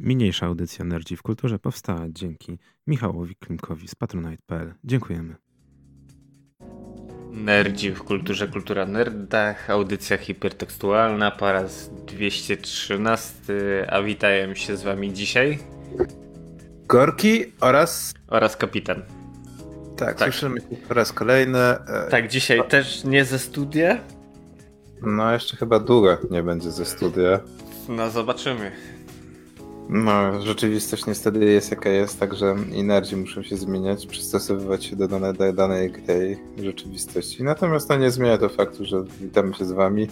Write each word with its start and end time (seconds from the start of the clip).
Mniejsza 0.00 0.46
audycja 0.46 0.84
Nerdzi 0.84 1.16
w 1.16 1.22
Kulturze 1.22 1.58
powstała 1.58 2.00
dzięki 2.08 2.58
Michałowi 2.86 3.36
Klimkowi 3.36 3.88
z 3.88 3.94
patronite.pl. 3.94 4.74
Dziękujemy. 4.84 5.34
Nerdzi 7.30 7.90
w 7.90 8.02
Kulturze, 8.02 8.48
Kultura 8.48 8.86
Nerdach, 8.86 9.70
audycja 9.70 10.16
hipertekstualna 10.16 11.30
po 11.30 11.52
raz 11.52 11.90
213, 12.06 13.42
a 13.90 14.02
witają 14.02 14.54
się 14.54 14.76
z 14.76 14.82
wami 14.82 15.12
dzisiaj 15.12 15.58
Gorki 16.86 17.44
oraz... 17.60 18.14
Oraz 18.28 18.56
Kapitan. 18.56 19.02
Tak, 19.96 20.18
tak. 20.18 20.28
słyszymy 20.28 20.60
po 20.88 20.94
raz 20.94 21.12
kolejny. 21.12 21.58
E, 21.58 22.08
tak, 22.10 22.28
dzisiaj 22.28 22.68
też 22.68 23.04
nie 23.04 23.24
ze 23.24 23.38
studia. 23.38 23.98
No, 25.02 25.32
jeszcze 25.32 25.56
chyba 25.56 25.80
długo 25.80 26.18
nie 26.30 26.42
będzie 26.42 26.70
ze 26.70 26.84
studia. 26.84 27.40
No, 27.88 28.10
zobaczymy. 28.10 28.72
No, 29.88 30.42
rzeczywistość 30.42 31.06
niestety 31.06 31.44
jest 31.44 31.70
jaka 31.70 31.90
jest, 31.90 32.20
także 32.20 32.56
energii 32.74 33.16
muszą 33.16 33.42
się 33.42 33.56
zmieniać, 33.56 34.06
przystosowywać 34.06 34.84
się 34.84 34.96
do 34.96 35.08
danej, 35.08 35.54
danej 35.54 35.92
rzeczywistości. 36.62 37.44
Natomiast 37.44 37.88
no, 37.88 37.96
nie 37.96 38.10
zmienia 38.10 38.38
to 38.38 38.48
faktu, 38.48 38.84
że 38.84 39.04
witamy 39.20 39.54
się 39.54 39.64
z 39.64 39.72
wami. 39.72 40.08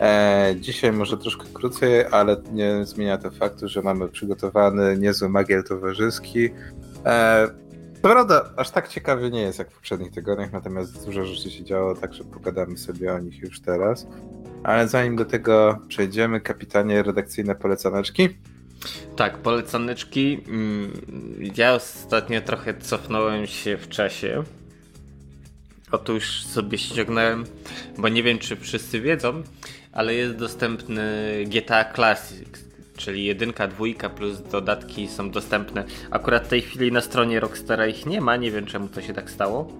E, 0.00 0.54
dzisiaj 0.60 0.92
może 0.92 1.18
troszkę 1.18 1.44
krócej, 1.52 2.04
ale 2.10 2.36
nie 2.52 2.84
zmienia 2.84 3.18
to 3.18 3.30
faktu, 3.30 3.68
że 3.68 3.82
mamy 3.82 4.08
przygotowany 4.08 4.98
niezły 4.98 5.28
magiel 5.28 5.64
towarzyski. 5.64 6.50
E, 7.06 7.48
prawda, 8.02 8.50
aż 8.56 8.70
tak 8.70 8.88
ciekawie 8.88 9.30
nie 9.30 9.40
jest 9.40 9.58
jak 9.58 9.70
w 9.70 9.74
poprzednich 9.74 10.10
tygodniach, 10.10 10.52
natomiast 10.52 11.06
dużo 11.06 11.24
rzeczy 11.24 11.50
się 11.50 11.64
działo, 11.64 11.94
także 11.94 12.24
pogadamy 12.24 12.78
sobie 12.78 13.14
o 13.14 13.18
nich 13.18 13.42
już 13.42 13.60
teraz. 13.60 14.06
Ale 14.62 14.88
zanim 14.88 15.16
do 15.16 15.24
tego 15.24 15.78
przejdziemy, 15.88 16.40
kapitanie 16.40 17.02
redakcyjne 17.02 17.54
polecaneczki. 17.54 18.28
Tak, 19.16 19.38
polecaneczki. 19.38 20.40
Mm, 20.48 20.92
ja 21.56 21.74
ostatnio 21.74 22.40
trochę 22.40 22.74
cofnąłem 22.74 23.46
się 23.46 23.76
w 23.76 23.88
czasie. 23.88 24.44
Otóż 25.92 26.42
sobie 26.42 26.78
ściągnąłem, 26.78 27.44
bo 27.98 28.08
nie 28.08 28.22
wiem 28.22 28.38
czy 28.38 28.56
wszyscy 28.56 29.00
wiedzą, 29.00 29.42
ale 29.92 30.14
jest 30.14 30.36
dostępny 30.36 31.34
GTA 31.46 31.84
Classic, 31.94 32.48
czyli 32.96 33.24
jedynka, 33.24 33.68
dwójka 33.68 34.10
plus 34.10 34.42
dodatki 34.42 35.08
są 35.08 35.30
dostępne. 35.30 35.84
Akurat 36.10 36.44
w 36.44 36.48
tej 36.48 36.62
chwili 36.62 36.92
na 36.92 37.00
stronie 37.00 37.40
Rockstara 37.40 37.86
ich 37.86 38.06
nie 38.06 38.20
ma, 38.20 38.36
nie 38.36 38.50
wiem 38.50 38.66
czemu 38.66 38.88
to 38.88 39.02
się 39.02 39.12
tak 39.12 39.30
stało. 39.30 39.72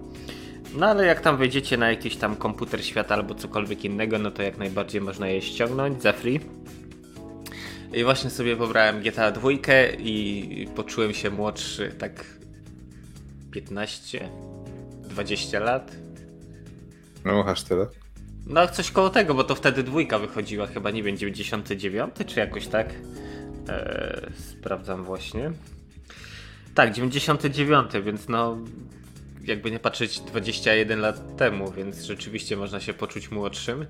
No 0.75 0.87
ale 0.87 1.05
jak 1.05 1.21
tam 1.21 1.37
wejdziecie 1.37 1.77
na 1.77 1.89
jakiś 1.89 2.15
tam 2.15 2.35
komputer 2.35 2.85
świata 2.85 3.15
albo 3.15 3.35
cokolwiek 3.35 3.85
innego, 3.85 4.19
no 4.19 4.31
to 4.31 4.43
jak 4.43 4.57
najbardziej 4.57 5.01
można 5.01 5.27
je 5.27 5.41
ściągnąć 5.41 6.01
za 6.01 6.13
free. 6.13 6.39
I 7.95 8.03
właśnie 8.03 8.29
sobie 8.29 8.55
pobrałem 8.55 9.01
GTA 9.01 9.31
2 9.31 9.49
i 9.99 10.67
poczułem 10.75 11.13
się 11.13 11.29
młodszy, 11.29 11.91
tak 11.99 12.25
15, 13.51 14.29
20 15.09 15.59
lat. 15.59 15.95
No, 17.25 17.45
aż 17.45 17.63
tyle. 17.63 17.87
No, 18.45 18.67
coś 18.67 18.91
koło 18.91 19.09
tego, 19.09 19.33
bo 19.33 19.43
to 19.43 19.55
wtedy 19.55 19.83
dwójka 19.83 20.19
wychodziła, 20.19 20.67
chyba 20.67 20.91
nie 20.91 21.03
wiem, 21.03 21.17
99 21.17 22.15
czy 22.27 22.39
jakoś 22.39 22.67
tak. 22.67 22.89
Eee, 23.69 24.33
sprawdzam 24.33 25.03
właśnie. 25.03 25.51
Tak, 26.73 26.93
99, 26.93 27.91
więc 28.03 28.27
no 28.29 28.57
jakby 29.47 29.71
nie 29.71 29.79
patrzeć 29.79 30.19
21 30.19 30.99
lat 30.99 31.37
temu, 31.37 31.71
więc 31.71 32.03
rzeczywiście 32.03 32.57
można 32.57 32.79
się 32.79 32.93
poczuć 32.93 33.31
młodszym. 33.31 33.85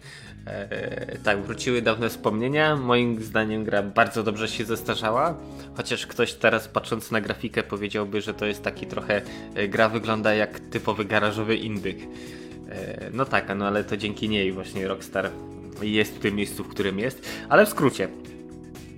Eee, 0.48 1.18
tak, 1.24 1.42
wróciły 1.42 1.82
dawne 1.82 2.10
wspomnienia. 2.10 2.76
Moim 2.76 3.24
zdaniem 3.24 3.64
gra 3.64 3.84
bardzo 3.84 4.24
dobrze 4.24 4.48
się 4.48 4.66
zestarzała, 4.66 5.38
chociaż 5.78 6.08
ktoś 6.08 6.34
teraz 6.34 6.68
patrząc 6.68 7.12
na 7.12 7.22
grafikę 7.22 7.64
powiedziałby, 7.64 8.22
że 8.22 8.34
to 8.34 8.46
jest 8.46 8.64
taki 8.64 8.86
trochę 8.86 9.22
e, 9.56 9.68
gra 9.68 9.90
wygląda 9.90 10.34
jak 10.34 10.60
typowy 10.60 11.06
garażowy 11.06 11.56
indyk. 11.56 11.98
Eee, 12.00 12.08
no 13.14 13.26
tak, 13.26 13.56
no 13.56 13.68
ale 13.68 13.84
to 13.84 13.98
dzięki 13.98 14.30
niej 14.30 14.52
właśnie 14.52 14.88
Rockstar 14.88 15.32
jest 15.82 16.16
w 16.16 16.20
tym 16.20 16.36
miejscu, 16.36 16.64
w 16.64 16.68
którym 16.68 17.00
jest. 17.00 17.30
Ale 17.50 17.66
w 17.66 17.70
skrócie, 17.70 18.08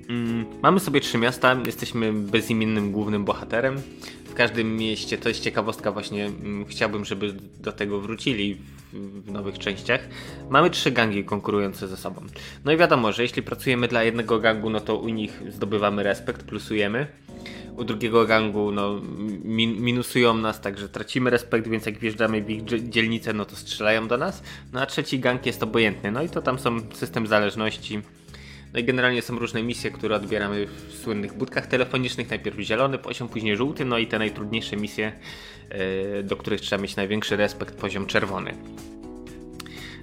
mm, 0.09 0.45
mamy 0.61 0.79
sobie 0.79 1.01
trzy 1.01 1.17
miasta, 1.17 1.57
jesteśmy 1.65 2.13
bezimiennym 2.13 2.91
głównym 2.91 3.25
bohaterem 3.25 3.81
każdym 4.37 4.75
mieście, 4.75 5.17
to 5.17 5.29
jest 5.29 5.41
ciekawostka 5.41 5.91
właśnie, 5.91 6.25
mm, 6.25 6.65
chciałbym, 6.65 7.05
żeby 7.05 7.33
do 7.59 7.71
tego 7.71 8.01
wrócili 8.01 8.57
w, 8.93 9.31
nowych 9.31 9.59
częściach. 9.59 10.07
Mamy 10.49 10.69
trzy 10.69 10.91
gangi 10.91 11.23
konkurujące 11.23 11.87
ze 11.87 11.97
sobą. 11.97 12.21
No 12.65 12.71
i 12.71 12.77
wiadomo, 12.77 13.11
że 13.11 13.23
jeśli 13.23 13.43
pracujemy 13.43 13.87
dla 13.87 14.03
jednego 14.03 14.39
gangu, 14.39 14.69
no 14.69 14.79
to 14.79 14.97
u 14.97 15.09
nich 15.09 15.41
zdobywamy 15.49 16.03
respekt, 16.03 16.43
plusujemy. 16.43 17.07
U 17.77 17.83
drugiego 17.83 18.25
gangu 18.25 18.71
no, 18.71 19.01
min 19.43 19.81
minusują 19.81 20.33
nas, 20.33 20.61
także 20.61 20.89
tracimy 20.89 21.29
respekt, 21.29 21.67
więc 21.67 21.85
jak 21.85 21.97
wjeżdżamy 21.97 22.41
w 22.41 22.49
ich 22.49 22.63
dzielnicę, 22.89 23.33
no 23.33 23.45
to 23.45 23.55
strzelają 23.55 24.07
do 24.07 24.17
nas. 24.17 24.43
No 24.73 24.81
a 24.81 24.85
trzeci 24.85 25.19
gang 25.19 25.45
jest 25.45 25.63
obojętny. 25.63 26.11
No 26.11 26.23
i 26.23 26.29
to 26.29 26.41
tam 26.41 26.59
są 26.59 26.79
system 26.93 27.27
zależności 27.27 28.01
no 28.73 28.79
i 28.79 28.83
generalnie 28.83 29.21
są 29.21 29.39
różne 29.39 29.63
misje, 29.63 29.91
które 29.91 30.15
odbieramy 30.15 30.65
w 30.65 30.93
słynnych 31.03 31.33
budkach 31.33 31.67
telefonicznych. 31.67 32.29
Najpierw 32.29 32.59
zielony 32.59 32.97
poziom, 32.97 33.29
później 33.29 33.57
żółty, 33.57 33.85
no 33.85 33.97
i 33.97 34.07
te 34.07 34.19
najtrudniejsze 34.19 34.77
misje, 34.77 35.11
e, 35.69 36.23
do 36.23 36.35
których 36.35 36.61
trzeba 36.61 36.81
mieć 36.81 36.95
największy 36.95 37.35
respekt, 37.35 37.75
poziom 37.75 38.05
czerwony. 38.05 38.53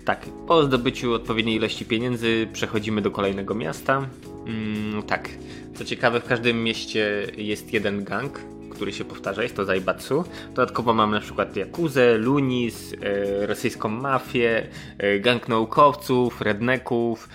Tak, 0.04 0.26
po 0.46 0.64
zdobyciu 0.64 1.12
odpowiedniej 1.12 1.56
ilości 1.56 1.84
pieniędzy 1.84 2.48
przechodzimy 2.52 3.02
do 3.02 3.10
kolejnego 3.10 3.54
miasta. 3.54 4.08
Mm, 4.46 5.02
tak, 5.02 5.28
co 5.74 5.84
ciekawe, 5.84 6.20
w 6.20 6.24
każdym 6.24 6.62
mieście 6.62 7.26
jest 7.36 7.72
jeden 7.72 8.04
gang, 8.04 8.40
który 8.70 8.92
się 8.92 9.04
powtarza, 9.04 9.42
jest 9.42 9.56
to 9.56 9.64
Zaibatsu. 9.64 10.24
Dodatkowo 10.54 10.94
mamy 10.94 11.14
na 11.14 11.20
przykład 11.20 11.56
Jakuzę, 11.56 12.18
Lunis, 12.18 12.94
e, 13.02 13.46
rosyjską 13.46 13.88
mafię, 13.88 14.66
e, 14.98 15.18
gang 15.18 15.48
naukowców, 15.48 16.40
redneków, 16.40 17.28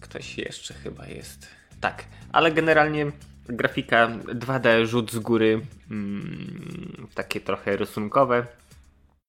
Ktoś 0.00 0.38
jeszcze 0.38 0.74
chyba 0.74 1.06
jest. 1.06 1.48
Tak, 1.80 2.04
ale 2.32 2.52
generalnie 2.52 3.12
grafika 3.48 4.08
2D, 4.08 4.86
rzut 4.86 5.12
z 5.12 5.18
góry, 5.18 5.60
mm, 5.90 7.06
takie 7.14 7.40
trochę 7.40 7.76
rysunkowe. 7.76 8.46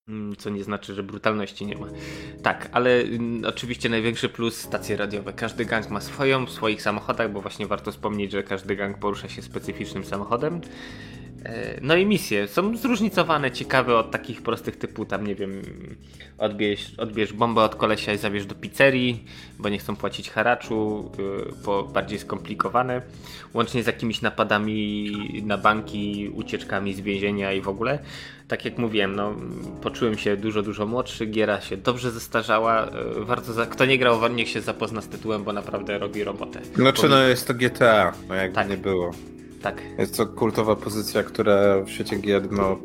Mm, 0.07 0.35
co 0.35 0.49
nie 0.49 0.63
znaczy, 0.63 0.93
że 0.93 1.03
brutalności 1.03 1.65
nie 1.65 1.77
ma. 1.77 1.87
Tak, 2.43 2.69
ale 2.71 3.01
mm, 3.01 3.45
oczywiście 3.45 3.89
największy 3.89 4.29
plus 4.29 4.57
stacje 4.57 4.97
radiowe. 4.97 5.33
Każdy 5.33 5.65
gang 5.65 5.89
ma 5.89 6.01
swoją 6.01 6.45
w 6.45 6.51
swoich 6.51 6.81
samochodach, 6.81 7.31
bo 7.31 7.41
właśnie 7.41 7.67
warto 7.67 7.91
wspomnieć, 7.91 8.31
że 8.31 8.43
każdy 8.43 8.75
gang 8.75 8.97
porusza 8.97 9.29
się 9.29 9.41
specyficznym 9.41 10.05
samochodem. 10.05 10.61
E, 11.45 11.79
no 11.81 11.95
i 11.95 12.05
misje 12.05 12.47
są 12.47 12.77
zróżnicowane, 12.77 13.51
ciekawe 13.51 13.97
od 13.97 14.11
takich 14.11 14.41
prostych 14.41 14.75
typu 14.75 15.05
tam 15.05 15.27
nie 15.27 15.35
wiem, 15.35 15.61
odbierz, 16.37 16.93
odbierz 16.97 17.33
bombę 17.33 17.61
od 17.61 17.75
kolesia 17.75 18.13
i 18.13 18.17
zabierz 18.17 18.45
do 18.45 18.55
pizzerii, 18.55 19.25
bo 19.59 19.69
nie 19.69 19.77
chcą 19.77 19.95
płacić 19.95 20.29
haraczu, 20.29 21.11
e, 21.49 21.63
po 21.63 21.83
bardziej 21.83 22.19
skomplikowane, 22.19 23.01
łącznie 23.53 23.83
z 23.83 23.87
jakimiś 23.87 24.21
napadami 24.21 25.11
na 25.43 25.57
banki, 25.57 26.31
ucieczkami 26.33 26.93
z 26.93 26.99
więzienia 26.99 27.53
i 27.53 27.61
w 27.61 27.67
ogóle. 27.67 27.99
Tak 28.47 28.65
jak 28.65 28.77
mówiłem, 28.77 29.15
no, 29.15 29.35
poczułem 29.81 30.17
się 30.17 30.37
dużo, 30.37 30.61
dużo 30.61 30.85
młodszy, 30.85 31.25
giera 31.25 31.61
się 31.61 31.77
dobrze 31.77 32.11
zestarzała, 32.11 32.85
e, 32.85 32.91
warto 33.19 33.53
za... 33.53 33.65
kto 33.65 33.85
nie 33.85 33.97
grał, 33.97 34.27
niech 34.27 34.49
się 34.49 34.61
zapozna 34.61 35.01
z 35.01 35.07
tytułem, 35.07 35.43
bo 35.43 35.53
naprawdę 35.53 35.97
robi 35.97 36.23
robotę. 36.23 36.61
Znaczy, 36.75 37.09
no 37.09 37.23
jest 37.23 37.47
to 37.47 37.53
GTA, 37.53 38.13
no 38.29 38.35
jakby 38.35 38.55
tak. 38.55 38.69
nie 38.69 38.77
było. 38.77 39.11
Tak. 39.61 39.81
Jest 39.97 40.17
to 40.17 40.25
kultowa 40.25 40.75
pozycja, 40.75 41.23
która 41.23 41.81
w 41.83 41.89
świecie 41.89 42.15
gier, 42.15 42.51
no, 42.51 42.79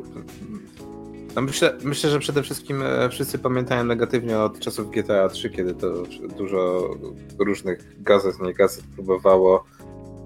no 1.35 1.41
myślę, 1.41 1.73
myślę, 1.83 2.09
że 2.09 2.19
przede 2.19 2.43
wszystkim 2.43 2.81
e, 2.81 3.09
wszyscy 3.09 3.39
pamiętają 3.39 3.83
negatywnie 3.83 4.39
od 4.39 4.59
czasów 4.59 4.91
GTA 4.91 5.29
3, 5.29 5.49
kiedy 5.49 5.73
to 5.73 6.03
dużo 6.37 6.89
różnych 7.39 8.03
gazet, 8.03 8.39
nie 8.41 8.53
gazet 8.53 8.83
próbowało 8.95 9.63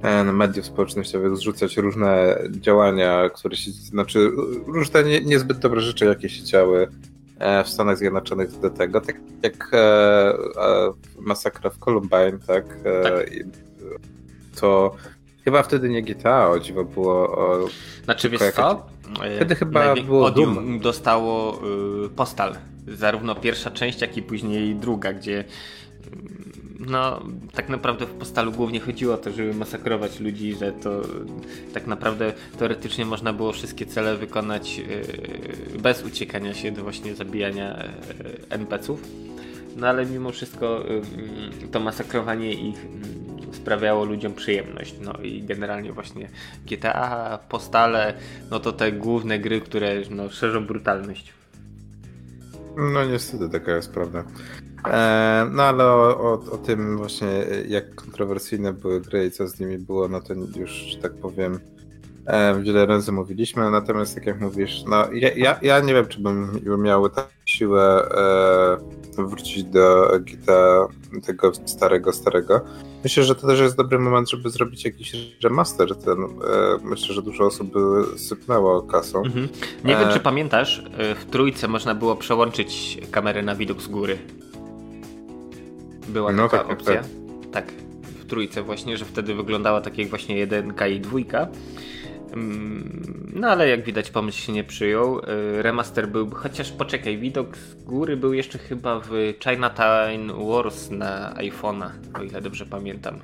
e, 0.02 0.24
na 0.24 0.34
mediów 0.34 0.66
społecznościowych 0.66 1.38
zrzucać 1.38 1.78
różne 1.78 2.40
działania, 2.52 3.30
które 3.30 3.56
się, 3.56 3.72
znaczy 3.72 4.32
różne 4.68 5.04
nie, 5.04 5.22
niezbyt 5.22 5.58
dobre 5.58 5.82
rzeczy, 5.82 6.06
jakie 6.06 6.30
się 6.30 6.44
działy 6.44 6.88
e, 7.40 7.64
w 7.64 7.70
Stanach 7.70 7.98
Zjednoczonych 7.98 8.60
do 8.60 8.70
tego, 8.70 9.02
tak 9.02 9.16
jak 9.44 9.72
masakra 11.20 11.70
w 11.70 11.78
Columbine, 11.78 12.40
tak? 12.48 12.66
Tak. 13.04 13.30
To 14.56 14.96
Chyba 15.52 15.64
wtedy 15.64 15.90
nie 15.90 16.02
GTA, 16.02 16.50
o 16.50 16.60
dziwo 16.60 16.84
było 16.84 17.38
o... 17.38 17.68
Znaczy 18.04 18.30
wiesz 18.30 18.42
co? 18.56 18.86
Wtedy 19.36 19.56
chyba 19.56 19.96
było 19.96 20.26
Odium 20.26 20.80
dostało 20.80 21.62
y, 22.06 22.10
Postal. 22.10 22.56
Zarówno 22.88 23.36
pierwsza 23.36 23.72
część, 23.72 24.02
jak 24.02 24.18
i 24.18 24.22
później 24.22 24.76
druga, 24.76 25.14
gdzie 25.14 25.40
y, 25.40 25.46
no, 26.80 27.22
tak 27.54 27.70
naprawdę 27.70 28.06
w 28.06 28.10
Postalu 28.10 28.52
głównie 28.52 28.80
chodziło 28.80 29.14
o 29.14 29.18
to, 29.18 29.32
żeby 29.32 29.54
masakrować 29.54 30.20
ludzi, 30.20 30.56
że 30.56 30.72
to 30.72 31.02
tak 31.74 31.88
naprawdę 31.88 32.34
teoretycznie 32.60 33.06
można 33.06 33.34
było 33.34 33.52
wszystkie 33.52 33.86
cele 33.86 34.18
wykonać 34.18 34.82
y, 35.76 35.80
bez 35.80 36.04
uciekania 36.04 36.54
się 36.54 36.72
do 36.72 36.84
właśnie 36.84 37.16
zabijania 37.16 37.84
NPC-ów. 38.50 39.02
No 39.78 39.88
ale 39.88 40.06
mimo 40.06 40.32
wszystko 40.32 40.84
to 41.72 41.80
masakrowanie 41.80 42.54
ich 42.54 42.86
sprawiało 43.52 44.06
ludziom 44.06 44.34
przyjemność. 44.34 44.96
No 45.02 45.14
i 45.14 45.44
generalnie 45.44 45.94
właśnie 45.94 46.30
GTA, 46.66 47.40
Postale, 47.50 48.14
no 48.52 48.60
to 48.60 48.74
te 48.74 48.92
główne 48.92 49.40
gry, 49.40 49.62
które 49.62 50.02
no, 50.10 50.30
szerzą 50.30 50.66
brutalność. 50.66 51.34
No 52.78 53.06
niestety 53.06 53.50
taka 53.50 53.76
jest 53.76 53.94
prawda. 53.94 54.24
E, 54.88 55.48
no 55.52 55.64
ale 55.64 55.86
o, 55.86 56.18
o, 56.18 56.34
o, 56.52 56.58
tym 56.58 56.98
właśnie 56.98 57.28
jak 57.68 57.96
kontrowersyjne 57.96 58.74
były 58.74 59.02
gry 59.02 59.26
i 59.26 59.32
co 59.32 59.48
z 59.48 59.60
nimi 59.60 59.78
było, 59.78 60.08
no 60.08 60.22
to 60.22 60.34
już 60.34 60.98
tak 61.02 61.14
powiem 61.14 61.60
wiele 62.62 62.86
razy 62.86 63.12
mówiliśmy, 63.12 63.72
natomiast 63.72 64.16
tak 64.16 64.26
jak 64.26 64.42
mówisz, 64.42 64.84
no 64.88 65.12
ja, 65.14 65.30
ja, 65.36 65.60
ja 65.62 65.80
nie 65.80 65.94
wiem, 65.94 66.08
czy 66.08 66.20
bym 66.20 66.82
miał 66.82 67.10
taką 67.10 67.30
siłę 67.46 68.08
e, 69.18 69.24
wrócić 69.24 69.64
do 69.64 70.12
GTA 70.20 70.88
tego 71.26 71.52
starego, 71.66 72.14
starego. 72.14 72.62
Myślę, 73.04 73.24
że 73.24 73.36
to 73.36 73.48
też 73.48 73.60
jest 73.60 73.78
dobry 73.78 74.00
moment, 74.00 74.30
żeby 74.30 74.50
zrobić 74.50 74.86
jakiś 74.86 75.14
remaster. 75.44 75.96
Ten, 75.96 76.24
e, 76.24 76.28
myślę, 76.84 77.16
że 77.16 77.22
dużo 77.22 77.46
osób 77.46 77.74
by 77.74 78.18
sypnęło 78.18 78.82
kasą. 78.82 79.24
Mhm. 79.26 79.48
Nie 79.84 79.96
wiem, 79.96 80.10
czy 80.14 80.20
pamiętasz, 80.20 80.84
w 81.16 81.26
trójce 81.26 81.68
można 81.68 81.96
było 81.96 82.16
przełączyć 82.16 82.98
kamerę 83.12 83.44
na 83.44 83.56
widok 83.56 83.82
z 83.82 83.88
góry. 83.88 84.18
Była 86.08 86.32
no, 86.32 86.50
taka 86.50 86.64
tak, 86.64 86.74
opcja. 86.74 87.02
Tak. 87.02 87.06
tak, 87.52 87.74
w 88.20 88.26
trójce 88.26 88.64
właśnie, 88.64 88.98
że 88.98 89.06
wtedy 89.06 89.36
wyglądała 89.36 89.82
tak 89.82 89.98
jak 89.98 90.10
właśnie 90.10 90.38
jedynka 90.38 90.88
i 90.88 91.00
dwójka. 91.00 91.48
Mm, 92.32 93.32
no 93.36 93.48
ale 93.48 93.70
jak 93.70 93.84
widać 93.84 94.12
pomysł 94.12 94.40
się 94.40 94.54
nie 94.54 94.64
przyjął. 94.64 95.20
Y, 95.20 95.62
remaster 95.62 96.08
był, 96.08 96.30
chociaż 96.30 96.72
poczekaj, 96.72 97.18
widok 97.18 97.58
z 97.58 97.84
góry 97.84 98.18
był 98.18 98.34
jeszcze 98.34 98.58
chyba 98.58 99.00
w 99.00 99.12
Chinatown 99.44 100.48
Wars 100.48 100.90
na 100.90 101.34
iPhone'a, 101.34 101.90
o 102.20 102.24
ile 102.24 102.42
dobrze 102.42 102.66
pamiętam. 102.66 103.20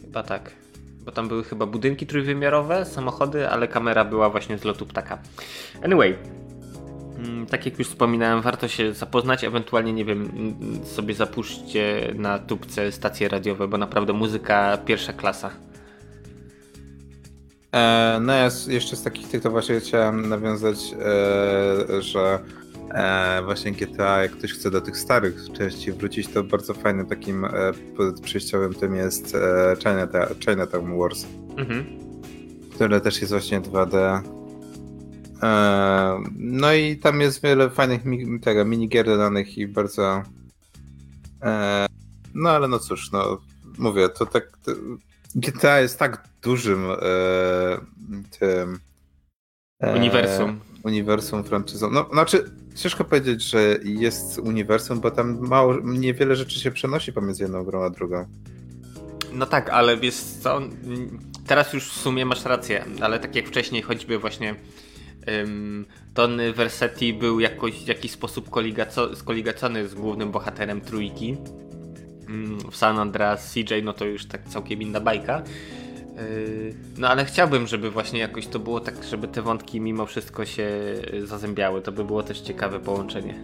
Chyba 0.00 0.22
tak. 0.22 0.50
Bo 1.04 1.12
tam 1.12 1.28
były 1.28 1.44
chyba 1.44 1.66
budynki 1.66 2.06
trójwymiarowe, 2.06 2.84
samochody, 2.84 3.48
ale 3.48 3.68
kamera 3.68 4.04
była 4.04 4.30
właśnie 4.30 4.58
z 4.58 4.64
lotu 4.64 4.86
ptaka. 4.86 5.18
Anyway, 5.84 6.16
mm, 7.18 7.46
tak 7.46 7.66
jak 7.66 7.78
już 7.78 7.88
wspominałem, 7.88 8.42
warto 8.42 8.68
się 8.68 8.92
zapoznać, 8.92 9.44
ewentualnie, 9.44 9.92
nie 9.92 10.04
wiem, 10.04 10.30
sobie 10.84 11.14
zapuszczcie 11.14 12.12
na 12.14 12.38
tubce 12.38 12.92
stacje 12.92 13.28
radiowe, 13.28 13.68
bo 13.68 13.78
naprawdę 13.78 14.12
muzyka 14.12 14.78
pierwsza 14.84 15.12
klasa. 15.12 15.50
E, 17.74 18.18
no 18.22 18.32
ja 18.32 18.48
jeszcze 18.68 18.96
z 18.96 19.02
takich 19.02 19.28
tych 19.28 19.42
to 19.42 19.50
właśnie 19.50 19.80
chciałem 19.80 20.28
nawiązać, 20.28 20.94
e, 21.00 22.02
że 22.02 22.38
e, 22.90 23.42
właśnie 23.44 23.72
GTA, 23.72 24.22
jak 24.22 24.32
ktoś 24.32 24.52
chce 24.52 24.70
do 24.70 24.80
tych 24.80 24.96
starych 24.96 25.36
części 25.52 25.92
wrócić, 25.92 26.28
to 26.28 26.44
bardzo 26.44 26.74
fajnym 26.74 27.06
takim 27.06 27.46
przejściowym 28.22 28.74
tym 28.74 28.94
jest 28.94 29.36
Chinatown, 29.78 30.40
Chinatown 30.40 30.98
Wars, 30.98 31.26
mhm. 31.56 31.84
które 32.74 33.00
też 33.00 33.20
jest 33.20 33.32
właśnie 33.32 33.60
2D. 33.60 34.22
No 36.38 36.72
i 36.72 36.96
tam 36.96 37.20
jest 37.20 37.42
wiele 37.42 37.70
fajnych 37.70 38.02
tego, 38.42 38.64
minigier 38.64 39.06
dodanych 39.06 39.58
i 39.58 39.66
bardzo 39.66 40.22
no 42.34 42.50
ale 42.50 42.68
no 42.68 42.78
cóż, 42.78 43.12
no 43.12 43.38
mówię, 43.78 44.08
to 44.08 44.26
tak 44.26 44.58
GTA 45.34 45.80
jest 45.80 45.98
tak 45.98 46.28
dużym 46.42 46.90
e, 46.90 46.96
tym 48.38 48.78
e, 49.80 49.96
uniwersum. 49.96 50.60
Uniwersum 50.84 51.44
franczyzą. 51.44 51.90
No, 51.90 52.08
znaczy, 52.12 52.50
ciężko 52.74 53.04
powiedzieć, 53.04 53.42
że 53.42 53.78
jest 53.84 54.38
uniwersum, 54.38 55.00
bo 55.00 55.10
tam 55.10 55.48
mało, 55.48 55.76
niewiele 55.84 56.36
rzeczy 56.36 56.60
się 56.60 56.70
przenosi 56.70 57.12
pomiędzy 57.12 57.42
jedną 57.42 57.64
grą 57.64 57.84
a 57.84 57.90
drugą. 57.90 58.26
No 59.32 59.46
tak, 59.46 59.70
ale 59.70 59.96
wiesz 59.96 60.14
co, 60.14 60.60
teraz 61.46 61.72
już 61.72 61.90
w 61.90 62.00
sumie 62.00 62.26
masz 62.26 62.44
rację, 62.44 62.84
ale 63.00 63.20
tak 63.20 63.36
jak 63.36 63.48
wcześniej 63.48 63.82
choćby 63.82 64.18
właśnie 64.18 64.54
um, 65.26 65.86
Tony 66.14 66.52
Versetti 66.52 67.14
był 67.14 67.40
jakoś 67.40 67.84
w 67.84 67.88
jakiś 67.88 68.12
sposób 68.12 68.50
skoligacony 69.14 69.88
z 69.88 69.94
głównym 69.94 70.30
bohaterem 70.30 70.80
trójki, 70.80 71.36
w 72.70 72.76
San 72.76 72.98
Andreas 72.98 73.52
CJ, 73.54 73.74
no 73.82 73.92
to 73.92 74.04
już 74.04 74.26
tak 74.26 74.48
całkiem 74.48 74.82
inna 74.82 75.00
bajka. 75.00 75.42
Yy, 76.16 76.74
no 76.98 77.08
ale 77.08 77.24
chciałbym, 77.24 77.66
żeby 77.66 77.90
właśnie 77.90 78.20
jakoś 78.20 78.46
to 78.46 78.58
było 78.58 78.80
tak, 78.80 79.04
żeby 79.04 79.28
te 79.28 79.42
wątki 79.42 79.80
mimo 79.80 80.06
wszystko 80.06 80.44
się 80.44 80.70
zazębiały. 81.24 81.82
To 81.82 81.92
by 81.92 82.04
było 82.04 82.22
też 82.22 82.40
ciekawe 82.40 82.80
połączenie. 82.80 83.42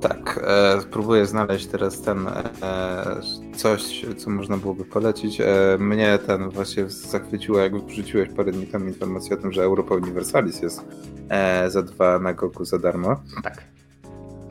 Tak, 0.00 0.40
e, 0.46 0.80
spróbuję 0.80 1.26
znaleźć 1.26 1.66
teraz 1.66 2.00
ten 2.00 2.28
e, 2.28 3.20
coś, 3.56 4.06
co 4.16 4.30
można 4.30 4.56
byłoby 4.56 4.84
polecić. 4.84 5.40
E, 5.40 5.46
mnie 5.78 6.18
ten 6.26 6.50
właśnie 6.50 6.88
zachwyciło, 6.88 7.58
jak 7.58 7.84
wrzuciłeś 7.86 8.28
parę 8.36 8.52
dni 8.52 8.66
temu 8.66 8.86
informację 8.86 9.36
o 9.36 9.40
tym, 9.40 9.52
że 9.52 9.62
Europa 9.62 9.94
Universalis 9.94 10.62
jest 10.62 10.84
e, 11.28 11.70
za 11.70 11.82
dwa 11.82 12.18
na 12.18 12.32
Goku 12.32 12.64
za 12.64 12.78
darmo. 12.78 13.20
Tak 13.42 13.69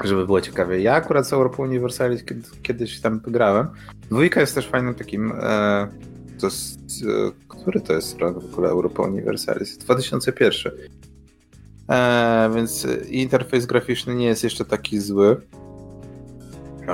żeby 0.07 0.25
było 0.25 0.42
ciekawie. 0.42 0.81
Ja 0.81 0.94
akurat 0.94 1.28
z 1.28 1.34
Europą 1.34 1.63
Universalis 1.63 2.24
kiedyś 2.63 3.00
tam 3.00 3.22
grałem. 3.28 3.68
Dwójka 4.10 4.42
jest 4.42 4.56
też 4.56 4.68
fajnym 4.68 4.96
takim. 4.96 5.31
E, 5.42 5.88
to 6.40 6.48
jest, 6.48 6.80
e, 7.04 7.31
który 7.48 7.81
to 7.81 7.94
jest 7.94 8.19
rok 8.19 8.44
w 8.44 8.54
ogóle 8.54 8.69
Europa 8.69 9.04
Universalis? 9.04 9.78
2001. 9.78 10.72
E, 11.90 12.50
więc 12.56 12.88
interfejs 13.10 13.66
graficzny 13.66 14.16
nie 14.16 14.25
jest 14.25 14.44
jeszcze 14.44 14.66
taki 14.66 15.00
zły. 15.00 15.42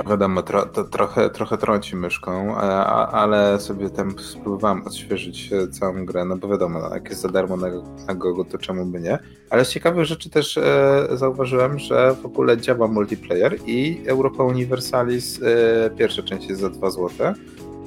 Wiadomo, 0.04 0.42
tro, 0.42 0.66
to 0.66 0.84
trochę, 0.84 1.30
trochę 1.30 1.58
trąci 1.58 1.96
myszką, 1.96 2.56
a, 2.56 3.08
ale 3.08 3.60
sobie 3.60 3.90
tam 3.90 4.18
spróbowałem 4.18 4.82
odświeżyć 4.86 5.52
e, 5.52 5.68
całą 5.68 6.04
grę, 6.04 6.24
no 6.24 6.36
bo 6.36 6.48
wiadomo, 6.48 6.80
no, 6.80 6.94
jak 6.94 7.08
jest 7.08 7.20
za 7.20 7.28
darmo 7.28 7.56
na, 7.56 7.66
na 8.06 8.14
Gogo, 8.14 8.44
to 8.44 8.58
czemu 8.58 8.86
by 8.86 9.00
nie. 9.00 9.18
Ale 9.50 9.64
z 9.64 9.70
ciekawych 9.70 10.04
rzeczy 10.04 10.30
też 10.30 10.58
e, 10.58 11.06
zauważyłem, 11.12 11.78
że 11.78 12.14
w 12.14 12.26
ogóle 12.26 12.56
działa 12.56 12.88
multiplayer 12.88 13.56
i 13.66 14.02
Europa 14.06 14.44
Universalis 14.44 15.40
e, 15.42 15.90
pierwsza 15.90 16.22
część 16.22 16.48
jest 16.48 16.60
za 16.60 16.70
2 16.70 16.90
zł 16.90 17.10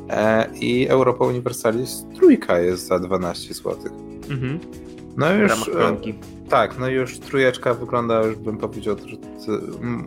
e, 0.09 0.50
i 0.53 0.88
Europa 0.88 1.25
Universalis 1.25 2.06
trójka 2.15 2.59
jest 2.59 2.88
za 2.88 3.00
12 3.00 3.53
zł. 3.53 3.75
Mhm. 4.29 4.59
No 5.17 5.33
już. 5.33 5.67
E, 5.67 5.97
tak, 6.50 6.79
no 6.79 6.88
już 6.88 7.19
trójeczka 7.19 7.73
wygląda, 7.73 8.23
już 8.23 8.35
bym 8.35 8.57
powiedział, 8.57 8.95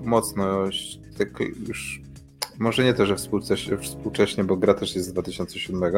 mocno 0.04 0.58
tak 1.18 1.40
już 1.68 2.02
może 2.58 2.84
nie 2.84 2.94
to, 2.94 3.06
że 3.06 3.16
współcześnie, 3.16 3.78
współcześnie, 3.78 4.44
bo 4.44 4.56
gra 4.56 4.74
też 4.74 4.94
jest 4.94 5.08
z 5.08 5.12
2007, 5.12 5.92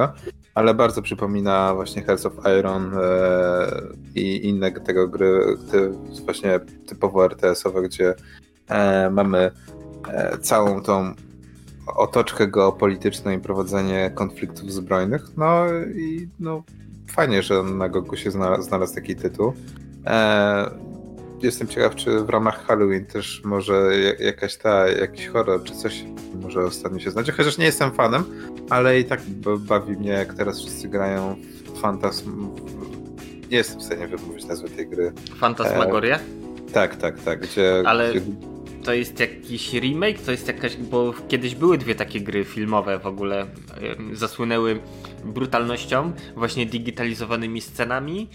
ale 0.54 0.74
bardzo 0.74 1.02
przypomina 1.02 1.74
właśnie 1.74 2.02
Hearts 2.02 2.26
of 2.26 2.32
Iron 2.58 2.92
e, 2.94 3.00
i 4.14 4.48
inne 4.48 4.72
tego 4.72 5.08
gry, 5.08 5.56
te 5.70 5.90
właśnie 6.24 6.60
typowo 6.86 7.24
RTS-owe, 7.24 7.82
gdzie 7.82 8.14
e, 8.68 9.10
mamy 9.10 9.50
e, 10.08 10.38
całą 10.38 10.82
tą 10.82 11.14
otoczkę 11.86 12.48
geopolityczną 12.48 13.30
i 13.30 13.38
prowadzenie 13.38 14.10
konfliktów 14.14 14.72
zbrojnych. 14.72 15.36
No 15.36 15.64
i 15.96 16.28
no, 16.40 16.62
fajnie, 17.10 17.42
że 17.42 17.62
na 17.62 17.88
Gogu 17.88 18.16
się 18.16 18.30
znalazł, 18.30 18.62
znalazł 18.62 18.94
taki 18.94 19.16
tytuł. 19.16 19.52
Jestem 21.42 21.68
ciekaw, 21.68 21.94
czy 21.94 22.20
w 22.20 22.28
ramach 22.28 22.66
Halloween 22.66 23.06
też 23.06 23.42
może 23.44 23.92
jakaś 24.18 24.56
ta, 24.56 24.88
jakiś 24.88 25.26
horror, 25.26 25.64
czy 25.64 25.74
coś 25.74 26.04
może 26.42 26.60
ostatnio 26.60 26.98
się 26.98 27.10
znajdzie. 27.10 27.32
Chociaż 27.32 27.58
nie 27.58 27.64
jestem 27.64 27.92
fanem, 27.92 28.24
ale 28.70 29.00
i 29.00 29.04
tak 29.04 29.20
bawi 29.58 29.92
mnie, 29.92 30.10
jak 30.10 30.34
teraz 30.34 30.60
wszyscy 30.60 30.88
grają 30.88 31.36
w 31.74 31.80
Fantasm... 31.80 32.48
Nie 33.50 33.56
jestem 33.56 33.80
w 33.80 33.82
stanie 33.82 34.06
wymówić 34.06 34.44
nazwy 34.44 34.68
tej 34.68 34.86
gry. 34.86 35.12
Fantasmagoria? 35.36 36.16
E... 36.16 36.20
Tak, 36.72 36.96
tak, 36.96 37.22
tak. 37.22 37.40
Gdzie, 37.40 37.82
ale... 37.86 38.10
Gdzie... 38.10 38.20
To 38.84 38.94
jest 38.94 39.20
jakiś 39.20 39.72
remake? 39.72 40.20
To 40.20 40.30
jest 40.30 40.48
jakaś. 40.48 40.76
Bo 40.76 41.14
kiedyś 41.28 41.54
były 41.54 41.78
dwie 41.78 41.94
takie 41.94 42.20
gry 42.20 42.44
filmowe 42.44 42.98
w 42.98 43.06
ogóle. 43.06 43.46
Zasłynęły 44.12 44.80
brutalnością, 45.24 46.12
właśnie 46.36 46.66
digitalizowanymi 46.66 47.60
scenami 47.60 48.28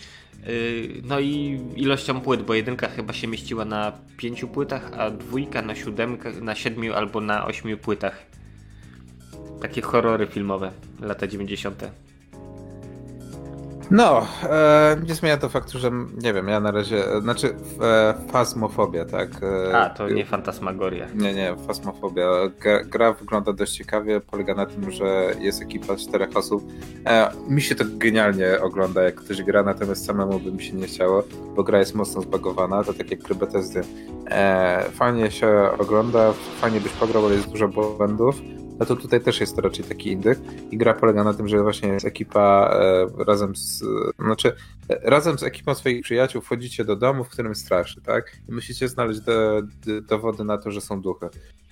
no 1.04 1.20
i 1.20 1.60
ilością 1.76 2.22
płyt, 2.22 2.42
bo 2.44 2.54
jedynka 2.54 2.88
chyba 2.88 3.14
się 3.14 3.28
mieściła 3.28 3.66
na 3.66 3.92
pięciu 4.18 4.48
płytach, 4.48 4.92
a 4.98 5.12
dwójka 5.12 5.62
na 5.62 5.76
siódemkach, 5.76 6.42
na 6.42 6.56
siedmiu 6.56 6.94
albo 6.94 7.22
na 7.22 7.46
ośmiu 7.46 7.78
płytach. 7.78 8.26
Takie 9.62 9.82
horrory 9.82 10.28
filmowe, 10.28 10.72
lata 11.02 11.28
90. 11.28 12.09
No, 13.92 14.28
e, 14.50 14.98
nie 15.08 15.16
zmienia 15.16 15.38
to 15.38 15.50
faktu, 15.50 15.80
że 15.80 15.92
nie 16.24 16.34
wiem, 16.34 16.48
ja 16.48 16.60
na 16.60 16.72
razie, 16.72 17.04
znaczy 17.22 17.56
e, 17.82 18.14
fasmofobia, 18.32 19.06
tak? 19.06 19.30
E, 19.72 19.78
A, 19.78 19.90
to 19.90 20.10
nie 20.10 20.26
fantasmagoria. 20.26 21.08
Nie, 21.16 21.34
nie, 21.34 21.56
fasmofobia. 21.68 22.28
Gra, 22.60 22.84
gra, 22.84 23.14
wygląda 23.14 23.54
dość 23.54 23.74
ciekawie, 23.74 24.22
polega 24.22 24.56
na 24.56 24.66
tym, 24.66 24.92
że 24.92 25.34
jest 25.40 25.62
ekipa 25.62 25.96
czterech 25.96 26.38
osób. 26.38 26.64
E, 27.06 27.32
mi 27.48 27.62
się 27.62 27.76
to 27.76 27.84
genialnie 27.88 28.62
ogląda, 28.62 29.04
jak 29.04 29.16
ktoś 29.16 29.44
gra, 29.44 29.64
natomiast 29.64 30.06
samemu 30.06 30.40
by 30.40 30.52
mi 30.52 30.64
się 30.64 30.74
nie 30.74 30.88
chciało, 30.88 31.24
bo 31.56 31.64
gra 31.64 31.80
jest 31.80 31.96
mocno 31.96 32.22
zbagowana, 32.22 32.84
to 32.84 32.94
tak 32.94 33.12
jak 33.12 33.20
gry 33.20 33.36
Bethesdy. 33.36 33.82
E, 34.32 34.84
fajnie 34.92 35.32
się 35.32 35.70
ogląda, 35.80 36.34
fajnie 36.62 36.82
byś 36.82 36.92
pograł, 36.92 37.26
ale 37.26 37.36
jest 37.36 37.50
dużo 37.50 37.68
błędów 37.68 38.36
no 38.80 38.86
to 38.86 38.96
tutaj 38.96 39.22
też 39.22 39.40
jest 39.40 39.56
to 39.56 39.62
raczej 39.62 39.86
taki 39.86 40.12
indyk 40.12 40.40
i 40.72 40.78
gra 40.78 40.94
polega 40.94 41.24
na 41.24 41.34
tym, 41.34 41.48
że 41.48 41.64
właśnie 41.64 41.90
jest 41.90 42.06
ekipa 42.06 42.72
e, 42.74 43.24
razem 43.24 43.56
z, 43.56 43.84
znaczy 44.20 44.56
e, 44.90 45.10
razem 45.10 45.40
z 45.40 45.44
ekipą 45.44 45.76
swoich 45.76 46.04
przyjaciół 46.04 46.42
wchodzicie 46.42 46.86
do 46.86 46.96
domu, 46.96 47.24
w 47.24 47.30
którym 47.30 47.56
straszy, 47.56 48.02
tak? 48.02 48.38
I 48.50 48.52
musicie 48.52 48.88
znaleźć 48.88 49.20
do, 49.20 49.62
do, 49.62 50.02
dowody 50.02 50.44
na 50.44 50.58
to, 50.58 50.72
że 50.72 50.82
są 50.82 51.02
duchy. 51.02 51.30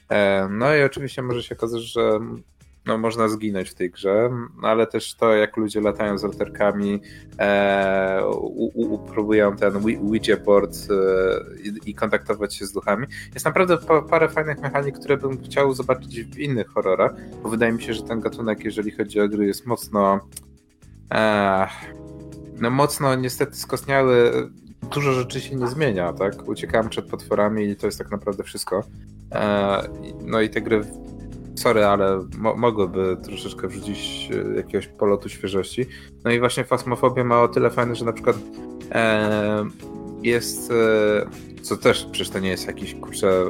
E, 0.09 0.47
no 0.51 0.75
i 0.75 0.83
oczywiście 0.83 1.21
może 1.21 1.43
się 1.43 1.55
okazać, 1.55 1.81
że 1.81 2.19
no, 2.87 2.97
można 2.97 3.27
zginąć 3.27 3.69
w 3.69 3.73
tej 3.73 3.91
grze, 3.91 4.29
ale 4.61 4.87
też 4.87 5.15
to, 5.15 5.33
jak 5.33 5.57
ludzie 5.57 5.81
latają 5.81 6.17
z 6.17 6.23
latarkami, 6.23 7.01
e, 7.39 8.21
u, 8.25 8.93
u, 8.93 8.99
próbują 8.99 9.55
ten 9.55 9.75
Ouija 9.75 10.37
board 10.45 10.77
e, 10.89 11.85
i, 11.85 11.95
kontaktować 11.95 12.55
się 12.55 12.65
z 12.65 12.71
duchami. 12.71 13.07
Jest 13.33 13.45
naprawdę 13.45 13.77
pa, 13.77 14.01
parę 14.01 14.29
fajnych 14.29 14.59
mechanik, 14.59 14.99
które 14.99 15.17
bym 15.17 15.43
chciał 15.43 15.73
zobaczyć 15.73 16.23
w 16.23 16.39
innych 16.39 16.67
horrorach, 16.67 17.13
bo 17.43 17.49
wydaje 17.49 17.71
mi 17.71 17.83
się, 17.83 17.93
że 17.93 18.03
ten 18.03 18.19
gatunek, 18.19 18.65
jeżeli 18.65 18.91
chodzi 18.91 19.21
o 19.21 19.29
gry, 19.29 19.45
jest 19.45 19.65
mocno 19.65 20.19
e, 21.13 21.67
no 22.59 22.69
mocno 22.69 23.15
niestety 23.15 23.55
skostniały. 23.55 24.31
Dużo 24.93 25.13
rzeczy 25.13 25.41
się 25.41 25.55
nie 25.55 25.67
zmienia, 25.67 26.13
tak? 26.13 26.47
Uciekałem 26.47 26.89
przed 26.89 27.05
potworami 27.05 27.65
i 27.65 27.75
to 27.75 27.85
jest 27.85 27.97
tak 27.97 28.11
naprawdę 28.11 28.43
wszystko. 28.43 28.83
E, 29.31 29.83
no 30.25 30.41
i 30.41 30.49
te 30.49 30.61
gry 30.61 30.81
sorry, 31.57 31.85
ale 31.85 32.25
mo 32.37 32.55
mogłyby 32.55 33.17
troszeczkę 33.23 33.67
wrzucić 33.67 34.29
e, 34.31 34.55
jakiegoś 34.55 34.87
polotu 34.87 35.29
świeżości. 35.29 35.85
No 36.23 36.31
i 36.31 36.39
właśnie 36.39 36.63
Fasmofobia 36.63 37.23
ma 37.23 37.41
o 37.41 37.47
tyle 37.47 37.69
fajne, 37.69 37.95
że 37.95 38.05
na 38.05 38.13
przykład 38.13 38.37
e, 38.91 39.65
jest, 40.23 40.71
e, 40.71 41.61
co 41.61 41.77
też 41.77 42.07
przecież 42.11 42.29
to 42.29 42.39
nie 42.39 42.49
jest 42.49 42.67
jakiś 42.67 42.95
kurczę 42.95 43.43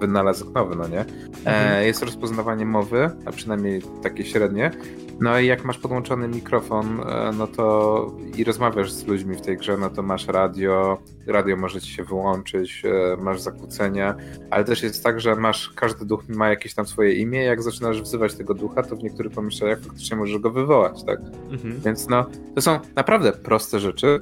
wynalazek 0.00 0.48
nowy, 0.54 0.76
no 0.76 0.88
nie? 0.88 1.00
E, 1.00 1.04
mhm. 1.44 1.86
Jest 1.86 2.02
rozpoznawanie 2.02 2.66
mowy, 2.66 3.10
a 3.24 3.32
przynajmniej 3.32 3.82
takie 4.02 4.24
średnie, 4.24 4.70
no 5.20 5.38
i 5.38 5.46
jak 5.46 5.64
masz 5.64 5.78
podłączony 5.78 6.28
mikrofon, 6.28 7.00
e, 7.00 7.32
no 7.38 7.46
to 7.46 8.16
i 8.36 8.44
rozmawiasz 8.44 8.92
z 8.92 9.06
ludźmi 9.06 9.36
w 9.36 9.40
tej 9.40 9.56
grze, 9.56 9.76
no 9.78 9.90
to 9.90 10.02
masz 10.02 10.26
radio, 10.26 10.98
radio 11.26 11.56
może 11.56 11.80
ci 11.80 11.92
się 11.92 12.04
wyłączyć, 12.04 12.82
e, 12.84 13.16
masz 13.16 13.40
zakłócenia, 13.40 14.14
ale 14.50 14.64
też 14.64 14.82
jest 14.82 15.04
tak, 15.04 15.20
że 15.20 15.34
masz, 15.36 15.70
każdy 15.76 16.04
duch 16.04 16.28
ma 16.28 16.48
jakieś 16.48 16.74
tam 16.74 16.86
swoje 16.86 17.12
imię, 17.12 17.44
jak 17.44 17.62
zaczynasz 17.62 18.02
wzywać 18.02 18.34
tego 18.34 18.54
ducha, 18.54 18.82
to 18.82 18.96
w 18.96 19.02
niektórych 19.02 19.32
pomieszczeniach 19.32 19.80
faktycznie 19.80 20.16
możesz 20.16 20.38
go 20.38 20.50
wywołać, 20.50 21.04
tak? 21.04 21.20
Mhm. 21.50 21.80
Więc 21.84 22.08
no, 22.08 22.26
to 22.54 22.60
są 22.60 22.80
naprawdę 22.96 23.32
proste 23.32 23.80
rzeczy, 23.80 24.20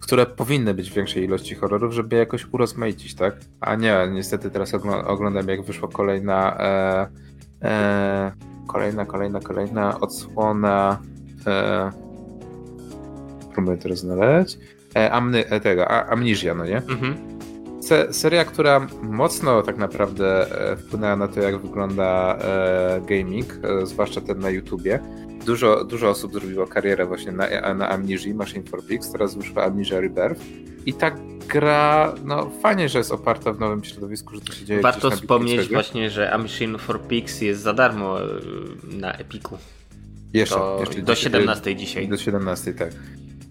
które 0.00 0.26
powinny 0.26 0.74
być 0.74 0.90
w 0.90 0.94
większej 0.94 1.24
ilości 1.24 1.54
horrorów, 1.54 1.92
żeby 1.92 2.16
jakoś 2.16 2.46
urozmaicić, 2.52 3.14
tak? 3.14 3.36
A 3.60 3.74
nie, 3.74 4.08
niestety 4.12 4.50
teraz 4.50 4.74
oglądam, 5.06 5.48
jak 5.48 5.62
wyszła 5.62 5.88
kolejna 5.88 6.58
e, 6.60 7.25
e, 7.62 8.32
kolejna, 8.66 9.06
kolejna, 9.06 9.40
kolejna 9.40 10.00
odsłona. 10.00 10.98
E, 11.46 11.90
próbuję 13.54 13.76
teraz 13.76 13.98
znaleźć. 13.98 14.58
E, 14.96 15.12
amny, 15.12 15.46
e, 15.46 15.60
tego, 15.60 15.88
a, 15.88 16.06
Amnesia, 16.06 16.54
no 16.54 16.64
nie? 16.64 16.76
Mhm. 16.76 17.35
Se, 17.86 18.12
seria, 18.12 18.44
która 18.44 18.86
mocno 19.02 19.62
tak 19.62 19.76
naprawdę 19.76 20.50
e, 20.72 20.76
wpłynęła 20.76 21.16
na 21.16 21.28
to, 21.28 21.40
jak 21.40 21.58
wygląda 21.58 22.38
e, 22.38 23.00
gaming, 23.00 23.46
e, 23.62 23.86
zwłaszcza 23.86 24.20
ten 24.20 24.38
na 24.38 24.50
YouTubie. 24.50 25.00
Dużo, 25.44 25.84
dużo 25.84 26.08
osób 26.10 26.32
zrobiło 26.32 26.66
karierę 26.66 27.06
właśnie 27.06 27.32
na, 27.32 27.74
na 27.74 27.88
Amnesia, 27.88 28.34
Machine 28.34 28.64
for 28.64 28.86
Pigs, 28.86 29.12
teraz 29.12 29.34
wyszła 29.34 29.64
Amnesia 29.64 30.00
Rebirth. 30.00 30.42
I 30.86 30.94
ta 30.94 31.10
gra, 31.48 32.14
no 32.24 32.50
fajnie, 32.62 32.88
że 32.88 32.98
jest 32.98 33.12
oparta 33.12 33.52
w 33.52 33.60
nowym 33.60 33.84
środowisku, 33.84 34.34
że 34.34 34.40
to 34.40 34.52
się 34.52 34.64
dzieje 34.64 34.80
Warto 34.80 35.10
wspomnieć 35.10 35.68
właśnie, 35.68 36.10
że 36.10 36.32
A 36.32 36.38
Machine 36.38 36.78
for 36.78 37.00
Pigs 37.02 37.40
jest 37.40 37.62
za 37.62 37.72
darmo 37.72 38.16
na 38.84 39.12
Epiku. 39.12 39.58
Jeszcze, 40.32 40.60
jeszcze 40.80 41.02
do 41.02 41.14
17 41.14 41.76
dzisiaj. 41.76 42.08
Do 42.08 42.16
17, 42.16 42.74
tak. 42.74 42.90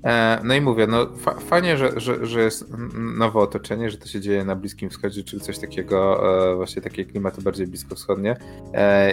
E, 0.06 0.40
no 0.44 0.56
i 0.56 0.62
mówię, 0.62 0.88
no 0.88 1.08
fajnie, 1.40 1.78
że, 1.78 2.00
że, 2.00 2.26
że 2.26 2.42
jest 2.42 2.74
nowe 3.18 3.40
otoczenie, 3.40 3.90
że 3.90 3.98
to 3.98 4.08
się 4.08 4.22
dzieje 4.22 4.46
na 4.46 4.56
Bliskim 4.56 4.90
Wschodzie, 4.90 5.24
czy 5.24 5.40
coś 5.40 5.60
takiego, 5.60 6.22
e, 6.52 6.56
właśnie 6.56 6.82
takie 6.82 7.06
klimaty 7.06 7.42
bardziej 7.42 7.68
bliskowschodnie, 7.68 8.38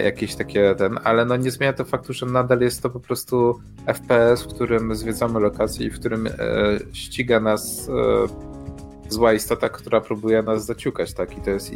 jakieś 0.03 0.35
takie 0.35 0.75
ten, 0.75 0.99
ale 1.03 1.25
no 1.25 1.37
nie 1.37 1.51
zmienia 1.51 1.73
to 1.73 1.85
faktu, 1.85 2.13
że 2.13 2.25
nadal 2.25 2.61
jest 2.61 2.81
to 2.81 2.89
po 2.89 2.99
prostu 2.99 3.59
FPS, 3.87 4.43
w 4.43 4.47
którym 4.47 4.95
zwiedzamy 4.95 5.39
lokacje 5.39 5.87
i 5.87 5.89
w 5.89 5.99
którym 5.99 6.29
ściga 6.93 7.39
nas 7.39 7.89
zła 9.09 9.33
istota, 9.33 9.69
która 9.69 10.01
próbuje 10.01 10.41
nas 10.41 10.65
zaciukać, 10.65 11.13
tak? 11.13 11.37
I 11.37 11.41
to 11.41 11.49
jest 11.49 11.71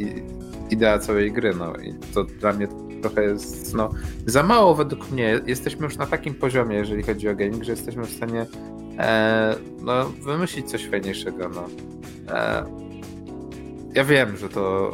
idea 0.70 0.98
całej 0.98 1.32
gry, 1.32 1.54
no. 1.54 1.72
I 1.76 1.94
to 2.14 2.24
dla 2.24 2.52
mnie 2.52 2.68
trochę 3.02 3.22
jest, 3.22 3.74
no, 3.74 3.90
za 4.26 4.42
mało 4.42 4.74
według 4.74 5.10
mnie. 5.10 5.40
Jesteśmy 5.46 5.84
już 5.84 5.96
na 5.96 6.06
takim 6.06 6.34
poziomie, 6.34 6.76
jeżeli 6.76 7.02
chodzi 7.02 7.28
o 7.28 7.34
gaming, 7.34 7.64
że 7.64 7.72
jesteśmy 7.72 8.04
w 8.04 8.10
stanie 8.10 8.46
e, 8.98 9.56
no, 9.80 10.04
wymyślić 10.08 10.70
coś 10.70 10.88
fajniejszego, 10.88 11.48
no. 11.48 11.68
E, 12.34 12.64
ja 13.94 14.04
wiem, 14.04 14.36
że 14.36 14.48
to 14.48 14.92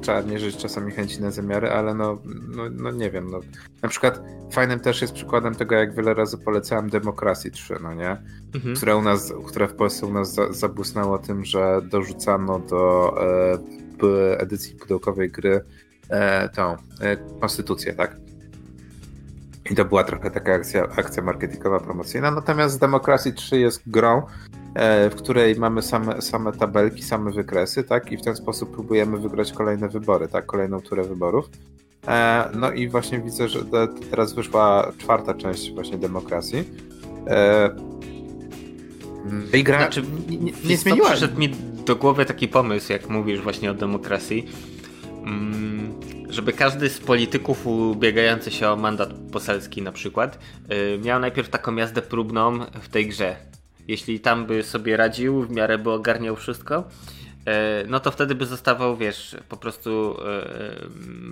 trzeba 0.00 0.22
mierzyć 0.22 0.56
czasami 0.56 0.92
chęci 0.92 1.22
na 1.22 1.30
zamiary, 1.30 1.70
ale 1.70 1.94
no, 1.94 2.18
no, 2.48 2.62
no 2.70 2.90
nie 2.90 3.10
wiem. 3.10 3.30
No. 3.30 3.40
Na 3.82 3.88
przykład 3.88 4.20
fajnym 4.52 4.80
też 4.80 5.02
jest 5.02 5.12
przykładem 5.12 5.54
tego, 5.54 5.74
jak 5.74 5.94
wiele 5.94 6.14
razy 6.14 6.38
polecałem 6.38 6.90
Demokracji 6.90 7.50
3, 7.50 7.74
no 7.82 7.94
nie? 7.94 8.16
Mhm. 8.54 8.76
Które, 8.76 8.96
u 8.96 9.02
nas, 9.02 9.32
które 9.46 9.68
w 9.68 9.74
Polsce 9.74 10.06
u 10.06 10.12
nas 10.12 10.34
za, 10.34 10.52
zabłysnęło 10.52 11.18
tym, 11.18 11.44
że 11.44 11.80
dorzucano 11.82 12.58
do 12.58 13.14
e, 14.02 14.40
edycji 14.40 14.76
pudełkowej 14.76 15.30
gry 15.30 15.60
e, 16.08 16.48
tą 16.48 16.76
e, 17.00 17.16
konstytucję, 17.40 17.92
tak? 17.92 18.16
I 19.70 19.74
to 19.74 19.84
była 19.84 20.04
trochę 20.04 20.30
taka 20.30 20.52
akcja, 20.52 20.82
akcja 20.96 21.22
marketingowa, 21.22 21.80
promocyjna. 21.80 22.30
Natomiast 22.30 22.80
Democracy 22.80 23.32
3 23.32 23.58
jest 23.58 23.82
grą, 23.86 24.22
e, 24.74 25.10
w 25.10 25.14
której 25.14 25.56
mamy 25.56 25.82
same, 25.82 26.22
same 26.22 26.52
tabelki, 26.52 27.02
same 27.02 27.30
wykresy, 27.30 27.84
tak? 27.84 28.12
I 28.12 28.16
w 28.16 28.22
ten 28.22 28.36
sposób 28.36 28.74
próbujemy 28.74 29.18
wygrać 29.18 29.52
kolejne 29.52 29.88
wybory, 29.88 30.28
tak? 30.28 30.46
Kolejną 30.46 30.80
turę 30.80 31.04
wyborów. 31.04 31.50
E, 32.08 32.48
no 32.54 32.72
i 32.72 32.88
właśnie 32.88 33.18
widzę, 33.18 33.48
że 33.48 33.60
teraz 34.10 34.32
wyszła 34.32 34.92
czwarta 34.98 35.34
część 35.34 35.74
właśnie 35.74 35.98
demokracji. 35.98 36.64
E, 37.26 37.70
I 39.52 39.64
gra 39.64 39.78
znaczy, 39.78 40.02
nie, 40.28 40.52
nie, 40.64 40.76
zmieniła. 40.76 41.10
Przyszedł 41.10 41.38
mi 41.38 41.48
do 41.86 41.96
głowy 41.96 42.24
taki 42.24 42.48
pomysł, 42.48 42.92
jak 42.92 43.08
mówisz 43.08 43.40
właśnie 43.40 43.70
o 43.70 43.74
demokracji 43.74 44.48
Mm, 44.48 44.77
żeby 46.28 46.52
każdy 46.52 46.88
z 46.88 46.98
polityków 47.00 47.66
ubiegający 47.66 48.50
się 48.50 48.68
o 48.68 48.76
mandat 48.76 49.12
poselski 49.32 49.82
na 49.82 49.92
przykład 49.92 50.38
y, 50.72 50.98
miał 50.98 51.20
najpierw 51.20 51.48
taką 51.48 51.76
jazdę 51.76 52.02
próbną 52.02 52.58
w 52.82 52.88
tej 52.88 53.08
grze. 53.08 53.36
Jeśli 53.88 54.20
tam 54.20 54.46
by 54.46 54.62
sobie 54.62 54.96
radził, 54.96 55.42
w 55.42 55.50
miarę 55.50 55.78
by 55.78 55.90
ogarniał 55.90 56.36
wszystko, 56.36 56.84
y, 56.84 57.42
no 57.88 58.00
to 58.00 58.10
wtedy 58.10 58.34
by 58.34 58.46
zostawał, 58.46 58.96
wiesz, 58.96 59.36
po 59.48 59.56
prostu 59.56 60.16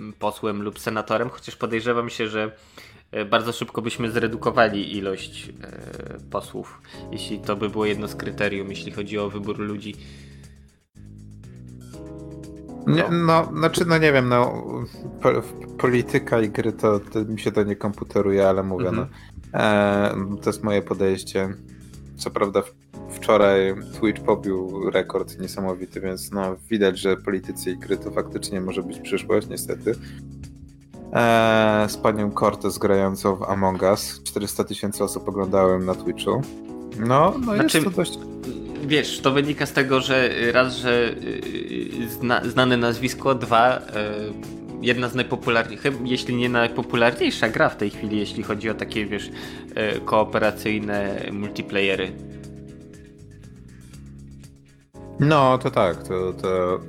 y, 0.09 0.13
posłem 0.19 0.63
lub 0.63 0.79
senatorem, 0.79 1.29
chociaż 1.29 1.55
podejrzewam 1.55 2.09
się, 2.09 2.27
że 2.27 2.51
bardzo 3.29 3.51
szybko 3.51 3.81
byśmy 3.81 4.11
zredukowali 4.11 4.97
ilość 4.97 5.49
posłów, 6.31 6.81
jeśli 7.11 7.39
to 7.39 7.55
by 7.55 7.69
było 7.69 7.85
jedno 7.85 8.07
z 8.07 8.15
kryterium, 8.15 8.69
jeśli 8.69 8.91
chodzi 8.91 9.17
o 9.17 9.29
wybór 9.29 9.59
ludzi 9.59 9.95
nie, 12.87 13.03
no, 13.11 13.51
znaczy, 13.57 13.85
no 13.85 13.97
nie 13.97 14.13
wiem, 14.13 14.29
no, 14.29 14.63
po, 15.21 15.29
polityka 15.77 16.41
i 16.41 16.49
gry 16.49 16.73
to, 16.73 16.99
to, 16.99 17.25
mi 17.25 17.39
się 17.39 17.51
to 17.51 17.63
nie 17.63 17.75
komputeruje, 17.75 18.49
ale 18.49 18.63
mówię, 18.63 18.91
no, 18.91 19.07
mhm. 19.53 20.35
e, 20.35 20.37
to 20.41 20.49
jest 20.49 20.63
moje 20.63 20.81
podejście. 20.81 21.53
Co 22.17 22.31
prawda 22.31 22.63
wczoraj 23.09 23.75
Twitch 23.99 24.21
pobił 24.21 24.89
rekord 24.89 25.39
niesamowity, 25.39 26.01
więc 26.01 26.31
no, 26.31 26.55
widać, 26.69 26.99
że 26.99 27.17
politycy 27.17 27.71
i 27.71 27.77
gry 27.77 27.97
to 27.97 28.11
faktycznie 28.11 28.61
może 28.61 28.83
być 28.83 28.99
przyszłość, 28.99 29.47
niestety. 29.47 29.95
E, 31.13 31.85
z 31.89 31.97
panią 31.97 32.31
Cortez 32.31 32.77
grającą 32.77 33.35
w 33.35 33.43
Among 33.43 33.81
Us. 33.81 34.21
400 34.23 34.63
tysięcy 34.63 35.03
osób 35.03 35.29
oglądałem 35.29 35.85
na 35.85 35.95
Twitchu. 35.95 36.41
No, 36.99 37.33
no 37.45 37.55
znaczy, 37.55 37.77
jest 37.77 37.89
to 37.89 37.95
dość 37.95 38.19
wiesz, 38.87 39.19
to 39.19 39.31
wynika 39.31 39.65
z 39.65 39.73
tego, 39.73 40.01
że 40.01 40.29
raz, 40.51 40.75
że 40.75 41.09
y, 41.09 42.09
zna, 42.09 42.41
znane 42.45 42.77
nazwisko, 42.77 43.35
dwa, 43.35 43.77
y, 43.77 43.81
jedna 44.81 45.09
z 45.09 45.15
najpopularniejszych, 45.15 45.93
jeśli 46.03 46.35
nie 46.35 46.49
najpopularniejsza 46.49 47.49
gra 47.49 47.69
w 47.69 47.77
tej 47.77 47.89
chwili, 47.89 48.17
jeśli 48.17 48.43
chodzi 48.43 48.69
o 48.69 48.73
takie, 48.73 49.05
wiesz, 49.05 49.29
kooperacyjne 50.05 51.29
multiplayery. 51.31 52.11
No, 55.19 55.57
to 55.57 55.71
tak, 55.71 56.07
to, 56.07 56.33
to 56.33 56.79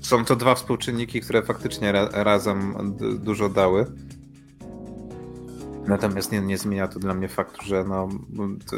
są 0.00 0.24
to 0.24 0.36
dwa 0.36 0.54
współczynniki, 0.54 1.20
które 1.20 1.42
faktycznie 1.42 1.92
ra 1.92 2.08
razem 2.12 2.74
dużo 3.18 3.48
dały. 3.48 3.86
Natomiast 5.86 6.32
nie, 6.32 6.40
nie 6.40 6.58
zmienia 6.58 6.88
to 6.88 6.98
dla 6.98 7.14
mnie 7.14 7.28
faktu, 7.28 7.64
że 7.64 7.84
no, 7.84 8.08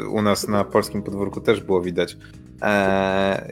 u 0.09 0.21
nas 0.21 0.47
na 0.47 0.63
polskim 0.63 1.03
podwórku 1.03 1.41
też 1.41 1.61
było 1.61 1.81
widać, 1.81 2.17
e, 2.61 3.51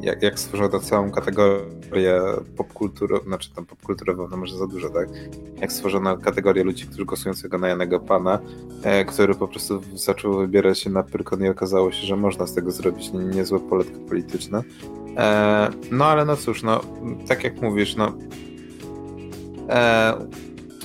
jak, 0.00 0.22
jak 0.22 0.38
stworzono 0.38 0.80
całą 0.80 1.10
kategorię 1.10 2.22
popkulturową, 2.56 3.24
znaczy 3.24 3.54
tam 3.54 3.66
popkulturową, 3.66 4.28
no 4.28 4.36
może 4.36 4.56
za 4.58 4.66
dużo, 4.66 4.90
tak? 4.90 5.08
Jak 5.60 5.72
stworzono 5.72 6.18
kategorię 6.18 6.64
ludzi, 6.64 6.86
którzy 6.86 7.04
głosującego 7.04 7.58
na 7.58 7.68
Janego 7.68 8.00
Pana, 8.00 8.38
e, 8.82 9.04
który 9.04 9.34
po 9.34 9.48
prostu 9.48 9.80
zaczął 9.94 10.38
wybierać 10.38 10.78
się 10.78 10.90
na 10.90 11.02
Pyrkon 11.02 11.44
i 11.44 11.48
okazało 11.48 11.92
się, 11.92 12.06
że 12.06 12.16
można 12.16 12.46
z 12.46 12.54
tego 12.54 12.70
zrobić 12.70 13.12
niezłe 13.12 13.60
poletko 13.60 13.98
polityczne. 13.98 14.62
E, 15.16 15.70
no 15.90 16.04
ale 16.04 16.24
no 16.24 16.36
cóż, 16.36 16.62
no 16.62 16.80
tak 17.28 17.44
jak 17.44 17.62
mówisz, 17.62 17.96
no 17.96 18.12
e, 19.68 20.14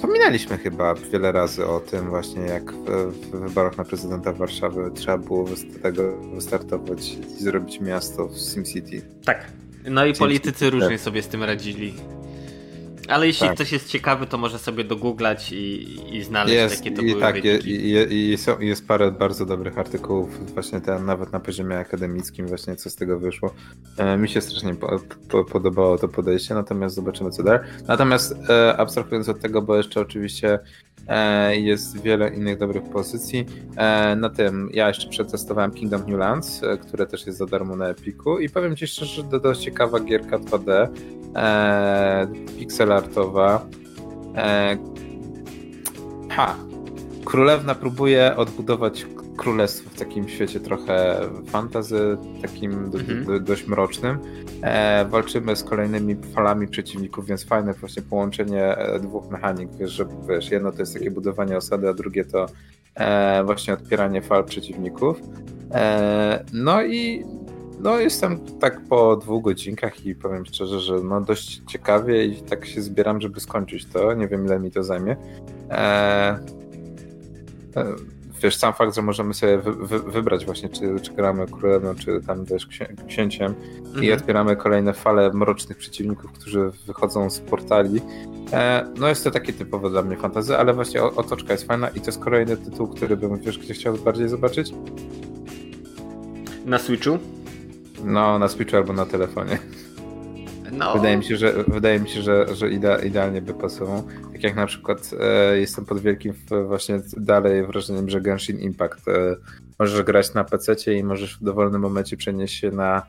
Wspominaliśmy 0.02 0.58
chyba 0.58 0.96
wiele 0.96 1.32
razy 1.32 1.68
o 1.68 1.80
tym 1.80 2.10
właśnie, 2.10 2.42
jak 2.42 2.74
w, 2.74 2.86
w 3.12 3.32
wyborach 3.32 3.78
na 3.78 3.84
prezydenta 3.84 4.34
Warszawy 4.34 4.92
trzeba 4.94 5.18
było 5.18 5.48
z 5.48 5.82
tego 5.82 6.18
wystartować 6.18 7.18
i 7.40 7.44
zrobić 7.44 7.80
miasto 7.80 8.28
w 8.28 8.38
SimCity. 8.38 9.02
Tak. 9.26 9.52
No 9.90 10.06
i 10.06 10.14
politycy 10.14 10.70
różnie 10.70 10.98
sobie 10.98 11.22
z 11.22 11.28
tym 11.28 11.44
radzili. 11.44 11.94
Ale 13.12 13.28
jeśli 13.28 13.48
tak. 13.48 13.56
ktoś 13.56 13.72
jest 13.72 13.88
ciekawy, 13.88 14.28
to 14.28 14.38
może 14.38 14.60
sobie 14.60 14.84
dogooglać 14.84 15.52
i, 15.52 16.16
i 16.18 16.24
znaleźć, 16.24 16.56
jest, 16.56 16.86
jakie 16.86 16.96
to 16.96 17.02
i 17.02 17.06
były 17.10 17.22
tak, 17.22 17.46
i, 17.46 17.70
i, 17.70 18.32
i 18.32 18.38
są, 18.38 18.60
jest 18.60 18.88
parę 18.88 19.12
bardzo 19.12 19.46
dobrych 19.46 19.78
artykułów, 19.78 20.54
właśnie 20.54 20.82
ten, 20.82 21.06
nawet 21.06 21.32
na 21.32 21.40
poziomie 21.40 21.78
akademickim, 21.78 22.48
właśnie 22.48 22.76
co 22.76 22.90
z 22.90 22.96
tego 22.96 23.20
wyszło. 23.20 23.54
E, 23.98 24.18
mi 24.18 24.30
się 24.30 24.42
strasznie 24.42 24.76
po, 24.76 25.00
po, 25.30 25.46
podobało 25.46 25.98
to 25.98 26.08
podejście, 26.08 26.54
natomiast 26.54 26.96
zobaczymy 26.96 27.32
co 27.32 27.44
dalej. 27.44 27.60
Natomiast 27.88 28.36
e, 28.50 28.78
abstrahując 28.78 29.30
od 29.30 29.40
tego, 29.40 29.62
bo 29.62 29.78
jeszcze 29.78 30.02
oczywiście 30.02 30.60
jest 31.52 32.02
wiele 32.02 32.30
innych 32.30 32.58
dobrych 32.58 32.84
pozycji. 32.84 33.46
E, 33.78 34.16
na 34.16 34.30
tym 34.30 34.70
ja 34.74 34.88
jeszcze 34.88 35.10
przetestowałem 35.10 35.72
Kingdom 35.72 36.06
Newlands, 36.06 36.64
e, 36.64 36.78
które 36.78 37.06
też 37.06 37.26
jest 37.26 37.38
za 37.38 37.46
darmo 37.46 37.76
na 37.76 37.88
Epiku 37.88 38.40
i 38.40 38.50
powiem 38.50 38.76
Ci 38.76 38.88
szczerze, 38.88 39.16
że 39.16 39.24
to 39.24 39.40
dość 39.40 39.62
ciekawa 39.62 40.00
gierka 40.00 40.40
2D, 40.40 40.88
e, 41.36 42.28
pixel 42.60 42.92
artowa. 42.92 43.66
E, 44.36 44.78
ha! 46.30 46.56
Królewna 47.26 47.76
próbuje 47.76 48.36
odbudować 48.36 49.06
królestwo 49.42 49.90
w 49.90 50.00
takim 50.00 50.30
świecie 50.30 50.60
trochę 50.60 51.20
fantazy, 51.46 52.18
takim 52.42 52.92
do, 52.92 53.00
mhm. 53.00 53.26
do, 53.26 53.40
dość 53.40 53.68
mrocznym. 53.68 54.18
E, 54.62 55.06
walczymy 55.06 55.56
z 55.56 55.64
kolejnymi 55.64 56.16
falami 56.36 56.68
przeciwników, 56.68 57.26
więc 57.26 57.44
fajne 57.44 57.74
właśnie 57.74 58.02
połączenie 58.02 58.78
e, 58.78 59.00
dwóch 59.00 59.30
mechanik. 59.30 59.70
Wiesz, 59.80 59.92
że 59.92 60.06
wiesz, 60.30 60.52
jedno 60.52 60.72
to 60.72 60.80
jest 60.80 60.94
takie 60.94 61.12
budowanie 61.12 61.58
osady, 61.58 61.90
a 61.90 61.94
drugie 61.94 62.26
to 62.26 62.46
e, 62.96 63.44
właśnie 63.44 63.74
odpieranie 63.74 64.22
fal 64.22 64.44
przeciwników. 64.44 65.22
E, 65.72 66.46
no 66.54 66.84
i 66.84 67.26
no 67.80 68.00
jestem 68.00 68.40
tak 68.60 68.82
po 68.90 69.16
dwóch 69.16 69.44
godzinkach 69.44 70.06
i 70.06 70.16
powiem 70.16 70.46
szczerze, 70.46 70.80
że 70.80 70.96
no 71.04 71.22
dość 71.22 71.62
ciekawie 71.70 72.26
i 72.26 72.42
tak 72.42 72.66
się 72.66 72.82
zbieram, 72.82 73.22
żeby 73.22 73.40
skończyć 73.40 73.86
to. 73.86 74.14
Nie 74.14 74.28
wiem 74.28 74.46
ile 74.46 74.60
mi 74.60 74.72
to 74.72 74.84
zajmie. 74.84 75.16
Eee, 75.70 76.36
wiesz, 78.42 78.56
sam 78.56 78.74
fakt, 78.74 78.96
że 78.96 79.02
możemy 79.02 79.34
sobie 79.34 79.58
wy, 79.58 79.74
wy, 79.74 80.00
wybrać 80.00 80.46
właśnie, 80.46 80.70
czy, 80.70 81.00
czy 81.02 81.14
gramy 81.14 81.46
królewną, 81.48 81.96
czy 81.96 82.22
tam 82.28 82.46
też 82.46 82.68
księciem 83.08 83.54
mhm. 83.86 84.04
i 84.04 84.12
otwieramy 84.12 84.56
kolejne 84.56 84.94
fale 84.94 85.34
mrocznych 85.34 85.78
przeciwników, 85.78 86.32
którzy 86.32 86.72
wychodzą 86.88 87.30
z 87.30 87.40
portali. 87.40 88.02
E, 88.54 88.86
no 88.98 89.08
jest 89.08 89.24
to 89.24 89.32
takie 89.32 89.54
typowe 89.54 89.90
dla 89.90 90.02
mnie 90.02 90.18
fantazy, 90.18 90.58
ale 90.58 90.74
właśnie 90.74 91.04
otoczka 91.04 91.54
jest 91.54 91.68
fajna 91.68 91.90
i 91.90 92.00
to 92.00 92.06
jest 92.06 92.20
kolejny 92.20 92.58
tytuł, 92.58 92.88
który 92.88 93.18
bym, 93.18 93.40
wiesz, 93.40 93.58
gdzie 93.58 93.74
chciał 93.74 93.98
bardziej 93.98 94.30
zobaczyć. 94.30 94.74
Na 96.66 96.80
Switchu? 96.80 97.18
No, 98.04 98.40
na 98.40 98.48
Switchu 98.48 98.78
albo 98.78 98.94
na 98.94 99.06
telefonie. 99.06 99.58
No. 100.72 100.94
Wydaje 100.94 101.18
mi 101.18 101.24
się, 101.24 101.38
że, 101.38 101.64
wydaje 101.68 102.00
mi 102.00 102.10
się, 102.10 102.22
że, 102.22 102.56
że 102.56 102.72
idealnie 103.06 103.42
by 103.42 103.54
pasował. 103.54 104.04
Tak 104.34 104.44
jak 104.44 104.56
na 104.56 104.66
przykład 104.66 105.12
e, 105.20 105.58
jestem 105.60 105.86
pod 105.86 106.00
wielkim 106.00 106.34
właśnie 106.68 107.02
dalej 107.18 107.66
wrażeniem, 107.68 108.10
że 108.10 108.22
Genshin 108.22 108.60
Impact 108.60 109.08
e, 109.08 109.36
możesz 109.80 110.04
grać 110.04 110.34
na 110.34 110.44
PC 110.44 110.94
i 110.94 111.04
możesz 111.04 111.38
w 111.38 111.44
dowolnym 111.44 111.82
momencie 111.82 112.18
przenieść 112.18 112.60
się 112.60 112.72
na, 112.72 113.02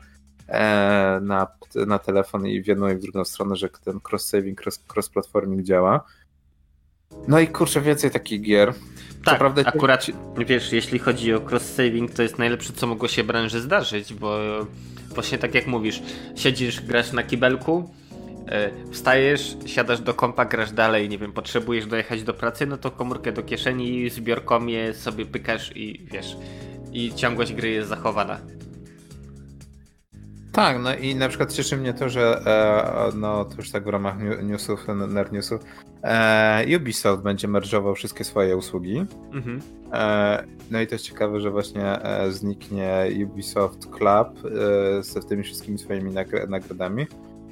e, 0.47 1.19
na, 1.21 1.47
na 1.87 1.99
telefon 1.99 2.47
i 2.47 2.61
w 2.61 2.67
jedną 2.67 2.89
i 2.89 2.95
w 2.95 3.01
drugą 3.01 3.25
stronę, 3.25 3.55
że 3.55 3.69
ten 3.69 3.99
cross-saving, 3.99 4.55
cross-platforming 4.95 5.63
działa. 5.63 6.05
No 7.27 7.39
i 7.39 7.47
kurczę, 7.47 7.81
więcej 7.81 8.11
takich 8.11 8.41
gier. 8.41 8.73
Tak, 9.25 9.39
prawda, 9.39 9.61
akurat 9.65 10.05
wiesz, 10.47 10.73
jeśli 10.73 10.99
chodzi 10.99 11.33
o 11.33 11.39
cross-saving, 11.39 12.13
to 12.15 12.23
jest 12.23 12.37
najlepsze, 12.37 12.73
co 12.73 12.87
mogło 12.87 13.07
się 13.07 13.23
branży 13.23 13.61
zdarzyć, 13.61 14.13
bo 14.13 14.39
właśnie 15.13 15.37
tak 15.37 15.55
jak 15.55 15.67
mówisz, 15.67 16.03
siedzisz, 16.35 16.81
grasz 16.81 17.11
na 17.11 17.23
kibelku, 17.23 17.89
e, 18.47 18.69
wstajesz, 18.91 19.57
siadasz 19.65 20.01
do 20.01 20.13
kompa, 20.13 20.45
grasz 20.45 20.71
dalej, 20.71 21.09
nie 21.09 21.17
wiem, 21.17 21.33
potrzebujesz 21.33 21.85
dojechać 21.85 22.23
do 22.23 22.33
pracy, 22.33 22.65
no 22.65 22.77
to 22.77 22.91
komórkę 22.91 23.31
do 23.31 23.43
kieszeni, 23.43 24.09
zbiorką 24.09 24.65
je 24.65 24.93
sobie 24.93 25.25
pykasz 25.25 25.77
i 25.77 26.05
wiesz, 26.11 26.37
i 26.93 27.13
ciągłość 27.13 27.53
gry 27.53 27.69
jest 27.69 27.89
zachowana. 27.89 28.39
Tak, 30.51 30.79
no 30.79 30.95
i 30.95 31.15
na 31.15 31.29
przykład 31.29 31.53
cieszy 31.53 31.77
mnie 31.77 31.93
to, 31.93 32.09
że 32.09 32.41
e, 32.45 33.15
no 33.15 33.45
to 33.45 33.55
już 33.57 33.71
tak 33.71 33.83
w 33.83 33.87
ramach 33.87 34.15
newsów, 34.43 34.87
nerd 35.07 35.31
newsów, 35.31 35.61
e, 36.03 36.77
Ubisoft 36.77 37.23
będzie 37.23 37.47
merge'ował 37.47 37.95
wszystkie 37.95 38.23
swoje 38.23 38.57
usługi. 38.57 39.05
Mhm. 39.33 39.61
E, 39.93 40.43
no 40.71 40.81
i 40.81 40.87
to 40.87 40.95
jest 40.95 41.05
ciekawe, 41.05 41.39
że 41.39 41.51
właśnie 41.51 42.03
e, 42.03 42.31
zniknie 42.31 43.07
Ubisoft 43.25 43.89
Club 43.89 44.45
e, 44.45 45.03
z 45.03 45.27
tymi 45.27 45.43
wszystkimi 45.43 45.77
swoimi 45.77 46.11
nagradami 46.47 47.07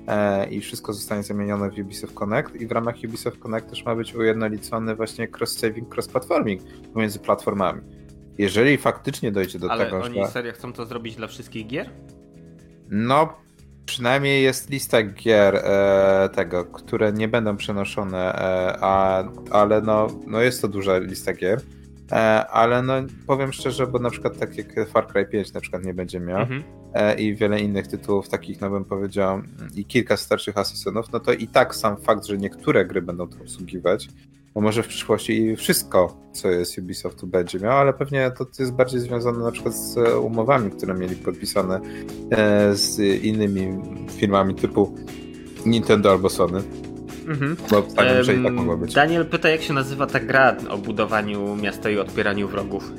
e, 0.08 0.50
i 0.50 0.62
wszystko 0.62 0.94
zostanie 0.94 1.24
zamienione 1.24 1.70
w 1.70 1.78
Ubisoft 1.80 2.14
Connect 2.14 2.56
i 2.56 2.68
w 2.68 2.72
ramach 2.72 2.96
Ubisoft 3.08 3.40
Connect 3.40 3.70
też 3.70 3.86
ma 3.86 3.96
być 3.96 4.16
ujednolicony 4.16 4.96
właśnie 4.96 5.28
cross-saving, 5.28 5.86
cross-platforming 5.96 6.60
pomiędzy 6.94 7.20
platformami. 7.20 7.82
Jeżeli 8.38 8.78
faktycznie 8.78 9.32
dojdzie 9.32 9.60
do 9.60 9.72
Ale 9.72 9.86
tego, 9.86 10.04
oni 10.04 10.16
że... 10.16 10.28
serio 10.28 10.54
chcą 10.54 10.74
to 10.74 10.86
zrobić 10.86 11.16
dla 11.16 11.28
wszystkich 11.28 11.68
gier? 11.68 11.90
No, 12.90 13.34
przynajmniej 13.86 14.44
jest 14.44 14.70
lista 14.70 15.04
gier 15.04 15.56
e, 15.56 16.30
tego, 16.36 16.66
które 16.66 17.14
nie 17.14 17.28
będą 17.28 17.58
przenoszone, 17.58 18.34
e, 18.34 18.78
a, 18.82 19.24
ale 19.52 19.82
no, 19.82 20.08
no 20.28 20.42
jest 20.42 20.62
to 20.62 20.68
duża 20.68 20.98
lista 20.98 21.34
gier. 21.34 21.62
E, 22.12 22.48
ale 22.48 22.82
no 22.82 22.94
powiem 23.28 23.54
szczerze, 23.54 23.88
bo 23.88 24.00
na 24.00 24.10
przykład 24.10 24.38
tak 24.38 24.58
jak 24.58 24.90
Far 24.90 25.08
Cry 25.08 25.26
5 25.26 25.54
na 25.54 25.62
przykład 25.62 25.84
nie 25.84 25.94
będzie 25.94 26.20
miał 26.20 26.40
mhm. 26.40 26.64
e, 26.94 27.16
i 27.16 27.36
wiele 27.36 27.60
innych 27.60 27.88
tytułów 27.88 28.30
takich, 28.30 28.62
no 28.62 28.70
bym 28.70 28.86
powiedział, 28.86 29.42
i 29.76 29.86
kilka 29.86 30.18
starszych 30.18 30.58
asesynów, 30.58 31.12
no 31.12 31.20
to 31.20 31.34
i 31.34 31.48
tak 31.48 31.76
sam 31.76 31.98
fakt, 31.98 32.26
że 32.26 32.38
niektóre 32.38 32.86
gry 32.86 33.02
będą 33.02 33.28
to 33.28 33.38
obsługiwać, 33.42 34.08
bo 34.54 34.62
może 34.62 34.84
w 34.84 34.88
przyszłości 34.88 35.56
wszystko, 35.56 36.18
co 36.32 36.50
jest 36.50 36.78
Ubisoftu 36.78 37.28
będzie 37.28 37.60
miał, 37.60 37.78
ale 37.78 37.94
pewnie 37.94 38.32
to 38.38 38.46
jest 38.60 38.72
bardziej 38.72 39.00
związane 39.00 39.40
na 39.40 39.52
przykład 39.52 39.76
z 39.76 39.98
umowami, 40.16 40.72
które 40.72 40.94
mieli 40.94 41.16
podpisane 41.16 41.80
e, 42.32 42.76
z 42.76 43.00
innymi 43.24 43.82
firmami 44.10 44.56
typu 44.56 44.96
Nintendo 45.66 46.12
albo 46.12 46.30
Sony. 46.30 46.62
Mhm. 47.28 47.58
Bo 47.72 47.82
tak, 47.82 48.24
że 48.24 48.36
i 48.36 48.44
tak 48.44 48.54
mogło 48.54 48.78
być. 48.78 48.94
Daniel 48.94 49.26
pyta, 49.26 49.50
jak 49.50 49.62
się 49.62 49.74
nazywa 49.74 50.08
ta 50.08 50.20
gra 50.20 50.56
o 50.70 50.78
budowaniu 50.78 51.56
miasta 51.56 51.90
i 51.90 51.98
odpieraniu 51.98 52.48
wrogów. 52.48 52.92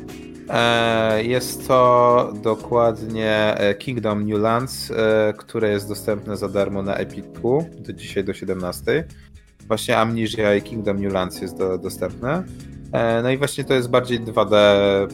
E, 0.48 1.24
jest 1.24 1.68
to 1.68 2.32
dokładnie 2.42 3.54
e, 3.56 3.74
Kingdom 3.74 4.26
Newlands, 4.26 4.92
które 5.36 5.70
jest 5.70 5.88
dostępne 5.88 6.36
za 6.36 6.48
darmo 6.48 6.82
na 6.82 6.94
Epicu 6.94 7.66
do 7.78 7.92
dzisiaj 7.92 8.24
do 8.24 8.32
17 8.32 9.04
właśnie 9.68 9.98
Amnesia 9.98 10.54
i 10.54 10.62
Kingdom 10.62 11.00
Newlands 11.00 11.40
jest 11.40 11.58
do, 11.58 11.78
dostępne. 11.78 12.44
E, 12.92 13.22
no 13.22 13.30
i 13.30 13.38
właśnie 13.38 13.64
to 13.64 13.74
jest 13.74 13.90
bardziej 13.90 14.20
2D, 14.20 14.56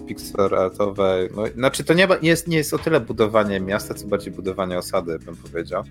pixel 0.06 0.54
artowe. 0.54 1.18
No, 1.36 1.46
znaczy 1.46 1.84
to 1.84 1.94
nie, 1.94 2.08
nie, 2.22 2.28
jest, 2.28 2.48
nie 2.48 2.56
jest 2.56 2.74
o 2.74 2.78
tyle 2.78 3.00
budowanie 3.00 3.60
miasta, 3.60 3.94
co 3.94 4.06
bardziej 4.06 4.32
budowanie 4.32 4.78
osady, 4.78 5.18
bym 5.18 5.36
powiedział. 5.36 5.84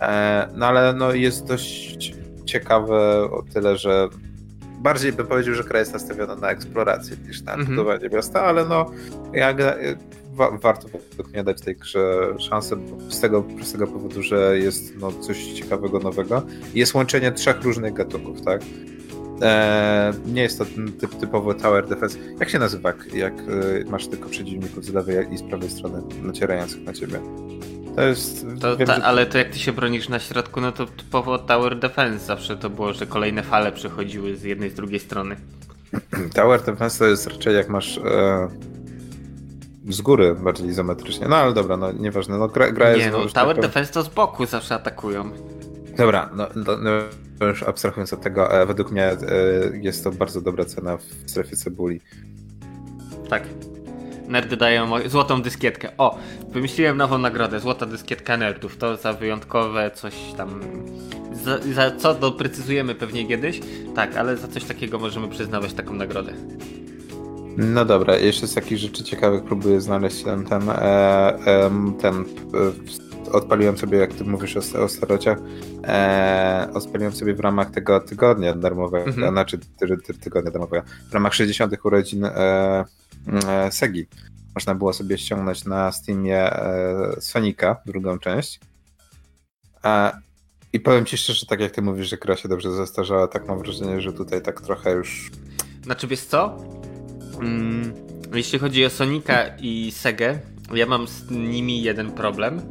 E, 0.00 0.48
no 0.54 0.66
ale 0.66 0.92
no, 0.92 1.12
jest 1.12 1.46
dość 1.46 2.14
ciekawe 2.44 3.30
o 3.30 3.42
tyle, 3.54 3.76
że 3.76 4.08
bardziej 4.78 5.12
bym 5.12 5.26
powiedział, 5.26 5.54
że 5.54 5.64
kraj 5.64 5.80
jest 5.82 5.92
nastawiony 5.92 6.36
na 6.36 6.50
eksplorację 6.50 7.16
niż 7.26 7.42
na 7.42 7.54
mm 7.54 7.66
-hmm. 7.66 7.68
budowanie 7.68 8.08
miasta, 8.08 8.42
ale 8.42 8.64
no 8.64 8.90
ja 9.32 9.54
wa 10.34 10.58
warto 10.58 10.88
według 10.88 11.32
mnie 11.32 11.44
dać 11.44 11.60
tej 11.60 11.76
grze 11.76 12.34
szansę 12.38 12.76
z 13.08 13.20
tego 13.20 13.42
prostego 13.42 13.86
powodu, 13.86 14.22
że 14.22 14.58
jest 14.58 14.96
no, 14.96 15.12
coś 15.12 15.44
ciekawego, 15.52 15.98
nowego. 15.98 16.42
Jest 16.74 16.94
łączenie 16.94 17.32
trzech 17.32 17.62
różnych 17.62 17.94
gatunków, 17.94 18.40
tak? 18.42 18.60
E, 19.42 20.12
nie 20.26 20.42
jest 20.42 20.58
to 20.58 20.64
typ, 21.00 21.14
typowo 21.14 21.54
tower 21.54 21.88
defense. 21.88 22.18
Jak 22.40 22.48
się 22.50 22.58
nazywa, 22.58 22.92
jak 23.14 23.34
e, 23.34 23.90
masz 23.90 24.06
tylko 24.06 24.28
przeciwników 24.28 24.84
z 24.84 24.92
lewej 24.92 25.32
i 25.32 25.38
z 25.38 25.42
prawej 25.42 25.70
strony 25.70 26.02
nacierających 26.22 26.84
na 26.84 26.92
ciebie? 26.92 27.20
To 27.96 28.02
jest. 28.02 28.46
To, 28.60 28.76
wiem, 28.76 28.86
ta, 28.86 28.96
że... 28.96 29.04
Ale 29.04 29.26
to 29.26 29.38
jak 29.38 29.50
ty 29.50 29.58
się 29.58 29.72
bronisz 29.72 30.08
na 30.08 30.18
środku, 30.18 30.60
no 30.60 30.72
to 30.72 30.86
typowo 30.86 31.38
tower 31.38 31.78
defense 31.78 32.26
zawsze 32.26 32.56
to 32.56 32.70
było, 32.70 32.92
że 32.92 33.06
kolejne 33.06 33.42
fale 33.42 33.72
przychodziły 33.72 34.36
z 34.36 34.42
jednej 34.42 34.70
z 34.70 34.74
drugiej 34.74 35.00
strony. 35.00 35.36
Tower 36.34 36.62
defense 36.62 36.98
to 36.98 37.04
jest 37.04 37.26
raczej 37.26 37.54
jak 37.54 37.68
masz. 37.68 37.98
E, 37.98 38.48
z 39.88 40.00
góry 40.00 40.34
bardziej 40.34 40.68
izometrycznie. 40.68 41.28
No 41.28 41.36
ale 41.36 41.52
dobra, 41.52 41.76
no 41.76 41.92
nieważne. 41.92 42.38
No, 42.38 42.48
gra, 42.48 42.72
gra 42.72 42.96
nie, 42.96 43.10
no, 43.10 43.26
Tower 43.26 43.60
Defense 43.60 43.92
to 43.92 44.02
z 44.02 44.08
boku 44.08 44.46
zawsze 44.46 44.74
atakują. 44.74 45.30
Dobra, 45.96 46.30
no, 46.34 46.46
no, 46.54 46.76
no 47.40 47.46
już 47.46 47.62
abstrahując 47.62 48.12
od 48.12 48.20
tego, 48.20 48.52
e, 48.52 48.66
według 48.66 48.90
mnie 48.90 49.06
e, 49.06 49.16
jest 49.72 50.04
to 50.04 50.12
bardzo 50.12 50.40
dobra 50.40 50.64
cena 50.64 50.96
w 50.96 51.30
strefie 51.30 51.56
cebuli. 51.56 52.00
Tak. 53.28 53.42
Nerdy 54.28 54.56
dają 54.56 55.08
złotą 55.08 55.42
dyskietkę. 55.42 55.88
O, 55.98 56.18
wymyśliłem 56.48 56.96
nową 56.96 57.18
nagrodę. 57.18 57.60
Złota 57.60 57.86
dyskietka 57.86 58.36
nerdów. 58.36 58.76
To 58.76 58.96
za 58.96 59.12
wyjątkowe 59.12 59.90
coś 59.94 60.14
tam. 60.36 60.60
Za, 61.32 61.58
za 61.58 61.90
co 61.90 62.14
doprecyzujemy 62.14 62.94
pewnie 62.94 63.28
kiedyś. 63.28 63.60
Tak, 63.94 64.16
ale 64.16 64.36
za 64.36 64.48
coś 64.48 64.64
takiego 64.64 64.98
możemy 64.98 65.28
przyznawać 65.28 65.72
taką 65.72 65.94
nagrodę. 65.94 66.32
No 67.56 67.84
dobra, 67.84 68.16
jeszcze 68.16 68.46
z 68.46 68.54
takich 68.54 68.78
rzeczy 68.78 69.04
ciekawych 69.04 69.44
próbuję 69.44 69.80
znaleźć 69.80 70.22
ten, 70.22 70.44
ten, 70.44 70.70
e, 70.70 71.70
ten 72.00 72.14
e, 72.14 72.24
odpaliłem 73.32 73.78
sobie, 73.78 73.98
jak 73.98 74.14
ty 74.14 74.24
mówisz 74.24 74.56
o, 74.56 74.82
o 74.82 74.88
starociach, 74.88 75.38
e, 75.84 76.68
odpaliłem 76.74 77.12
sobie 77.12 77.34
w 77.34 77.40
ramach 77.40 77.70
tego 77.70 78.00
tygodnia 78.00 78.54
darmowego, 78.54 79.06
mhm. 79.06 79.32
znaczy 79.32 79.58
ty, 79.58 79.96
ty, 80.06 80.14
tygodnia 80.14 80.50
darmowego, 80.50 80.86
w 81.10 81.14
ramach 81.14 81.34
60 81.34 81.74
urodzin 81.84 82.24
e, 82.24 82.84
e, 83.48 83.72
Segi. 83.72 84.06
Można 84.54 84.74
było 84.74 84.92
sobie 84.92 85.18
ściągnąć 85.18 85.64
na 85.64 85.92
Steamie 85.92 86.52
e, 86.52 87.20
Sonika, 87.20 87.76
drugą 87.86 88.18
część. 88.18 88.60
E, 89.84 90.12
I 90.72 90.80
powiem 90.80 91.04
ci 91.04 91.18
szczerze, 91.18 91.46
tak 91.46 91.60
jak 91.60 91.72
ty 91.72 91.82
mówisz, 91.82 92.08
że 92.08 92.16
gra 92.16 92.36
się 92.36 92.48
dobrze 92.48 92.72
zestarzała, 92.72 93.28
tak 93.28 93.48
mam 93.48 93.58
wrażenie, 93.58 94.00
że 94.00 94.12
tutaj 94.12 94.42
tak 94.42 94.60
trochę 94.60 94.92
już... 94.92 95.30
Znaczy 95.84 96.06
wiesz 96.06 96.20
co? 96.20 96.58
Mm, 97.44 97.92
jeśli 98.34 98.58
chodzi 98.58 98.84
o 98.84 98.90
Sonika 98.90 99.44
i 99.60 99.90
Segę, 99.90 100.38
ja 100.74 100.86
mam 100.86 101.08
z 101.08 101.30
nimi 101.30 101.82
jeden 101.82 102.12
problem. 102.12 102.62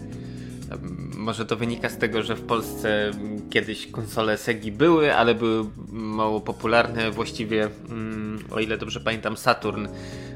Może 1.17 1.45
to 1.45 1.55
wynika 1.55 1.89
z 1.89 1.97
tego, 1.97 2.23
że 2.23 2.35
w 2.35 2.41
Polsce 2.41 3.11
kiedyś 3.49 3.87
konsole 3.87 4.37
Segi 4.37 4.71
były, 4.71 5.15
ale 5.15 5.35
były 5.35 5.65
mało 5.91 6.41
popularne. 6.41 7.11
Właściwie, 7.11 7.69
mm, 7.89 8.39
o 8.51 8.59
ile 8.59 8.77
dobrze 8.77 8.99
pamiętam, 8.99 9.37
Saturn 9.37 9.87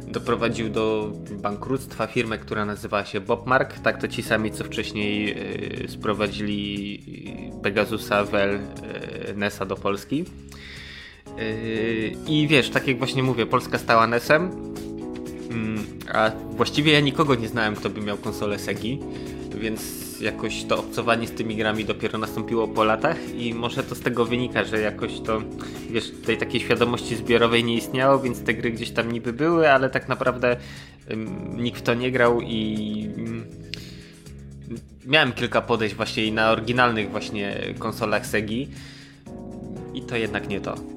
doprowadził 0.08 0.70
do 0.70 1.12
bankructwa 1.32 2.08
firmę, 2.08 2.38
która 2.38 2.66
nazywała 2.66 3.06
się 3.06 3.22
Bobmark. 3.22 3.80
Tak 3.80 4.02
to 4.02 4.08
ci 4.08 4.24
sami, 4.24 4.52
co 4.52 4.64
wcześniej 4.64 5.38
y, 5.84 5.88
sprowadzili 5.88 7.00
Pegasusa, 7.64 8.24
Vel, 8.24 8.56
y, 9.30 9.34
Nesa 9.36 9.66
do 9.66 9.76
Polski. 9.76 10.26
Yy, 11.38 12.16
I 12.28 12.48
wiesz, 12.48 12.70
tak 12.70 12.88
jak 12.88 12.98
właśnie 12.98 13.24
mówię, 13.24 13.46
Polska 13.46 13.78
stała 13.78 14.08
NES-em, 14.08 14.52
mm, 15.52 15.86
a 16.14 16.32
właściwie 16.56 16.94
ja 16.94 17.00
nikogo 17.00 17.36
nie 17.36 17.48
znałem, 17.48 17.76
kto 17.76 17.90
by 17.90 18.02
miał 18.02 18.18
konsolę 18.18 18.60
Segi, 18.60 19.00
więc 19.56 19.82
jakoś 20.22 20.64
to 20.64 20.80
obcowanie 20.80 21.28
z 21.28 21.32
tymi 21.32 21.56
grami 21.56 21.86
dopiero 21.86 22.18
nastąpiło 22.18 22.68
po 22.68 22.84
latach 22.84 23.18
i 23.36 23.54
może 23.54 23.84
to 23.84 23.96
z 23.96 24.00
tego 24.00 24.26
wynika, 24.26 24.64
że 24.64 24.82
jakoś 24.82 25.20
to, 25.20 25.42
wiesz, 25.90 26.12
tej 26.26 26.38
takiej 26.38 26.62
świadomości 26.62 27.16
zbiorowej 27.16 27.64
nie 27.64 27.76
istniało, 27.76 28.20
więc 28.20 28.44
te 28.44 28.54
gry 28.54 28.72
gdzieś 28.72 28.92
tam 28.92 29.12
niby 29.12 29.34
były, 29.34 29.72
ale 29.72 29.90
tak 29.90 30.10
naprawdę 30.10 30.58
nikt 31.58 31.80
w 31.80 31.82
to 31.82 31.94
nie 31.94 32.12
grał 32.12 32.42
i 32.42 33.10
mm, 33.18 33.46
miałem 35.06 35.34
kilka 35.34 35.62
podejść 35.62 35.96
właśnie 35.96 36.32
na 36.32 36.52
oryginalnych 36.52 37.12
właśnie 37.12 37.74
konsolach 37.80 38.26
Segi 38.26 38.68
i 39.94 40.02
to 40.02 40.16
jednak 40.16 40.50
nie 40.50 40.62
to 40.62 40.97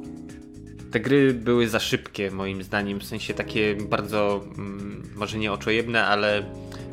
te 0.90 1.00
gry 1.00 1.34
były 1.34 1.68
za 1.68 1.80
szybkie 1.80 2.30
moim 2.30 2.62
zdaniem, 2.62 3.00
w 3.00 3.04
sensie 3.04 3.34
takie 3.34 3.74
bardzo, 3.74 4.44
mm, 4.58 5.02
może 5.16 5.38
nie 5.38 5.52
oczojebne, 5.52 6.06
ale 6.06 6.42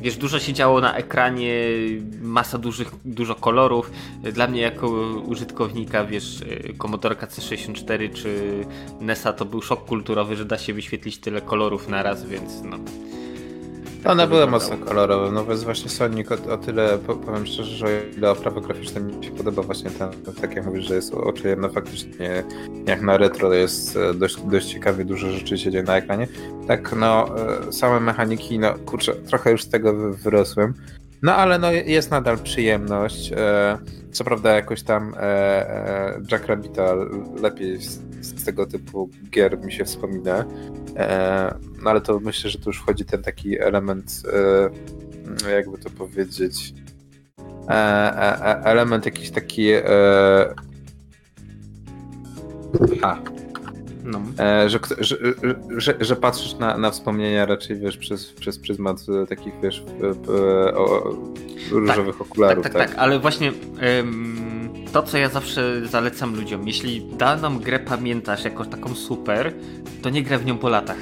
wiesz, 0.00 0.16
dużo 0.16 0.38
się 0.38 0.52
działo 0.52 0.80
na 0.80 0.96
ekranie, 0.96 1.54
masa 2.22 2.58
dużych, 2.58 2.90
dużo 3.04 3.34
kolorów. 3.34 3.90
Dla 4.32 4.46
mnie 4.46 4.60
jako 4.60 4.88
użytkownika, 5.26 6.04
wiesz, 6.04 6.44
Commodore 6.78 7.16
C64 7.16 8.12
czy 8.14 8.60
NESa 9.00 9.32
to 9.32 9.44
był 9.44 9.62
szok 9.62 9.84
kulturowy, 9.84 10.36
że 10.36 10.44
da 10.44 10.58
się 10.58 10.74
wyświetlić 10.74 11.18
tyle 11.18 11.40
kolorów 11.40 11.88
na 11.88 12.02
raz, 12.02 12.26
więc 12.26 12.62
no 12.62 12.78
one 14.04 14.26
były 14.26 14.46
mocno 14.46 14.76
kolorowe, 14.76 15.30
no 15.32 15.44
więc 15.44 15.64
właśnie 15.64 15.90
Sonic 15.90 16.32
o, 16.32 16.52
o, 16.52 16.58
tyle, 16.58 16.98
powiem 16.98 17.46
szczerze, 17.46 17.76
że 17.76 17.86
o 17.86 18.16
ile 18.16 18.30
oprawa 18.30 18.60
graficzna 18.60 19.00
mi 19.00 19.24
się 19.24 19.30
podoba 19.30 19.62
właśnie 19.62 19.90
ten, 19.90 20.08
tak 20.40 20.54
jak 20.54 20.66
mówisz, 20.66 20.84
że 20.84 20.94
jest 20.94 21.14
oczywiste, 21.14 21.68
faktycznie 21.68 22.44
jak 22.86 23.02
na 23.02 23.16
retro 23.16 23.54
jest 23.54 23.96
e, 23.96 24.14
dość, 24.14 24.36
dość 24.40 24.66
ciekawie, 24.66 25.04
dużo 25.04 25.30
rzeczy 25.30 25.58
się 25.58 25.70
dzieje 25.70 25.84
na 25.84 25.96
ekranie, 25.96 26.28
tak 26.66 26.96
no 26.96 27.26
e, 27.68 27.72
same 27.72 28.00
mechaniki, 28.00 28.58
no 28.58 28.74
kurczę, 28.86 29.14
trochę 29.14 29.50
już 29.50 29.62
z 29.62 29.68
tego 29.68 30.12
wyrosłem, 30.12 30.74
no 31.22 31.34
ale 31.34 31.58
no 31.58 31.72
jest 31.72 32.10
nadal 32.10 32.38
przyjemność, 32.38 33.32
e, 33.32 33.78
co 34.12 34.24
prawda 34.24 34.54
jakoś 34.54 34.82
tam 34.82 35.14
Jack 36.32 36.46
Rabbita 36.46 36.94
lepiej 37.42 37.78
z, 38.20 38.44
tego 38.44 38.66
typu 38.66 39.10
gier 39.30 39.58
mi 39.58 39.72
się 39.72 39.84
wspomina, 39.84 40.44
E, 40.98 41.54
no 41.82 41.90
ale 41.90 42.00
to 42.00 42.20
myślę, 42.20 42.50
że 42.50 42.58
tu 42.58 42.70
już 42.70 42.78
wchodzi 42.78 43.04
ten 43.04 43.22
taki 43.22 43.60
element, 43.60 44.22
e, 45.46 45.50
jakby 45.50 45.78
to 45.78 45.90
powiedzieć, 45.90 46.74
e, 47.68 48.64
element 48.64 49.06
jakiś 49.06 49.30
taki. 49.30 49.68
A. 53.02 53.18
No. 54.08 54.20
Że, 54.66 54.78
że, 54.98 55.16
że, 55.76 55.94
że, 56.00 56.16
patrzysz 56.16 56.54
na, 56.54 56.78
na 56.78 56.90
wspomnienia 56.90 57.46
raczej 57.46 57.78
wiesz 57.78 57.96
przez, 57.96 58.32
przez 58.32 58.58
pryzmat 58.58 59.06
takich 59.28 59.52
wiesz 59.62 59.84
o, 60.76 61.14
różowych 61.70 62.18
tak, 62.18 62.20
okularów. 62.20 62.64
Tak, 62.64 62.72
tak, 62.72 62.82
tak, 62.82 62.90
tak, 62.90 62.98
ale 62.98 63.18
właśnie 63.18 63.52
to, 64.92 65.02
co 65.02 65.18
ja 65.18 65.28
zawsze 65.28 65.86
zalecam 65.86 66.36
ludziom, 66.36 66.66
jeśli 66.66 67.06
daną 67.18 67.58
grę 67.58 67.78
pamiętasz 67.78 68.44
jako 68.44 68.64
taką 68.64 68.94
super, 68.94 69.52
to 70.02 70.10
nie 70.10 70.22
grę 70.22 70.38
w 70.38 70.46
nią 70.46 70.58
po 70.58 70.68
latach. 70.68 70.98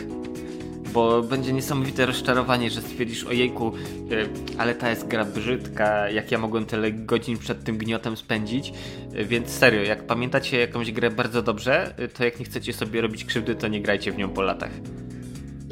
Bo 0.92 1.22
będzie 1.22 1.53
niesamowite 1.53 2.07
rozczarowanie, 2.07 2.70
że 2.70 2.83
stwierdzisz, 2.83 3.25
ojejku, 3.25 3.72
e, 4.11 4.59
ale 4.59 4.75
ta 4.75 4.90
jest 4.90 5.07
gra 5.07 5.25
brzydka, 5.25 6.11
jak 6.11 6.31
ja 6.33 6.38
mogłem 6.38 6.66
tyle 6.66 6.92
godzin 6.92 7.38
przed 7.38 7.64
tym 7.64 7.79
gniotem 7.79 8.16
spędzić. 8.16 8.72
E, 9.14 9.25
więc 9.25 9.51
serio, 9.51 9.83
jak 9.83 10.07
pamiętacie 10.07 10.61
jakąś 10.61 10.92
grę 10.92 11.11
bardzo 11.11 11.42
dobrze, 11.42 11.99
e, 11.99 12.09
to 12.09 12.25
jak 12.25 12.38
nie 12.38 12.44
chcecie 12.44 12.72
sobie 12.72 13.01
robić 13.01 13.25
krzywdy, 13.25 13.55
to 13.55 13.68
nie 13.68 13.83
grajcie 13.83 14.12
w 14.12 14.18
nią 14.18 14.29
po 14.29 14.42
latach. 14.42 14.70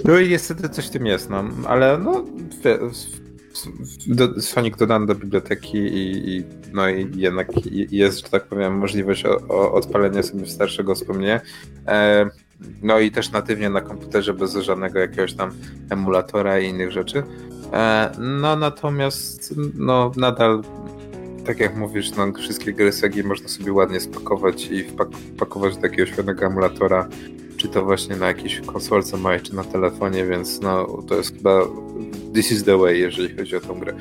No 0.05 0.19
i 0.19 0.29
niestety 0.29 0.69
coś 0.69 0.87
w 0.87 0.91
tym 0.91 1.07
jest, 1.07 1.31
no, 1.31 1.45
ale 1.67 1.99
no, 1.99 2.25
do, 4.07 4.41
Sonic 4.41 4.77
dodany 4.77 5.07
do 5.07 5.15
biblioteki 5.15 5.79
i, 5.79 6.37
i, 6.37 6.45
no 6.73 6.89
i 6.89 7.11
jednak 7.17 7.49
jest, 7.91 8.21
że 8.21 8.29
tak 8.31 8.45
powiem, 8.47 8.79
możliwość 8.79 9.27
o, 9.27 9.37
o 9.49 9.73
odpalenia 9.73 10.23
sobie 10.23 10.47
starszego 10.47 10.95
wspomnienia. 10.95 11.41
E, 11.87 12.31
no 12.83 13.01
i 13.01 13.11
też 13.11 13.31
natywnie 13.31 13.71
na 13.71 13.81
komputerze 13.81 14.35
bez 14.35 14.57
żadnego 14.57 14.99
jakiegoś 14.99 15.35
tam 15.35 15.51
emulatora 15.91 16.61
i 16.61 16.69
innych 16.69 16.93
rzeczy. 16.93 17.23
E, 17.73 18.11
no 18.19 18.57
natomiast 18.57 19.55
no 19.75 20.13
nadal 20.17 20.63
tak 21.45 21.61
jak 21.61 21.77
mówisz, 21.77 22.11
no, 22.17 22.33
wszystkie 22.33 22.73
gry 22.73 22.93
Segi 22.93 23.25
można 23.25 23.49
sobie 23.49 23.73
ładnie 23.73 24.01
spakować 24.01 24.67
i 24.67 24.85
wpakować 25.35 25.77
do 25.77 25.83
takiego 25.83 26.07
świetnego 26.07 26.47
emulatora, 26.47 27.09
czy 27.57 27.69
to 27.69 27.85
właśnie 27.85 28.17
na 28.17 28.27
jakiejś 28.27 28.61
konsolce 28.61 29.17
małej, 29.17 29.41
czy 29.41 29.55
na 29.55 29.65
telefonie, 29.65 30.27
więc 30.27 30.61
no 30.61 31.03
to 31.09 31.15
jest 31.15 31.37
chyba 31.37 31.61
this 32.35 32.53
is 32.53 32.65
the 32.65 32.79
way, 32.79 33.01
jeżeli 33.01 33.37
chodzi 33.37 33.57
o 33.57 33.61
tą 33.61 33.81
grę. 33.81 33.95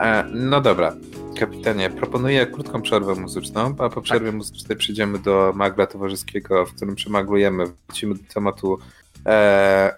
E, 0.00 0.24
no 0.34 0.60
dobra, 0.60 0.96
kapitanie, 1.38 1.90
proponuję 1.90 2.46
krótką 2.46 2.82
przerwę 2.82 3.14
muzyczną, 3.14 3.74
a 3.78 3.88
po 3.88 4.02
przerwie 4.02 4.26
tak. 4.26 4.36
muzycznej 4.36 4.78
przejdziemy 4.78 5.18
do 5.18 5.52
magla 5.56 5.86
towarzyskiego, 5.86 6.66
w 6.66 6.74
którym 6.74 6.94
przemaglujemy, 6.94 7.64
wrócimy 7.66 8.14
do 8.14 8.20
tematu 8.34 8.78
e, 9.26 9.94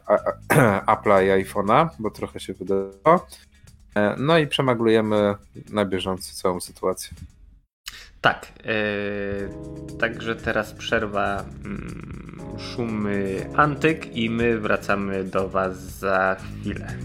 Apple'a 0.86 1.40
i 1.40 1.44
iPhone'a, 1.44 1.88
bo 1.98 2.10
trochę 2.10 2.40
się 2.40 2.54
wydało. 2.54 3.26
E, 3.96 4.14
no 4.18 4.38
i 4.38 4.46
przemaglujemy 4.46 5.34
na 5.70 5.84
bieżąco 5.84 6.32
całą 6.34 6.60
sytuację. 6.60 7.10
Tak. 8.20 8.52
Yy, 8.64 9.98
także 9.98 10.36
teraz 10.36 10.72
przerwa 10.72 11.44
yy, 11.64 12.60
szumy 12.60 13.46
antyk 13.56 14.16
i 14.16 14.30
my 14.30 14.58
wracamy 14.60 15.24
do 15.24 15.48
Was 15.48 15.78
za 15.78 16.36
chwilę. 16.60 16.96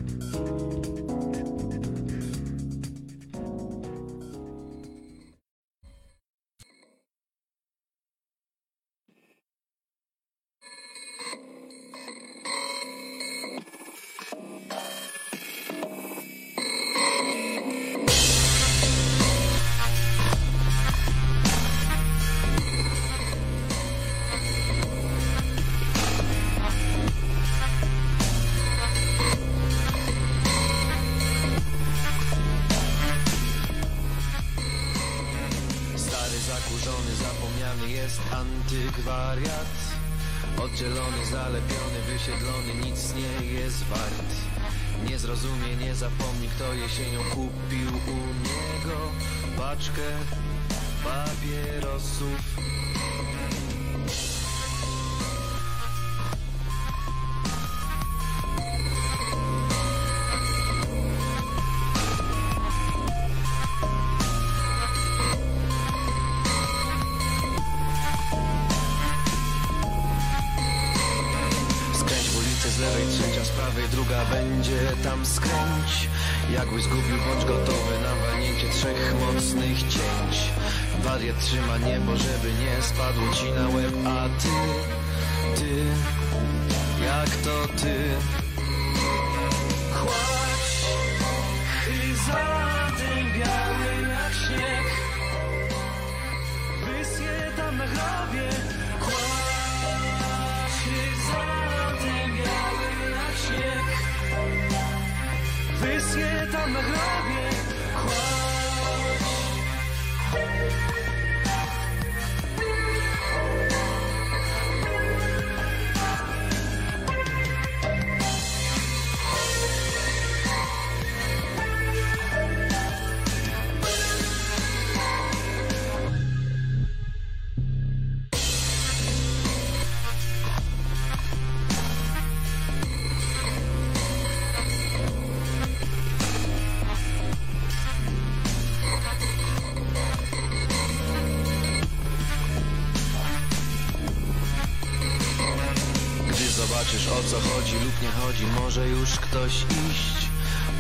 Może 148.46 148.88
już 148.88 149.10
ktoś 149.10 149.54
iść. 149.90 150.30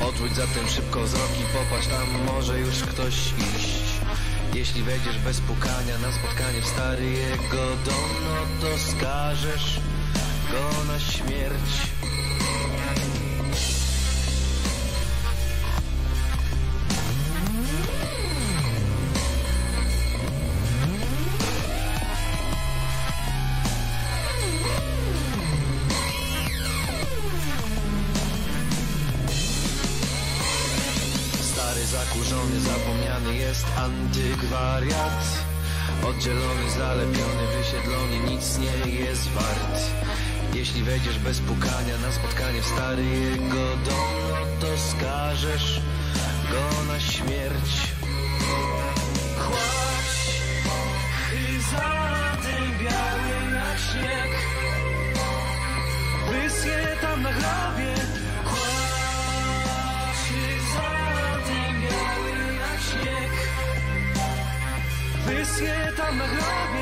Odwróć 0.01 0.35
zatem 0.35 0.67
szybko 0.69 1.03
wzrok 1.03 1.29
i 1.41 1.57
popatrz 1.57 1.87
tam, 1.87 2.23
może 2.25 2.59
już 2.59 2.83
ktoś 2.83 3.15
iść. 3.55 3.83
Jeśli 4.53 4.83
wejdziesz 4.83 5.19
bez 5.19 5.41
pukania 5.41 5.97
na 5.97 6.11
spotkanie 6.11 6.61
w 6.61 6.67
stary 6.67 7.05
jego 7.05 7.65
dom, 7.85 8.09
no 8.23 8.67
to 8.67 8.77
skażesz 8.77 9.79
go 10.51 10.93
na 10.93 10.99
śmierć. 10.99 11.92
Zalepiony, 36.93 37.47
wysiedlony, 37.57 38.19
nic 38.31 38.57
nie 38.57 38.91
jest 38.91 39.29
wart. 39.29 39.79
Jeśli 40.53 40.83
wejdziesz 40.83 41.19
bez 41.19 41.39
pukania 41.39 41.97
na 41.97 42.11
spotkanie 42.11 42.61
w 42.61 42.65
stary 42.65 43.03
jego 43.05 43.65
dom 43.85 44.13
No 44.29 44.45
to 44.61 44.77
skażesz 44.77 45.81
go 46.51 46.93
na 46.93 46.99
śmierć. 46.99 47.93
Kładź 49.37 50.41
i 51.33 51.61
zadębiały 51.71 53.31
jak 53.55 53.79
śnieg 53.79 54.31
Wyschnie 56.31 56.97
tam 57.01 57.21
na 57.21 57.31
grobie 57.31 57.93
Kładź 58.43 60.23
i 60.31 60.45
zadębiały 60.73 62.31
jak 62.61 62.79
śnieg 62.89 63.31
Wyschnie 65.25 65.91
tam 65.97 66.17
na 66.17 66.27
grobie 66.27 66.72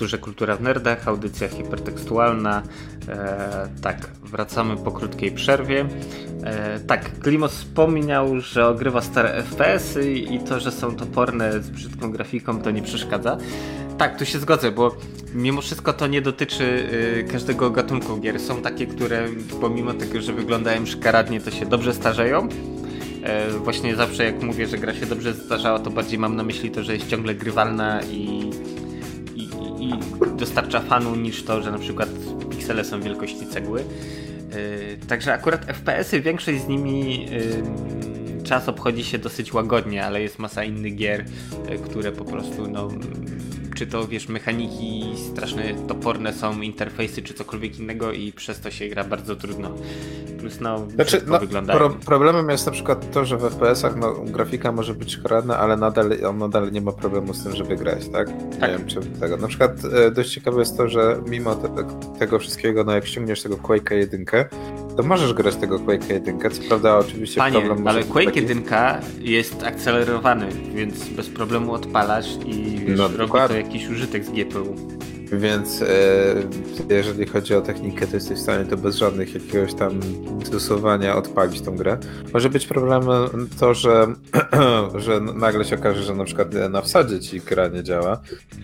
Nerdzi 0.00 0.16
w 0.16 0.20
kulturze, 0.20 0.24
kultura 0.24 0.56
w 0.56 0.62
nerdach, 0.62 1.08
audycja 1.08 1.48
hipertekstualna. 1.48 2.62
E, 3.08 3.68
tak, 3.82 4.10
wracamy 4.22 4.76
po 4.76 4.90
krótkiej 4.90 5.32
przerwie. 5.32 5.86
E, 6.44 6.80
tak, 6.80 7.18
Klimos 7.18 7.52
wspomniał, 7.52 8.40
że 8.40 8.66
ogrywa 8.66 9.02
stare 9.02 9.42
FPS-y 9.42 10.12
i 10.12 10.38
to, 10.38 10.60
że 10.60 10.72
są 10.72 10.96
toporne 10.96 11.62
z 11.62 11.70
brzydką 11.70 12.12
grafiką, 12.12 12.62
to 12.62 12.70
nie 12.70 12.82
przeszkadza. 12.82 13.38
Tak, 13.98 14.18
tu 14.18 14.24
się 14.24 14.38
zgodzę, 14.38 14.70
bo 14.70 14.96
mimo 15.34 15.60
wszystko 15.60 15.92
to 15.92 16.06
nie 16.06 16.22
dotyczy 16.22 16.64
y, 16.64 17.32
każdego 17.32 17.70
gatunku 17.70 18.16
gier. 18.16 18.40
Są 18.40 18.62
takie, 18.62 18.86
które 18.86 19.28
pomimo 19.60 19.94
tego, 19.94 20.20
że 20.20 20.32
wyglądają 20.32 20.86
szkaradnie, 20.86 21.40
to 21.40 21.50
się 21.50 21.66
dobrze 21.66 21.94
starzeją. 21.94 22.48
E, 23.22 23.50
właśnie 23.50 23.96
zawsze 23.96 24.24
jak 24.24 24.42
mówię, 24.42 24.66
że 24.66 24.78
gra 24.78 24.94
się 24.94 25.06
dobrze 25.06 25.32
zdarzała, 25.32 25.78
to 25.78 25.90
bardziej 25.90 26.18
mam 26.18 26.36
na 26.36 26.42
myśli 26.42 26.70
to, 26.70 26.84
że 26.84 26.94
jest 26.94 27.08
ciągle 27.08 27.34
grywalna 27.34 28.02
i, 28.02 28.50
i, 29.80 29.90
dostarcza 30.36 30.80
fanu 30.80 31.16
niż 31.16 31.42
to, 31.42 31.62
że 31.62 31.70
na 31.70 31.78
przykład 31.78 32.08
piksele 32.50 32.84
są 32.84 33.00
wielkości 33.00 33.46
cegły. 33.46 33.80
E, 33.80 35.06
Także 35.06 35.34
akurat 35.34 35.64
FPS-y, 35.64 36.20
większość 36.20 36.60
z 36.60 36.68
nimi 36.68 37.26
ym, 37.28 38.42
czas 38.44 38.68
obchodzi 38.68 39.04
się 39.04 39.18
dosyć 39.18 39.52
łagodnie, 39.52 40.04
ale 40.04 40.22
jest 40.22 40.38
masa 40.38 40.64
innych 40.64 40.96
gier, 40.96 41.24
e, 41.68 41.78
które 41.78 42.12
po 42.12 42.24
prostu 42.24 42.68
no 42.68 42.88
czy 43.80 43.86
to 43.86 44.08
wiesz, 44.08 44.28
mechaniki 44.28 45.04
straszne, 45.32 45.74
toporne 45.88 46.32
są, 46.32 46.60
interfejsy 46.60 47.22
czy 47.22 47.34
cokolwiek 47.34 47.78
innego 47.78 48.12
i 48.12 48.32
przez 48.32 48.60
to 48.60 48.70
się 48.70 48.88
gra 48.88 49.04
bardzo 49.04 49.36
trudno. 49.36 49.74
Plus 50.40 50.60
no, 50.60 50.86
Znaczy, 50.94 51.22
no, 51.26 51.38
wyglądają. 51.38 51.78
pro, 51.78 51.90
problemem 51.90 52.50
jest 52.50 52.66
na 52.66 52.72
przykład 52.72 53.10
to, 53.10 53.24
że 53.24 53.36
w 53.36 53.40
FPS-ach 53.42 53.96
no, 53.96 54.12
grafika 54.12 54.72
może 54.72 54.94
być 54.94 55.12
szkaradna, 55.12 55.58
ale 55.58 55.76
nadal, 55.76 56.10
on 56.28 56.38
nadal 56.38 56.72
nie 56.72 56.80
ma 56.80 56.92
problemu 56.92 57.34
z 57.34 57.42
tym, 57.44 57.56
żeby 57.56 57.76
grać, 57.76 58.08
tak? 58.08 58.28
Nie 58.28 58.56
Tak. 58.60 58.70
wiem, 58.70 58.86
czy 58.86 59.00
tego. 59.00 59.36
Na 59.36 59.48
przykład 59.48 59.72
e, 60.06 60.10
dość 60.10 60.34
ciekawe 60.34 60.58
jest 60.60 60.76
to, 60.76 60.88
że 60.88 61.22
mimo 61.28 61.54
te, 61.54 61.68
tego 62.18 62.38
wszystkiego, 62.38 62.84
no 62.84 62.92
jak 62.92 63.06
ściągniesz 63.06 63.42
tego 63.42 63.56
Quake'a 63.56 63.94
1, 63.94 64.24
to 64.96 65.02
możesz 65.02 65.32
grać 65.34 65.56
tego 65.56 65.78
Quake'a 65.78 66.12
1. 66.12 66.40
Co 66.50 66.62
prawda 66.68 66.98
oczywiście 66.98 67.40
Panie, 67.40 67.58
problem 67.60 67.86
ale 67.88 68.04
Quake 68.04 68.24
taki- 68.24 68.40
1 68.40 68.62
jest 69.20 69.62
akcelerowany, 69.62 70.48
więc 70.74 71.08
bez 71.08 71.28
problemu 71.28 71.72
odpalasz 71.72 72.26
i 72.46 72.78
wiesz, 72.86 72.98
No, 72.98 73.08
robi 73.18 73.32
to 73.48 73.54
jakiś 73.56 73.88
użytek 73.88 74.24
z 74.24 74.30
GPU. 74.30 74.76
Więc 75.32 75.82
e, 75.82 75.86
jeżeli 76.88 77.26
chodzi 77.26 77.54
o 77.54 77.60
technikę, 77.60 78.06
to 78.06 78.16
jesteś 78.16 78.38
w 78.38 78.42
stanie 78.42 78.64
to 78.64 78.76
bez 78.76 78.96
żadnych 78.96 79.34
jakiegoś 79.34 79.74
tam 79.74 80.00
stosowania 80.44 81.16
odpalić 81.16 81.60
tą 81.60 81.76
grę. 81.76 81.98
Może 82.32 82.50
być 82.50 82.66
problemem 82.66 83.48
to, 83.60 83.74
że, 83.74 84.06
że 85.04 85.20
nagle 85.20 85.64
się 85.64 85.76
okaże, 85.76 86.02
że 86.02 86.14
na 86.14 86.24
przykład 86.24 86.48
na 86.70 86.82
wsadzie 86.82 87.20
ci 87.20 87.40
gra 87.40 87.68
nie 87.68 87.82
działa, 87.82 88.20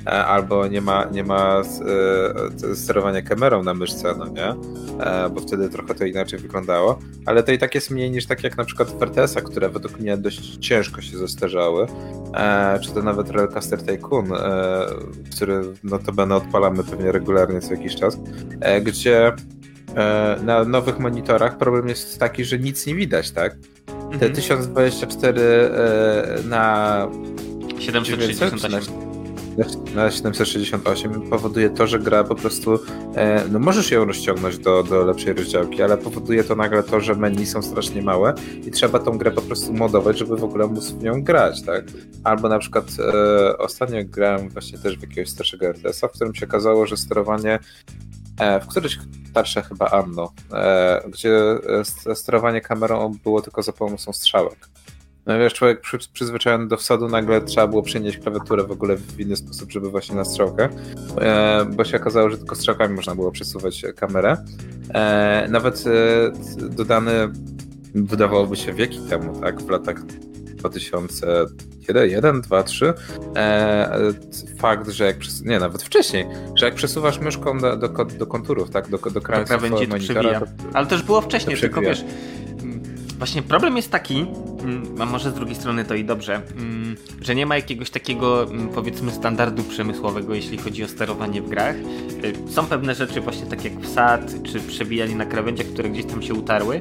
e, 0.06 0.10
albo 0.10 0.66
nie 0.66 0.80
ma, 0.80 1.04
nie 1.04 1.24
ma 1.24 1.62
e, 2.70 2.76
sterowania 2.76 3.22
kamerą 3.22 3.62
na 3.62 3.74
myszce, 3.74 4.14
no 4.18 4.26
nie? 4.26 4.54
E, 5.00 5.30
bo 5.30 5.40
wtedy 5.40 5.68
trochę 5.68 5.94
to 5.94 6.04
inaczej 6.04 6.38
wyglądało. 6.38 6.98
Ale 7.26 7.42
to 7.42 7.52
i 7.52 7.58
tak 7.58 7.74
jest 7.74 7.90
mniej 7.90 8.10
niż 8.10 8.26
tak 8.26 8.44
jak 8.44 8.56
na 8.56 8.64
przykład 8.64 8.90
w 8.90 9.02
RTS-a, 9.02 9.40
które 9.40 9.68
według 9.68 10.00
mnie 10.00 10.16
dość 10.16 10.56
ciężko 10.56 11.00
się 11.00 11.18
zestarzały, 11.18 11.86
e, 12.34 12.78
czy 12.80 12.92
to 12.92 13.02
nawet 13.02 13.30
Railcaster 13.30 13.82
Tycoon, 13.82 14.32
e, 14.32 14.86
który 15.32 15.62
notabene 15.84 16.36
odpalił 16.36 16.55
odpalamy 16.56 16.84
pewnie 16.84 17.12
regularnie 17.12 17.60
co 17.60 17.74
jakiś 17.74 17.96
czas, 17.96 18.18
e, 18.60 18.80
gdzie 18.80 19.32
e, 19.96 20.36
na 20.42 20.64
nowych 20.64 20.98
monitorach 20.98 21.58
problem 21.58 21.88
jest 21.88 22.18
taki, 22.18 22.44
że 22.44 22.58
nic 22.58 22.86
nie 22.86 22.94
widać, 22.94 23.30
tak? 23.30 23.56
Te 24.20 24.30
1024 24.30 25.40
mhm. 25.40 26.44
e, 26.44 26.48
na 26.48 27.08
768 27.78 29.05
na 29.94 30.10
768 30.10 31.30
powoduje 31.30 31.70
to, 31.70 31.86
że 31.86 31.98
gra 31.98 32.24
po 32.24 32.34
prostu, 32.34 32.78
no 33.50 33.58
możesz 33.58 33.90
ją 33.90 34.04
rozciągnąć 34.04 34.58
do, 34.58 34.82
do 34.82 35.04
lepszej 35.04 35.32
rozdziałki, 35.32 35.82
ale 35.82 35.98
powoduje 35.98 36.44
to 36.44 36.56
nagle 36.56 36.82
to, 36.82 37.00
że 37.00 37.14
menu 37.14 37.46
są 37.46 37.62
strasznie 37.62 38.02
małe 38.02 38.34
i 38.66 38.70
trzeba 38.70 38.98
tą 38.98 39.18
grę 39.18 39.30
po 39.30 39.42
prostu 39.42 39.72
modować, 39.72 40.18
żeby 40.18 40.36
w 40.36 40.44
ogóle 40.44 40.66
móc 40.66 40.90
w 40.90 41.02
nią 41.02 41.22
grać, 41.22 41.62
tak? 41.62 41.84
Albo 42.24 42.48
na 42.48 42.58
przykład 42.58 42.84
e, 42.98 43.58
ostatnio 43.58 43.98
grałem 44.04 44.48
właśnie 44.48 44.78
też 44.78 44.98
w 44.98 45.02
jakiegoś 45.02 45.30
starszego 45.30 45.66
RTS-a, 45.66 46.08
w 46.08 46.12
którym 46.12 46.34
się 46.34 46.46
okazało, 46.46 46.86
że 46.86 46.96
sterowanie 46.96 47.58
e, 48.40 48.60
w 48.60 48.66
którymś 48.66 48.98
starsze 49.30 49.62
chyba 49.62 49.90
Anno, 49.90 50.32
e, 50.52 51.02
gdzie 51.08 51.30
sterowanie 52.14 52.60
kamerą 52.60 53.12
było 53.24 53.42
tylko 53.42 53.62
za 53.62 53.72
pomocą 53.72 54.12
strzałek. 54.12 54.68
No 55.26 55.38
wiesz, 55.38 55.54
człowiek 55.54 55.80
przy, 55.80 55.98
przyzwyczajony 56.12 56.68
do 56.68 56.76
wsadu, 56.76 57.08
nagle 57.08 57.40
trzeba 57.40 57.66
było 57.66 57.82
przenieść 57.82 58.18
klawiaturę 58.18 58.64
w 58.64 58.70
ogóle 58.70 58.96
w 58.96 59.20
inny 59.20 59.36
sposób, 59.36 59.72
żeby 59.72 59.90
właśnie 59.90 60.14
na 60.14 60.24
strzałkę, 60.24 60.68
e, 61.20 61.64
bo 61.64 61.84
się 61.84 61.96
okazało, 61.96 62.30
że 62.30 62.38
tylko 62.38 62.54
strzałkami 62.54 62.94
można 62.94 63.14
było 63.14 63.32
przesuwać 63.32 63.82
kamerę. 63.96 64.36
E, 64.94 65.46
nawet 65.50 65.84
e, 65.86 65.90
dodany 66.68 67.10
wydawałoby 67.94 68.56
się 68.56 68.72
wieki 68.72 69.00
temu, 69.10 69.40
tak, 69.40 69.62
w 69.62 69.70
latach 69.70 70.04
2001, 70.04 72.10
1, 72.10 72.40
2, 72.40 72.62
3, 72.62 72.94
fakt, 74.58 74.90
że 74.90 75.04
jak, 75.04 75.16
nie, 75.44 75.58
nawet 75.58 75.82
wcześniej, 75.82 76.26
że 76.54 76.66
jak 76.66 76.74
przesuwasz 76.74 77.18
myszką 77.18 77.58
do, 77.58 77.76
do, 77.76 77.88
do 78.04 78.26
konturów, 78.26 78.70
tak, 78.70 78.88
do, 78.88 78.98
do 78.98 79.20
krańców 79.20 79.62
do 79.62 79.68
monitora, 79.68 80.40
to, 80.40 80.46
Ale 80.72 80.86
też 80.86 81.02
było 81.02 81.20
wcześniej, 81.20 81.56
tylko 81.56 81.80
wiesz, 81.80 82.04
Właśnie 83.18 83.42
problem 83.42 83.76
jest 83.76 83.90
taki, 83.90 84.26
mm, 84.60 85.02
a 85.02 85.06
może 85.06 85.30
z 85.30 85.34
drugiej 85.34 85.54
strony 85.54 85.84
to 85.84 85.94
i 85.94 86.04
dobrze, 86.04 86.42
mm, 86.56 86.96
że 87.20 87.34
nie 87.34 87.46
ma 87.46 87.56
jakiegoś 87.56 87.90
takiego 87.90 88.42
mm, 88.42 88.68
powiedzmy 88.68 89.12
standardu 89.12 89.62
przemysłowego, 89.62 90.34
jeśli 90.34 90.58
chodzi 90.58 90.84
o 90.84 90.88
sterowanie 90.88 91.42
w 91.42 91.48
grach. 91.48 91.76
Y, 91.76 92.52
są 92.52 92.66
pewne 92.66 92.94
rzeczy 92.94 93.20
właśnie 93.20 93.46
tak 93.46 93.64
jak 93.64 93.80
wsad, 93.80 94.34
czy 94.42 94.60
przebijanie 94.60 95.16
na 95.16 95.26
krawędziach, 95.26 95.66
które 95.66 95.88
gdzieś 95.90 96.06
tam 96.06 96.22
się 96.22 96.34
utarły, 96.34 96.80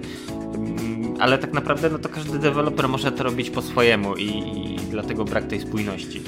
ale 1.20 1.38
tak 1.38 1.54
naprawdę 1.54 1.90
no 1.90 2.00
to 2.00 2.10
każdy 2.10 2.40
deweloper 2.40 2.90
może 2.90 3.12
to 3.12 3.24
robić 3.24 3.50
po 3.50 3.62
swojemu 3.62 4.16
i, 4.16 4.28
i 4.28 4.80
dlatego 4.92 5.26
brak 5.26 5.48
tej 5.48 5.62
spójności. 5.62 6.22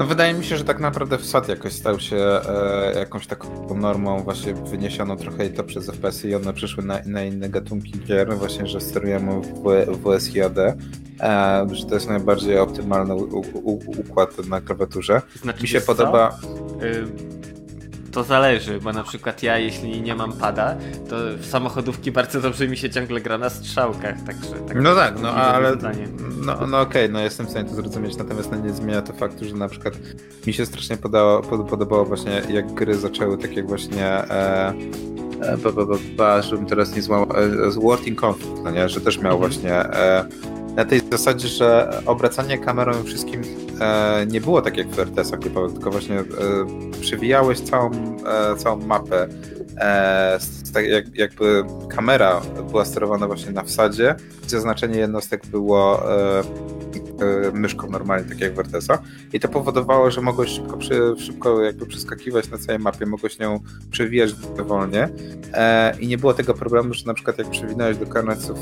No 0.00 0.06
wydaje 0.06 0.34
mi 0.34 0.44
się, 0.44 0.56
że 0.56 0.64
tak 0.64 0.80
naprawdę 0.80 1.18
WSAD 1.18 1.48
jakoś 1.48 1.72
stał 1.72 2.00
się 2.00 2.16
e, 2.16 2.92
jakąś 2.98 3.26
taką 3.26 3.74
normą 3.74 4.22
właśnie 4.22 4.54
wyniesioną 4.54 5.16
trochę 5.16 5.46
i 5.46 5.50
to 5.50 5.64
przez 5.64 5.86
FPS 5.90 6.24
i. 6.24 6.34
One 6.34 6.52
przyszły 6.52 6.84
na, 6.84 6.98
na 7.06 7.24
inne 7.24 7.48
gatunki 7.48 7.92
gier, 7.98 8.36
właśnie, 8.36 8.66
że 8.66 8.80
sterujemy 8.80 9.40
w, 9.40 9.62
w 9.86 10.02
WSJD, 10.02 10.58
e, 10.58 11.66
że 11.72 11.86
to 11.86 11.94
jest 11.94 12.08
najbardziej 12.08 12.58
optymalny 12.58 13.14
u, 13.14 13.40
u, 13.54 13.78
układ 14.00 14.48
na 14.48 14.60
klawiaturze. 14.60 15.22
Znaczy, 15.42 15.62
Mi 15.62 15.68
się 15.68 15.80
podoba... 15.80 16.38
Y 16.82 17.39
to 18.12 18.24
zależy, 18.24 18.80
bo 18.80 18.92
na 18.92 19.02
przykład 19.02 19.42
ja, 19.42 19.58
jeśli 19.58 20.02
nie 20.02 20.14
mam 20.14 20.32
pada, 20.32 20.76
to 21.08 21.16
w 21.38 21.46
samochodówki 21.46 22.12
bardzo 22.12 22.40
dobrze 22.40 22.68
mi 22.68 22.76
się 22.76 22.90
ciągle 22.90 23.20
gra 23.20 23.38
na 23.38 23.50
strzałkach, 23.50 24.14
także... 24.26 24.54
Tak 24.68 24.82
no 24.82 24.94
tak, 24.94 25.20
no 25.22 25.30
ale... 25.34 25.76
No, 26.46 26.66
no 26.66 26.80
okej, 26.80 27.04
okay, 27.04 27.08
no 27.08 27.20
jestem 27.20 27.46
w 27.46 27.50
stanie 27.50 27.68
to 27.68 27.74
zrozumieć, 27.74 28.16
natomiast 28.16 28.50
no, 28.50 28.58
nie 28.58 28.70
zmienia 28.70 29.02
to 29.02 29.12
faktu, 29.12 29.44
że 29.44 29.54
na 29.54 29.68
przykład 29.68 29.94
mi 30.46 30.52
się 30.52 30.66
strasznie 30.66 30.96
podało, 30.96 31.42
podobało 31.42 32.04
właśnie, 32.04 32.42
jak 32.50 32.74
gry 32.74 32.94
zaczęły 32.94 33.38
tak 33.38 33.56
jak 33.56 33.68
właśnie... 33.68 34.06
E, 34.06 34.68
e, 35.42 35.56
ba, 35.56 35.72
ba, 35.72 35.86
ba, 35.86 35.96
ba, 36.16 36.42
żebym 36.42 36.66
teraz 36.66 36.96
nie 36.96 37.02
złamał, 37.02 37.28
e, 37.36 37.70
Working 37.70 38.24
Conflict, 38.24 38.62
no 38.64 38.70
nie, 38.70 38.88
że 38.88 39.00
też 39.00 39.18
miał 39.18 39.32
mhm. 39.32 39.50
właśnie 39.50 39.72
e, 39.72 40.24
na 40.80 40.86
tej 40.86 41.00
zasadzie, 41.12 41.48
że 41.48 41.90
obracanie 42.06 42.58
kamerą 42.58 43.02
wszystkim 43.04 43.42
e, 43.80 44.26
nie 44.26 44.40
było 44.40 44.62
tak 44.62 44.76
jak 44.76 44.88
w 44.88 44.98
RTS-ach 44.98 45.40
typowych, 45.40 45.72
tylko 45.72 45.90
właśnie 45.90 46.18
e, 46.18 46.24
całą, 47.60 47.90
e, 47.92 48.56
całą 48.56 48.76
mapę. 48.76 49.28
E, 49.76 50.38
tak 50.74 50.86
jak, 50.86 51.14
jakby 51.14 51.64
kamera 51.88 52.40
była 52.70 52.84
sterowana 52.84 53.26
właśnie 53.26 53.52
na 53.52 53.62
wsadzie, 53.62 54.14
zaznaczenie 54.46 54.98
jednostek 54.98 55.46
było 55.46 56.12
E, 56.38 56.42
myszką 57.52 57.90
normalnie, 57.90 58.28
tak 58.28 58.40
jak 58.40 58.54
w 58.54 58.58
RTS-a 58.58 58.98
i 59.32 59.40
to 59.40 59.48
powodowało, 59.48 60.10
że 60.10 60.20
mogłeś 60.20 60.50
szybko, 60.50 60.76
przy, 60.76 61.14
szybko 61.18 61.62
jakby 61.62 61.86
przeskakiwać 61.86 62.50
na 62.50 62.58
całej 62.58 62.78
mapie, 62.78 63.06
mogłeś 63.06 63.38
nią 63.38 63.60
przewijać 63.90 64.32
dowolnie 64.32 65.08
e, 65.52 65.94
i 66.00 66.06
nie 66.06 66.18
było 66.18 66.34
tego 66.34 66.54
problemu, 66.54 66.94
że 66.94 67.06
na 67.06 67.14
przykład 67.14 67.38
jak 67.38 67.50
przewinąłeś 67.50 67.96
do 67.96 68.06
końców 68.06 68.58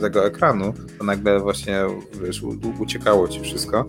tego 0.00 0.26
ekranu, 0.26 0.74
to 0.98 1.04
nagle 1.04 1.40
właśnie 1.40 1.78
wiesz, 2.22 2.42
uciekało 2.78 3.28
ci 3.28 3.40
wszystko. 3.40 3.84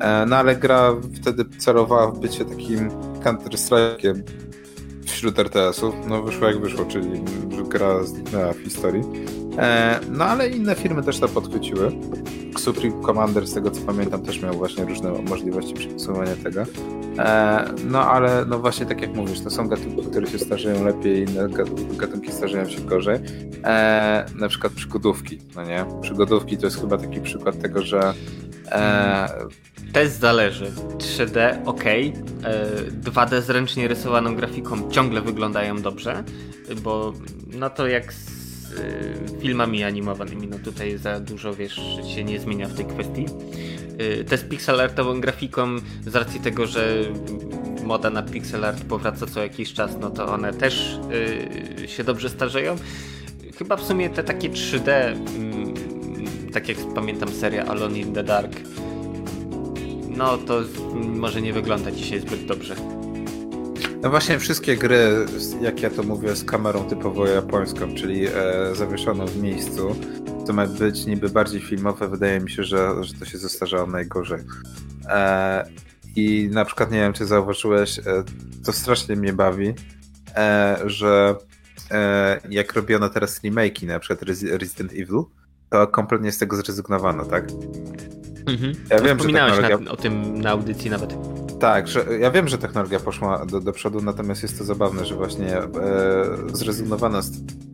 E, 0.00 0.26
no 0.26 0.36
ale 0.36 0.56
gra 0.56 0.96
wtedy 1.14 1.44
celowała 1.58 2.10
w 2.10 2.18
bycie 2.18 2.44
takim 2.44 2.90
Counter-Strike'iem 3.24 4.22
wśród 5.06 5.38
RTS-ów. 5.38 5.94
No 6.08 6.22
wyszło 6.22 6.46
jak 6.46 6.60
wyszło, 6.60 6.84
czyli 6.84 7.24
gra 7.68 8.04
zniknęła 8.04 8.52
w 8.52 8.58
historii. 8.58 9.02
E, 9.58 10.00
no 10.10 10.24
ale 10.24 10.48
inne 10.48 10.74
firmy 10.74 11.02
też 11.02 11.18
to 11.18 11.28
podchwyciły. 11.28 11.92
Supreme 12.58 13.02
Commander, 13.02 13.46
z 13.46 13.54
tego 13.54 13.70
co 13.70 13.80
pamiętam, 13.80 14.22
też 14.22 14.42
miał 14.42 14.54
właśnie 14.54 14.84
różne 14.84 15.12
możliwości 15.12 15.74
przesuwania 15.74 16.36
tego. 16.36 16.62
E, 17.18 17.64
no 17.84 18.10
ale 18.10 18.44
no 18.44 18.58
właśnie 18.58 18.86
tak 18.86 19.00
jak 19.00 19.14
mówisz, 19.14 19.40
to 19.40 19.50
są 19.50 19.68
gatunki, 19.68 20.06
które 20.06 20.26
się 20.26 20.38
starzeją 20.38 20.84
lepiej, 20.84 21.30
inne 21.30 21.48
gatunki 21.96 22.32
starzeją 22.32 22.68
się 22.68 22.80
gorzej. 22.80 23.18
E, 23.64 24.26
na 24.34 24.48
przykład 24.48 24.72
przygodówki, 24.72 25.38
no 25.56 25.64
nie? 25.64 25.84
Przygodówki 26.02 26.58
to 26.58 26.66
jest 26.66 26.80
chyba 26.80 26.98
taki 26.98 27.20
przykład 27.20 27.62
tego, 27.62 27.82
że 27.82 28.14
e, 28.72 29.28
też 29.92 30.08
zależy. 30.08 30.72
3D 30.98 31.56
ok, 31.64 31.84
2D 33.02 33.40
z 33.42 33.50
ręcznie 33.50 33.88
rysowaną 33.88 34.36
grafiką 34.36 34.90
ciągle 34.90 35.20
wyglądają 35.20 35.82
dobrze, 35.82 36.24
bo 36.82 37.12
no 37.58 37.70
to 37.70 37.86
jak 37.86 38.12
filmami 39.40 39.84
animowanymi. 39.84 40.46
No 40.46 40.58
tutaj 40.58 40.98
za 40.98 41.20
dużo, 41.20 41.54
wiesz, 41.54 41.80
się 42.14 42.24
nie 42.24 42.40
zmienia 42.40 42.68
w 42.68 42.74
tej 42.74 42.84
kwestii. 42.84 43.26
Y, 44.00 44.24
te 44.24 44.38
z 44.38 44.44
pixel 44.44 44.80
artową 44.80 45.20
grafiką, 45.20 45.76
z 46.06 46.14
racji 46.14 46.40
tego, 46.40 46.66
że 46.66 46.96
moda 47.84 48.10
na 48.10 48.22
pixel 48.22 48.64
art 48.64 48.84
powraca 48.84 49.26
co 49.26 49.42
jakiś 49.42 49.72
czas, 49.72 49.96
no 50.00 50.10
to 50.10 50.26
one 50.26 50.54
też 50.54 50.98
y, 51.84 51.88
się 51.88 52.04
dobrze 52.04 52.28
starzeją. 52.28 52.76
Chyba 53.58 53.76
w 53.76 53.82
sumie 53.82 54.10
te 54.10 54.24
takie 54.24 54.50
3D, 54.50 54.90
mm, 54.90 55.74
tak 56.52 56.68
jak 56.68 56.78
pamiętam 56.94 57.28
seria 57.28 57.66
Alone 57.66 57.98
in 57.98 58.12
the 58.12 58.24
Dark, 58.24 58.52
no 60.08 60.38
to 60.38 60.60
może 60.94 61.42
nie 61.42 61.52
wygląda 61.52 61.90
dzisiaj 61.90 62.20
zbyt 62.20 62.46
dobrze. 62.46 63.03
No 64.04 64.10
właśnie 64.10 64.38
wszystkie 64.38 64.76
gry, 64.76 65.26
jak 65.60 65.82
ja 65.82 65.90
to 65.90 66.02
mówię, 66.02 66.36
z 66.36 66.44
kamerą 66.44 66.84
typowo 66.84 67.26
japońską, 67.26 67.94
czyli 67.94 68.26
e, 68.26 68.30
zawieszoną 68.74 69.26
w 69.26 69.42
miejscu, 69.42 69.96
to 70.46 70.52
ma 70.52 70.66
być 70.66 71.06
niby 71.06 71.28
bardziej 71.28 71.60
filmowe, 71.60 72.08
wydaje 72.08 72.40
mi 72.40 72.50
się, 72.50 72.64
że, 72.64 73.04
że 73.04 73.14
to 73.14 73.24
się 73.24 73.38
zestarzało 73.38 73.86
najgorzej. 73.86 74.40
E, 75.08 75.68
I 76.16 76.48
na 76.52 76.64
przykład, 76.64 76.90
nie 76.90 76.98
wiem, 76.98 77.12
czy 77.12 77.26
zauważyłeś, 77.26 77.98
e, 77.98 78.02
to 78.64 78.72
strasznie 78.72 79.16
mnie 79.16 79.32
bawi, 79.32 79.74
e, 80.36 80.78
że 80.86 81.36
e, 81.90 82.40
jak 82.50 82.72
robiono 82.72 83.08
teraz 83.08 83.42
remake'i, 83.42 83.86
na 83.86 83.98
przykład 83.98 84.22
Resident 84.58 84.92
Evil, 84.92 85.22
to 85.70 85.86
kompletnie 85.86 86.32
z 86.32 86.38
tego 86.38 86.56
zrezygnowano, 86.56 87.24
tak? 87.24 87.44
Mhm. 88.46 88.72
Ja 88.90 88.98
wiem, 89.00 89.18
że 89.18 89.24
technologia... 89.24 89.78
na, 89.78 89.90
o 89.90 89.96
tym 89.96 90.40
na 90.40 90.50
audycji 90.50 90.90
nawet. 90.90 91.43
Tak, 91.64 91.88
że 91.88 92.04
ja 92.20 92.30
wiem, 92.30 92.48
że 92.48 92.58
technologia 92.58 93.00
poszła 93.00 93.46
do, 93.46 93.60
do 93.60 93.72
przodu, 93.72 94.00
natomiast 94.00 94.42
jest 94.42 94.58
to 94.58 94.64
zabawne, 94.64 95.04
że 95.04 95.14
właśnie 95.14 95.56
e, 95.58 95.68
zrezygnowano 96.52 97.22
z 97.22 97.30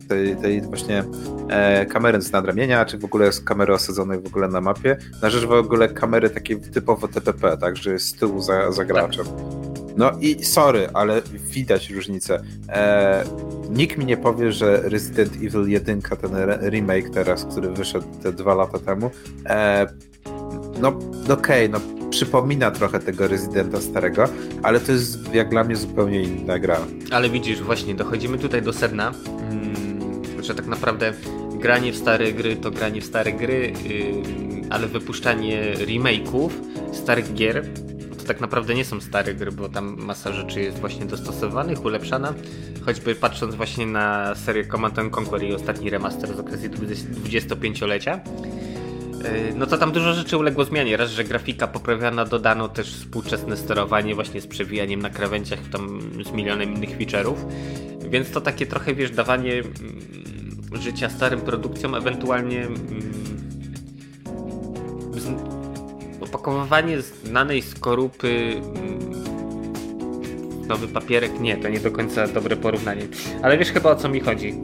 tej, 0.07 0.35
tej 0.35 0.61
właśnie 0.61 1.03
e, 1.49 1.85
kamery 1.85 2.21
z 2.21 2.31
nadramienia, 2.31 2.85
czy 2.85 2.97
w 2.97 3.05
ogóle 3.05 3.31
z 3.31 3.41
kamery 3.41 3.73
osadzonej 3.73 4.19
w 4.19 4.25
ogóle 4.25 4.47
na 4.47 4.61
mapie, 4.61 4.97
na 5.21 5.29
rzecz 5.29 5.45
w 5.45 5.51
ogóle 5.51 5.89
kamery 5.89 6.29
takiej 6.29 6.61
typowo 6.61 7.07
TPP, 7.07 7.57
tak, 7.57 7.77
że 7.77 7.91
jest 7.91 8.07
z 8.07 8.13
tyłu 8.13 8.41
za, 8.41 8.71
za 8.71 8.85
graczem. 8.85 9.25
No 9.97 10.11
i 10.19 10.43
sorry, 10.43 10.89
ale 10.93 11.21
widać 11.33 11.89
różnicę. 11.89 12.43
E, 12.69 13.23
nikt 13.69 13.97
mi 13.97 14.05
nie 14.05 14.17
powie, 14.17 14.51
że 14.51 14.81
Resident 14.83 15.33
Evil 15.35 15.67
1, 15.67 16.01
ten 16.01 16.31
remake 16.69 17.09
teraz, 17.09 17.45
który 17.45 17.69
wyszedł 17.69 18.07
te 18.23 18.33
dwa 18.33 18.53
lata 18.53 18.79
temu, 18.79 19.11
e, 19.45 19.87
no 20.81 20.87
okej, 21.33 21.65
okay, 21.65 21.69
no 21.69 22.00
przypomina 22.11 22.71
trochę 22.71 22.99
tego 22.99 23.27
Residenta 23.27 23.81
starego, 23.81 24.23
ale 24.63 24.79
to 24.79 24.91
jest 24.91 25.33
jak 25.33 25.49
dla 25.49 25.63
mnie 25.63 25.75
zupełnie 25.75 26.21
inna 26.21 26.59
gra. 26.59 26.77
Ale 27.11 27.29
widzisz, 27.29 27.61
właśnie 27.61 27.95
dochodzimy 27.95 28.37
tutaj 28.37 28.61
do 28.61 28.73
sedna, 28.73 29.11
hmm, 29.25 30.43
że 30.43 30.55
tak 30.55 30.67
naprawdę 30.67 31.13
granie 31.59 31.91
w 31.91 31.97
stare 31.97 32.33
gry 32.33 32.55
to 32.55 32.71
granie 32.71 33.01
w 33.01 33.05
stare 33.05 33.33
gry, 33.33 33.73
yy, 33.89 34.69
ale 34.69 34.87
wypuszczanie 34.87 35.73
remake'ów 35.73 36.49
starych 36.93 37.33
gier 37.33 37.65
to 38.21 38.27
tak 38.27 38.41
naprawdę 38.41 38.75
nie 38.75 38.85
są 38.85 39.01
stare 39.01 39.33
gry, 39.33 39.51
bo 39.51 39.69
tam 39.69 39.97
masa 39.97 40.31
rzeczy 40.33 40.61
jest 40.61 40.79
właśnie 40.79 41.05
dostosowanych, 41.05 41.85
ulepszana. 41.85 42.33
Choćby 42.85 43.15
patrząc 43.15 43.55
właśnie 43.55 43.85
na 43.85 44.35
serię 44.35 44.65
Command 44.65 44.97
Conquer 45.17 45.43
i 45.43 45.53
ostatni 45.53 45.89
remaster 45.89 46.35
z 46.35 46.39
okazji 46.39 46.69
25-lecia, 46.69 48.15
y, 48.15 48.70
no 49.55 49.65
to 49.65 49.77
tam 49.77 49.91
dużo 49.91 50.13
rzeczy 50.13 50.37
uległo 50.37 50.65
zmianie. 50.65 50.97
Raz, 50.97 51.11
że 51.11 51.23
grafika 51.23 51.67
poprawiana, 51.67 52.25
dodano 52.25 52.69
też 52.69 52.95
współczesne 52.95 53.57
sterowanie 53.57 54.15
właśnie 54.15 54.41
z 54.41 54.47
przewijaniem 54.47 55.01
na 55.01 55.09
krawędziach, 55.09 55.59
tam 55.71 56.01
z 56.25 56.31
milionem 56.31 56.73
innych 56.73 56.97
feature'ów. 56.97 57.35
Więc 58.09 58.31
to 58.31 58.41
takie 58.41 58.65
trochę, 58.65 58.95
wiesz, 58.95 59.11
dawanie 59.11 59.53
mm, 59.53 60.81
życia 60.81 61.09
starym 61.09 61.41
produkcjom, 61.41 61.95
ewentualnie 61.95 62.61
mm, 62.61 63.11
opakowywanie 66.21 67.01
znanej 67.01 67.61
skorupy 67.61 68.53
mm, 68.55 69.11
nowy 70.67 70.87
papierek, 70.87 71.39
nie, 71.39 71.57
to 71.57 71.69
nie 71.69 71.79
do 71.79 71.91
końca 71.91 72.27
dobre 72.27 72.55
porównanie. 72.55 73.07
Ale 73.43 73.57
wiesz 73.57 73.71
chyba 73.71 73.91
o 73.91 73.95
co 73.95 74.09
mi 74.09 74.19
chodzi. 74.19 74.55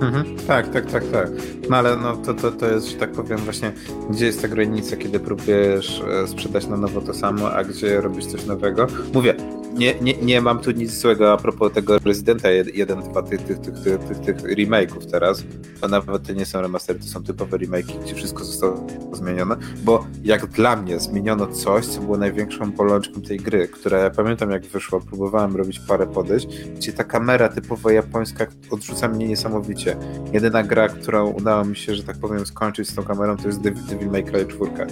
Mhm. 0.00 0.36
Tak, 0.46 0.72
tak, 0.72 0.86
tak, 0.86 1.04
tak. 1.12 1.28
No 1.70 1.76
ale 1.76 1.96
no, 1.96 2.16
to, 2.16 2.34
to, 2.34 2.52
to 2.52 2.66
jest, 2.66 2.86
że 2.86 2.96
tak 2.96 3.12
powiem, 3.12 3.38
właśnie, 3.38 3.72
gdzie 4.10 4.26
jest 4.26 4.42
ta 4.42 4.48
granica, 4.48 4.96
kiedy 4.96 5.20
próbujesz 5.20 6.02
e, 6.22 6.28
sprzedać 6.28 6.66
na 6.66 6.76
nowo 6.76 7.00
to 7.00 7.14
samo, 7.14 7.52
a 7.52 7.64
gdzie 7.64 8.00
robisz 8.00 8.26
coś 8.26 8.46
nowego. 8.46 8.86
Mówię, 9.14 9.34
nie, 9.74 9.94
nie, 10.00 10.14
nie 10.14 10.40
mam 10.40 10.58
tu 10.58 10.70
nic 10.70 10.90
złego 10.90 11.32
a 11.32 11.36
propos 11.36 11.72
tego 11.72 11.98
Residenta 11.98 12.50
1, 12.50 13.02
2, 13.02 13.22
tych, 13.22 13.42
tych, 13.42 13.58
tych, 13.58 13.74
tych, 13.74 13.98
tych, 13.98 14.18
tych 14.18 14.36
remake'ów 14.36 15.10
teraz, 15.10 15.44
bo 15.80 15.88
nawet 15.88 16.26
to 16.26 16.32
nie 16.32 16.46
są 16.46 16.60
remastery, 16.60 16.98
to 16.98 17.06
są 17.06 17.24
typowe 17.24 17.58
remake'i, 17.58 18.02
gdzie 18.02 18.14
wszystko 18.14 18.44
zostało 18.44 18.86
zmienione, 19.12 19.56
bo 19.84 20.06
jak 20.24 20.46
dla 20.46 20.76
mnie 20.76 21.00
zmieniono 21.00 21.46
coś, 21.46 21.86
co 21.86 22.00
było 22.00 22.16
największą 22.16 22.72
bolączką 22.72 23.20
tej 23.20 23.36
gry, 23.38 23.68
która 23.68 23.98
ja 23.98 24.10
pamiętam 24.10 24.50
jak 24.50 24.66
wyszła, 24.66 25.00
próbowałem 25.00 25.56
robić 25.56 25.80
parę 25.80 26.06
podejść, 26.06 26.46
gdzie 26.76 26.92
ta 26.92 27.04
kamera 27.04 27.48
typowo 27.48 27.90
japońska 27.90 28.46
odrzuca 28.70 29.08
mnie 29.08 29.28
niesamowicie. 29.28 29.96
Jedyna 30.32 30.62
gra, 30.62 30.88
którą 30.88 31.30
udało 31.30 31.64
mi 31.64 31.76
się, 31.76 31.94
że 31.94 32.02
tak 32.02 32.18
powiem, 32.18 32.46
skończyć 32.46 32.88
z 32.88 32.94
tą 32.94 33.02
kamerą, 33.02 33.36
to 33.36 33.46
jest 33.46 33.60
Devil 33.60 34.10
May 34.10 34.24
Cry 34.24 34.46
4, 34.46 34.86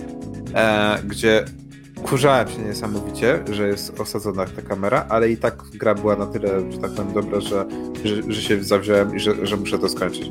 e, 0.55 0.99
gdzie 1.05 1.45
Kurzałem 2.03 2.49
się 2.49 2.59
niesamowicie, 2.59 3.45
że 3.53 3.69
jest 3.69 4.01
osadzona 4.01 4.47
ta 4.47 4.63
kamera, 4.63 5.07
ale 5.09 5.31
i 5.31 5.37
tak 5.37 5.63
gra 5.75 5.95
była 5.95 6.17
na 6.17 6.27
tyle, 6.27 6.73
że 6.73 6.79
tak 6.79 6.91
powiem, 6.91 7.13
dobra, 7.13 7.41
że, 7.41 7.65
że, 8.05 8.33
że 8.33 8.43
się 8.43 8.65
zawziąłem 8.65 9.17
i 9.17 9.21
że, 9.21 9.47
że 9.47 9.57
muszę 9.57 9.79
to 9.79 9.89
skończyć. 9.89 10.31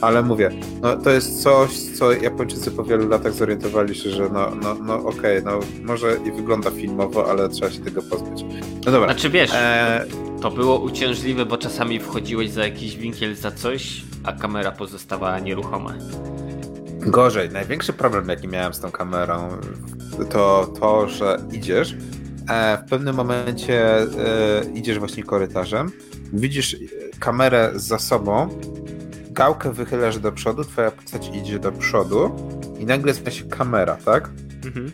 Ale 0.00 0.22
mówię, 0.22 0.50
no 0.82 0.96
to 0.96 1.10
jest 1.10 1.42
coś, 1.42 1.70
co 1.70 2.12
Japończycy 2.12 2.70
po 2.70 2.84
wielu 2.84 3.08
latach 3.08 3.32
zorientowali 3.32 3.94
się, 3.94 4.10
że 4.10 4.28
no, 4.32 4.50
no, 4.62 4.74
no 4.74 4.94
okej, 4.94 5.38
okay, 5.38 5.42
no 5.44 5.60
może 5.84 6.16
i 6.26 6.32
wygląda 6.32 6.70
filmowo, 6.70 7.30
ale 7.30 7.48
trzeba 7.48 7.70
się 7.70 7.80
tego 7.80 8.02
pozbyć. 8.02 8.44
No 8.86 8.92
dobra. 8.92 9.08
Znaczy 9.08 9.30
wiesz, 9.30 9.50
e... 9.54 10.06
to 10.40 10.50
było 10.50 10.78
uciążliwe, 10.78 11.46
bo 11.46 11.56
czasami 11.56 12.00
wchodziłeś 12.00 12.50
za 12.50 12.64
jakiś 12.64 12.96
winkiel 12.96 13.36
za 13.36 13.50
coś, 13.50 14.04
a 14.24 14.32
kamera 14.32 14.72
pozostawała 14.72 15.38
nieruchoma. 15.38 15.94
Gorzej. 17.10 17.50
Największy 17.50 17.92
problem, 17.92 18.28
jaki 18.28 18.48
miałem 18.48 18.74
z 18.74 18.80
tą 18.80 18.90
kamerą, 18.90 19.48
to 20.30 20.72
to, 20.80 21.08
że 21.08 21.38
idziesz, 21.52 21.96
e, 22.50 22.78
w 22.86 22.90
pewnym 22.90 23.16
momencie 23.16 23.98
e, 23.98 24.06
idziesz 24.74 24.98
właśnie 24.98 25.22
korytarzem, 25.22 25.90
widzisz 26.32 26.76
kamerę 27.18 27.72
za 27.74 27.98
sobą, 27.98 28.48
gałkę 29.30 29.72
wychylasz 29.72 30.18
do 30.18 30.32
przodu, 30.32 30.64
twoja 30.64 30.90
postać 30.90 31.30
idzie 31.34 31.58
do 31.58 31.72
przodu 31.72 32.36
i 32.78 32.86
nagle 32.86 33.14
zmienia 33.14 33.30
się 33.30 33.44
kamera, 33.44 33.96
tak? 34.04 34.30
Mhm. 34.64 34.92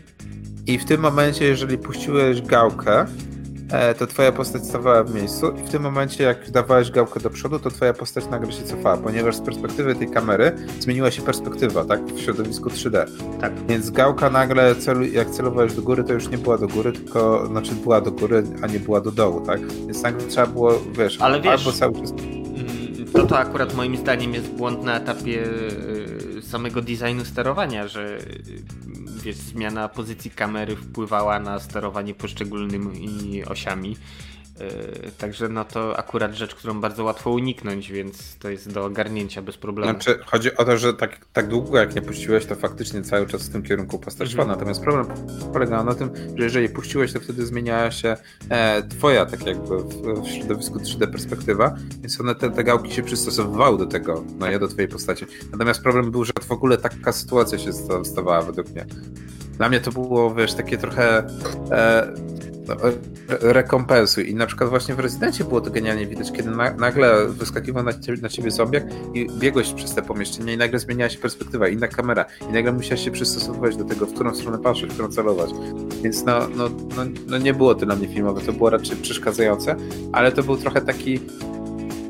I 0.67 0.79
w 0.79 0.85
tym 0.85 1.01
momencie, 1.01 1.45
jeżeli 1.45 1.77
puściłeś 1.77 2.41
gałkę, 2.41 3.05
to 3.97 4.07
twoja 4.07 4.31
postać 4.31 4.65
stawała 4.65 5.03
w 5.03 5.15
miejscu 5.15 5.51
i 5.51 5.67
w 5.67 5.69
tym 5.69 5.83
momencie 5.83 6.23
jak 6.23 6.51
dawałeś 6.51 6.91
gałkę 6.91 7.19
do 7.19 7.29
przodu, 7.29 7.59
to 7.59 7.69
twoja 7.69 7.93
postać 7.93 8.27
nagle 8.27 8.51
się 8.51 8.63
cofała, 8.63 8.97
ponieważ 8.97 9.35
z 9.35 9.41
perspektywy 9.41 9.95
tej 9.95 10.09
kamery 10.09 10.55
zmieniła 10.79 11.11
się 11.11 11.21
perspektywa, 11.21 11.85
tak? 11.85 12.05
W 12.05 12.21
środowisku 12.21 12.69
3D. 12.69 13.05
Tak. 13.41 13.53
Więc 13.67 13.89
gałka 13.89 14.29
nagle, 14.29 14.75
celu, 14.75 15.05
jak 15.05 15.29
celowałeś 15.29 15.73
do 15.73 15.81
góry, 15.81 16.03
to 16.03 16.13
już 16.13 16.29
nie 16.29 16.37
była 16.37 16.57
do 16.57 16.67
góry, 16.67 16.91
tylko, 16.91 17.47
znaczy 17.47 17.71
była 17.75 18.01
do 18.01 18.11
góry, 18.11 18.43
a 18.61 18.67
nie 18.67 18.79
była 18.79 19.01
do 19.01 19.11
dołu, 19.11 19.41
tak? 19.41 19.67
Więc 19.67 20.03
nagle 20.03 20.27
trzeba 20.27 20.47
było, 20.47 20.73
wiesz, 20.97 21.21
Ale 21.21 21.41
wiesz, 21.41 21.59
albo 21.59 21.71
cały 21.71 21.93
czas... 21.93 22.11
Mm, 22.11 23.11
to 23.13 23.25
to 23.25 23.37
akurat 23.37 23.75
moim 23.75 23.97
zdaniem 23.97 24.33
jest 24.33 24.47
błąd 24.47 24.83
na 24.83 24.97
etapie 24.97 25.43
y, 26.37 26.41
samego 26.41 26.81
designu 26.81 27.25
sterowania, 27.25 27.87
że 27.87 28.17
wiesz, 29.25 29.35
zmiana 29.35 29.89
pozycji 29.89 30.31
kamery 30.31 30.75
wpływała 30.75 31.39
na 31.39 31.59
sterowanie 31.59 32.13
poszczególnymi 32.13 33.45
osiami. 33.45 33.97
Yy, 34.59 35.11
także 35.17 35.49
no 35.49 35.65
to 35.65 35.99
akurat 35.99 36.33
rzecz, 36.33 36.55
którą 36.55 36.81
bardzo 36.81 37.03
łatwo 37.03 37.31
uniknąć, 37.31 37.91
więc 37.91 38.37
to 38.37 38.49
jest 38.49 38.73
do 38.73 38.85
ogarnięcia 38.85 39.41
bez 39.41 39.57
problemu. 39.57 39.91
Znaczy, 39.91 40.19
chodzi 40.25 40.57
o 40.57 40.65
to, 40.65 40.77
że 40.77 40.93
tak, 40.93 41.25
tak 41.33 41.47
długo 41.47 41.77
jak 41.77 41.95
nie 41.95 42.01
puściłeś, 42.01 42.45
to 42.45 42.55
faktycznie 42.55 43.01
cały 43.01 43.27
czas 43.27 43.43
w 43.43 43.51
tym 43.51 43.63
kierunku 43.63 43.99
postać 43.99 44.29
szła. 44.29 44.43
Mhm. 44.43 44.59
Natomiast 44.59 44.81
problem 44.81 45.07
polegał 45.53 45.85
na 45.85 45.95
tym, 45.95 46.09
że 46.35 46.43
jeżeli 46.43 46.69
puściłeś, 46.69 47.13
to 47.13 47.19
wtedy 47.19 47.45
zmieniała 47.45 47.91
się 47.91 48.17
e, 48.49 48.83
twoja, 48.83 49.25
tak 49.25 49.45
jakby 49.45 49.77
w, 49.77 50.21
w, 50.21 50.27
środowisku 50.27 50.79
3D 50.79 51.11
perspektywa, 51.11 51.75
więc 52.01 52.21
one 52.21 52.35
te, 52.35 52.51
te 52.51 52.63
gałki 52.63 52.93
się 52.93 53.03
przystosowywały 53.03 53.77
do 53.77 53.85
tego, 53.85 54.23
no 54.39 54.59
do 54.59 54.67
twojej 54.67 54.87
postaci. 54.87 55.25
Natomiast 55.51 55.81
problem 55.81 56.11
był, 56.11 56.25
że 56.25 56.33
w 56.41 56.51
ogóle 56.51 56.77
taka 56.77 57.11
sytuacja 57.11 57.57
się 57.57 57.73
stawała 58.03 58.41
według 58.41 58.69
mnie. 58.69 58.85
Dla 59.57 59.69
mnie 59.69 59.79
to 59.79 59.91
było, 59.91 60.35
wiesz, 60.35 60.53
takie 60.53 60.77
trochę 60.77 61.27
e, 61.71 62.13
no, 62.67 62.75
rekompensuj. 63.41 64.29
I 64.29 64.35
na 64.35 64.45
przykład 64.45 64.69
właśnie 64.69 64.95
w 64.95 64.99
Rezydencie 64.99 65.43
było 65.43 65.61
to 65.61 65.71
genialnie 65.71 66.07
widać, 66.07 66.31
kiedy 66.31 66.51
na, 66.51 66.73
nagle 66.73 67.27
wyskakiwał 67.27 67.83
na 67.83 67.93
ciebie, 67.93 68.21
na 68.21 68.29
ciebie 68.29 68.49
i 69.13 69.27
biegłeś 69.39 69.73
przez 69.73 69.95
te 69.95 70.01
pomieszczenia 70.01 70.53
i 70.53 70.57
nagle 70.57 70.79
zmieniała 70.79 71.09
się 71.09 71.19
perspektywa, 71.19 71.67
inna 71.67 71.87
kamera 71.87 72.25
i 72.49 72.53
nagle 72.53 72.71
musiałeś 72.73 73.03
się 73.03 73.11
przystosowywać 73.11 73.77
do 73.77 73.83
tego, 73.83 74.05
w 74.05 74.13
którą 74.13 74.35
stronę 74.35 74.57
patrzeć, 74.57 74.89
w 74.89 74.93
którą 74.93 75.09
celować. 75.09 75.49
Więc 76.03 76.25
no, 76.25 76.39
no, 76.55 76.69
no, 76.69 77.05
no 77.27 77.37
nie 77.37 77.53
było 77.53 77.75
to 77.75 77.85
dla 77.85 77.95
mnie 77.95 78.07
filmowe, 78.07 78.41
to 78.41 78.53
było 78.53 78.69
raczej 78.69 78.97
przeszkadzające, 78.97 79.75
ale 80.11 80.31
to 80.31 80.43
był 80.43 80.57
trochę 80.57 80.81
taki 80.81 81.19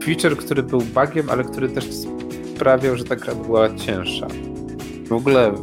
feature, 0.03 0.37
który 0.37 0.63
był 0.63 0.81
bugiem, 0.81 1.29
ale 1.29 1.43
który 1.43 1.69
też 1.69 1.89
sprawiał, 2.55 2.95
że 2.95 3.03
ta 3.03 3.15
gra 3.15 3.35
była 3.35 3.75
cięższa. 3.75 4.27
W 5.07 5.13
ogóle 5.13 5.53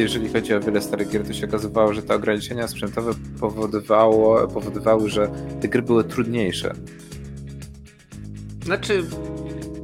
jeżeli 0.00 0.28
chodzi 0.28 0.54
o 0.54 0.60
wiele 0.60 0.80
starych 0.80 1.10
gier, 1.10 1.26
to 1.26 1.32
się 1.32 1.46
okazywało, 1.46 1.94
że 1.94 2.02
te 2.02 2.14
ograniczenia 2.14 2.68
sprzętowe 2.68 3.12
powodowało, 3.40 4.48
powodowały, 4.48 5.10
że 5.10 5.30
te 5.60 5.68
gry 5.68 5.82
były 5.82 6.04
trudniejsze. 6.04 6.74
Znaczy, 8.64 9.04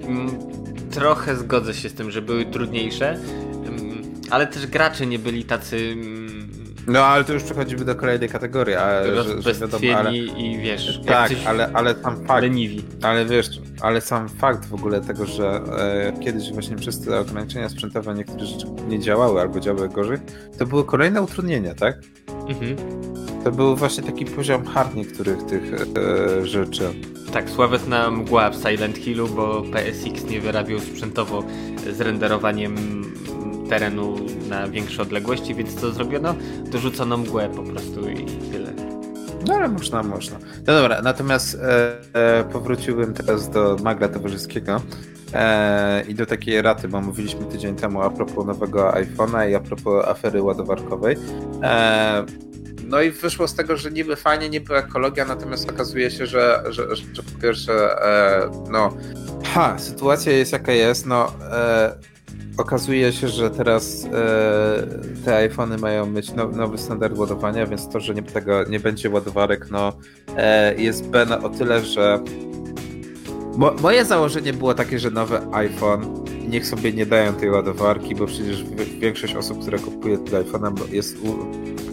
mm, 0.07 0.31
trochę 0.91 1.37
zgodzę 1.37 1.75
się 1.75 1.89
z 1.89 1.95
tym, 1.95 2.11
że 2.11 2.23
były 2.23 2.45
trudniejsze, 2.45 3.11
mm, 3.11 4.03
ale 4.31 4.47
też 4.47 4.67
gracze 4.67 5.07
nie 5.07 5.19
byli 5.19 5.45
tacy 5.45 5.77
mm, 5.77 6.22
no 6.87 7.05
ale 7.05 7.25
to 7.25 7.33
już 7.33 7.43
przechodzimy 7.43 7.85
do 7.85 7.95
kolejnej 7.95 8.29
kategorii, 8.29 8.75
ale 8.75 9.25
że, 9.25 9.43
że 9.43 9.55
wiadomo, 9.55 9.93
ale... 9.97 10.17
i 10.17 10.59
wiesz, 10.59 11.01
tak, 11.07 11.33
ale, 11.47 11.71
ale 11.75 11.95
sam 11.95 12.27
fakt, 12.27 12.43
leniwi. 12.43 12.83
ale 13.03 13.27
wiesz, 13.27 13.61
ale 13.81 14.01
sam 14.01 14.29
fakt 14.29 14.69
w 14.69 14.75
ogóle 14.75 15.01
tego, 15.01 15.27
że 15.27 15.61
e, 15.79 16.21
kiedyś 16.21 16.53
właśnie 16.53 16.77
przez 16.77 17.01
te 17.01 17.21
ograniczenia 17.21 17.69
sprzętowe 17.69 18.15
niektóre 18.15 18.47
rzeczy 18.47 18.67
nie 18.89 19.01
działały 19.01 19.41
albo 19.41 19.61
działały 19.61 19.89
gorzej, 19.89 20.19
to 20.59 20.67
były 20.67 20.85
kolejne 20.85 21.23
utrudnienia, 21.23 21.75
tak? 21.75 21.97
Mhm. 22.49 22.77
To 23.45 23.53
był 23.53 23.77
właśnie 23.77 24.03
taki 24.03 24.25
poziom 24.25 24.65
hard 24.65 24.95
niektórych 24.95 25.43
tych 25.43 25.63
e, 25.75 26.47
rzeczy. 26.47 26.85
Tak, 27.33 27.51
sławetna 27.51 28.11
mgła 28.11 28.51
w 28.51 28.55
Silent 28.57 28.99
Hillu, 28.99 29.29
bo 29.29 29.63
PSX 29.63 30.25
nie 30.31 30.41
wyrabiał 30.41 30.79
sprzętowo 30.79 31.45
z 31.93 32.01
renderowaniem 32.01 33.03
terenu 33.69 34.17
na 34.49 34.69
większe 34.69 35.03
odległości, 35.03 35.55
więc 35.55 35.81
co 35.81 35.93
zrobiono? 35.93 36.35
Dorzucono 36.65 37.17
mgłę 37.17 37.49
po 37.57 37.63
prostu 37.63 38.09
i 38.09 38.27
tyle. 38.27 38.73
No 39.47 39.55
ale 39.55 39.69
można, 39.69 40.03
można. 40.03 40.39
No 40.67 40.73
dobra, 40.73 41.03
natomiast 41.03 41.55
e, 41.55 42.39
e, 42.39 42.45
powróciłbym 42.45 43.15
teraz 43.15 43.51
do 43.51 43.77
magla 43.83 44.09
towarzyskiego 44.09 44.83
e, 45.35 46.05
i 46.09 46.15
do 46.15 46.27
takiej 46.27 46.63
raty, 46.63 46.89
bo 46.89 47.01
mówiliśmy 47.01 47.45
tydzień 47.45 47.77
temu 47.77 48.03
a 48.03 48.11
propos 48.11 48.47
nowego 48.47 48.91
iPhone'a 48.91 49.51
i 49.51 49.55
a 49.55 49.61
propos 49.61 50.05
afery 50.05 50.43
ładowarkowej. 50.43 51.17
E, 51.63 52.25
no 52.85 53.03
i 53.03 53.11
wyszło 53.11 53.49
z 53.49 53.55
tego, 53.55 53.77
że 53.77 53.91
niby 53.91 54.17
fajnie, 54.17 54.51
niby 54.51 54.77
ekologia, 54.77 55.25
natomiast 55.25 55.71
okazuje 55.71 56.11
się, 56.11 56.27
że, 56.27 56.63
że, 56.69 56.97
że 56.97 57.23
po 57.23 57.43
pierwsze, 57.43 58.03
e, 58.05 58.51
no, 58.71 58.97
ha, 59.45 59.79
sytuacja 59.79 60.33
jest 60.33 60.53
jaka 60.53 60.73
jest, 60.73 61.07
no, 61.07 61.33
e, 61.53 61.95
okazuje 62.57 63.13
się, 63.13 63.29
że 63.29 63.51
teraz 63.51 64.05
e, 64.05 64.11
te 65.25 65.37
iPhony 65.37 65.79
mają 65.79 66.07
mieć 66.07 66.33
now, 66.33 66.57
nowy 66.57 66.79
standard 66.79 67.19
ładowania, 67.19 67.67
więc 67.67 67.89
to, 67.89 68.01
że 68.01 68.15
nie, 68.15 68.23
tego, 68.23 68.65
nie 68.65 68.81
będzie 68.81 69.11
ładowarek, 69.11 69.71
no, 69.71 69.93
e, 70.37 70.75
jest 70.75 71.09
B 71.09 71.27
na 71.27 71.43
o 71.43 71.49
tyle, 71.49 71.81
że 71.85 72.21
Mo, 73.57 73.75
moje 73.83 74.05
założenie 74.05 74.53
było 74.53 74.75
takie, 74.75 74.99
że 74.99 75.11
nowy 75.11 75.41
iPhone 75.53 76.25
niech 76.49 76.67
sobie 76.67 76.93
nie 76.93 77.07
dają 77.07 77.35
tej 77.35 77.51
ładowarki, 77.51 78.15
bo 78.15 78.27
przecież 78.27 78.65
większość 79.01 79.35
osób, 79.35 79.61
które 79.63 79.79
kupuje 79.79 80.19
tego 80.19 80.37
iPhone'a 80.39 80.93
jest 80.93 81.17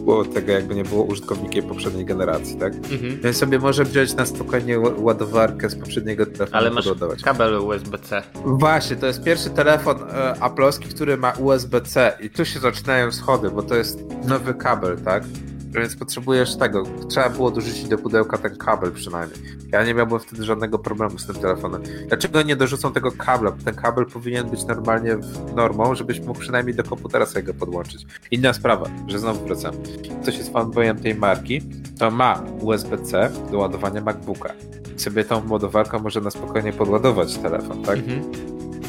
było 0.09 0.25
tego 0.25 0.51
jakby 0.51 0.75
nie 0.75 0.83
było 0.83 1.03
użytkownikiem 1.03 1.67
poprzedniej 1.67 2.05
generacji, 2.05 2.55
tak? 2.57 2.73
Mhm. 2.75 3.19
Więc 3.23 3.37
sobie 3.37 3.59
może 3.59 3.83
wziąć 3.83 4.15
na 4.15 4.25
spokojnie 4.25 4.79
ładowarkę 4.79 5.69
z 5.69 5.75
poprzedniego 5.75 6.25
telefonu 6.25 6.57
Ale 6.57 6.71
masz 6.71 6.85
podładować. 6.85 7.23
kabel 7.23 7.53
USB-C. 7.55 8.23
Właśnie, 8.45 8.95
to 8.95 9.07
jest 9.07 9.23
pierwszy 9.23 9.49
telefon 9.49 9.97
e, 10.09 10.33
Apple'owski, 10.33 10.87
który 10.95 11.17
ma 11.17 11.31
USB-C 11.31 12.17
i 12.21 12.29
tu 12.29 12.45
się 12.45 12.59
zaczynają 12.59 13.11
schody, 13.11 13.49
bo 13.49 13.63
to 13.63 13.75
jest 13.75 14.03
nowy 14.27 14.53
kabel, 14.53 14.97
tak? 14.97 15.23
Więc 15.69 15.95
potrzebujesz 15.95 16.55
tego. 16.55 16.83
Trzeba 17.09 17.29
było 17.29 17.51
dorzucić 17.51 17.87
do 17.87 17.97
pudełka 17.97 18.37
ten 18.37 18.57
kabel 18.57 18.91
przynajmniej. 18.91 19.39
Ja 19.71 19.85
nie 19.85 19.93
miałbym 19.93 20.19
wtedy 20.19 20.43
żadnego 20.43 20.79
problemu 20.79 21.19
z 21.19 21.25
tym 21.25 21.35
telefonem. 21.35 21.83
Dlaczego 22.07 22.41
nie 22.41 22.55
dorzucą 22.55 22.93
tego 22.93 23.11
kabla? 23.11 23.51
Ten 23.65 23.75
kabel 23.75 24.05
powinien 24.05 24.49
być 24.49 24.65
normalnie 24.65 25.17
normą, 25.55 25.95
żebyś 25.95 26.19
mógł 26.19 26.39
przynajmniej 26.39 26.75
do 26.75 26.83
komputera 26.83 27.25
sobie 27.25 27.43
go 27.43 27.53
podłączyć. 27.53 28.05
Inna 28.31 28.53
sprawa, 28.53 28.85
że 29.07 29.19
znowu 29.19 29.45
wracam. 29.45 29.73
Ktoś 30.21 30.37
jest 30.37 30.53
fanboyem 30.53 30.99
tej 30.99 31.15
marki, 31.15 31.61
to 31.99 32.11
ma 32.11 32.43
USB-C 32.61 33.31
do 33.51 33.57
ładowania 33.57 34.01
MacBooka. 34.01 34.53
Sobie 34.97 35.23
tą 35.23 35.49
ładowarką 35.49 35.99
może 35.99 36.21
na 36.21 36.31
spokojnie 36.31 36.73
podładować 36.73 37.37
telefon, 37.37 37.83
tak? 37.83 37.97
Mhm. 37.97 38.21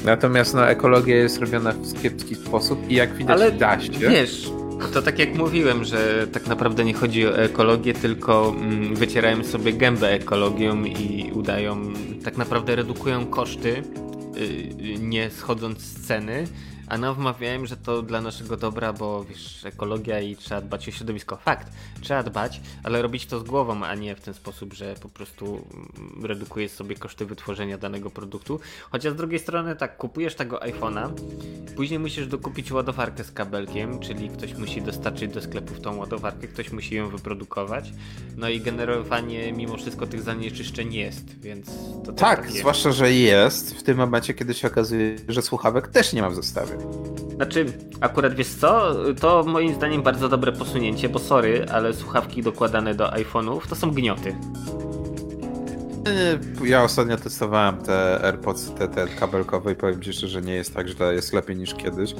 Natomiast 0.04 0.54
no, 0.54 0.68
ekologia 0.68 1.16
jest 1.16 1.38
robiona 1.38 1.72
w 1.72 2.02
kiepski 2.02 2.34
sposób 2.34 2.90
i 2.90 2.94
jak 2.94 3.14
widać 3.14 3.40
Ale 3.40 3.52
da 3.52 3.80
się. 3.80 3.92
Wiesz, 3.92 4.50
to 4.88 5.02
tak 5.02 5.18
jak 5.18 5.34
mówiłem, 5.34 5.84
że 5.84 6.26
tak 6.32 6.46
naprawdę 6.46 6.84
nie 6.84 6.94
chodzi 6.94 7.26
o 7.26 7.38
ekologię, 7.38 7.94
tylko 7.94 8.54
mm, 8.56 8.94
wycierają 8.94 9.44
sobie 9.44 9.72
gębę 9.72 10.12
ekologią 10.12 10.84
i 10.84 11.30
udają, 11.34 11.92
tak 12.24 12.36
naprawdę 12.36 12.76
redukują 12.76 13.26
koszty, 13.26 13.82
y, 14.36 14.98
nie 15.00 15.30
schodząc 15.30 15.80
z 15.80 16.06
ceny, 16.06 16.46
a 16.90 16.98
nam 16.98 17.14
wmawiałem, 17.14 17.66
że 17.66 17.76
to 17.76 18.02
dla 18.02 18.20
naszego 18.20 18.56
dobra, 18.56 18.92
bo 18.92 19.24
wiesz, 19.24 19.64
ekologia 19.64 20.20
i 20.20 20.36
trzeba 20.36 20.60
dbać 20.60 20.88
o 20.88 20.90
środowisko. 20.90 21.36
Fakt, 21.36 21.72
trzeba 22.00 22.22
dbać, 22.22 22.60
ale 22.82 23.02
robić 23.02 23.26
to 23.26 23.40
z 23.40 23.42
głową, 23.42 23.84
a 23.84 23.94
nie 23.94 24.16
w 24.16 24.20
ten 24.20 24.34
sposób, 24.34 24.74
że 24.74 24.94
po 24.94 25.08
prostu 25.08 25.66
mm, 25.74 26.24
redukujesz 26.24 26.72
sobie 26.72 26.96
koszty 26.96 27.26
wytworzenia 27.26 27.78
danego 27.78 28.10
produktu. 28.10 28.60
Chociaż 28.90 29.12
z 29.12 29.16
drugiej 29.16 29.38
strony 29.38 29.76
tak, 29.76 29.96
kupujesz 29.96 30.34
tego 30.34 30.58
iPhone'a, 30.58 31.10
później 31.76 31.98
musisz 31.98 32.26
dokupić 32.26 32.72
ładowarkę 32.72 33.24
z 33.24 33.32
kabelkiem, 33.32 33.98
czyli 33.98 34.28
ktoś 34.28 34.54
musi 34.54 34.82
dostarczyć 34.82 35.32
do 35.32 35.42
sklepów 35.42 35.80
tą 35.80 35.96
ładowarkę, 35.96 36.48
ktoś 36.48 36.72
musi 36.72 36.94
ją 36.94 37.08
wyprodukować. 37.08 37.92
No 38.36 38.48
i 38.48 38.60
generowanie 38.60 39.52
mimo 39.52 39.76
wszystko 39.76 40.06
tych 40.06 40.22
zanieczyszczeń 40.22 40.94
jest, 40.94 41.40
więc 41.40 41.66
to 42.04 42.12
tak, 42.12 42.40
tak 42.40 42.52
zwłaszcza, 42.52 42.92
że 42.92 43.12
jest 43.12 43.74
w 43.74 43.82
tym 43.82 43.96
momencie, 43.96 44.34
kiedy 44.34 44.54
się 44.54 44.68
okazuje, 44.68 45.16
że 45.28 45.42
słuchawek 45.42 45.88
też 45.88 46.12
nie 46.12 46.22
ma 46.22 46.30
w 46.30 46.34
zestawie. 46.34 46.79
Znaczy, 47.34 47.66
akurat 48.00 48.34
wiesz 48.34 48.48
co, 48.48 48.92
to 49.20 49.44
moim 49.44 49.74
zdaniem 49.74 50.02
bardzo 50.02 50.28
dobre 50.28 50.52
posunięcie, 50.52 51.08
bo 51.08 51.18
sorry, 51.18 51.66
ale 51.72 51.94
słuchawki 51.94 52.42
dokładane 52.42 52.94
do 52.94 53.08
iPhone'ów 53.08 53.68
to 53.68 53.74
są 53.76 53.90
gnioty. 53.90 54.36
Ja 56.64 56.82
ostatnio 56.82 57.16
testowałem 57.16 57.76
te 57.76 58.20
AirPods, 58.24 58.74
te, 58.74 58.88
te 58.88 59.06
kabelkowe 59.06 59.72
i 59.72 59.74
powiem 59.74 60.02
Ci 60.02 60.12
szczerze, 60.12 60.28
że 60.28 60.42
nie 60.42 60.54
jest 60.54 60.74
tak 60.74 60.88
źle, 60.88 61.14
jest 61.14 61.32
lepiej 61.32 61.56
niż 61.56 61.74
kiedyś. 61.74 62.14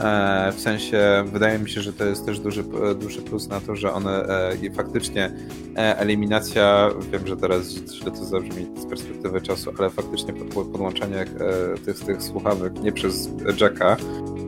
E, 0.00 0.52
w 0.56 0.60
sensie, 0.60 1.24
wydaje 1.32 1.58
mi 1.58 1.70
się, 1.70 1.80
że 1.80 1.92
to 1.92 2.04
jest 2.04 2.26
też 2.26 2.40
duży, 2.40 2.64
duży 3.00 3.22
plus 3.22 3.48
na 3.48 3.60
to, 3.60 3.76
że 3.76 3.92
one 3.92 4.26
e, 4.28 4.74
faktycznie 4.74 5.30
e, 5.76 5.98
eliminacja, 5.98 6.90
wiem, 7.12 7.26
że 7.26 7.36
teraz 7.36 7.68
źle 7.68 8.10
to 8.10 8.24
zabrzmi 8.24 8.66
z 8.76 8.86
perspektywy 8.86 9.40
czasu, 9.40 9.72
ale 9.78 9.90
faktycznie 9.90 10.32
pod, 10.32 10.48
podłączanie 10.48 11.20
e, 11.20 11.26
tych, 11.84 12.00
tych 12.00 12.22
słuchawek 12.22 12.82
nie 12.82 12.92
przez 12.92 13.30
jacka, 13.60 13.96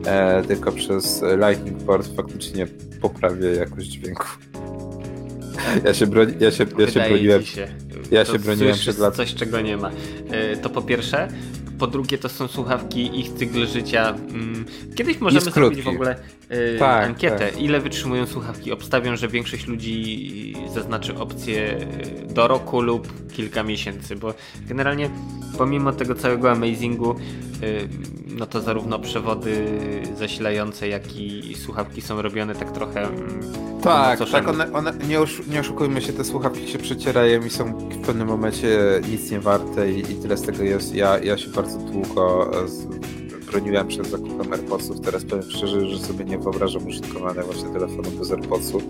e, 0.05 0.43
tylko 0.43 0.71
przez 0.71 1.23
Lightning 1.47 1.83
Port 1.83 2.15
faktycznie 2.15 2.67
poprawia 3.01 3.49
jakość 3.49 3.87
dźwięku. 3.87 4.25
Ja 5.85 5.93
się, 5.93 6.07
broni, 6.07 6.33
ja 6.39 6.51
się, 6.51 6.65
ja 6.77 6.87
się 6.87 6.99
broniłem. 6.99 7.45
Się. 7.45 7.67
Ja 8.11 8.25
to 8.25 8.33
się 8.33 8.39
broniłem 8.39 8.75
przed 8.75 8.99
lat. 8.99 9.15
Coś, 9.15 9.35
czego 9.35 9.61
nie 9.61 9.77
ma. 9.77 9.91
E, 10.31 10.57
to 10.57 10.69
po 10.69 10.81
pierwsze. 10.81 11.27
Po 11.79 11.87
drugie, 11.87 12.17
to 12.17 12.29
są 12.29 12.47
słuchawki 12.47 13.19
ich 13.19 13.29
cykl 13.29 13.67
życia. 13.67 14.09
Mm, 14.09 14.65
kiedyś 14.95 15.19
możemy 15.19 15.51
zrobić 15.51 15.81
w 15.81 15.87
ogóle 15.87 16.15
yy, 16.49 16.79
tak, 16.79 17.05
ankietę, 17.05 17.51
tak. 17.51 17.61
ile 17.61 17.79
wytrzymują 17.79 18.25
słuchawki. 18.25 18.71
Obstawiam, 18.71 19.15
że 19.15 19.27
większość 19.27 19.67
ludzi 19.67 20.55
zaznaczy 20.73 21.15
opcję 21.15 21.87
do 22.29 22.47
roku 22.47 22.81
lub 22.81 23.31
kilka 23.31 23.63
miesięcy, 23.63 24.15
bo 24.15 24.33
generalnie 24.67 25.09
pomimo 25.57 25.93
tego 25.93 26.15
całego 26.15 26.51
amazingu, 26.51 27.15
yy, 27.61 27.89
no 28.27 28.45
to 28.45 28.61
zarówno 28.61 28.99
przewody 28.99 29.65
zasilające, 30.17 30.87
jak 30.87 31.15
i 31.15 31.55
słuchawki 31.55 32.01
są 32.01 32.21
robione 32.21 32.55
tak 32.55 32.71
trochę. 32.71 33.01
Yy, 33.01 33.67
tak, 33.81 34.19
tak, 34.31 34.47
one, 34.47 34.73
one 34.73 34.93
nie, 35.07 35.19
osz, 35.19 35.41
nie, 35.47 35.59
oszukujmy 35.59 36.01
się, 36.01 36.13
te 36.13 36.23
słuchawki 36.23 36.67
się 36.67 36.77
przecierają 36.77 37.45
i 37.45 37.49
są 37.49 37.73
w 37.73 38.05
pewnym 38.05 38.27
momencie 38.27 39.01
nic 39.11 39.31
nie 39.31 39.39
warte 39.39 39.91
i, 39.91 39.99
i 39.99 40.15
tyle 40.15 40.37
z 40.37 40.41
tego 40.41 40.63
jest. 40.63 40.95
Ja, 40.95 41.19
ja 41.19 41.37
się 41.37 41.49
bardzo 41.49 41.66
długo 41.75 42.51
e, 42.63 42.67
broniłem 43.51 43.87
przed 43.87 44.07
zakupem 44.07 44.53
AirPodsów, 44.53 45.01
teraz 45.01 45.25
powiem 45.25 45.51
szczerze, 45.51 45.87
że 45.87 45.99
sobie 45.99 46.25
nie 46.25 46.37
wyobrażam 46.37 46.87
użytkowania 46.87 47.43
właśnie 47.43 47.69
telefonu 47.69 48.11
bez 48.19 48.31
AirPodsów. 48.31 48.83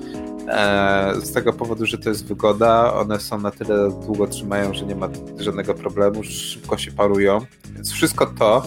E, 0.47 1.13
z 1.21 1.31
tego 1.31 1.53
powodu, 1.53 1.85
że 1.85 1.97
to 1.97 2.09
jest 2.09 2.25
wygoda, 2.25 2.93
one 2.93 3.19
są 3.19 3.39
na 3.39 3.51
tyle 3.51 3.91
długo 4.05 4.27
trzymają, 4.27 4.73
że 4.73 4.85
nie 4.85 4.95
ma 4.95 5.09
żadnego 5.39 5.73
problemu, 5.73 6.23
szybko 6.23 6.77
się 6.77 6.91
parują, 6.91 7.45
więc 7.75 7.91
wszystko 7.91 8.25
to 8.25 8.63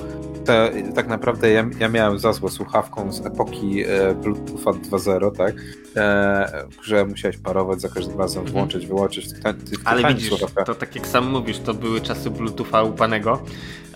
te, 0.51 0.73
tak 0.95 1.09
naprawdę 1.09 1.51
ja, 1.51 1.65
ja 1.79 1.89
miałem 1.89 2.19
za 2.19 2.33
złe 2.33 2.51
słuchawką 2.51 3.13
z 3.13 3.27
epoki 3.27 3.85
e, 3.87 4.15
Bluetootha 4.15 4.71
2.0, 4.71 5.37
tak? 5.37 5.55
E, 5.97 6.67
że 6.83 7.05
musiałeś 7.05 7.37
parować 7.37 7.81
za 7.81 7.89
każdym 7.89 8.19
razem, 8.19 8.39
mhm. 8.39 8.53
włączyć, 8.53 8.87
wyłączyć 8.87 9.29
tych, 9.29 9.41
tych 9.41 9.79
Ale 9.85 10.15
widzisz, 10.15 10.29
słuchawka. 10.29 10.65
to 10.65 10.75
tak 10.75 10.95
jak 10.97 11.07
sam 11.07 11.31
mówisz, 11.31 11.59
to 11.59 11.75
były 11.75 12.01
czasy 12.01 12.31
Bluetootha 12.31 12.83
upanego, 12.83 13.43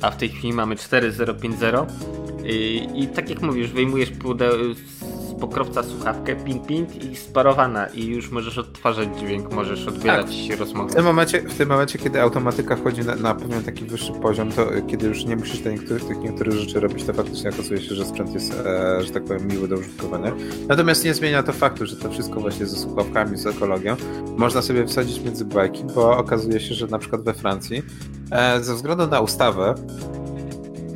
a 0.03 0.11
w 0.11 0.17
tej 0.17 0.29
chwili 0.29 0.53
mamy 0.53 0.75
4.0.5.0 0.75 1.87
i, 2.45 2.89
i 3.03 3.09
tak 3.09 3.31
jak 3.31 3.43
mówisz, 3.43 3.73
wyjmujesz 3.73 4.11
pudeł, 4.11 4.53
pokrowca 5.47 5.82
słuchawkę, 5.82 6.36
ping 6.36 6.66
ping 6.66 7.05
i 7.05 7.16
sparowana 7.16 7.86
i 7.86 8.07
już 8.07 8.30
możesz 8.30 8.59
odtwarzać 8.59 9.09
dźwięk, 9.18 9.53
możesz 9.53 9.86
odbierać 9.86 10.49
tak. 10.49 10.59
rozmowę. 10.59 10.90
W 10.90 10.95
tym, 10.95 11.05
momencie, 11.05 11.40
w 11.40 11.55
tym 11.55 11.68
momencie, 11.68 11.99
kiedy 11.99 12.22
automatyka 12.22 12.76
wchodzi 12.76 13.01
na, 13.01 13.16
na 13.16 13.34
pewien 13.34 13.62
taki 13.62 13.84
wyższy 13.84 14.12
poziom, 14.12 14.53
to 14.53 14.66
kiedy 14.86 15.07
już 15.07 15.24
nie 15.24 15.36
musisz 15.36 15.61
tych 15.61 15.72
niektórych, 15.72 16.05
tych 16.05 16.18
niektórych 16.18 16.55
rzeczy 16.55 16.80
robić, 16.80 17.05
to 17.05 17.12
faktycznie 17.12 17.51
okazuje 17.51 17.80
się, 17.80 17.95
że 17.95 18.05
sprzęt 18.05 18.34
jest, 18.34 18.53
e, 18.66 19.03
że 19.03 19.11
tak 19.11 19.24
powiem, 19.24 19.49
miły 19.49 19.68
do 19.68 19.76
użytkowania. 19.76 20.32
Natomiast 20.68 21.05
nie 21.05 21.14
zmienia 21.14 21.42
to 21.42 21.53
faktu, 21.53 21.86
że 21.86 21.97
to 21.97 22.11
wszystko 22.11 22.40
właśnie 22.40 22.66
ze 22.66 22.76
słuchawkami, 22.76 23.36
z 23.36 23.47
ekologią 23.47 23.97
można 24.36 24.62
sobie 24.62 24.86
wsadzić 24.86 25.20
między 25.20 25.45
bajki, 25.45 25.84
bo 25.95 26.16
okazuje 26.16 26.61
się, 26.61 26.74
że 26.74 26.86
na 26.86 26.99
przykład 26.99 27.22
we 27.22 27.34
Francji 27.34 27.82
e, 28.30 28.61
ze 28.61 28.74
względu 28.74 29.07
na 29.07 29.20
ustawę, 29.20 29.74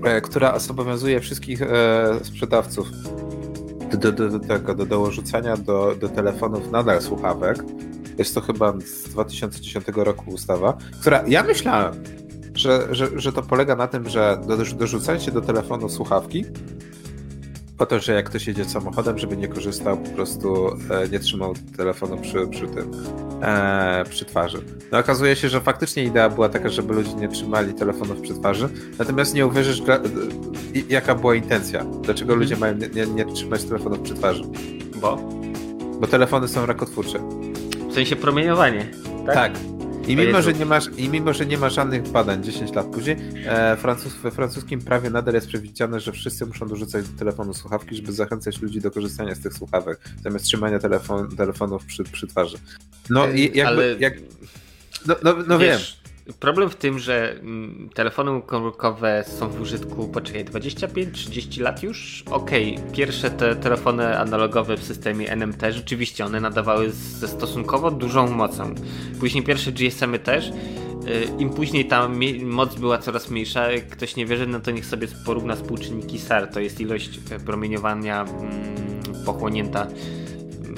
e, 0.04 0.20
która 0.20 0.58
zobowiązuje 0.58 1.20
wszystkich 1.20 1.62
e, 1.62 1.66
sprzedawców 2.22 2.88
do, 3.96 4.12
do, 4.12 4.28
do 4.28 4.40
tego, 4.40 4.74
do 4.74 4.86
dorzucania 4.86 5.56
do, 5.56 5.94
do 6.00 6.08
telefonów 6.08 6.70
nadal 6.70 7.02
słuchawek. 7.02 7.64
Jest 8.18 8.34
to 8.34 8.40
chyba 8.40 8.72
z 8.80 9.02
2010 9.02 9.86
roku 9.96 10.30
ustawa, 10.30 10.76
która 11.00 11.24
ja 11.26 11.42
myślałem, 11.42 11.94
że, 12.54 12.88
że, 12.90 13.08
że 13.20 13.32
to 13.32 13.42
polega 13.42 13.76
na 13.76 13.86
tym, 13.86 14.08
że 14.08 14.40
dorzucajcie 14.76 15.32
do 15.32 15.40
telefonu 15.40 15.88
słuchawki, 15.88 16.44
po 17.78 17.86
to, 17.86 18.00
że 18.00 18.12
jak 18.12 18.26
ktoś 18.26 18.46
jedzie 18.46 18.64
samochodem, 18.64 19.18
żeby 19.18 19.36
nie 19.36 19.48
korzystał, 19.48 19.96
po 19.96 20.10
prostu 20.10 20.66
e, 20.66 21.08
nie 21.08 21.18
trzymał 21.18 21.54
telefonu 21.76 22.18
przy, 22.18 22.46
przy 22.46 22.66
tym, 22.66 22.90
e, 23.42 24.04
przy 24.10 24.24
twarzy. 24.24 24.58
No 24.92 24.98
okazuje 24.98 25.36
się, 25.36 25.48
że 25.48 25.60
faktycznie 25.60 26.04
idea 26.04 26.30
była 26.30 26.48
taka, 26.48 26.68
żeby 26.68 26.94
ludzie 26.94 27.14
nie 27.14 27.28
trzymali 27.28 27.74
telefonów 27.74 28.20
przy 28.20 28.34
twarzy, 28.34 28.68
natomiast 28.98 29.34
nie 29.34 29.46
uwierzysz, 29.46 29.82
jaka 30.88 31.14
była 31.14 31.34
intencja. 31.34 31.84
Dlaczego 31.84 32.34
ludzie 32.34 32.56
mają 32.56 32.74
nie, 32.74 32.88
nie, 32.88 33.06
nie 33.06 33.24
trzymać 33.24 33.64
telefonów 33.64 34.00
przy 34.00 34.14
twarzy? 34.14 34.42
Bo? 35.00 35.16
Bo 36.00 36.06
telefony 36.06 36.48
są 36.48 36.66
rakotwórcze. 36.66 37.18
W 37.90 37.94
sensie 37.94 38.16
promieniowanie, 38.16 38.86
tak? 39.26 39.34
Tak. 39.34 39.77
I 40.08 40.16
mimo, 40.16 40.42
że 40.42 40.52
nie 40.52 40.66
masz, 40.66 40.84
I 40.96 41.08
mimo, 41.08 41.32
że 41.32 41.46
nie 41.46 41.58
ma 41.58 41.70
żadnych 41.70 42.08
badań 42.08 42.44
10 42.44 42.74
lat 42.74 42.86
później, 42.86 43.16
e, 43.46 43.76
Francuz, 43.76 44.14
we 44.14 44.30
francuskim 44.30 44.80
prawie 44.80 45.10
nadal 45.10 45.34
jest 45.34 45.46
przewidziane, 45.46 46.00
że 46.00 46.12
wszyscy 46.12 46.46
muszą 46.46 46.68
dorzucać 46.68 47.08
do 47.08 47.18
telefonu 47.18 47.54
słuchawki, 47.54 47.96
żeby 47.96 48.12
zachęcać 48.12 48.62
ludzi 48.62 48.80
do 48.80 48.90
korzystania 48.90 49.34
z 49.34 49.40
tych 49.40 49.54
słuchawek, 49.54 50.00
zamiast 50.24 50.44
trzymania 50.44 50.78
telefon, 50.78 51.36
telefonów 51.36 51.84
przy, 51.84 52.04
przy 52.04 52.26
twarzy. 52.26 52.58
No 53.10 53.28
i 53.28 53.42
jakby... 53.54 53.62
Ale... 53.64 53.96
Jak, 53.98 54.14
no, 55.06 55.16
no, 55.22 55.34
no 55.46 55.58
Wiesz, 55.58 56.00
wiem. 56.02 56.07
Problem 56.40 56.70
w 56.70 56.76
tym, 56.76 56.98
że 56.98 57.32
mm, 57.32 57.88
telefony 57.94 58.42
komórkowe 58.46 59.24
są 59.26 59.48
w 59.48 59.60
użytku, 59.60 60.08
poczekaj, 60.08 60.44
25-30 60.44 61.60
lat 61.60 61.82
już? 61.82 62.24
Okej, 62.30 62.76
okay. 62.78 62.92
pierwsze 62.92 63.30
te 63.30 63.56
telefony 63.56 64.18
analogowe 64.18 64.76
w 64.76 64.84
systemie 64.84 65.30
NMT, 65.36 65.62
rzeczywiście 65.70 66.24
one 66.24 66.40
nadawały 66.40 66.90
ze 66.90 67.28
stosunkowo 67.28 67.90
dużą 67.90 68.30
mocą. 68.30 68.74
Później 69.20 69.44
pierwsze 69.44 69.72
GSM-y 69.72 70.18
też. 70.18 70.48
Y, 70.48 71.28
Im 71.38 71.50
później 71.50 71.84
ta 71.84 72.08
moc 72.44 72.74
była 72.74 72.98
coraz 72.98 73.30
mniejsza, 73.30 73.72
jak 73.72 73.88
ktoś 73.88 74.16
nie 74.16 74.26
wierzy, 74.26 74.46
no 74.46 74.60
to 74.60 74.70
niech 74.70 74.86
sobie 74.86 75.08
porówna 75.26 75.56
współczynniki 75.56 76.18
SAR, 76.18 76.48
to 76.48 76.60
jest 76.60 76.80
ilość 76.80 77.20
e, 77.30 77.40
promieniowania 77.40 78.22
mm, 78.22 79.24
pochłonięta 79.24 79.86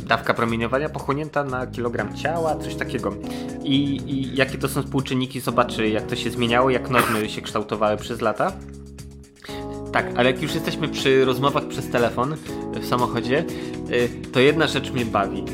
dawka 0.07 0.35
promieniowania 0.35 0.89
pochłonięta 0.89 1.45
na 1.45 1.67
kilogram 1.67 2.17
ciała, 2.17 2.57
coś 2.57 2.75
takiego. 2.75 3.15
I, 3.63 4.01
I, 4.07 4.37
jakie 4.37 4.59
to 4.59 4.69
są 4.69 4.83
współczynniki, 4.83 5.41
zobaczy 5.41 5.89
jak 5.89 6.07
to 6.07 6.17
się 6.17 6.31
zmieniało, 6.31 6.71
jak 6.71 6.91
normy 6.91 7.29
się 7.29 7.43
kształtowały 7.43 7.97
przez 7.97 8.21
lata. 8.21 8.53
Tak, 9.93 10.07
ale 10.17 10.31
jak 10.31 10.43
już 10.43 10.55
jesteśmy 10.55 10.89
przy 10.89 11.25
rozmowach 11.25 11.69
przez 11.69 11.91
telefon 11.91 12.37
w 12.81 12.87
samochodzie, 12.87 13.45
y, 13.91 14.09
to 14.33 14.41
jedna 14.41 14.67
rzecz 14.67 14.93
mnie 14.93 15.05
bawi. 15.05 15.45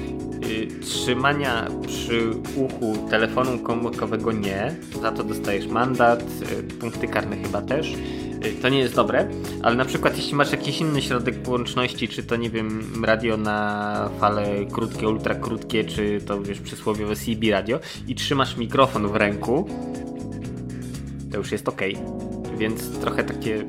Y, 0.50 0.68
trzymania 0.80 1.68
przy 1.86 2.30
uchu 2.56 3.08
telefonu 3.10 3.58
komórkowego 3.58 4.32
nie, 4.32 4.74
za 5.02 5.12
to 5.12 5.24
dostajesz 5.24 5.66
mandat, 5.66 6.22
y, 6.58 6.62
punkty 6.62 7.08
karne 7.08 7.36
chyba 7.36 7.62
też 7.62 7.94
Y, 8.46 8.62
to 8.62 8.68
nie 8.68 8.78
jest 8.78 8.94
dobre, 8.94 9.28
ale 9.62 9.76
na 9.76 9.84
przykład 9.84 10.16
jeśli 10.16 10.34
masz 10.34 10.52
jakiś 10.52 10.80
inny 10.80 11.02
środek 11.02 11.42
połączności, 11.42 12.08
czy 12.08 12.22
to 12.22 12.36
nie 12.36 12.50
wiem, 12.50 13.04
radio 13.04 13.36
na 13.36 14.10
fale 14.20 14.46
krótkie, 14.72 15.08
ultra 15.08 15.34
krótkie, 15.34 15.84
czy 15.84 16.20
to 16.26 16.42
wiesz, 16.42 16.60
przysłowiowe 16.60 17.16
CB 17.16 17.50
radio 17.50 17.80
i 18.08 18.14
trzymasz 18.14 18.56
mikrofon 18.56 19.08
w 19.08 19.16
ręku, 19.16 19.68
to 21.32 21.38
już 21.38 21.52
jest 21.52 21.68
ok. 21.68 21.80
Więc 22.58 22.98
trochę 22.98 23.24
takie 23.24 23.64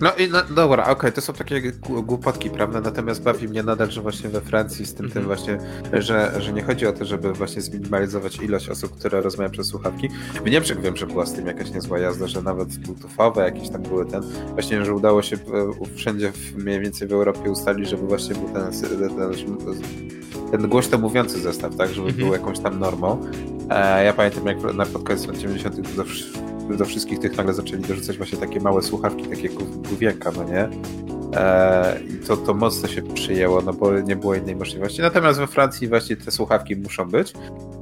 no 0.00 0.12
i 0.14 0.30
no, 0.30 0.42
dobra, 0.54 0.82
okej, 0.82 0.92
okay, 0.94 1.12
to 1.12 1.20
są 1.20 1.32
takie 1.32 1.72
głupotki, 1.82 2.50
prawda? 2.50 2.80
Natomiast 2.80 3.22
bawi 3.22 3.48
mnie 3.48 3.62
nadal, 3.62 3.90
że 3.90 4.00
właśnie 4.00 4.30
we 4.30 4.40
Francji 4.40 4.86
z 4.86 4.94
tym, 4.94 5.06
mm 5.06 5.10
-hmm. 5.10 5.14
tym 5.14 5.22
mhm. 5.22 5.36
właśnie, 5.36 5.58
że, 6.02 6.42
że 6.42 6.52
nie 6.52 6.62
chodzi 6.62 6.86
o 6.86 6.92
to, 6.92 7.04
żeby 7.04 7.32
właśnie 7.32 7.62
zminimalizować 7.62 8.36
ilość 8.36 8.68
osób, 8.68 8.96
które 8.96 9.20
rozmawiają 9.20 9.50
przez 9.50 9.66
słuchawki. 9.66 10.08
W 10.44 10.50
Niemczech 10.50 10.80
wiem, 10.80 10.96
że 10.96 11.06
była 11.06 11.26
z 11.26 11.32
tym 11.32 11.46
jakaś 11.46 11.70
niezła 11.70 11.98
jazda, 11.98 12.26
że 12.26 12.42
nawet 12.42 12.76
bluetoothowe 12.76 13.44
jakieś 13.44 13.68
tam 13.68 13.82
były 13.82 14.06
ten, 14.06 14.22
właśnie, 14.52 14.84
że 14.84 14.94
udało 14.94 15.22
się 15.22 15.36
wszędzie 15.96 16.32
mniej 16.56 16.80
więcej 16.80 17.08
w 17.08 17.12
Europie 17.12 17.50
ustalić, 17.50 17.88
żeby 17.88 18.06
właśnie 18.06 18.34
był 18.34 18.48
ten, 18.48 18.72
ten, 18.98 19.32
ten 20.50 20.68
głośno 20.68 20.98
mówiący 20.98 21.40
zestaw, 21.40 21.76
tak, 21.76 21.88
żeby 21.88 22.08
mm 22.08 22.14
-hmm. 22.14 22.18
był 22.18 22.32
jakąś 22.32 22.58
tam 22.58 22.78
normą. 22.78 23.26
E, 23.70 24.04
ja 24.04 24.12
pamiętam, 24.12 24.46
jak 24.46 24.74
na 24.74 24.86
pod 24.86 25.02
koniec 25.02 25.26
lat 25.26 25.38
90 25.38 25.96
to 25.96 26.04
do 26.74 26.84
wszystkich 26.84 27.18
tych 27.18 27.36
nagle 27.36 27.54
zaczęli 27.54 27.82
dorzucać 27.82 28.16
właśnie 28.16 28.38
takie 28.38 28.60
małe 28.60 28.82
słuchawki, 28.82 29.22
takie 29.22 29.48
główienka, 29.88 30.30
no 30.36 30.44
nie? 30.44 30.68
Eee, 31.36 32.12
I 32.12 32.26
to, 32.26 32.36
to 32.36 32.54
mocno 32.54 32.88
się 32.88 33.02
przyjęło, 33.02 33.62
no 33.62 33.72
bo 33.72 34.00
nie 34.00 34.16
było 34.16 34.34
innej 34.34 34.56
możliwości. 34.56 35.02
Natomiast 35.02 35.38
we 35.38 35.46
Francji 35.46 35.88
właśnie 35.88 36.16
te 36.16 36.30
słuchawki 36.30 36.76
muszą 36.76 37.04
być. 37.04 37.32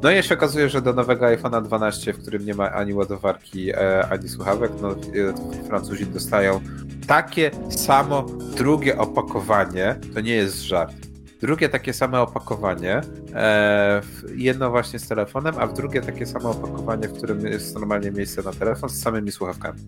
No 0.03 0.11
i 0.11 0.23
się 0.23 0.35
okazuje, 0.35 0.69
że 0.69 0.83
do 0.83 0.93
nowego 0.93 1.27
iPhone'a 1.27 1.63
12, 1.63 2.13
w 2.13 2.19
którym 2.19 2.47
nie 2.47 2.55
ma 2.55 2.71
ani 2.73 2.95
ładowarki, 2.95 3.71
e, 3.71 4.09
ani 4.11 4.29
słuchawek, 4.29 4.73
no 4.83 4.91
e, 4.91 5.65
Francuzi 5.69 6.07
dostają 6.07 6.61
takie 7.07 7.51
samo 7.71 8.23
drugie 8.57 8.99
opakowanie, 8.99 9.97
to 10.15 10.21
nie 10.21 10.35
jest 10.35 10.63
żart 10.63 10.95
drugie 11.41 11.69
takie 11.69 11.93
same 11.93 12.21
opakowanie, 12.21 13.01
e, 13.35 14.01
jedno 14.35 14.71
właśnie 14.71 14.99
z 14.99 15.09
telefonem, 15.09 15.55
a 15.59 15.67
w 15.67 15.75
drugie 15.75 16.01
takie 16.01 16.27
samo 16.27 16.51
opakowanie, 16.51 17.09
w 17.09 17.17
którym 17.17 17.47
jest 17.47 17.75
normalnie 17.75 18.11
miejsce 18.11 18.43
na 18.43 18.53
telefon 18.53 18.89
z 18.89 19.03
samymi 19.03 19.33
słuchawkami. 19.33 19.79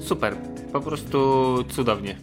Super, 0.00 0.36
po 0.72 0.80
prostu 0.80 1.18
cudownie. 1.68 2.16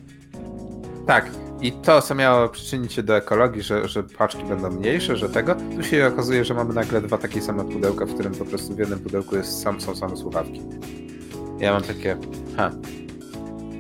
Tak, 1.08 1.32
i 1.62 1.72
to, 1.72 2.02
co 2.02 2.16
miało 2.16 2.50
przyczynić 2.50 2.94
się 2.94 3.04
do 3.04 3.18
ekologii, 3.18 3.62
że, 3.62 3.88
że 3.88 4.04
paczki 4.04 4.44
będą 4.44 4.72
mniejsze, 4.72 5.18
że 5.18 5.30
tego, 5.30 5.56
tu 5.76 5.84
się 5.84 6.08
okazuje, 6.08 6.46
że 6.46 6.54
mamy 6.54 6.74
nagle 6.74 7.02
dwa 7.02 7.18
takie 7.18 7.42
same 7.42 7.66
pudełka, 7.66 8.06
w 8.06 8.14
którym 8.14 8.34
po 8.34 8.46
prostu 8.46 8.76
w 8.76 8.80
jednym 8.80 9.00
pudełku 9.00 9.36
jest 9.36 9.62
sam, 9.62 9.82
są 9.82 9.96
same 9.96 10.18
słuchawki. 10.18 10.62
Ja 11.60 11.74
mam 11.74 11.82
takie, 11.82 12.18
ha, 12.58 12.72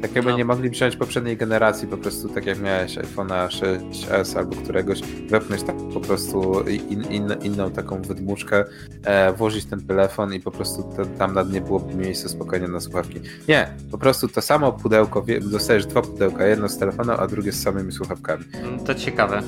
tak 0.01 0.15
jakby 0.15 0.31
no. 0.31 0.37
nie 0.37 0.45
mogli 0.45 0.69
wziąć 0.69 0.95
poprzedniej 0.95 1.37
generacji, 1.37 1.87
po 1.87 1.97
prostu 1.97 2.29
tak 2.29 2.45
jak 2.45 2.59
miałeś 2.59 2.97
iPhone'a 2.97 3.47
6s 3.47 4.37
albo 4.37 4.55
któregoś, 4.55 5.01
wepnąć 5.29 5.63
tak 5.63 5.75
po 5.93 5.99
prostu 5.99 6.63
in, 6.69 7.03
in, 7.03 7.35
inną 7.43 7.71
taką 7.71 8.01
wydmuszkę, 8.01 8.65
e, 9.03 9.33
włożyć 9.33 9.65
ten 9.65 9.87
telefon 9.87 10.33
i 10.33 10.39
po 10.39 10.51
prostu 10.51 10.89
tam 11.17 11.33
na 11.33 11.43
dnie 11.43 11.61
byłoby 11.61 11.95
miejsce 11.95 12.29
spokojnie 12.29 12.67
na 12.67 12.79
słuchawki. 12.79 13.19
Nie, 13.47 13.67
po 13.91 13.97
prostu 13.97 14.27
to 14.27 14.41
samo 14.41 14.71
pudełko, 14.71 15.25
dostajesz 15.41 15.85
dwa 15.85 16.01
pudełka, 16.01 16.45
jedno 16.45 16.69
z 16.69 16.77
telefonem, 16.77 17.15
a 17.19 17.27
drugie 17.27 17.51
z 17.51 17.63
samymi 17.63 17.91
słuchawkami. 17.91 18.43
To 18.85 18.95
ciekawe. 18.95 19.41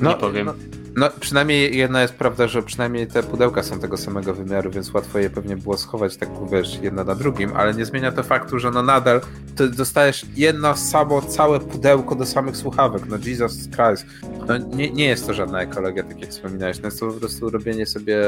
No, 0.00 0.10
nie 0.10 0.16
powiem. 0.16 0.46
No, 0.46 0.54
no, 0.96 1.10
przynajmniej 1.20 1.76
jedna 1.76 2.02
jest 2.02 2.14
prawda, 2.14 2.48
że 2.48 2.62
przynajmniej 2.62 3.06
te 3.06 3.22
pudełka 3.22 3.62
są 3.62 3.80
tego 3.80 3.96
samego 3.96 4.34
wymiaru, 4.34 4.70
więc 4.70 4.94
łatwo 4.94 5.18
je 5.18 5.30
pewnie 5.30 5.56
było 5.56 5.76
schować 5.76 6.16
tak, 6.16 6.28
wiesz, 6.52 6.78
jedno 6.82 7.04
na 7.04 7.14
drugim, 7.14 7.52
ale 7.56 7.74
nie 7.74 7.84
zmienia 7.84 8.12
to 8.12 8.22
faktu, 8.22 8.58
że 8.58 8.70
no 8.70 8.82
nadal 8.82 9.20
ty 9.56 9.68
dostajesz 9.68 10.26
jedno 10.36 10.76
samo 10.76 11.22
całe 11.22 11.60
pudełko 11.60 12.14
do 12.14 12.26
samych 12.26 12.56
słuchawek. 12.56 13.02
No 13.08 13.16
Jesus 13.26 13.68
Christ. 13.68 14.06
No, 14.48 14.58
nie, 14.58 14.90
nie 14.90 15.04
jest 15.04 15.26
to 15.26 15.34
żadna 15.34 15.62
ekologia, 15.62 16.02
tak 16.02 16.20
jak 16.20 16.30
wspominałeś. 16.30 16.78
No 16.80 16.84
jest 16.84 17.00
to 17.00 17.06
po 17.06 17.12
prostu 17.12 17.50
robienie 17.50 17.86
sobie 17.86 18.18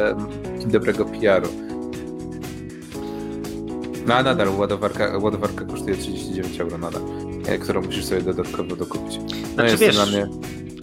dobrego 0.66 1.04
PR-u. 1.04 1.48
No 4.06 4.14
a 4.14 4.22
nadal 4.22 4.48
ładowarka, 4.48 5.18
ładowarka 5.18 5.64
kosztuje 5.64 5.96
39 5.96 6.60
euro 6.60 6.78
nadal, 6.78 7.02
e, 7.46 7.58
którą 7.58 7.82
musisz 7.82 8.04
sobie 8.04 8.22
dodatkowo 8.22 8.76
dokupić. 8.76 9.18
No 9.18 9.54
znaczy, 9.54 9.70
jest 9.70 9.82
wiesz, 9.82 9.96
dla 9.96 10.06
mnie 10.06 10.28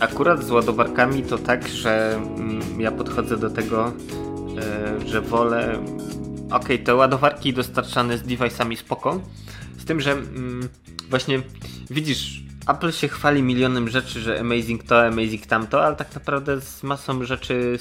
Akurat 0.03 0.43
z 0.43 0.51
ładowarkami 0.51 1.23
to 1.23 1.37
tak, 1.37 1.67
że 1.67 2.15
mm, 2.15 2.81
ja 2.81 2.91
podchodzę 2.91 3.37
do 3.37 3.49
tego, 3.49 3.93
e, 4.57 5.07
że 5.07 5.21
wolę. 5.21 5.83
Ok, 6.51 6.67
te 6.85 6.95
ładowarki 6.95 7.53
dostarczane 7.53 8.17
z 8.17 8.23
device'ami 8.23 8.75
spoko. 8.75 9.21
Z 9.77 9.85
tym, 9.85 10.01
że 10.01 10.11
mm, 10.11 10.69
właśnie 11.09 11.41
widzisz, 11.89 12.43
Apple 12.67 12.91
się 12.91 13.07
chwali 13.07 13.43
milionem 13.43 13.89
rzeczy, 13.89 14.21
że 14.21 14.39
amazing 14.39 14.83
to, 14.83 15.05
amazing 15.05 15.45
tamto, 15.45 15.85
ale 15.85 15.95
tak 15.95 16.15
naprawdę 16.15 16.61
z 16.61 16.83
masą 16.83 17.25
rzeczy 17.25 17.79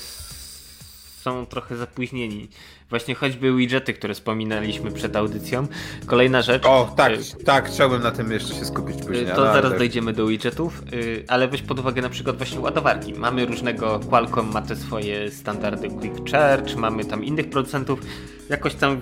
są 1.23 1.47
trochę 1.47 1.77
zapóźnieni. 1.77 2.49
Właśnie 2.91 3.14
choćby 3.14 3.57
widgety, 3.57 3.95
które 3.95 4.14
wspominaliśmy 4.14 4.91
przed 4.91 5.16
audycją. 5.16 5.66
Kolejna 6.07 6.43
rzecz. 6.43 6.66
O, 6.66 6.95
tak, 6.97 7.12
y 7.12 7.45
tak, 7.45 7.68
chciałbym 7.68 8.03
na 8.03 8.11
tym 8.11 8.33
jeszcze 8.33 8.55
się 8.55 8.64
skupić 8.64 8.97
później. 8.97 9.27
To 9.27 9.53
zaraz 9.53 9.70
tak. 9.70 9.79
dojdziemy 9.79 10.12
do 10.12 10.27
widgetów, 10.27 10.83
y 10.93 11.25
ale 11.29 11.49
weź 11.49 11.62
pod 11.62 11.79
uwagę 11.79 12.03
na 12.03 12.09
przykład 12.09 12.37
właśnie 12.37 12.61
ładowarki. 12.61 13.14
Mamy 13.14 13.47
różnego, 13.47 14.01
Qualcomm 14.01 14.53
ma 14.53 14.62
te 14.62 14.77
swoje 14.77 15.31
standardy 15.31 15.89
Quick 15.89 16.31
Charge, 16.31 16.77
mamy 16.77 17.05
tam 17.05 17.25
innych 17.25 17.51
producentów. 17.51 18.01
Jakoś 18.49 18.75
tam 18.75 19.01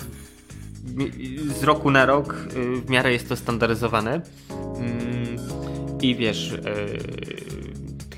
z 1.61 1.63
roku 1.65 1.91
na 1.91 2.07
rok 2.07 2.35
y, 2.57 2.81
w 2.81 2.91
miarę 2.91 3.13
jest 3.13 3.29
to 3.29 3.37
standaryzowane. 3.37 4.21
Mm, 4.77 5.37
I 6.03 6.17
wiesz, 6.17 6.53
y, 6.53 6.61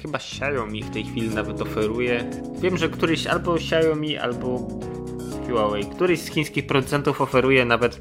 chyba 0.03 0.18
Xiaomi 0.18 0.82
w 0.82 0.90
tej 0.90 1.05
chwili 1.05 1.28
nawet 1.28 1.61
oferuje. 1.61 2.30
Wiem, 2.61 2.76
że 2.76 2.88
któryś 2.88 3.26
albo 3.26 3.55
Xiaomi, 3.55 4.18
albo 4.18 4.68
Huawei. 5.48 5.84
Któryś 5.84 6.20
z 6.20 6.28
chińskich 6.28 6.66
producentów 6.66 7.20
oferuje 7.20 7.64
nawet 7.64 8.00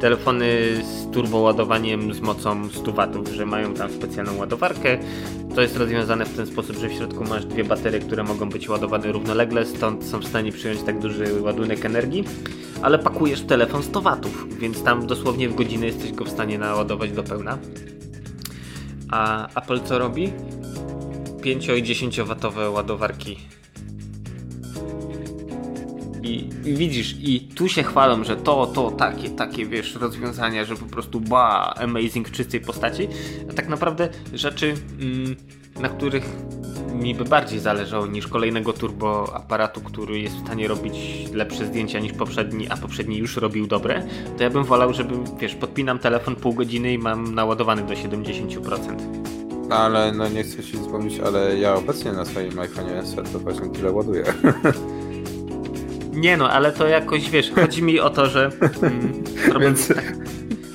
telefony 0.00 0.46
z 0.84 1.10
turboładowaniem 1.10 2.14
z 2.14 2.20
mocą 2.20 2.68
100 2.70 2.92
W, 2.92 3.34
że 3.34 3.46
mają 3.46 3.74
tam 3.74 3.90
specjalną 3.92 4.36
ładowarkę. 4.36 4.98
To 5.54 5.62
jest 5.62 5.76
rozwiązane 5.76 6.24
w 6.24 6.36
ten 6.36 6.46
sposób, 6.46 6.76
że 6.76 6.88
w 6.88 6.92
środku 6.92 7.24
masz 7.24 7.44
dwie 7.44 7.64
baterie, 7.64 8.00
które 8.00 8.22
mogą 8.22 8.48
być 8.48 8.68
ładowane 8.68 9.12
równolegle, 9.12 9.66
stąd 9.66 10.04
są 10.04 10.18
w 10.18 10.24
stanie 10.24 10.52
przyjąć 10.52 10.82
tak 10.82 10.98
duży 10.98 11.42
ładunek 11.42 11.84
energii, 11.84 12.24
ale 12.82 12.98
pakujesz 12.98 13.40
telefon 13.42 13.82
100 13.82 14.00
W, 14.00 14.06
więc 14.58 14.82
tam 14.82 15.06
dosłownie 15.06 15.48
w 15.48 15.54
godzinę 15.54 15.86
jesteś 15.86 16.12
go 16.12 16.24
w 16.24 16.28
stanie 16.28 16.58
naładować 16.58 17.12
do 17.12 17.22
pełna. 17.22 17.58
A 19.10 19.48
Apple 19.60 19.80
co 19.80 19.98
robi? 19.98 20.32
5 21.46 21.68
i 21.68 21.82
10 21.82 22.20
watowe 22.20 22.70
ładowarki 22.70 23.36
i, 26.22 26.48
widzisz, 26.64 27.16
i 27.20 27.40
tu 27.40 27.68
się 27.68 27.82
chwalą, 27.82 28.24
że 28.24 28.36
to, 28.36 28.66
to, 28.66 28.90
takie, 28.90 29.30
takie, 29.30 29.66
wiesz, 29.66 29.94
rozwiązania, 29.94 30.64
że 30.64 30.76
po 30.76 30.84
prostu 30.84 31.20
ba, 31.20 31.74
amazing 31.76 32.28
w 32.28 32.32
czystej 32.32 32.60
postaci, 32.60 33.08
a 33.50 33.52
tak 33.52 33.68
naprawdę 33.68 34.08
rzeczy, 34.34 34.74
mm, 35.00 35.36
na 35.80 35.88
których 35.88 36.24
mi 36.94 37.14
by 37.14 37.24
bardziej 37.24 37.60
zależało 37.60 38.06
niż 38.06 38.26
kolejnego 38.26 38.72
turbo 38.72 39.36
aparatu, 39.36 39.80
który 39.80 40.20
jest 40.20 40.36
w 40.36 40.44
stanie 40.46 40.68
robić 40.68 40.94
lepsze 41.32 41.66
zdjęcia 41.66 41.98
niż 41.98 42.12
poprzedni, 42.12 42.68
a 42.70 42.76
poprzedni 42.76 43.16
już 43.16 43.36
robił 43.36 43.66
dobre, 43.66 44.02
to 44.36 44.42
ja 44.42 44.50
bym 44.50 44.64
wolał, 44.64 44.94
żeby, 44.94 45.14
wiesz, 45.40 45.54
podpinam 45.54 45.98
telefon 45.98 46.36
pół 46.36 46.54
godziny 46.54 46.92
i 46.92 46.98
mam 46.98 47.34
naładowany 47.34 47.82
do 47.82 47.94
70%. 47.94 49.45
Ale 49.70 50.12
no 50.12 50.28
nie 50.28 50.42
chcę 50.42 50.62
ci 50.62 50.78
wspomnieć, 50.78 51.20
ale 51.20 51.58
ja 51.58 51.74
obecnie 51.74 52.12
na 52.12 52.24
swoim 52.24 52.52
iPhone'ie 52.52 53.06
SE 53.06 53.32
to 53.32 53.38
właśnie 53.38 53.68
tyle 53.68 53.92
ładuję. 53.92 54.24
Nie 56.12 56.36
no, 56.36 56.50
ale 56.50 56.72
to 56.72 56.86
jakoś, 56.86 57.30
wiesz, 57.30 57.52
chodzi 57.52 57.82
mi 57.82 58.00
o 58.00 58.10
to, 58.10 58.26
że... 58.26 58.50
Mm, 58.82 59.24
problem 59.50 59.74
Więc- 59.74 59.88
tak, 59.88 60.14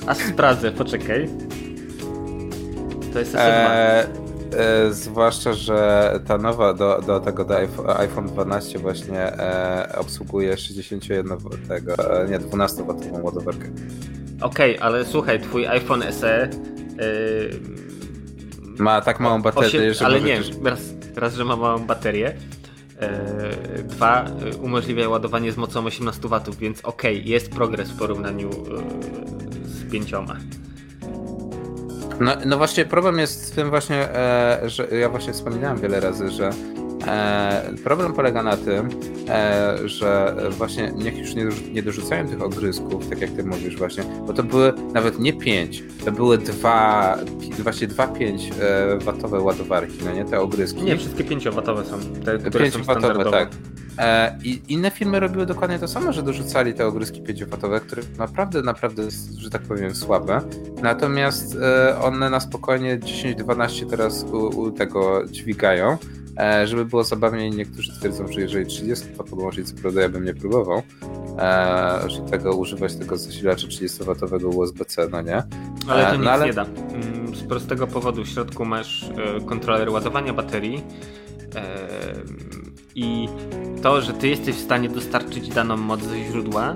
aż 0.06 0.18
sprawdzę, 0.18 0.72
poczekaj. 0.72 1.28
To 3.12 3.18
jest 3.18 3.34
SE2. 3.34 3.38
E, 3.38 4.06
zwłaszcza, 4.90 5.52
że 5.52 6.20
ta 6.26 6.38
nowa 6.38 6.74
do, 6.74 7.00
do 7.06 7.20
tego 7.20 7.44
do 7.44 7.54
iPhone- 7.54 8.00
iPhone 8.00 8.26
12 8.26 8.78
właśnie 8.78 9.18
e, 9.18 9.96
obsługuje 9.98 10.56
61 10.56 11.38
tego, 11.68 12.22
e, 12.22 12.28
nie 12.28 12.38
12 12.38 12.82
watową 12.84 13.22
ładowarkę. 13.22 13.68
Okej, 14.40 14.78
ale 14.78 15.04
słuchaj, 15.04 15.40
twój 15.40 15.66
iPhone 15.66 16.02
SE... 16.12 16.48
Yy, 16.98 17.91
Ma 18.78 19.00
tak 19.00 19.20
małą 19.20 19.42
baterię, 19.42 19.68
Osiem- 19.68 19.94
że 19.94 20.04
ale 20.04 20.20
nie, 20.20 20.40
raz, 20.64 20.80
raz, 21.16 21.34
że 21.34 21.44
ma 21.44 21.56
małą 21.56 21.78
baterię. 21.78 22.36
E, 22.98 23.82
dwa, 23.82 24.24
e, 24.24 24.56
umożliwia 24.56 25.08
ładowanie 25.08 25.52
z 25.52 25.56
mocą 25.56 25.86
18 25.86 26.28
W, 26.28 26.56
więc 26.58 26.84
okej, 26.84 27.28
jest 27.28 27.50
progres 27.50 27.90
w 27.90 27.98
porównaniu 27.98 28.48
e, 28.48 29.68
z 29.68 29.90
pięcioma. 29.92 30.36
No, 32.20 32.32
no 32.46 32.58
właśnie 32.58 32.84
problem 32.84 33.18
jest 33.18 33.52
w 33.52 33.54
tym 33.54 33.70
właśnie, 33.70 33.96
e, 33.96 34.60
że 34.64 34.88
ja 34.88 35.08
właśnie 35.08 35.32
wspominałem 35.32 35.78
wiele 35.78 36.00
razy, 36.00 36.30
że 36.30 36.50
e, 37.06 37.72
problem 37.84 38.12
polega 38.12 38.42
na 38.42 38.56
tym, 38.56 38.88
e, 39.28 39.78
że 39.84 40.36
właśnie 40.50 40.92
niech 40.96 41.18
już 41.18 41.34
nie, 41.34 41.44
dorzu- 41.46 41.72
nie 41.72 41.82
dorzucają 41.82 42.28
tych 42.28 42.42
ogryzków, 42.42 43.08
tak 43.08 43.20
jak 43.20 43.30
ty 43.30 43.44
mówisz 43.44 43.76
właśnie, 43.76 44.04
bo 44.26 44.32
to 44.32 44.42
były 44.42 44.72
nawet 44.92 45.18
nie 45.18 45.32
5, 45.32 45.82
to 46.04 46.12
były 46.12 46.38
dwa, 46.38 47.18
właśnie 47.58 47.86
dwa 47.86 48.06
5 48.06 48.50
e, 48.60 48.98
watowe 49.04 49.40
ładowarki, 49.40 49.98
no 50.04 50.12
nie 50.12 50.24
te 50.24 50.40
ogryski. 50.40 50.82
Nie, 50.82 50.96
wszystkie 50.96 51.24
5-watowe 51.24 51.84
są, 51.84 51.98
te, 52.24 52.38
które 52.38 52.70
są 52.70 52.78
5 52.78 52.86
watowe, 52.86 53.00
standardowe. 53.06 53.30
tak. 53.30 53.48
E, 53.98 54.38
I 54.44 54.62
inne 54.68 54.90
firmy 54.90 55.20
robiły 55.20 55.46
dokładnie 55.46 55.78
to 55.78 55.88
samo, 55.88 56.12
że 56.12 56.22
dorzucali 56.22 56.74
te 56.74 56.86
ogryski 56.86 57.22
5-watowe, 57.22 57.80
które 57.80 58.02
naprawdę, 58.18 58.62
naprawdę, 58.62 59.02
że 59.38 59.50
tak 59.50 59.62
powiem, 59.62 59.94
słabe. 59.94 60.40
Natomiast 60.82 61.56
one 62.02 62.30
na 62.30 62.40
spokojnie 62.40 62.98
10-12 62.98 63.90
teraz 63.90 64.24
u, 64.24 64.36
u 64.60 64.70
tego 64.70 65.22
dźwigają. 65.26 65.96
E, 66.38 66.66
żeby 66.66 66.84
było 66.84 67.04
zabawniej, 67.04 67.50
niektórzy 67.50 67.92
twierdzą, 68.00 68.28
że 68.32 68.40
jeżeli 68.40 68.66
30 68.66 69.06
to 69.16 69.24
podłączyć, 69.24 69.68
co 69.68 69.74
prawda 69.82 70.00
ja 70.02 70.08
bym 70.08 70.24
nie 70.24 70.34
próbował, 70.34 70.82
e, 71.38 72.00
że 72.10 72.20
tego 72.20 72.56
używać 72.56 72.94
tego 72.96 73.16
zasilacza 73.16 73.66
30-watowego 73.66 74.54
USB-C, 74.56 75.08
no 75.10 75.22
nie? 75.22 75.42
Ale 75.88 76.04
to 76.04 76.10
E, 76.10 76.16
nic 76.16 76.24
no 76.24 76.30
ale- 76.30 76.46
nie 76.46 76.52
da. 76.52 76.64
Mm, 76.64 77.34
Z 77.36 77.42
prostego 77.42 77.86
powodu 77.86 78.24
w 78.24 78.28
środku 78.28 78.64
masz 78.64 79.06
kontroler 79.46 79.90
ładowania 79.90 80.32
baterii 80.32 80.82
i 82.94 83.28
to, 83.82 84.00
że 84.00 84.12
ty 84.12 84.28
jesteś 84.28 84.54
w 84.56 84.60
stanie 84.60 84.88
dostarczyć 84.88 85.48
daną 85.48 85.76
moc 85.76 86.02
ze 86.02 86.24
źródła, 86.24 86.74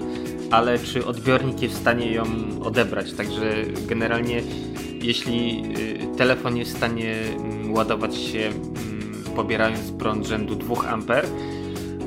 ale 0.50 0.78
czy 0.78 1.06
odbiornik 1.06 1.62
jest 1.62 1.74
w 1.74 1.78
stanie 1.80 2.12
ją 2.12 2.22
odebrać. 2.62 3.12
Także 3.12 3.54
generalnie 3.88 4.42
jeśli 5.02 5.62
y, 6.14 6.16
telefon 6.16 6.56
jest 6.56 6.74
w 6.74 6.76
stanie 6.76 7.14
mm, 7.36 7.72
ładować 7.74 8.16
się 8.16 8.38
mm, 8.38 8.95
pobierając 9.36 9.92
prąd 9.92 10.26
rzędu 10.26 10.54
2 10.54 10.74
A, 10.88 10.96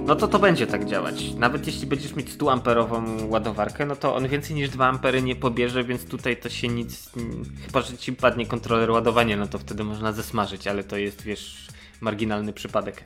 no 0.06 0.16
to 0.16 0.28
to 0.28 0.40
będzie 0.40 0.68
tak 0.68 0.86
działać. 0.86 1.34
Nawet 1.34 1.68
jeśli 1.68 1.88
będziesz 1.88 2.16
mieć 2.16 2.32
100 2.32 2.52
amperową 2.52 3.04
ładowarkę, 3.28 3.86
no 3.86 3.96
to 3.96 4.16
on 4.16 4.28
więcej 4.28 4.56
niż 4.56 4.70
2 4.70 4.88
ampery 4.88 5.22
nie 5.22 5.36
pobierze, 5.36 5.84
więc 5.84 6.06
tutaj 6.06 6.38
to 6.38 6.50
się 6.50 6.68
nic. 6.68 7.12
Chyba, 7.66 7.82
że 7.82 7.98
ci 7.98 8.14
padnie 8.14 8.46
kontroler 8.46 8.92
ładowania, 8.92 9.38
no 9.38 9.48
to 9.48 9.60
wtedy 9.60 9.84
można 9.84 10.12
zesmażyć, 10.12 10.68
ale 10.68 10.84
to 10.84 10.98
jest, 10.98 11.22
wiesz, 11.22 11.68
marginalny 12.02 12.54
przypadek. 12.54 13.04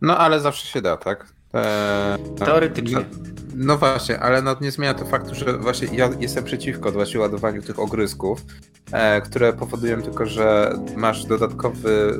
No 0.00 0.18
ale 0.18 0.40
zawsze 0.40 0.66
się 0.66 0.82
da, 0.82 0.96
tak? 0.96 1.32
E, 1.54 2.18
Teoretycznie. 2.38 2.96
No, 2.96 3.04
no 3.54 3.78
właśnie, 3.78 4.20
ale 4.20 4.42
no, 4.42 4.56
nie 4.60 4.70
zmienia 4.70 4.94
to 4.94 5.04
faktu, 5.04 5.34
że 5.34 5.58
właśnie 5.58 5.88
ja 5.92 6.10
jestem 6.20 6.44
przeciwko 6.44 6.92
właśnie 6.92 7.20
ładowaniu 7.20 7.62
tych 7.62 7.78
ogrysków, 7.78 8.44
które 9.24 9.52
powodują 9.52 10.02
tylko, 10.02 10.26
że 10.26 10.72
masz 10.96 11.24
dodatkowy 11.24 12.18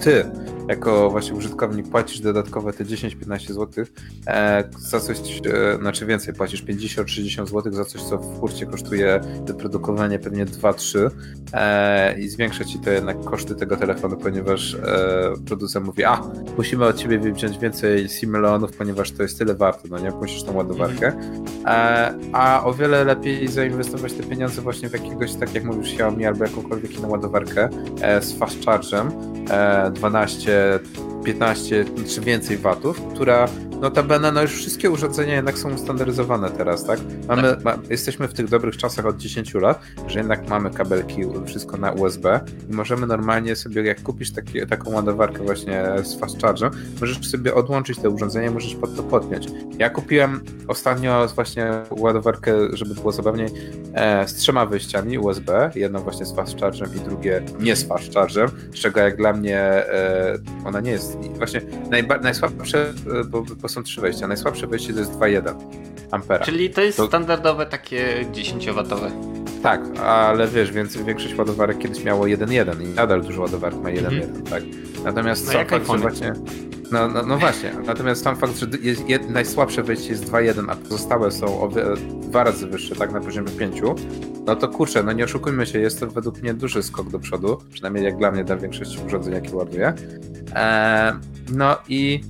ty, 0.00 0.24
jako 0.68 1.10
właśnie 1.10 1.34
użytkownik, 1.34 1.88
płacisz 1.88 2.20
dodatkowe 2.20 2.72
te 2.72 2.84
10-15 2.84 3.52
zł 3.52 3.84
e, 4.26 4.64
za 4.78 5.00
coś, 5.00 5.18
e, 5.18 5.76
znaczy 5.76 6.06
więcej, 6.06 6.34
płacisz 6.34 6.64
50-60 6.64 7.46
zł 7.46 7.72
za 7.72 7.84
coś, 7.84 8.02
co 8.02 8.18
w 8.18 8.40
hurcie 8.40 8.66
kosztuje 8.66 9.20
wyprodukowanie 9.44 10.18
pewnie 10.18 10.46
2-3 10.46 11.10
e, 11.52 12.18
i 12.18 12.28
zwiększa 12.28 12.64
ci 12.64 12.78
to 12.78 12.90
jednak 12.90 13.20
koszty 13.24 13.54
tego 13.54 13.76
telefonu, 13.76 14.16
ponieważ 14.16 14.76
producent 15.46 15.86
mówi, 15.86 16.04
a 16.04 16.22
musimy 16.56 16.84
od 16.84 16.96
ciebie 16.96 17.32
wziąć 17.32 17.58
więcej 17.58 18.08
simulonów, 18.08 18.76
ponieważ 18.76 19.12
to 19.12 19.22
jest 19.22 19.38
tyle 19.38 19.54
warte, 19.54 19.88
no 19.88 19.98
nie, 19.98 20.10
musisz 20.10 20.42
tą 20.42 20.56
ładowarkę, 20.56 21.12
a 22.32 22.62
o 22.64 22.74
wiele 22.74 23.04
lepiej 23.04 23.48
zainwestować 23.48 24.12
te 24.12 24.22
pieniądze 24.22 24.62
właśnie 24.62 24.88
w 24.88 24.92
jakiegoś, 24.92 25.34
tak 25.34 25.54
jak 25.54 25.64
mówisz, 25.64 25.92
Xiaomi 25.92 26.26
albo 26.26 26.44
jakąkolwiek 26.44 26.98
inną 26.98 27.08
ładowarkę 27.08 27.68
z 28.20 28.32
fast 28.38 28.60
charge'em, 28.60 29.10
e, 29.50 29.85
12, 29.90 30.80
15 31.24 31.84
czy 32.06 32.20
więcej 32.20 32.56
watów, 32.56 33.02
która 33.14 33.48
notabene, 33.80 34.32
no 34.32 34.42
już 34.42 34.52
wszystkie 34.52 34.90
urządzenia 34.90 35.34
jednak 35.34 35.58
są 35.58 35.74
ustandaryzowane 35.74 36.50
teraz, 36.50 36.84
tak? 36.84 37.00
Mamy, 37.28 37.56
ma, 37.64 37.78
jesteśmy 37.90 38.28
w 38.28 38.34
tych 38.34 38.48
dobrych 38.48 38.76
czasach 38.76 39.06
od 39.06 39.16
10 39.16 39.54
lat, 39.54 39.80
że 40.06 40.18
jednak 40.18 40.48
mamy 40.48 40.70
kabelki, 40.70 41.22
wszystko 41.46 41.76
na 41.76 41.92
USB 41.92 42.40
i 42.70 42.72
możemy 42.74 43.06
normalnie 43.06 43.56
sobie, 43.56 43.82
jak 43.82 44.02
kupisz 44.02 44.32
takie, 44.32 44.66
taką 44.66 44.92
ładowarkę 44.92 45.44
właśnie 45.44 45.84
z 46.02 46.20
fast 46.20 46.38
charge'em, 46.38 46.70
możesz 47.00 47.30
sobie 47.30 47.54
odłączyć 47.54 47.98
te 47.98 48.10
urządzenie, 48.10 48.50
możesz 48.50 48.74
pod 48.74 48.96
to 48.96 49.02
podpiąć. 49.02 49.46
Ja 49.78 49.90
kupiłem 49.90 50.40
ostatnio 50.68 51.26
właśnie 51.34 51.70
ładowarkę, 51.90 52.52
żeby 52.72 52.94
było 52.94 53.12
zabawniej, 53.12 53.48
e, 53.94 54.28
z 54.28 54.34
trzema 54.34 54.66
wyjściami 54.66 55.18
USB, 55.18 55.70
jedno 55.74 56.00
właśnie 56.00 56.26
z 56.26 56.34
fast 56.34 56.56
charge'em 56.56 56.96
i 56.96 57.00
drugie 57.00 57.42
nie 57.60 57.76
z 57.76 57.84
fast 57.84 58.12
charge'em, 58.12 58.48
z 58.72 58.74
czego 58.74 59.00
jak 59.00 59.16
dla 59.16 59.32
mnie 59.32 59.75
e, 59.76 60.38
ona 60.64 60.80
nie 60.80 60.90
jest, 60.90 61.16
właśnie 61.38 61.60
najba, 61.90 62.18
najsłabsze, 62.18 62.86
e, 63.20 63.24
bo, 63.24 63.42
bo 63.62 63.68
są 63.68 63.82
trzy 63.82 64.00
wejścia, 64.00 64.28
najsłabsze 64.28 64.66
wejście 64.66 64.92
to 64.92 64.98
jest 64.98 65.12
2,1 65.12 65.54
ampera. 66.10 66.44
Czyli 66.44 66.70
to 66.70 66.80
jest 66.80 66.96
To- 66.96 67.06
standardowe 67.06 67.66
takie 67.66 68.24
10-watowe. 68.32 69.10
Tak, 69.62 69.80
ale 69.98 70.48
wiesz, 70.48 70.72
więc 70.72 70.96
większość 70.96 71.34
ładowarek 71.38 71.78
kiedyś 71.78 72.04
miało 72.04 72.24
1.1 72.24 72.82
i 72.82 72.86
nadal 72.94 73.22
dużo 73.22 73.42
ładowarek 73.42 73.78
ma 73.80 73.88
1.1, 73.90 74.42
tak. 74.50 74.62
Natomiast 75.06 75.46
No 75.46 75.52
sam 75.52 75.66
fakt, 75.66 75.86
że 75.92 75.98
właśnie... 75.98 76.32
No, 76.92 77.08
no, 77.08 77.22
no 77.22 77.38
właśnie, 77.38 77.72
natomiast 77.86 78.22
sam 78.22 78.36
fakt, 78.36 78.58
że 78.58 78.66
jest, 78.82 79.02
najsłabsze 79.28 79.82
wejście 79.82 80.08
jest 80.08 80.24
2.1, 80.30 80.70
a 80.70 80.76
pozostałe 80.76 81.30
są 81.30 81.60
o 81.60 81.68
dwa 82.20 82.44
razy 82.44 82.66
wyższe, 82.66 82.96
tak 82.96 83.12
na 83.12 83.20
poziomie 83.20 83.50
5, 83.50 83.82
no 84.46 84.56
to 84.56 84.68
kurczę, 84.68 85.02
no 85.02 85.12
nie 85.12 85.24
oszukujmy 85.24 85.66
się, 85.66 85.78
jest 85.78 86.00
to 86.00 86.06
według 86.06 86.42
mnie 86.42 86.54
duży 86.54 86.82
skok 86.82 87.10
do 87.10 87.18
przodu, 87.18 87.58
przynajmniej 87.72 88.04
jak 88.04 88.16
dla 88.16 88.30
mnie, 88.30 88.44
dla 88.44 88.56
większości 88.56 88.98
urządzeń, 89.06 89.34
jakie 89.34 89.56
ładuję. 89.56 89.94
Eee, 90.54 91.12
no 91.52 91.76
i 91.88 92.20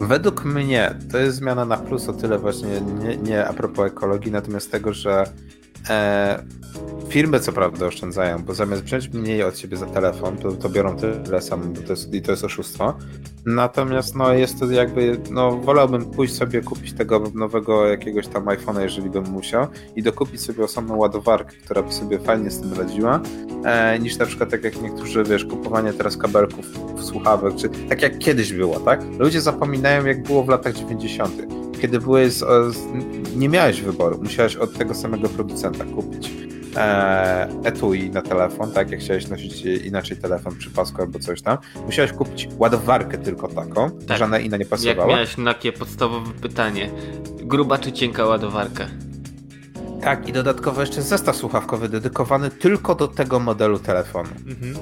Według 0.00 0.44
mnie 0.44 0.94
to 1.12 1.18
jest 1.18 1.36
zmiana 1.36 1.64
na 1.64 1.76
plus 1.76 2.08
o 2.08 2.12
tyle 2.12 2.38
właśnie 2.38 2.80
nie, 2.80 3.16
nie 3.16 3.46
a 3.46 3.52
propos 3.52 3.86
ekologii, 3.86 4.32
natomiast 4.32 4.70
tego, 4.70 4.92
że 4.92 5.24
e, 5.90 6.44
firmy 7.08 7.40
co 7.40 7.52
prawda 7.52 7.86
oszczędzają, 7.86 8.44
bo 8.44 8.54
zamiast 8.54 8.82
wziąć 8.82 9.08
mniej 9.08 9.42
od 9.42 9.58
siebie 9.58 9.76
za 9.76 9.86
telefon, 9.86 10.36
to, 10.36 10.52
to 10.52 10.68
biorą 10.68 10.96
tyle 10.96 11.42
samo 11.42 11.64
bo 11.64 11.80
to 11.80 11.92
jest, 11.92 12.14
i 12.14 12.22
to 12.22 12.30
jest 12.30 12.44
oszustwo. 12.44 12.94
Natomiast 13.46 14.14
no 14.14 14.32
jest 14.32 14.60
to 14.60 14.66
jakby, 14.66 15.20
no 15.30 15.50
wolałbym 15.56 16.04
pójść 16.04 16.34
sobie 16.34 16.60
kupić 16.60 16.92
tego 16.92 17.22
nowego 17.34 17.86
jakiegoś 17.86 18.26
tam 18.26 18.44
iPhone'a, 18.44 18.80
jeżeli 18.80 19.10
bym 19.10 19.24
musiał 19.24 19.66
i 19.96 20.02
dokupić 20.02 20.40
sobie 20.40 20.64
osobną 20.64 20.96
ładowarkę, 20.96 21.56
która 21.64 21.82
by 21.82 21.92
sobie 21.92 22.18
fajnie 22.18 22.50
z 22.50 22.60
tym 22.60 22.72
radziła, 22.72 23.20
e, 23.64 23.98
niż 23.98 24.18
na 24.18 24.26
przykład 24.26 24.50
tak 24.50 24.64
jak 24.64 24.82
niektórzy, 24.82 25.24
wiesz, 25.24 25.44
kupowanie 25.44 25.92
teraz 25.92 26.16
kabelków 26.16 26.66
słuchawek, 27.00 27.54
czy 27.56 27.68
tak 27.68 28.02
jak 28.02 28.18
kiedyś 28.18 28.52
było, 28.52 28.80
tak? 28.80 29.00
Ludzie 29.18 29.40
zapominają 29.40 30.04
jak 30.06 30.22
było 30.22 30.44
w 30.44 30.48
latach 30.48 30.74
90., 30.74 31.63
kiedy 31.80 31.98
byłeś 32.00 32.34
nie 33.36 33.48
miałeś 33.48 33.80
wyboru, 33.80 34.18
musiałeś 34.22 34.56
od 34.56 34.78
tego 34.78 34.94
samego 34.94 35.28
producenta 35.28 35.84
kupić 35.84 36.30
e, 36.76 37.48
etui 37.64 38.10
na 38.10 38.22
telefon, 38.22 38.72
tak 38.72 38.90
jak 38.90 39.00
chciałeś 39.00 39.28
nosić 39.28 39.64
inaczej 39.64 40.16
telefon 40.16 40.56
przy 40.56 40.70
pasku 40.70 41.02
albo 41.02 41.18
coś 41.18 41.42
tam, 41.42 41.58
musiałeś 41.86 42.12
kupić 42.12 42.48
ładowarkę 42.58 43.18
tylko 43.18 43.48
taką, 43.48 43.90
Tak. 43.90 44.18
żadna 44.18 44.38
inna 44.38 44.56
nie 44.56 44.62
Jak 44.62 44.70
pasowała. 44.70 45.08
miałeś 45.08 45.36
takie 45.44 45.72
podstawowe 45.72 46.30
pytanie, 46.42 46.90
gruba 47.42 47.78
czy 47.78 47.92
cienka 47.92 48.24
ładowarka? 48.26 48.86
Tak, 50.00 50.28
i 50.28 50.32
dodatkowo 50.32 50.80
jeszcze 50.80 51.02
zestaw 51.02 51.36
słuchawkowy 51.36 51.88
dedykowany 51.88 52.50
tylko 52.50 52.94
do 52.94 53.08
tego 53.08 53.40
modelu 53.40 53.78
telefonu. 53.78 54.28
Mhm. 54.46 54.74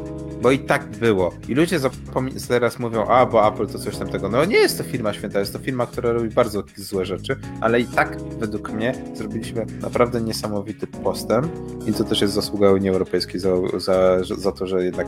Bo 0.43 0.51
i 0.51 0.59
tak 0.59 0.87
było. 0.87 1.35
I 1.49 1.55
ludzie 1.55 1.81
teraz 2.49 2.79
mówią, 2.79 3.07
a 3.07 3.27
bo 3.27 3.49
Apple 3.49 3.67
to 3.67 3.79
coś 3.79 3.97
tam 3.97 4.09
tego. 4.09 4.29
No 4.29 4.45
nie 4.45 4.57
jest 4.57 4.79
to 4.79 4.85
firma 4.85 5.13
święta, 5.13 5.41
jest 5.41 5.53
to 5.53 5.59
firma, 5.59 5.87
która 5.87 6.13
robi 6.13 6.29
bardzo 6.29 6.63
złe 6.77 7.07
rzeczy, 7.07 7.37
ale 7.61 7.81
i 7.81 7.85
tak 7.85 8.17
według 8.39 8.73
mnie 8.73 8.95
zrobiliśmy 9.15 9.67
naprawdę 9.83 10.21
niesamowity 10.21 10.87
postęp 10.87 11.47
i 11.87 11.93
to 11.93 12.05
też 12.05 12.21
jest 12.21 12.35
zasługa 12.35 12.71
Unii 12.71 12.89
Europejskiej 12.89 13.41
za, 13.41 13.51
za, 13.77 14.25
za 14.25 14.53
to, 14.53 14.67
że 14.67 14.85
jednak 14.85 15.07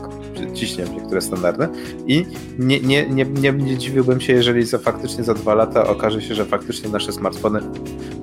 ciśnie 0.53 0.85
w 0.85 0.91
niektóre 0.91 1.21
standardy. 1.21 1.67
I 2.07 2.25
nie, 2.59 2.79
nie, 2.79 3.09
nie, 3.09 3.25
nie, 3.25 3.51
nie 3.51 3.77
dziwiłbym 3.77 4.21
się, 4.21 4.33
jeżeli 4.33 4.65
za, 4.65 4.77
faktycznie 4.77 5.23
za 5.23 5.33
dwa 5.33 5.55
lata 5.55 5.87
okaże 5.87 6.21
się, 6.21 6.35
że 6.35 6.45
faktycznie 6.45 6.89
nasze 6.89 7.11
smartfony 7.11 7.59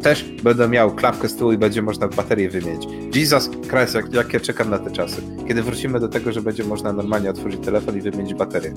też 0.02 0.24
będą 0.42 0.68
miały 0.68 0.94
klapkę 0.94 1.28
z 1.28 1.36
tyłu 1.36 1.52
i 1.52 1.58
będzie 1.58 1.82
można 1.82 2.08
baterię 2.08 2.50
wymienić. 2.50 2.88
Jesus 3.16 3.50
Christ, 3.50 3.94
jak, 3.94 4.14
jak 4.14 4.32
ja 4.32 4.40
czekam 4.40 4.70
na 4.70 4.78
te 4.78 4.90
czasy. 4.90 5.22
Kiedy 5.48 5.62
wrócimy 5.62 6.00
do 6.00 6.08
tego, 6.08 6.32
że 6.32 6.42
będzie 6.42 6.64
można 6.64 6.92
normalnie 7.02 7.30
otworzyć 7.30 7.60
telefon 7.64 7.96
i 7.98 8.00
wymienić 8.00 8.34
baterię. 8.34 8.74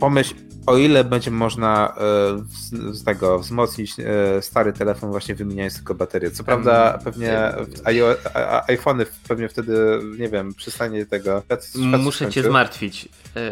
Pomyśl, 0.00 0.34
o 0.66 0.76
ile 0.76 1.04
będzie 1.04 1.30
można 1.30 1.94
e, 1.96 2.00
z, 2.48 2.96
z 2.98 3.04
tego 3.04 3.38
wzmocnić 3.38 3.94
e, 4.00 4.42
stary 4.42 4.72
telefon 4.72 5.10
właśnie 5.10 5.34
wymieniając 5.34 5.76
tylko 5.76 5.94
baterię. 5.94 6.30
Co 6.30 6.44
prawda 6.44 6.98
pewnie 7.04 7.38
a- 7.84 8.34
a- 8.34 8.66
iPhony 8.68 9.06
pewnie 9.28 9.48
wtedy, 9.48 10.00
nie 10.18 10.28
wiem, 10.28 10.54
przystanie 10.54 11.06
tego. 11.06 11.42
Muszę 11.98 12.30
cię 12.30 12.42
zmartwić. 12.42 13.08
E, 13.36 13.50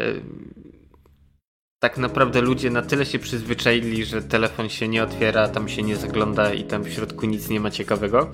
Tak 1.79 1.97
naprawdę 1.97 2.41
ludzie 2.41 2.69
na 2.69 2.81
tyle 2.81 3.05
się 3.05 3.19
przyzwyczaili, 3.19 4.05
że 4.05 4.21
telefon 4.21 4.69
się 4.69 4.87
nie 4.87 5.03
otwiera, 5.03 5.47
tam 5.47 5.69
się 5.69 5.83
nie 5.83 5.95
zagląda 5.95 6.53
i 6.53 6.63
tam 6.63 6.83
w 6.83 6.89
środku 6.89 7.25
nic 7.25 7.49
nie 7.49 7.59
ma 7.59 7.71
ciekawego. 7.71 8.29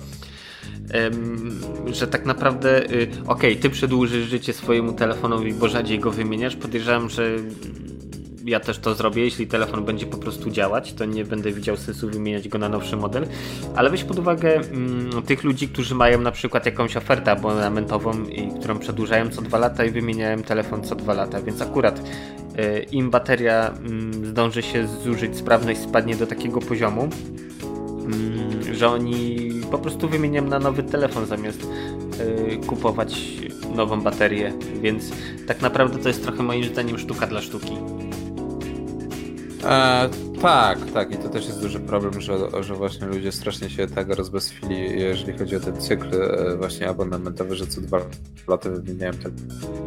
Że 1.92 2.06
tak 2.06 2.26
naprawdę, 2.26 2.92
y, 2.92 3.08
okej, 3.26 3.56
ty 3.56 3.70
przedłużysz 3.70 4.28
życie 4.28 4.52
swojemu 4.52 4.92
telefonowi, 4.92 5.52
bo 5.52 5.68
rzadziej 5.68 5.98
go 5.98 6.10
wymieniasz. 6.10 6.56
Podejrzewam, 6.56 7.10
że 7.10 7.36
ja 8.44 8.60
też 8.60 8.78
to 8.78 8.94
zrobię, 8.94 9.24
jeśli 9.24 9.46
telefon 9.46 9.84
będzie 9.84 10.06
po 10.06 10.16
prostu 10.16 10.50
działać, 10.50 10.92
to 10.92 11.04
nie 11.04 11.24
będę 11.24 11.52
widział 11.52 11.76
sensu 11.76 12.10
wymieniać 12.10 12.48
go 12.48 12.58
na 12.58 12.68
nowszy 12.68 12.96
model. 12.96 13.26
Ale 13.76 13.90
weź 13.90 14.04
pod 14.04 14.18
uwagę 14.18 14.56
mm, 14.56 15.22
tych 15.22 15.44
ludzi, 15.44 15.68
którzy 15.68 15.94
mają 15.94 16.20
na 16.20 16.32
przykład 16.32 16.66
jakąś 16.66 16.96
ofertę 16.96 17.32
abonamentową, 17.32 18.24
i 18.24 18.58
którą 18.58 18.78
przedłużają 18.78 19.30
co 19.30 19.42
dwa 19.42 19.58
lata 19.58 19.84
i 19.84 19.90
wymieniają 19.90 20.42
telefon 20.42 20.82
co 20.82 20.94
dwa 20.94 21.14
lata, 21.14 21.42
więc 21.42 21.62
akurat 21.62 21.98
y, 21.98 22.86
im 22.92 23.10
bateria 23.10 23.68
mm, 23.68 24.26
zdąży 24.26 24.62
się 24.62 24.86
zużyć, 24.86 25.36
sprawność 25.36 25.80
spadnie 25.80 26.16
do 26.16 26.26
takiego 26.26 26.60
poziomu, 26.60 27.08
mm, 28.02 28.39
że 28.70 28.88
oni 28.88 29.50
po 29.70 29.78
prostu 29.78 30.08
wymieniam 30.08 30.48
na 30.48 30.58
nowy 30.58 30.82
telefon 30.82 31.26
zamiast 31.26 31.66
y, 32.20 32.66
kupować 32.66 33.22
nową 33.74 34.00
baterię, 34.00 34.52
więc 34.82 35.12
tak 35.46 35.60
naprawdę 35.60 35.98
to 35.98 36.08
jest 36.08 36.22
trochę 36.22 36.42
moim 36.42 36.64
zdaniem 36.64 36.98
sztuka 36.98 37.26
dla 37.26 37.42
sztuki. 37.42 37.72
E, 39.64 40.08
tak, 40.42 40.78
tak. 40.94 41.12
I 41.12 41.16
to 41.16 41.28
też 41.28 41.46
jest 41.46 41.60
duży 41.60 41.80
problem, 41.80 42.20
że, 42.20 42.62
że 42.62 42.74
właśnie 42.74 43.06
ludzie 43.06 43.32
strasznie 43.32 43.70
się 43.70 43.86
tego 43.86 44.14
rozbestwili, 44.14 45.00
jeżeli 45.00 45.38
chodzi 45.38 45.56
o 45.56 45.60
ten 45.60 45.80
cykl 45.80 46.22
e, 46.22 46.56
właśnie 46.56 46.88
abonamentowy, 46.88 47.56
że 47.56 47.66
co 47.66 47.80
dwa 47.80 48.00
lata 48.48 48.70
wymieniałem 48.70 49.16
te 49.18 49.30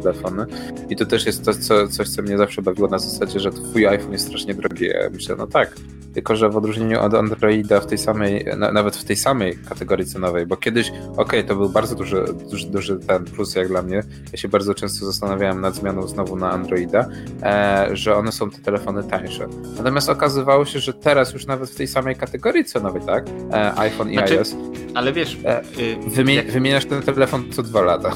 telefony. 0.02 0.46
I 0.88 0.96
to 0.96 1.06
też 1.06 1.26
jest 1.26 1.44
to, 1.44 1.54
co, 1.54 1.88
coś, 1.88 2.08
co 2.08 2.22
mnie 2.22 2.38
zawsze 2.38 2.62
bawiło 2.62 2.88
na 2.88 2.98
zasadzie, 2.98 3.40
że 3.40 3.50
twój 3.50 3.86
iPhone 3.86 4.12
jest 4.12 4.26
strasznie 4.26 4.54
drogi. 4.54 4.86
Ja 4.86 5.10
myślę, 5.10 5.36
no 5.38 5.46
tak. 5.46 5.74
Tylko, 6.14 6.36
że 6.36 6.48
w 6.48 6.56
odróżnieniu 6.56 7.00
od 7.00 7.14
Androida 7.14 7.80
w 7.80 7.86
tej 7.86 7.98
samej, 7.98 8.46
na, 8.56 8.72
nawet 8.72 8.96
w 8.96 9.04
tej 9.04 9.16
samej 9.16 9.58
kategorii 9.68 10.06
cenowej, 10.06 10.46
bo 10.46 10.56
kiedyś, 10.56 10.92
okej, 11.16 11.44
to 11.44 11.56
był 11.56 11.68
bardzo 11.68 11.94
duży, 11.94 12.24
duży, 12.50 12.66
duży 12.66 12.96
ten 12.96 13.24
plus 13.24 13.54
jak 13.54 13.68
dla 13.68 13.82
mnie. 13.82 14.02
Ja 14.32 14.38
się 14.38 14.48
bardzo 14.48 14.74
często 14.74 15.06
zastanawiałem 15.06 15.60
nad 15.60 15.74
zmianą 15.74 16.08
znowu 16.08 16.36
na 16.36 16.50
Androida, 16.50 17.08
e, 17.42 17.88
że 17.92 18.16
one 18.16 18.32
są 18.32 18.50
te 18.50 18.58
telefony 18.58 19.04
tańsze. 19.04 19.46
Natomiast 19.76 20.08
okazywało 20.08 20.43
się, 20.64 20.78
że 20.80 20.92
teraz 20.94 21.32
już 21.32 21.46
nawet 21.46 21.70
w 21.70 21.74
tej 21.76 21.86
samej 21.88 22.16
kategorii 22.16 22.64
cenowej, 22.64 23.02
tak? 23.06 23.26
E, 23.52 23.78
iPhone 23.78 24.10
i 24.10 24.14
Znaczy, 24.14 24.34
iOS, 24.38 24.56
Ale 24.94 25.12
wiesz, 25.12 25.36
E, 25.44 25.62
y, 25.78 26.32
jak, 26.34 26.50
wymieniasz 26.50 26.84
ten 26.86 27.02
telefon 27.02 27.44
co 27.52 27.62
dwa 27.62 27.82
lata. 27.82 28.10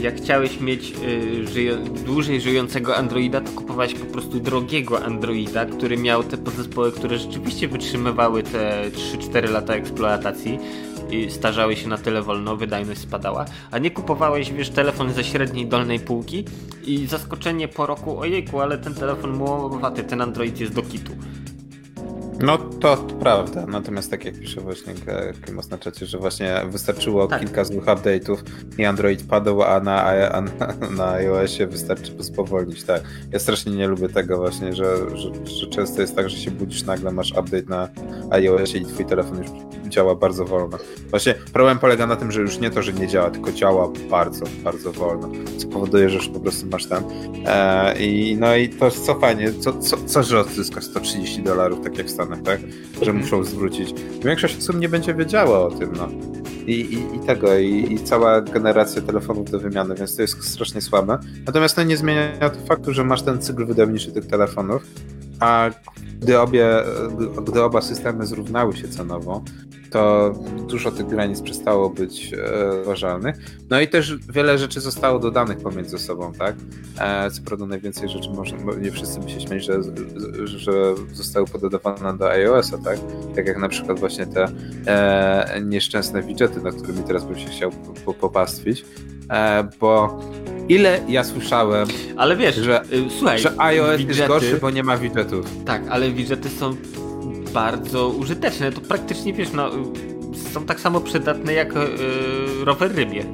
jak 0.00 0.16
chciałeś 0.16 0.60
mieć 0.60 0.90
y, 0.90 1.44
żyjo- 1.44 1.88
dłużej 2.06 2.40
żyjącego 2.40 2.96
Androida, 2.96 3.40
to 3.40 3.50
kupowałeś 3.50 3.94
po 3.94 4.06
prostu 4.06 4.40
drogiego 4.40 5.04
Androida, 5.04 5.66
który 5.66 5.96
miał 5.96 6.22
te 6.24 6.36
podzespoły, 6.36 6.92
które 6.92 7.18
rzeczywiście 7.18 7.68
wytrzymywały 7.68 8.42
te 8.42 8.82
3-4 8.90 9.50
lata 9.50 9.74
eksploatacji 9.74 10.58
i 11.10 11.30
starzały 11.30 11.76
się 11.76 11.88
na 11.88 11.98
tyle 11.98 12.22
wolno, 12.22 12.56
wydajność 12.56 13.00
spadała, 13.00 13.44
a 13.70 13.78
nie 13.78 13.90
kupowałeś, 13.90 14.52
wiesz, 14.52 14.70
telefon 14.70 15.12
ze 15.12 15.24
średniej 15.24 15.66
dolnej 15.66 16.00
półki 16.00 16.44
i 16.86 17.06
zaskoczenie 17.06 17.68
po 17.68 17.86
roku, 17.86 18.18
ojejku, 18.20 18.60
ale 18.60 18.78
ten 18.78 18.94
telefon 18.94 19.30
mułowaty, 19.36 20.02
ten 20.04 20.20
Android 20.20 20.60
jest 20.60 20.72
do 20.72 20.82
kitu. 20.82 21.12
No 22.40 22.58
to 22.58 22.96
prawda, 22.96 23.66
natomiast 23.66 24.10
tak 24.10 24.24
jak 24.24 24.34
pisze 24.40 24.60
właśnie 24.60 24.94
Kimos 25.46 25.70
na 25.70 25.78
czacie, 25.78 26.06
że 26.06 26.18
właśnie 26.18 26.62
wystarczyło 26.68 27.26
Tak. 27.26 27.40
kilka 27.40 27.64
złych 27.64 27.84
update'ów 27.84 28.36
i 28.78 28.84
Android 28.84 29.22
padł, 29.28 29.62
a 29.62 29.80
na, 29.80 30.04
a 30.32 30.40
na, 30.40 30.74
na 30.96 31.10
iOSie 31.10 31.66
wystarczy 31.66 32.12
spowolnić, 32.24 32.84
tak. 32.84 33.02
Ja 33.32 33.38
strasznie 33.38 33.72
nie 33.72 33.86
lubię 33.86 34.08
tego 34.08 34.38
właśnie, 34.38 34.72
że, 34.72 34.96
że, 35.18 35.30
że 35.44 35.66
często 35.66 36.00
jest 36.00 36.16
tak, 36.16 36.30
że 36.30 36.36
się 36.36 36.50
budzisz 36.50 36.82
nagle, 36.82 37.10
masz 37.10 37.30
update 37.30 37.68
na 37.68 37.88
iOSie 38.30 38.78
i 38.78 38.86
twój 38.86 39.06
telefon 39.06 39.38
już 39.38 39.48
działa 39.88 40.14
bardzo 40.14 40.44
wolno. 40.44 40.78
Właśnie 41.10 41.34
problem 41.52 41.78
polega 41.78 42.06
na 42.06 42.16
tym, 42.16 42.32
że 42.32 42.40
już 42.40 42.58
nie 42.58 42.70
to, 42.70 42.82
że 42.82 42.92
nie 42.92 43.08
działa, 43.08 43.30
tylko 43.30 43.52
działa 43.52 43.88
bardzo, 44.10 44.44
bardzo 44.64 44.92
wolno, 44.92 45.30
co 45.58 45.68
powoduje, 45.68 46.10
że 46.10 46.16
już 46.16 46.28
po 46.28 46.40
prostu 46.40 46.66
masz 46.66 46.86
ten 46.86 47.04
E, 47.46 47.98
I 47.98 48.36
no 48.40 48.56
i 48.56 48.68
to 48.68 48.90
co 48.90 49.14
fajnie, 49.14 49.52
co, 49.52 49.72
co, 49.72 49.96
co 50.06 50.22
że 50.22 50.40
odzyskasz 50.40 50.84
130 50.84 51.42
dolarów, 51.42 51.84
tak 51.84 51.98
jak 51.98 52.06
w 52.06 52.10
Stanach, 52.24 52.42
tak? 52.42 52.60
Że 53.02 53.12
muszą 53.12 53.44
zwrócić. 53.44 53.94
Większość 54.24 54.58
osób 54.58 54.80
nie 54.80 54.88
będzie 54.88 55.14
wiedziała 55.14 55.66
o 55.66 55.70
tym, 55.70 55.92
no. 55.96 56.08
I, 56.66 56.72
i, 56.72 57.16
i 57.16 57.26
tego, 57.26 57.58
i, 57.58 57.92
i 57.92 57.98
cała 57.98 58.40
generacja 58.40 59.02
telefonów 59.02 59.50
do 59.50 59.60
wymiany, 59.60 59.94
więc 59.94 60.16
to 60.16 60.22
jest 60.22 60.44
strasznie 60.44 60.80
słabe. 60.80 61.18
Natomiast 61.46 61.76
no 61.76 61.82
nie 61.82 61.96
zmienia 61.96 62.50
to 62.50 62.66
faktu, 62.66 62.92
że 62.92 63.04
masz 63.04 63.22
ten 63.22 63.42
cykl 63.42 63.66
wydawniczy 63.66 64.12
tych 64.12 64.26
telefonów, 64.26 64.82
a 65.40 65.70
gdy, 66.20 66.40
obie, 66.40 66.66
gdy 67.46 67.62
oba 67.62 67.80
systemy 67.80 68.26
zrównały 68.26 68.76
się 68.76 68.88
cenowo, 68.88 69.42
to 69.90 70.32
dużo 70.68 70.90
tych 70.92 71.06
granic 71.06 71.40
przestało 71.42 71.90
być 71.90 72.32
e, 72.32 72.80
uważalnych. 72.82 73.36
No 73.70 73.80
i 73.80 73.88
też 73.88 74.16
wiele 74.32 74.58
rzeczy 74.58 74.80
zostało 74.80 75.18
dodanych 75.18 75.58
pomiędzy 75.58 75.98
sobą, 75.98 76.32
tak? 76.38 76.54
E, 77.00 77.30
co 77.30 77.42
prawda 77.42 77.66
najwięcej 77.66 78.08
rzeczy 78.08 78.30
można, 78.30 78.58
nie 78.80 78.90
wszyscy 78.92 79.20
by 79.20 79.30
się 79.30 79.40
śmieli, 79.40 79.60
że, 79.62 79.80
że 80.44 80.72
zostały 81.12 81.46
pododawane 81.46 82.18
do 82.18 82.30
iOS-a, 82.30 82.78
tak? 82.78 82.98
Tak 83.36 83.46
jak 83.48 83.58
na 83.58 83.68
przykład 83.68 84.00
właśnie 84.00 84.26
te 84.26 84.46
e, 84.86 85.60
nieszczęsne 85.64 86.22
widgety, 86.22 86.60
nad 86.60 86.74
którymi 86.74 87.04
teraz 87.04 87.24
bym 87.24 87.38
się 87.38 87.48
chciał 87.48 87.70
po- 88.04 88.14
popastwić, 88.14 88.84
e, 89.30 89.68
bo 89.80 90.20
ile 90.68 91.00
ja 91.08 91.24
słyszałem, 91.24 91.88
Ale 92.16 92.36
wiesz, 92.36 92.56
Że- 92.56 92.82
y, 92.92 93.10
słuchaj, 93.18 93.38
że 93.38 93.52
iOS 93.60 94.00
jest 94.00 94.26
gorszy, 94.28 94.58
bo 94.60 94.70
nie 94.70 94.82
ma 94.82 94.96
widgetów. 94.96 95.23
Tak, 95.66 95.82
ale 95.90 96.10
widżety 96.10 96.48
są 96.48 96.76
bardzo 97.54 98.08
użyteczne. 98.08 98.72
To 98.72 98.80
praktycznie 98.80 99.32
wiesz, 99.32 99.52
no, 99.52 99.70
są 100.52 100.66
tak 100.66 100.80
samo 100.80 101.00
przydatne 101.00 101.52
jak 101.52 101.74
yy, 101.74 102.64
rower 102.64 102.94
rybie. 102.94 103.24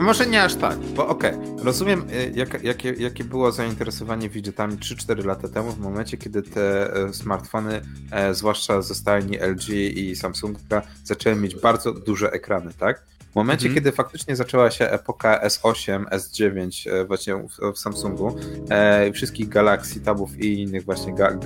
Może 0.00 0.26
nie 0.26 0.42
aż 0.42 0.54
tak, 0.54 0.78
bo 0.78 1.08
okej, 1.08 1.32
rozumiem 1.62 2.04
y, 2.10 2.32
jak, 2.34 2.62
jakie, 2.64 2.92
jakie 2.92 3.24
było 3.24 3.52
zainteresowanie 3.52 4.28
widgetami 4.28 4.76
3-4 4.76 5.24
lata 5.24 5.48
temu, 5.48 5.72
w 5.72 5.78
momencie 5.78 6.16
kiedy 6.16 6.42
te 6.42 6.94
e, 6.94 7.12
smartfony, 7.12 7.80
e, 8.10 8.34
zwłaszcza 8.34 8.82
ze 8.82 8.94
stajni 8.94 9.38
LG 9.38 9.68
i 9.96 10.16
Samsunga, 10.16 10.82
zaczęły 11.04 11.36
mieć 11.36 11.56
bardzo 11.56 11.92
duże 11.92 12.32
ekrany, 12.32 12.70
tak? 12.78 13.02
W 13.38 13.40
momencie, 13.40 13.66
Mhm. 13.66 13.74
kiedy 13.74 13.96
faktycznie 13.96 14.36
zaczęła 14.36 14.70
się 14.70 14.90
epoka 14.90 15.40
S8, 15.46 16.04
S9 16.04 16.90
e, 16.90 17.04
właśnie 17.04 17.34
w, 17.34 17.72
w 17.74 17.78
Samsungu, 17.78 18.36
e, 18.70 19.12
wszystkich 19.12 19.48
Galaxy 19.48 20.00
Tabów 20.00 20.38
i 20.38 20.62
innych 20.62 20.84
właśnie 20.84 21.14
ga, 21.14 21.38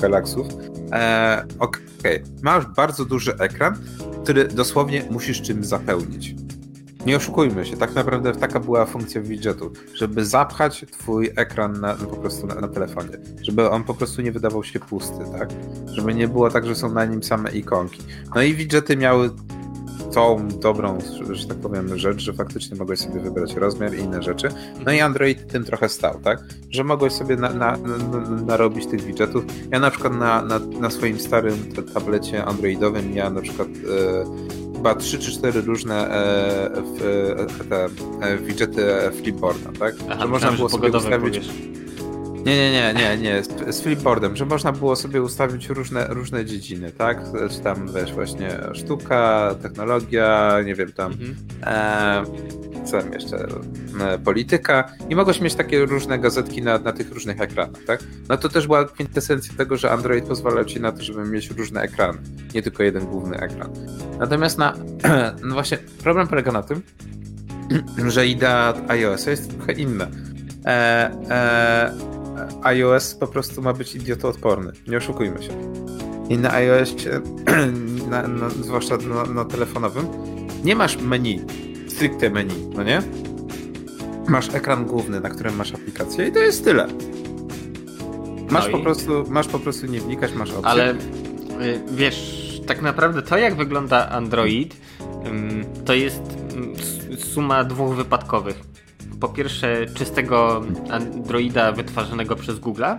Galaxów, 0.00 0.46
e, 0.92 1.44
okej, 1.58 2.22
masz 2.42 2.66
bardzo 2.66 3.04
duży 3.04 3.34
ekran, 3.38 3.78
który 4.22 4.48
dosłownie 4.48 5.02
musisz 5.10 5.42
czymś 5.42 5.66
zapełnić. 5.66 6.34
Nie 7.06 7.16
oszukujmy 7.16 7.66
się, 7.66 7.76
tak 7.76 7.94
naprawdę 7.94 8.32
taka 8.32 8.60
była 8.60 8.86
funkcja 8.86 9.20
widgetu, 9.20 9.72
żeby 9.94 10.24
zapchać 10.24 10.84
twój 10.92 11.30
ekran 11.36 11.80
na, 11.80 11.94
po 11.94 12.16
prostu 12.16 12.46
na, 12.46 12.54
na 12.54 12.68
telefonie, 12.68 13.18
żeby 13.42 13.70
on 13.70 13.84
po 13.84 13.94
prostu 13.94 14.22
nie 14.22 14.32
wydawał 14.32 14.64
się 14.64 14.80
pusty, 14.80 15.24
tak? 15.38 15.48
Żeby 15.86 16.14
nie 16.14 16.28
było 16.28 16.50
tak, 16.50 16.66
że 16.66 16.74
są 16.74 16.92
na 16.92 17.04
nim 17.04 17.22
same 17.22 17.50
ikonki. 17.50 18.02
No 18.34 18.42
i 18.42 18.54
widgety 18.54 18.96
miały 18.96 19.30
tą 20.14 20.48
dobrą, 20.48 20.98
że 21.30 21.48
tak 21.48 21.56
powiem, 21.56 21.98
rzecz, 21.98 22.20
że 22.20 22.32
faktycznie 22.32 22.76
mogłeś 22.76 23.00
sobie 23.00 23.20
wybrać 23.20 23.54
rozmiar 23.54 23.94
i 23.94 23.98
inne 23.98 24.22
rzeczy. 24.22 24.48
No 24.84 24.92
i 24.92 25.00
Android 25.00 25.52
tym 25.52 25.64
trochę 25.64 25.88
stał, 25.88 26.20
tak? 26.24 26.38
Że 26.70 26.84
mogłeś 26.84 27.12
sobie 27.12 27.36
na, 27.36 27.50
na, 27.50 27.76
na, 27.76 27.96
narobić 28.30 28.86
tych 28.86 29.02
widgetów. 29.02 29.44
Ja 29.70 29.80
na 29.80 29.90
przykład 29.90 30.18
na, 30.18 30.42
na, 30.42 30.58
na 30.58 30.90
swoim 30.90 31.20
starym 31.20 31.72
tablecie 31.94 32.44
androidowym 32.44 33.16
ja 33.16 33.30
na 33.30 33.40
przykład 33.40 33.68
e, 33.68 34.76
chyba 34.76 34.94
3 34.94 35.18
czy 35.18 35.32
4 35.32 35.60
różne 35.60 36.08
e, 36.08 36.70
w, 36.82 37.02
e, 37.60 37.64
te 37.64 37.88
e, 38.22 38.38
widgety 38.38 38.82
Flipboarda, 39.12 39.70
tak? 39.78 39.94
Aha, 40.10 40.20
że 40.22 40.28
można 40.28 40.52
było 40.52 40.68
sobie 40.68 40.88
ustawić... 40.90 41.38
Powiesz. 41.38 41.85
Nie, 42.46 42.56
nie, 42.56 42.72
nie, 42.72 42.94
nie, 42.94 43.16
nie, 43.16 43.42
z, 43.44 43.76
z 43.76 43.80
flipboardem, 43.80 44.36
że 44.36 44.46
można 44.46 44.72
było 44.72 44.96
sobie 44.96 45.22
ustawić 45.22 45.68
różne, 45.68 46.06
różne 46.08 46.44
dziedziny, 46.44 46.92
tak? 46.92 47.20
Czy 47.50 47.60
tam, 47.60 47.92
wiesz, 47.94 48.12
właśnie 48.12 48.48
sztuka, 48.72 49.54
technologia, 49.62 50.56
nie 50.66 50.74
wiem, 50.74 50.92
tam, 50.92 51.12
mhm. 51.12 51.36
e, 51.62 52.84
co 52.84 53.00
tam 53.00 53.12
jeszcze, 53.12 53.46
e, 54.00 54.18
polityka 54.18 54.92
i 55.08 55.16
mogłeś 55.16 55.40
mieć 55.40 55.54
takie 55.54 55.86
różne 55.86 56.18
gazetki 56.18 56.62
na, 56.62 56.78
na 56.78 56.92
tych 56.92 57.12
różnych 57.12 57.40
ekranach, 57.40 57.84
tak? 57.86 58.00
No 58.28 58.36
to 58.36 58.48
też 58.48 58.66
była 58.66 58.84
kwintesencja 58.84 59.54
tego, 59.56 59.76
że 59.76 59.90
Android 59.90 60.24
pozwalał 60.24 60.64
ci 60.64 60.80
na 60.80 60.92
to, 60.92 61.02
żeby 61.02 61.24
mieć 61.24 61.50
różne 61.50 61.82
ekrany, 61.82 62.18
nie 62.54 62.62
tylko 62.62 62.82
jeden 62.82 63.06
główny 63.06 63.36
ekran. 63.36 63.70
Natomiast 64.18 64.58
na, 64.58 64.74
no 65.44 65.54
właśnie, 65.54 65.78
problem 66.02 66.28
polega 66.28 66.52
na 66.52 66.62
tym, 66.62 66.82
że 68.14 68.26
idea 68.26 68.74
iOS 68.88 69.26
jest 69.26 69.56
trochę 69.56 69.72
inna. 69.72 70.06
E, 70.66 71.10
e, 71.30 72.15
iOS 72.62 73.14
po 73.14 73.26
prostu 73.26 73.62
ma 73.62 73.72
być 73.72 73.94
idiotoodporny. 73.94 74.72
Nie 74.86 74.96
oszukujmy 74.96 75.42
się. 75.42 75.52
I 76.28 76.38
na 76.38 76.52
iOS, 76.52 76.94
na, 78.10 78.28
na, 78.28 78.50
zwłaszcza 78.50 78.96
na, 78.96 79.24
na, 79.24 79.44
telefonowym, 79.44 80.06
nie 80.64 80.76
masz 80.76 80.96
menu, 80.96 81.40
stricte 81.88 82.30
menu, 82.30 82.54
no 82.74 82.82
nie? 82.82 83.02
Masz 84.28 84.54
ekran 84.54 84.84
główny, 84.84 85.20
na 85.20 85.30
którym 85.30 85.56
masz 85.56 85.74
aplikację 85.74 86.28
i 86.28 86.32
to 86.32 86.38
jest 86.38 86.64
tyle. 86.64 86.88
Masz, 88.50 88.66
no 88.66 88.72
po, 88.72 88.78
prostu, 88.78 89.24
masz 89.28 89.48
po 89.48 89.58
prostu 89.58 89.86
nie 89.86 90.00
wnikać, 90.00 90.34
masz 90.34 90.50
opcję. 90.50 90.66
Ale 90.66 90.92
y, 90.92 90.96
wiesz, 91.90 92.60
tak 92.66 92.82
naprawdę 92.82 93.22
to 93.22 93.38
jak 93.38 93.54
wygląda 93.54 94.08
Android, 94.08 94.76
to 95.84 95.94
jest 95.94 96.22
suma 97.18 97.64
dwóch 97.64 97.94
wypadkowych 97.94 98.75
po 99.20 99.28
pierwsze 99.28 99.86
czystego 99.94 100.62
Androida 100.90 101.72
wytwarzanego 101.72 102.36
przez 102.36 102.60
Google'a, 102.60 102.98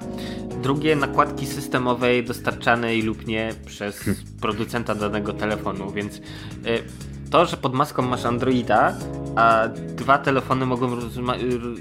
drugie 0.61 0.95
nakładki 0.95 1.45
systemowej 1.45 2.23
dostarczanej 2.23 3.01
lub 3.01 3.27
nie 3.27 3.53
przez 3.65 3.99
hmm. 3.99 4.23
producenta 4.41 4.95
danego 4.95 5.33
telefonu, 5.33 5.91
więc 5.91 6.15
y, 6.15 6.21
to, 7.29 7.45
że 7.45 7.57
pod 7.57 7.73
maską 7.73 8.01
masz 8.01 8.25
Androida, 8.25 8.93
a 9.35 9.67
dwa 9.95 10.17
telefony 10.17 10.65
mogą 10.65 10.87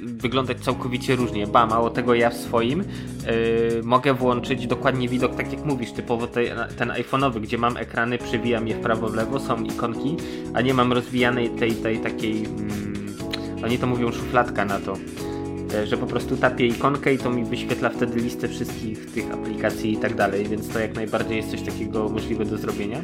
wyglądać 0.03 0.61
całkowicie 0.61 1.16
różnie. 1.16 1.47
Ba, 1.47 1.66
mało 1.66 1.91
tego 1.91 2.14
ja 2.14 2.30
w 2.30 2.34
swoim 2.34 2.78
yy, 2.80 3.82
mogę 3.84 4.14
włączyć 4.14 4.66
dokładnie 4.66 5.09
widok 5.09 5.34
tak 5.37 5.53
jak 5.53 5.64
mówisz, 5.64 5.93
typowo 5.93 6.26
te, 6.26 6.66
ten 6.78 6.89
iPhone'owy, 6.89 7.41
gdzie 7.41 7.59
mam 7.59 7.76
ekrany, 7.76 8.18
przewijam 8.18 8.68
je 8.68 8.74
w 8.74 8.80
prawo, 8.80 9.09
w 9.09 9.14
lewo, 9.14 9.41
są 9.41 9.62
ikonki, 9.62 10.16
a 10.55 10.61
nie 10.61 10.74
mam 10.74 10.93
rozwijanej 10.93 11.51
tej, 11.51 11.72
tej 11.72 11.99
takiej... 11.99 12.45
Mm, 12.45 13.05
oni 13.64 13.78
to 13.78 13.86
mówią 13.86 14.12
szufladka 14.12 14.64
na 14.64 14.78
to, 14.78 14.96
e, 15.74 15.86
że 15.86 15.96
po 15.96 16.07
prostu 16.07 16.36
tapię 16.36 16.66
ikonkę 16.66 17.14
i 17.14 17.18
to 17.18 17.30
mi 17.30 17.44
wyświetla 17.44 17.90
wtedy 17.90 18.20
listę 18.20 18.48
wszystkich 18.48 19.11
tych 19.11 19.32
aplikacji 19.32 19.92
i 19.92 19.96
tak 19.96 20.14
dalej, 20.14 20.48
więc 20.48 20.68
to 20.68 20.78
jak 20.78 20.94
najbardziej 20.94 21.36
jest 21.36 21.50
coś 21.50 21.62
takiego 21.62 22.09
możliwe 22.09 22.44
do 22.44 22.59
zrobienia. 22.59 22.98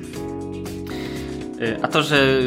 E, 1.61 1.79
a 1.83 1.89
to, 1.89 2.03
że 2.03 2.41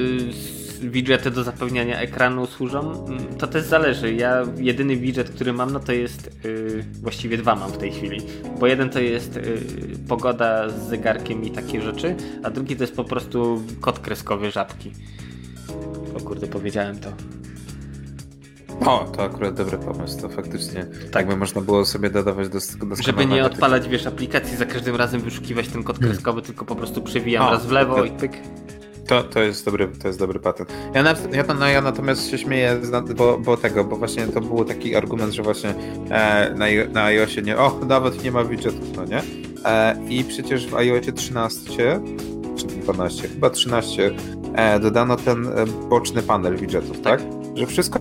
widgety 0.82 1.32
do 1.32 1.44
zapełniania 1.44 2.00
ekranu 2.00 2.46
służą, 2.46 3.06
mm, 3.06 3.26
to 3.38 3.48
też 3.48 3.64
zależy. 3.64 4.14
Ja 4.14 4.44
jedyny 4.58 4.98
widget, 4.98 5.30
który 5.30 5.54
mam, 5.54 5.74
no 5.74 5.80
to 5.80 5.92
jest 5.92 6.40
yy, 6.44 6.86
właściwie 7.02 7.38
dwa 7.38 7.56
mam 7.56 7.72
w 7.72 7.78
tej 7.78 7.92
chwili. 7.92 8.22
Bo 8.60 8.68
jeden 8.68 8.90
to 8.90 9.00
jest 9.00 9.40
pogoda 10.08 10.70
z 10.70 10.90
zegarkiem 10.90 11.44
i 11.44 11.52
takie 11.52 11.82
rzeczy, 11.82 12.16
a 12.44 12.50
drugi 12.50 12.76
to 12.76 12.84
jest 12.84 12.96
po 12.96 13.04
prostu 13.04 13.64
kod 13.82 14.00
kreskowy 14.00 14.52
żabki. 14.52 14.92
O 16.18 16.20
kurde, 16.20 16.48
powiedziałem 16.48 17.00
to. 17.00 17.10
O, 18.86 19.06
to 19.16 19.24
akurat 19.24 19.54
dobry 19.54 19.78
pomysł, 19.78 20.22
to 20.22 20.30
faktycznie 20.30 20.86
tak 21.12 21.28
by 21.28 21.38
można 21.38 21.62
było 21.62 21.86
sobie 21.86 22.10
dodawać 22.10 22.50
do, 22.50 22.60
do 22.86 22.96
Żeby 22.96 23.26
nie 23.26 23.46
odpalać, 23.46 23.88
wiesz, 23.88 24.08
aplikacji 24.08 24.58
za 24.58 24.66
każdym 24.66 24.96
razem 24.96 25.22
wyszukiwać 25.22 25.68
ten 25.68 25.84
kod 25.84 26.00
kreskowy, 26.00 26.42
hmm. 26.42 26.46
tylko 26.46 26.66
po 26.66 26.76
prostu 26.76 27.02
przewijam 27.02 27.48
o, 27.48 27.52
raz 27.52 27.66
w 27.66 27.72
lewo 27.72 27.96
to, 27.96 28.06
i 28.06 28.12
pyk. 28.12 28.32
To, 29.08 29.24
to, 29.24 29.40
jest 29.40 29.66
dobry, 29.66 29.88
to 30.02 30.08
jest 30.08 30.20
dobry 30.20 30.40
patent. 30.40 30.74
Ja, 30.94 31.04
na, 31.04 31.16
ja, 31.32 31.44
no, 31.60 31.68
ja 31.68 31.82
natomiast 31.82 32.30
się 32.30 32.38
śmieję, 32.38 32.82
bo, 33.16 33.38
bo 33.38 33.58
tego, 33.58 33.84
bo 33.84 33.96
właśnie 33.96 34.28
to 34.28 34.42
był 34.42 34.66
taki 34.66 34.96
argument, 34.96 35.34
że 35.34 35.44
właśnie 35.44 35.74
e, 36.10 36.54
na, 36.56 36.66
na 36.94 37.04
iOSie 37.04 37.42
nie, 37.42 37.58
o, 37.58 37.80
nawet 37.88 38.24
nie 38.24 38.32
ma 38.32 38.44
widgetów, 38.44 38.96
no 38.96 39.06
nie? 39.06 39.22
E, 39.66 39.96
I 40.10 40.24
przecież 40.24 40.68
w 40.68 40.76
iOSie 40.76 41.14
13 41.14 42.02
czy 42.56 42.68
12, 42.68 43.28
chyba 43.28 43.50
13 43.50 44.12
e, 44.56 44.80
dodano 44.80 45.16
ten 45.16 45.48
e, 45.48 45.66
boczny 45.90 46.22
panel 46.22 46.58
widgetów, 46.58 47.02
tak? 47.02 47.22
tak? 47.22 47.30
Że 47.56 47.66
wszystko 47.66 48.00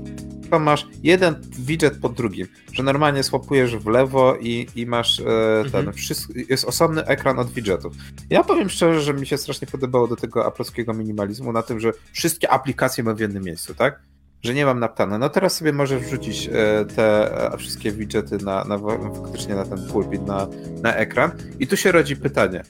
masz 0.59 0.87
jeden 1.03 1.35
widget 1.59 1.99
pod 1.99 2.15
drugim, 2.15 2.47
że 2.73 2.83
normalnie 2.83 3.23
swapujesz 3.23 3.77
w 3.77 3.87
lewo 3.87 4.37
i, 4.41 4.67
i 4.77 4.87
masz 4.87 5.21
e, 5.21 5.25
ten, 5.73 5.81
mhm. 5.81 5.93
wszystko, 5.93 6.33
jest 6.49 6.65
osobny 6.65 7.05
ekran 7.07 7.39
od 7.39 7.53
widgetów. 7.53 7.95
Ja 8.31 8.45
powiem 8.45 8.71
szczerze, 8.71 9.01
że 9.01 9.15
mi 9.15 9.27
się 9.27 9.39
strasznie 9.39 9.69
podobało 9.69 10.09
do 10.09 10.17
tego 10.17 10.47
aploskiego 10.47 10.95
minimalizmu 10.95 11.53
na 11.53 11.63
tym, 11.63 11.81
że 11.81 11.93
wszystkie 12.13 12.51
aplikacje 12.51 13.05
mam 13.05 13.17
w 13.17 13.21
jednym 13.21 13.45
miejscu, 13.45 13.75
tak? 13.75 14.01
Że 14.43 14.55
nie 14.55 14.67
mam 14.67 14.81
naptane. 14.81 15.19
No 15.19 15.29
teraz 15.29 15.57
sobie 15.57 15.73
możesz 15.73 16.03
wrzucić 16.03 16.49
e, 16.53 16.85
te 16.85 17.37
e, 17.53 17.59
wszystkie 17.59 17.93
widgety 17.93 18.39
na, 18.39 18.65
na, 18.65 18.79
faktycznie 19.23 19.55
na 19.55 19.65
ten 19.65 19.87
pulpit, 19.93 20.27
na, 20.27 20.49
na 20.83 20.95
ekran 20.95 21.31
i 21.59 21.67
tu 21.67 21.77
się 21.77 21.93
rodzi 21.93 22.17
pytanie, 22.17 22.63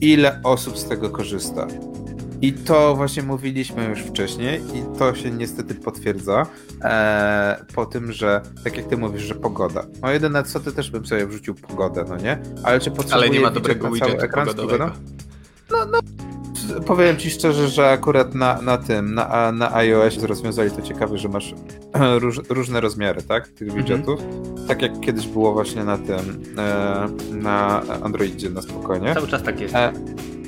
ile 0.00 0.40
osób 0.42 0.78
z 0.78 0.88
tego 0.88 1.10
korzysta? 1.10 1.66
I 2.42 2.52
to 2.52 2.96
właśnie 2.96 3.22
mówiliśmy 3.22 3.88
już 3.88 3.98
wcześniej 3.98 4.60
i 4.60 4.98
to 4.98 5.14
się 5.14 5.30
niestety 5.30 5.74
potwierdza 5.74 6.46
e, 6.82 7.64
po 7.74 7.86
tym, 7.86 8.12
że 8.12 8.40
tak 8.64 8.76
jak 8.76 8.86
ty 8.86 8.96
mówisz, 8.96 9.22
że 9.22 9.34
pogoda. 9.34 9.86
No 10.02 10.10
jedyne 10.10 10.42
co, 10.42 10.60
ty 10.60 10.72
też 10.72 10.90
bym 10.90 11.06
sobie 11.06 11.26
wrzucił 11.26 11.54
pogodę, 11.54 12.04
no 12.08 12.16
nie? 12.16 12.38
Ale 12.62 12.80
czy 12.80 12.90
potrzebuje 12.90 13.28
Ale 13.28 13.30
nie 13.30 13.40
ma 13.40 13.50
dobrego 13.50 13.90
widgetu 13.90 14.28
pogodowego. 14.28 14.90
No, 15.70 15.86
no, 15.86 16.00
powiem 16.86 17.16
ci 17.16 17.30
szczerze, 17.30 17.68
że 17.68 17.90
akurat 17.90 18.34
na, 18.34 18.62
na 18.62 18.78
tym, 18.78 19.14
na, 19.14 19.52
na 19.52 19.74
iOS 19.74 20.22
rozwiązali 20.22 20.70
to 20.70 20.82
ciekawe, 20.82 21.18
że 21.18 21.28
masz 21.28 21.54
róż, 22.22 22.40
różne 22.48 22.80
rozmiary, 22.80 23.22
tak, 23.22 23.48
tych 23.48 23.68
mhm. 23.68 23.84
widgetów. 23.84 24.20
Tak 24.68 24.82
jak 24.82 25.00
kiedyś 25.00 25.26
było 25.26 25.52
właśnie 25.52 25.84
na 25.84 25.98
tym, 25.98 26.42
e, 26.58 27.08
na 27.30 27.82
Androidzie 28.02 28.50
na 28.50 28.62
spokojnie. 28.62 29.14
Cały 29.14 29.28
czas 29.28 29.42
tak 29.42 29.60
jest. 29.60 29.74
E, 29.74 29.92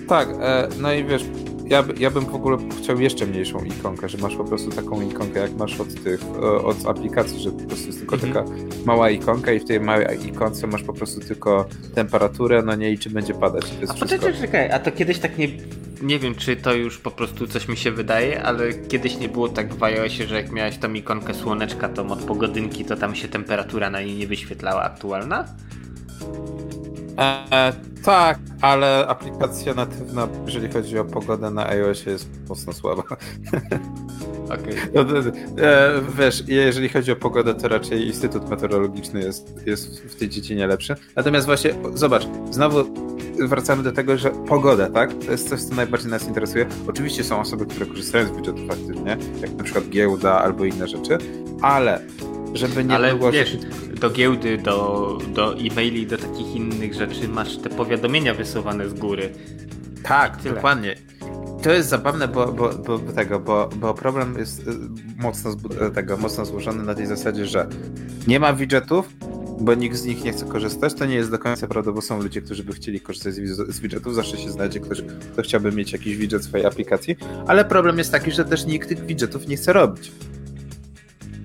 tak, 0.09 0.29
e, 0.41 0.69
no 0.81 0.93
i 0.93 1.05
wiesz, 1.05 1.25
ja, 1.67 1.85
ja 1.99 2.11
bym 2.11 2.25
w 2.27 2.35
ogóle 2.35 2.59
chciał 2.79 3.01
jeszcze 3.01 3.27
mniejszą 3.27 3.65
ikonkę, 3.65 4.09
że 4.09 4.19
masz 4.19 4.37
po 4.37 4.45
prostu 4.45 4.71
taką 4.71 5.01
ikonkę, 5.01 5.41
jak 5.41 5.53
masz 5.53 5.81
od 5.81 6.03
tych, 6.05 6.21
od 6.65 6.87
aplikacji, 6.87 7.41
że 7.41 7.51
po 7.51 7.65
prostu 7.65 7.87
jest 7.87 7.99
tylko 7.99 8.15
mhm. 8.15 8.33
taka 8.33 8.51
mała 8.85 9.11
ikonka 9.11 9.53
i 9.53 9.61
w 9.61 9.65
tej 9.65 9.81
małej 9.81 10.27
ikonce 10.27 10.67
masz 10.67 10.83
po 10.83 10.93
prostu 10.93 11.21
tylko 11.21 11.69
temperaturę, 11.95 12.63
no 12.63 12.75
nie 12.75 12.93
i 12.93 12.99
czy 12.99 13.11
będzie 13.11 13.35
padać. 13.35 13.65
a 13.89 13.95
poczekaj, 13.95 14.35
czekaj, 14.41 14.71
a 14.71 14.79
to 14.79 14.93
kiedyś 14.93 15.19
tak 15.19 15.39
nie, 15.39 15.49
nie 16.03 16.19
wiem, 16.19 16.35
czy 16.35 16.57
to 16.57 16.75
już 16.75 16.99
po 16.99 17.11
prostu 17.11 17.47
coś 17.47 17.69
mi 17.69 17.77
się 17.77 17.91
wydaje, 17.91 18.43
ale 18.43 18.73
kiedyś 18.75 19.19
nie 19.19 19.29
było 19.29 19.49
tak 19.49 19.75
w 19.75 19.83
iOSie, 19.83 20.27
że 20.27 20.37
jak 20.37 20.53
miałeś 20.53 20.79
tą 20.79 20.93
ikonkę 20.93 21.35
słoneczka, 21.35 21.89
to 21.89 22.07
od 22.07 22.23
pogodynki, 22.23 22.85
to 22.85 22.97
tam 22.97 23.15
się 23.15 23.29
temperatura 23.29 23.91
na 23.91 24.01
niej 24.01 24.17
nie 24.17 24.27
wyświetlała 24.27 24.83
aktualna? 24.83 25.45
E, 27.19 27.73
tak, 28.05 28.39
ale 28.61 29.07
aplikacja 29.09 29.75
natywna, 29.75 30.29
jeżeli 30.47 30.73
chodzi 30.73 30.99
o 30.99 31.05
pogodę 31.05 31.51
na 31.51 31.67
iOSie 31.69 32.11
jest 32.11 32.29
mocno 32.49 32.73
słaba. 32.73 33.03
Okej. 34.45 34.57
Okay. 34.57 34.91
No, 34.95 35.03
e, 35.63 36.03
wiesz, 36.19 36.45
jeżeli 36.47 36.89
chodzi 36.89 37.13
o 37.13 37.17
pogodę, 37.17 37.55
to 37.55 37.69
raczej 37.69 38.07
Instytut 38.07 38.51
Meteorologiczny 38.51 39.21
jest, 39.21 39.67
jest 39.67 40.03
w 40.03 40.15
tej 40.15 40.29
dziedzinie 40.29 40.67
lepszy. 40.67 40.95
Natomiast 41.17 41.47
właśnie, 41.47 41.75
zobacz, 41.95 42.27
znowu 42.51 42.85
wracamy 43.39 43.83
do 43.83 43.93
tego, 43.93 44.17
że 44.17 44.31
pogoda, 44.31 44.91
tak? 44.91 45.11
To 45.25 45.31
jest 45.31 45.49
coś, 45.49 45.63
co 45.63 45.75
najbardziej 45.75 46.11
nas 46.11 46.29
interesuje. 46.29 46.67
Oczywiście 46.89 47.25
są 47.25 47.41
osoby, 47.41 47.67
które 47.67 47.87
korzystają 47.87 48.27
z 48.27 48.31
budżetów 48.31 48.71
aktywnie, 48.71 49.17
jak 49.41 49.55
na 49.55 49.65
przykład 49.65 49.89
giełda 49.89 50.39
albo 50.39 50.65
inne 50.65 50.89
rzeczy, 50.89 51.19
ale 51.63 52.01
żeby 52.57 52.85
nie 52.85 52.95
Ale 52.95 53.15
było... 53.15 53.33
wiesz, 53.33 53.57
do 54.01 54.11
giełdy, 54.11 54.59
do, 54.59 55.19
do 55.35 55.55
e-maili, 55.59 56.07
do 56.07 56.19
takich 56.19 56.55
innych 56.55 56.95
rzeczy 56.95 57.29
masz 57.29 57.57
te 57.57 57.69
powiadomienia 57.69 58.35
wysuwane 58.35 58.89
z 58.89 58.95
góry. 58.95 59.33
Tak, 60.03 60.43
dokładnie. 60.43 60.97
To 61.63 61.73
jest 61.73 61.89
zabawne, 61.89 62.29
bo, 62.29 62.53
bo, 62.53 62.71
bo, 62.73 62.99
tego, 62.99 63.41
bo, 63.41 63.69
bo 63.77 63.95
problem 63.95 64.39
jest 64.39 64.69
y, 64.69 64.73
mocno, 65.17 65.57
tego, 65.95 66.17
mocno 66.17 66.45
złożony 66.45 66.83
na 66.83 66.95
tej 66.95 67.07
zasadzie, 67.07 67.47
że 67.47 67.69
nie 68.27 68.41
ma 68.41 68.53
widgetów, 68.53 69.09
bo 69.61 69.75
nikt 69.75 69.97
z 69.97 70.05
nich 70.05 70.25
nie 70.25 70.33
chce 70.33 70.47
korzystać. 70.47 70.95
To 70.95 71.07
nie 71.07 71.15
jest 71.15 71.31
do 71.31 71.39
końca 71.39 71.67
prawda, 71.67 71.93
bo 71.93 72.01
są 72.01 72.23
ludzie, 72.23 72.43
którzy 72.43 72.65
by 72.65 72.73
chcieli 72.73 73.01
korzystać 73.01 73.35
z, 73.35 73.75
z 73.75 73.81
widgetów. 73.81 74.15
Zawsze 74.15 74.37
się 74.37 74.51
znajdzie 74.51 74.81
ktoś, 74.81 75.03
kto 75.33 75.43
chciałby 75.43 75.73
mieć 75.73 75.93
jakiś 75.93 76.17
widget 76.17 76.43
w 76.43 76.45
swojej 76.45 76.67
aplikacji, 76.67 77.17
ale 77.47 77.65
problem 77.65 77.99
jest 77.99 78.13
taki, 78.13 78.31
że 78.31 78.45
też 78.45 78.67
nikt 78.67 78.89
tych 78.89 79.07
widgetów 79.07 79.49
nie 79.49 79.57
chce 79.57 79.73
robić. 79.73 80.13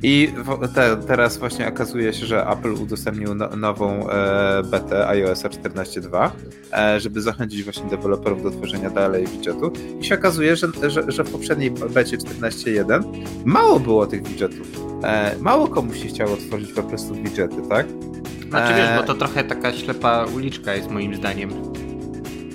I 0.04 0.34
te, 0.76 0.98
teraz 0.98 1.38
właśnie 1.38 1.68
okazuje 1.68 2.14
się, 2.14 2.26
że 2.26 2.48
Apple 2.48 2.74
udostępnił 2.74 3.36
no, 3.36 3.50
nową 3.56 4.10
e, 4.10 4.64
betę 4.64 5.08
iOS 5.08 5.44
14.2, 5.44 6.30
e, 6.74 7.00
żeby 7.00 7.22
zachęcić 7.22 7.64
właśnie 7.64 7.90
deweloperów 7.90 8.44
do 8.44 8.52
tworzenia 8.52 8.90
dalej 8.90 9.28
widgetu. 9.28 9.72
I 10.00 10.06
się 10.06 10.16
okazuje, 10.16 10.56
że, 10.56 10.68
że, 10.88 11.04
że 11.08 11.24
w 11.24 11.32
poprzedniej 11.32 11.72
becie 11.72 12.18
14.1 12.18 13.04
mało 13.46 13.80
było 13.80 14.08
tych 14.08 14.28
widgetów. 14.28 14.68
E, 15.04 15.36
mało 15.40 15.68
komu 15.68 15.94
się 15.94 16.08
chciało 16.08 16.38
tworzyć 16.38 16.74
po 16.74 16.84
prostu 16.84 17.14
widgety, 17.14 17.56
tak? 17.70 17.86
Znaczy 18.50 18.74
wiesz, 18.74 18.90
bo 18.98 19.04
to 19.04 19.14
trochę 19.14 19.44
taka 19.44 19.74
ślepa 19.74 20.26
uliczka 20.36 20.76
jest 20.76 20.90
moim 20.90 21.16
zdaniem. 21.16 21.50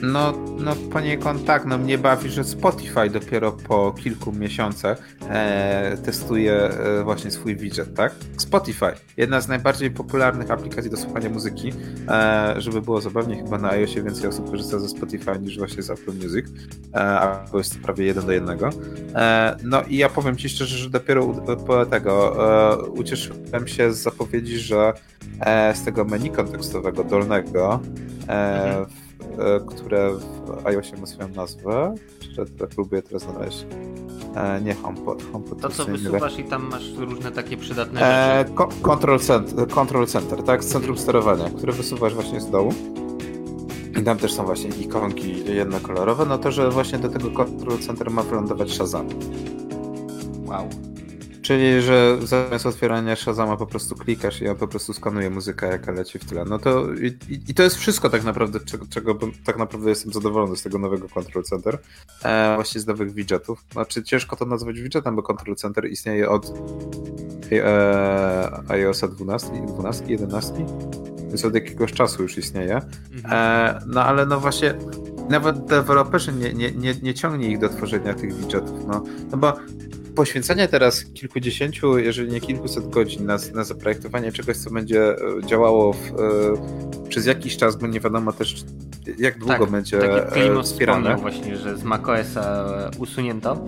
No, 0.03 0.33
no 0.59 0.77
poniekąd 0.93 1.45
tak, 1.45 1.65
no 1.65 1.79
mnie 1.79 1.99
bawi, 1.99 2.31
że 2.31 2.45
Spotify 2.45 3.11
dopiero 3.11 3.53
po 3.53 3.93
kilku 3.93 4.33
miesiącach 4.33 4.99
e, 5.29 5.97
testuje 6.05 6.53
e, 6.55 7.05
właśnie 7.05 7.31
swój 7.31 7.57
widget, 7.57 7.95
tak? 7.95 8.15
Spotify, 8.37 8.93
jedna 9.17 9.41
z 9.41 9.49
najbardziej 9.49 9.91
popularnych 9.91 10.51
aplikacji 10.51 10.91
do 10.91 10.97
słuchania 10.97 11.31
muzyki, 11.31 11.73
e, 12.09 12.55
żeby 12.59 12.83
było 12.83 13.01
zabawnie, 13.01 13.37
chyba 13.37 13.59
na 13.59 13.71
iOSie 13.71 14.03
więcej 14.03 14.29
osób 14.29 14.51
korzysta 14.51 14.79
ze 14.79 14.89
Spotify 14.89 15.39
niż 15.41 15.59
właśnie 15.59 15.83
z 15.83 15.91
Apple 15.91 16.13
Music, 16.13 16.47
e, 16.95 17.01
a 17.01 17.47
to 17.53 17.59
jest 17.59 17.81
prawie 17.81 18.05
jeden 18.05 18.27
do 18.27 18.33
jednego. 18.33 18.71
E, 19.15 19.57
no 19.65 19.83
i 19.83 19.97
ja 19.97 20.09
powiem 20.09 20.37
Ci 20.37 20.49
szczerze, 20.49 20.77
że 20.77 20.91
dopiero 20.91 21.27
po 21.67 21.87
tego 21.87 22.37
e, 22.73 22.77
ucieszyłem 22.77 23.69
się 23.69 23.93
z 23.93 23.99
zapowiedzi, 23.99 24.59
że 24.59 24.93
z 25.75 25.85
tego 25.85 26.05
menu 26.05 26.31
kontekstowego 26.31 27.05
dolnego 27.05 27.81
mhm 28.29 29.06
które 29.66 30.11
w 30.47 30.66
iOSie 30.66 30.97
ma 30.97 31.07
swoją 31.07 31.29
nazwę. 31.29 31.95
Czy 32.20 32.45
próbuję 32.74 33.03
teraz 33.03 33.22
znaleźć. 33.22 33.66
E, 34.37 34.61
nie 34.61 34.74
HomePod. 34.74 35.22
HomePod 35.33 35.61
to, 35.61 35.68
co 35.68 35.85
wysuwasz 35.85 36.39
i 36.39 36.45
tam 36.45 36.68
masz 36.70 36.95
różne 36.95 37.33
takie 37.33 37.57
przydatne 37.57 38.01
e, 38.01 38.39
rzeczy. 38.39 38.83
control, 38.83 39.20
center, 39.20 39.68
control 39.68 40.07
Center, 40.07 40.43
tak? 40.43 40.64
Centrum 40.64 40.99
sterowania, 40.99 41.51
które 41.51 41.72
wysuwasz 41.72 42.14
właśnie 42.14 42.41
z 42.41 42.51
dołu. 42.51 42.72
I 44.01 44.03
tam 44.03 44.18
też 44.18 44.33
są 44.33 44.45
właśnie 44.45 44.70
ikonki 44.70 45.55
jednokolorowe. 45.55 46.27
No 46.27 46.39
to, 46.39 46.51
że 46.53 46.70
właśnie 46.70 46.99
do 46.99 47.09
tego 47.09 47.31
Control 47.31 47.79
Center 47.79 48.11
ma 48.11 48.22
wylądować 48.22 48.72
Shazam. 48.72 49.09
Wow. 50.47 50.68
Czyli, 51.47 51.83
że 51.83 52.19
zamiast 52.23 52.67
otwierania 52.67 53.17
Shazama 53.17 53.57
po 53.57 53.67
prostu 53.67 53.95
klikasz 53.95 54.43
i 54.43 54.49
on 54.49 54.57
po 54.57 54.69
prostu 54.69 54.93
skanuje 54.93 55.31
muzykę, 55.31 55.67
jaka 55.67 55.93
leci 55.93 56.19
w 56.19 56.25
tle. 56.25 56.45
No 56.45 56.59
to 56.59 56.95
i, 56.95 57.19
i, 57.49 57.55
to 57.55 57.63
jest 57.63 57.77
wszystko 57.77 58.11
tak 58.11 58.25
naprawdę, 58.25 58.61
czego, 58.61 58.87
czego 58.91 59.19
tak 59.45 59.59
naprawdę 59.59 59.91
jestem 59.91 60.13
zadowolony 60.13 60.57
z 60.57 60.63
tego 60.63 60.79
nowego 60.79 61.09
Control 61.09 61.45
Center. 61.45 61.79
E, 62.25 62.55
właśnie 62.55 62.81
z 62.81 62.87
nowych 62.87 63.13
widgetów. 63.13 63.65
Znaczy 63.73 64.03
ciężko 64.03 64.37
to 64.37 64.47
nazwać 64.47 64.81
widgetem, 64.81 65.17
bo 65.17 65.23
Control 65.23 65.57
Center 65.57 65.91
istnieje 65.91 66.29
od 66.29 66.53
e, 67.53 68.63
iOSa 68.69 69.09
12, 69.09 69.49
12, 69.67 70.05
11, 70.09 70.53
więc 71.19 71.45
od 71.45 71.55
jakiegoś 71.55 71.93
czasu 71.93 72.23
już 72.23 72.39
istnieje. 72.39 72.81
Mhm. 73.13 73.25
E, 73.33 73.81
no 73.87 74.05
ale 74.05 74.27
no 74.27 74.41
właśnie 74.41 74.75
nawet 75.29 75.65
deweloperzy 75.65 76.33
nie, 76.33 76.55
nie, 76.55 76.73
nie, 76.73 76.95
nie 77.03 77.15
ciągnie 77.15 77.49
ich 77.49 77.59
do 77.59 77.69
tworzenia 77.69 78.15
tych 78.15 78.35
widgetów. 78.35 78.87
No, 78.87 79.05
no 79.31 79.37
bo 79.37 79.53
poświęcenie 80.17 80.69
teraz 80.69 81.05
kilkudziesięciu, 81.05 81.99
jeżeli 81.99 82.33
nie 82.33 82.41
kilkuset 82.41 82.91
godzin 82.91 83.27
na, 83.27 83.39
na 83.55 83.64
zaprojektowanie 83.64 84.33
czegoś, 84.33 84.57
co 84.57 84.71
będzie 84.71 85.11
e, 85.11 85.17
działało 85.47 85.93
w, 85.93 85.99
e, 85.99 87.09
przez 87.09 87.27
jakiś 87.27 87.57
czas, 87.57 87.77
bo 87.77 87.87
nie 87.87 88.01
wiadomo 88.01 88.33
też 88.33 88.64
jak 89.19 89.39
długo 89.39 89.59
tak, 89.59 89.71
będzie 89.71 89.99
e, 89.99 90.62
wspierane. 90.62 91.17
właśnie, 91.17 91.57
że 91.57 91.79
z 91.79 91.83
macOSa 91.83 92.67
usunięto. 92.99 93.67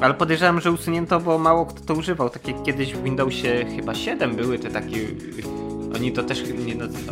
Ale 0.00 0.14
podejrzewam, 0.14 0.60
że 0.60 0.72
usunięto, 0.72 1.20
bo 1.20 1.38
mało 1.38 1.66
kto 1.66 1.80
to 1.80 1.94
używał. 1.94 2.30
Takie 2.30 2.54
kiedyś 2.64 2.94
w 2.94 3.02
Windowsie 3.02 3.66
chyba 3.76 3.94
7 3.94 4.36
były 4.36 4.58
te 4.58 4.70
takie. 4.70 4.98
Oni 5.94 6.12
to 6.12 6.22
też. 6.22 6.42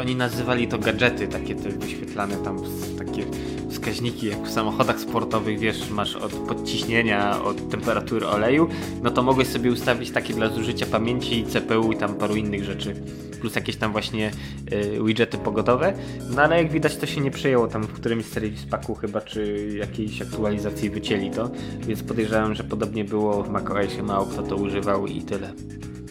Oni 0.00 0.16
nazywali 0.16 0.68
to 0.68 0.78
gadżety, 0.78 1.28
takie 1.28 1.54
te 1.54 1.68
wyświetlane 1.68 2.36
tam 2.36 2.58
takie 2.98 3.24
wskaźniki, 3.70 4.26
jak 4.26 4.42
w 4.42 4.50
samochodach 4.50 5.00
sportowych, 5.00 5.58
wiesz, 5.58 5.90
masz 5.90 6.16
od 6.16 6.32
podciśnienia, 6.32 7.42
od 7.42 7.70
temperatury 7.70 8.26
oleju, 8.26 8.68
no 9.02 9.10
to 9.10 9.22
mogłeś 9.22 9.48
sobie 9.48 9.72
ustawić 9.72 10.10
takie 10.10 10.34
dla 10.34 10.48
zużycia 10.48 10.86
pamięci, 10.86 11.44
CPU 11.44 11.92
i 11.92 11.96
tam 11.96 12.14
paru 12.14 12.36
innych 12.36 12.64
rzeczy. 12.64 12.94
Plus 13.40 13.54
jakieś 13.54 13.76
tam 13.76 13.92
właśnie 13.92 14.30
y, 14.72 15.04
widgety 15.04 15.38
pogodowe. 15.38 15.92
No 16.36 16.42
ale 16.42 16.62
jak 16.62 16.72
widać 16.72 16.96
to 16.96 17.06
się 17.06 17.20
nie 17.20 17.30
przejęło 17.30 17.68
tam 17.68 17.82
w 17.82 17.92
którymś 17.92 18.24
service 18.24 18.66
packu 18.66 18.94
chyba, 18.94 19.20
czy 19.20 19.68
jakiejś 19.78 20.22
aktualizacji 20.22 20.90
wycięli 20.90 21.30
to. 21.30 21.50
Więc 21.86 22.02
podejrzewam, 22.02 22.54
że 22.54 22.64
podobnie 22.64 23.04
było 23.04 23.42
w 23.42 23.50
macOSie, 23.50 24.02
mało 24.02 24.26
kto 24.26 24.42
to 24.42 24.56
używał 24.56 25.06
i 25.06 25.22
tyle. 25.22 25.52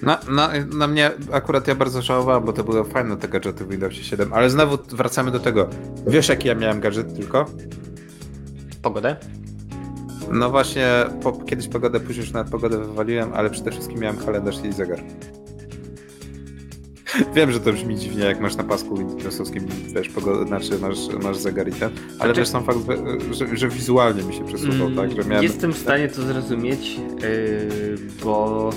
Na, 0.02 0.20
na, 0.30 0.50
na 0.74 0.88
mnie 0.88 1.12
akurat 1.32 1.68
ja 1.68 1.76
bardzo 1.76 2.02
żałowałem, 2.02 2.44
bo 2.44 2.54
to 2.54 2.64
były 2.64 2.84
fajne 2.84 3.18
te 3.18 3.28
gadżety 3.28 3.66
w 3.66 3.70
Windowsie 3.70 4.04
7, 4.04 4.34
ale 4.34 4.50
znowu 4.50 4.78
wracamy 4.92 5.32
do 5.32 5.40
tego. 5.40 5.70
Wiesz 6.08 6.30
jaki 6.30 6.48
ja 6.48 6.56
miałem 6.56 6.80
gadżet 6.80 7.16
tylko? 7.16 7.46
Pogodę? 8.82 9.16
No 10.32 10.50
właśnie, 10.50 10.88
po, 11.24 11.32
kiedyś 11.32 11.68
pogodę, 11.68 12.00
później 12.00 12.26
już 12.26 12.34
nawet 12.34 12.52
pogodę 12.52 12.78
wywaliłem, 12.78 13.34
ale 13.34 13.50
przede 13.50 13.72
wszystkim 13.72 14.00
miałem 14.00 14.18
kalendarz 14.18 14.66
i 14.66 14.74
zegar. 14.74 15.04
Wiem, 17.36 17.52
że 17.52 17.60
to 17.60 17.74
brzmi 17.74 17.98
dziwnie, 17.98 18.24
jak 18.24 18.40
masz 18.40 18.56
na 18.56 18.64
pasku 18.64 18.98
Windowsowskim, 18.98 19.66
wiesz, 19.96 20.10
pogodę, 20.10 20.48
znaczy 20.48 20.80
masz, 20.80 20.98
masz 21.24 21.38
zegar 21.38 21.68
i 21.68 21.72
ten, 21.72 21.92
ale 22.08 22.16
znaczy... 22.16 22.34
też 22.34 22.48
sam 22.48 22.64
fakt, 22.64 22.80
że, 23.32 23.58
że, 23.58 23.70
wizualnie 23.70 24.24
mi 24.24 24.34
się 24.34 24.46
przesuwał, 24.46 24.88
mm, 24.88 24.96
tak, 24.96 25.12
że 25.12 25.30
miałem... 25.30 25.44
Jestem 25.44 25.74
w 25.74 25.78
stanie 25.78 26.08
to 26.08 26.22
zrozumieć, 26.22 27.00
yy, 27.22 27.98
bo 28.24 28.70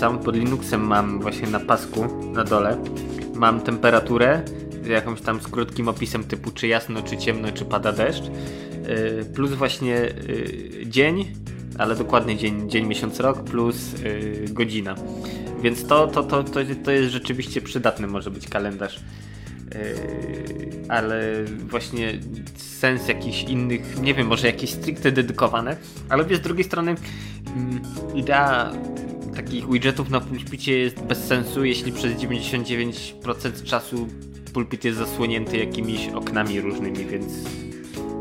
sam 0.00 0.18
pod 0.18 0.36
Linuxem 0.36 0.80
mam 0.80 1.20
właśnie 1.20 1.48
na 1.48 1.60
pasku 1.60 2.06
na 2.32 2.44
dole 2.44 2.76
mam 3.34 3.60
temperaturę 3.60 4.42
jakąś 4.86 5.20
tam 5.20 5.40
z 5.40 5.48
krótkim 5.48 5.88
opisem 5.88 6.24
typu 6.24 6.50
czy 6.50 6.66
jasno, 6.66 7.02
czy 7.02 7.16
ciemno, 7.16 7.52
czy 7.52 7.64
pada 7.64 7.92
deszcz 7.92 8.24
y, 8.24 9.24
plus 9.34 9.50
właśnie 9.50 9.96
y, 9.96 10.82
dzień 10.86 11.34
ale 11.78 11.96
dokładny 11.96 12.36
dzień, 12.36 12.70
dzień 12.70 12.86
miesiąc, 12.86 13.20
rok 13.20 13.44
plus 13.44 13.94
y, 13.94 14.44
godzina. 14.50 14.94
Więc 15.62 15.86
to, 15.86 16.06
to, 16.06 16.22
to, 16.22 16.44
to, 16.44 16.60
to 16.84 16.90
jest 16.90 17.12
rzeczywiście 17.12 17.60
przydatny 17.60 18.06
może 18.06 18.30
być 18.30 18.48
kalendarz. 18.48 19.00
Ale 20.88 21.44
właśnie 21.68 22.18
sens 22.56 23.08
jakichś 23.08 23.42
innych, 23.42 24.00
nie 24.02 24.14
wiem, 24.14 24.26
może 24.26 24.46
jakieś 24.46 24.70
stricte 24.70 25.12
dedykowane, 25.12 25.76
ale 26.08 26.36
z 26.36 26.40
drugiej 26.40 26.64
strony 26.64 26.94
mm, 27.56 27.80
idea 28.14 28.72
takich 29.42 29.70
widgetów 29.70 30.10
na 30.10 30.20
pulpicie 30.20 30.78
jest 30.78 31.02
bez 31.02 31.24
sensu, 31.24 31.64
jeśli 31.64 31.92
przez 31.92 32.12
99% 32.12 33.62
czasu 33.64 34.08
pulpit 34.52 34.84
jest 34.84 34.98
zasłonięty 34.98 35.56
jakimiś 35.56 36.08
oknami 36.08 36.60
różnymi, 36.60 37.06
więc 37.06 37.32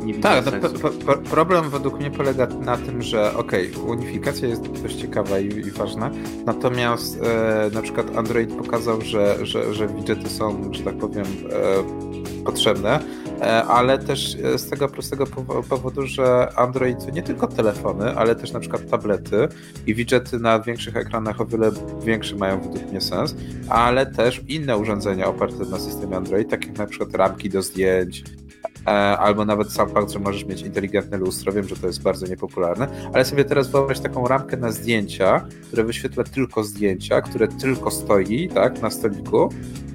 nie 0.10 0.16
widzę 0.16 0.52
tak, 0.52 0.62
sensu. 0.62 0.90
No, 1.08 1.14
problem 1.14 1.70
według 1.70 2.00
mnie 2.00 2.12
polega 2.12 2.48
na 2.48 2.78
tym, 2.78 3.02
że 3.02 3.34
okej, 3.34 3.72
okay, 3.72 3.84
unifikacja 3.84 4.48
jest 4.48 4.82
dość 4.82 4.96
ciekawa 4.96 5.40
i, 5.40 5.48
i 5.48 5.72
ważna, 5.72 6.12
natomiast 6.46 7.22
e, 7.22 7.70
na 7.74 7.82
przykład 7.82 8.18
Android 8.18 8.54
pokazał, 8.54 9.02
że, 9.02 9.46
że, 9.46 9.74
że 9.74 9.88
widgety 9.88 10.30
są, 10.30 10.74
że 10.74 10.84
tak 10.84 10.98
powiem, 10.98 11.26
e, 11.26 12.44
potrzebne, 12.44 13.00
E, 13.42 13.64
ale 13.64 13.98
też 13.98 14.38
e, 14.44 14.58
z 14.58 14.70
tego 14.70 14.90
prostego 14.90 15.26
powodu, 15.70 16.08
że 16.08 16.54
Android 16.56 17.06
to 17.06 17.12
nie 17.12 17.24
tylko 17.24 17.48
telefony, 17.48 18.16
ale 18.16 18.36
też 18.36 18.52
na 18.52 18.60
przykład 18.60 18.90
tablety 18.90 19.48
i 19.88 19.96
widgety 19.96 20.40
na 20.40 20.60
większych 20.60 20.96
ekranach 20.96 21.42
o 21.42 21.46
wiele 21.46 21.72
większy 22.04 22.36
mają 22.36 22.62
według 22.62 22.92
mnie 22.92 23.02
sens, 23.02 23.36
ale 23.70 24.06
też 24.06 24.42
inne 24.48 24.78
urządzenia 24.78 25.28
oparte 25.28 25.66
na 25.66 25.80
systemie 25.80 26.18
Android, 26.18 26.50
tak 26.50 26.66
jak 26.66 26.78
na 26.78 26.88
przykład 26.88 27.16
ramki 27.16 27.50
do 27.50 27.62
zdjęć, 27.62 28.24
albo 29.20 29.46
nawet 29.46 29.72
sam 29.72 29.90
fakt, 29.90 30.12
że 30.12 30.20
możesz 30.20 30.46
mieć 30.46 30.62
inteligentne 30.62 31.18
lustro, 31.18 31.54
wiem, 31.54 31.68
że 31.68 31.76
to 31.76 31.88
jest 31.88 32.02
bardzo 32.02 32.28
niepopularne, 32.28 32.88
ale 33.14 33.26
sobie 33.26 33.46
teraz 33.46 33.72
wyobraź 33.72 34.00
taką 34.00 34.28
ramkę 34.28 34.58
na 34.58 34.72
zdjęcia, 34.72 35.46
które 35.68 35.84
wyświetla 35.84 36.24
tylko 36.24 36.64
zdjęcia, 36.64 37.22
które 37.22 37.48
tylko 37.48 37.92
stoi, 37.92 38.50
tak, 38.50 38.82
na 38.82 38.90
stoliku 38.90 39.50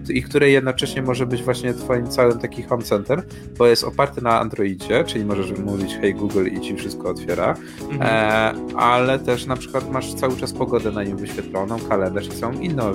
i 0.08 0.22
które 0.22 0.50
jednocześnie 0.50 1.02
może 1.02 1.26
być 1.26 1.42
właśnie 1.42 1.74
twoim 1.74 2.06
całym 2.08 2.38
taki 2.38 2.62
home 2.62 2.82
center, 2.82 3.22
bo 3.58 3.66
jest 3.66 3.84
oparty 3.84 4.22
na 4.22 4.40
Androidzie, 4.40 5.04
czyli 5.04 5.24
możesz 5.24 5.58
mówić 5.58 5.94
hey 5.94 6.14
Google 6.14 6.46
i 6.46 6.60
ci 6.60 6.76
wszystko 6.76 7.08
otwiera, 7.08 7.54
mhm. 7.90 8.02
e, 8.02 8.76
ale 8.76 9.18
też 9.18 9.46
na 9.46 9.56
przykład 9.56 9.90
masz 9.92 10.14
cały 10.14 10.36
czas 10.36 10.52
pogodę 10.52 10.90
na 10.90 11.02
nim 11.04 11.16
wyświetloną, 11.16 11.78
kalendarz 11.88 12.26
i 12.26 12.30
całą 12.30 12.52
inną 12.52 12.92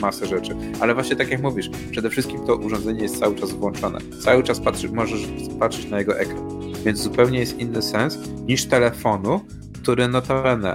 masę 0.00 0.26
rzeczy. 0.26 0.56
Ale 0.80 0.94
właśnie 0.94 1.16
tak 1.16 1.30
jak 1.30 1.42
mówisz, 1.42 1.70
przede 1.90 2.10
wszystkim 2.10 2.40
to 2.46 2.56
urządzenie 2.56 3.02
jest 3.02 3.20
cały 3.20 3.34
czas 3.34 3.52
włączone. 3.52 3.98
Cały 4.24 4.42
czas 4.42 4.60
patrzy, 4.60 4.88
możesz 4.88 5.27
patrzeć 5.58 5.90
na 5.90 5.98
jego 5.98 6.18
ekran. 6.18 6.58
Więc 6.84 6.98
zupełnie 6.98 7.38
jest 7.38 7.58
inny 7.58 7.82
sens 7.82 8.18
niż 8.46 8.66
telefonu, 8.66 9.40
który 9.82 10.08
notabene 10.08 10.72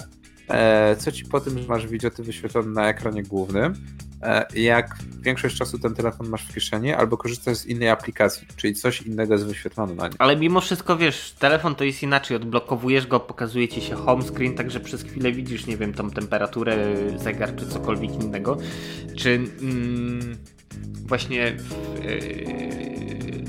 e, 0.47 0.95
co 0.95 1.11
ci 1.11 1.25
po 1.25 1.41
tym, 1.41 1.59
że 1.59 1.67
masz 1.67 1.87
widgety 1.87 2.23
wyświetlone 2.23 2.67
na 2.67 2.89
ekranie 2.89 3.23
głównym, 3.23 3.73
e, 4.21 4.45
jak 4.55 4.97
większość 5.21 5.57
czasu 5.57 5.79
ten 5.79 5.95
telefon 5.95 6.29
masz 6.29 6.45
w 6.45 6.53
kieszeni 6.53 6.93
albo 6.93 7.17
korzystasz 7.17 7.57
z 7.57 7.65
innej 7.65 7.89
aplikacji, 7.89 8.47
czyli 8.55 8.75
coś 8.75 9.01
innego 9.01 9.33
jest 9.33 9.45
wyświetlone 9.45 9.95
na 9.95 10.07
nim. 10.07 10.15
Ale 10.19 10.37
mimo 10.37 10.61
wszystko, 10.61 10.97
wiesz, 10.97 11.35
telefon 11.39 11.75
to 11.75 11.83
jest 11.83 12.03
inaczej, 12.03 12.37
odblokowujesz 12.37 13.07
go, 13.07 13.19
pokazuje 13.19 13.67
ci 13.67 13.81
się 13.81 13.95
home 13.95 14.23
screen, 14.23 14.55
także 14.55 14.79
przez 14.79 15.03
chwilę 15.03 15.31
widzisz, 15.31 15.65
nie 15.65 15.77
wiem, 15.77 15.93
tą 15.93 16.09
temperaturę, 16.09 16.95
zegar 17.17 17.55
czy 17.55 17.67
cokolwiek 17.67 18.11
innego. 18.23 18.57
Czy 19.17 19.29
mm, 19.61 20.37
właśnie 21.07 21.55
w, 21.57 21.71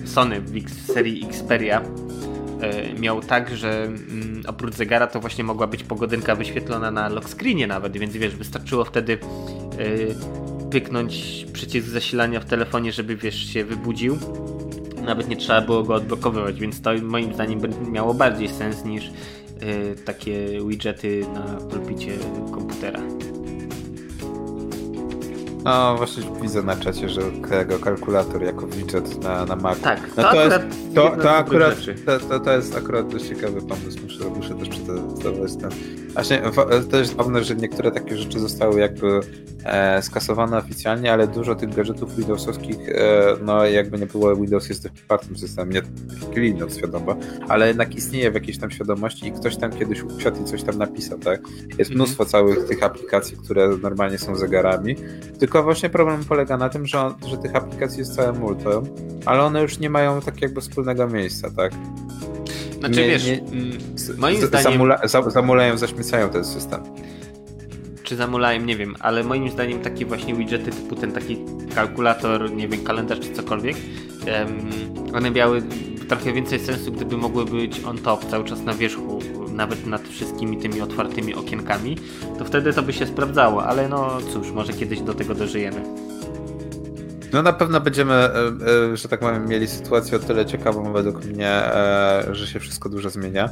yy, 0.01 0.09
Sony 0.09 0.41
w 0.41 0.57
X, 0.57 0.73
serii 0.93 1.27
Xperia 1.27 1.83
yy, 1.83 3.01
miał 3.01 3.21
tak, 3.21 3.57
że 3.57 3.89
yy, 4.37 4.49
oprócz 4.49 4.75
zegara 4.75 5.07
to 5.07 5.21
właśnie 5.21 5.45
mogła 5.45 5.67
być 5.67 5.85
pogodynka 5.85 6.35
wyświetlona 6.35 6.91
na 6.91 7.09
lock 7.09 7.29
screenie 7.29 7.67
nawet, 7.67 7.97
więc 7.97 8.13
wiesz, 8.13 8.37
wystarczyło 8.37 8.85
wtedy 8.85 9.19
yy, 9.79 10.15
pyknąć 10.71 11.47
przycisk 11.53 11.89
zasilania 11.89 12.41
w 12.41 12.45
telefonie, 12.45 12.93
żeby 12.93 13.17
wiesz, 13.17 13.53
się 13.53 13.65
wybudził. 13.65 14.19
Nawet 15.05 15.29
nie 15.29 15.37
trzeba 15.37 15.61
było 15.61 15.83
go 15.83 15.95
odblokowywać, 15.95 16.61
więc 16.61 16.81
to 16.81 16.91
moim 17.03 17.35
zdaniem 17.35 17.61
miało 17.93 18.15
bardziej 18.15 18.49
sens 18.49 18.85
niż 18.85 19.11
takie 20.05 20.49
widgety 20.69 21.27
na 21.35 21.43
pulpicie 21.43 22.13
komputera. 22.53 23.01
No 25.65 25.97
właśnie 25.97 26.23
widzę 26.43 26.63
na 26.63 26.77
czacie, 26.77 27.09
że 27.09 27.21
tego 27.51 27.79
kalkulator 27.79 28.43
jako 28.43 28.67
widget 28.67 29.23
na, 29.23 29.45
na 29.45 29.57
Mac. 29.57 29.81
Tak, 29.81 30.01
no 30.17 30.23
to, 30.23 30.23
to, 30.23 30.29
akurat 30.41 30.63
jest, 30.67 30.95
to, 30.95 31.11
to, 31.23 31.31
akurat, 31.37 31.75
to, 32.07 32.21
to, 32.21 32.41
to 32.41 32.53
jest 32.57 32.77
akurat 32.77 33.09
dość 33.09 33.29
ciekawy 33.29 33.61
pomysł, 33.63 33.99
muszę, 34.03 34.25
muszę 34.37 34.55
też 34.55 34.69
przetestować 34.69 35.57
ten. 35.57 35.71
Właśnie 36.15 36.43
wa- 36.51 36.67
też 36.91 37.07
zabawne, 37.09 37.45
że 37.45 37.57
niektóre 37.57 37.91
takie 37.93 38.17
rzeczy 38.17 38.41
zostały 38.41 38.81
jakby 38.81 39.21
e, 39.65 40.03
skasowane 40.03 40.59
oficjalnie, 40.59 41.13
ale 41.13 41.27
dużo 41.27 41.55
tych 41.55 41.75
gadżetów 41.75 42.17
Windowsowskich, 42.17 42.89
e, 42.89 43.37
no 43.45 43.67
jakby 43.67 43.99
nie 43.99 44.07
było, 44.07 44.37
Windows 44.37 44.69
jest 44.69 44.83
dość 44.83 44.95
otwartym 45.03 45.37
systemem, 45.37 45.73
nie 45.75 45.83
Linux 46.43 46.77
wiadomo, 46.79 47.17
ale 47.49 47.69
jednak 47.69 47.95
istnieje 47.95 48.31
w 48.31 48.35
jakiejś 48.35 48.59
tam 48.59 48.71
świadomości 48.71 49.27
i 49.27 49.33
ktoś 49.33 49.57
tam 49.57 49.73
kiedyś 49.73 50.03
usiadł 50.03 50.43
i 50.43 50.45
coś 50.45 50.63
tam 50.63 50.79
napisał, 50.79 51.19
tak? 51.19 51.41
Jest 51.69 51.81
Mhm. 51.81 51.95
mnóstwo 51.95 52.25
całych 52.25 52.65
tych 52.65 52.83
aplikacji, 52.83 53.37
które 53.37 53.69
normalnie 53.83 54.19
są 54.19 54.37
zegarami, 54.37 54.97
tylko 55.39 55.54
właśnie 55.63 55.89
problem 55.91 56.25
polega 56.25 56.57
na 56.57 56.69
tym, 56.69 56.87
że, 56.87 57.11
że 57.29 57.37
tych 57.39 57.57
aplikacji 57.57 57.99
jest 57.99 58.15
całe 58.17 58.33
multum, 58.33 58.85
ale 59.27 59.43
one 59.43 59.63
już 59.63 59.79
nie 59.79 59.91
mają 59.91 60.21
tak 60.21 60.43
jakby 60.43 60.61
wspólnego 60.61 61.07
miejsca, 61.09 61.51
tak? 61.57 61.73
Znaczy 62.79 63.01
nie- 63.01 63.07
wiesz, 63.09 63.27
nie- 63.27 63.41
mm, 63.41 63.79
moim 64.19 64.41
z, 64.41 64.45
zdaniem... 64.45 64.73
zamula, 64.73 64.99
za, 65.05 65.31
zamulają, 65.31 65.79
zaśmiecają 65.79 66.29
ten 66.29 66.45
system. 66.45 66.81
czy 68.03 68.17
zamulałem, 68.17 68.67
nie 68.67 68.77
wiem, 68.77 68.95
ale 69.01 69.25
moim 69.25 69.51
zdaniem 69.51 69.81
takie 69.81 70.07
właśnie 70.07 70.35
widgety 70.35 70.71
typu 70.71 70.97
ten 70.97 71.13
taki 71.13 71.39
kalkulator, 71.75 72.53
nie 72.53 72.69
wiem, 72.69 72.85
kalendarz 72.85 73.21
czy 73.21 73.33
cokolwiek, 73.33 73.77
em, 74.27 74.49
one 75.15 75.31
miały 75.31 75.63
trochę 76.09 76.33
więcej 76.33 76.59
sensu, 76.61 76.93
gdyby 76.93 77.17
mogły 77.17 77.45
być 77.45 77.81
on 77.85 77.99
top 77.99 78.25
cały 78.31 78.45
czas 78.45 78.61
na 78.63 78.75
wierzchu, 78.75 79.19
nawet 79.55 79.87
nad 79.87 80.09
wszystkimi 80.09 80.57
tymi 80.57 80.81
otwartymi 80.81 81.35
okienkami, 81.35 81.97
to 82.39 82.45
wtedy 82.45 82.73
to 82.73 82.83
by 82.83 82.93
się 82.93 83.07
sprawdzało, 83.07 83.65
ale 83.65 83.89
no 83.89 84.19
cóż, 84.33 84.51
może 84.51 84.73
kiedyś 84.73 85.01
do 85.01 85.15
tego 85.15 85.35
dożyjemy. 85.35 85.83
No 87.35 87.43
na 87.43 87.53
pewno 87.53 87.81
będziemy, 87.81 88.13
e, 88.13 88.29
e, 88.93 88.97
że 88.97 89.09
tak 89.09 89.21
powiem, 89.21 89.49
mieli 89.49 89.67
sytuację 89.67 90.17
o 90.17 90.21
tyle 90.21 90.47
ciekawą 90.47 90.93
według 90.93 91.25
mnie, 91.25 91.49
e, 91.49 92.25
że 92.33 92.47
się 92.47 92.61
wszystko 92.61 92.89
dużo 92.89 93.11
zmienia. 93.11 93.49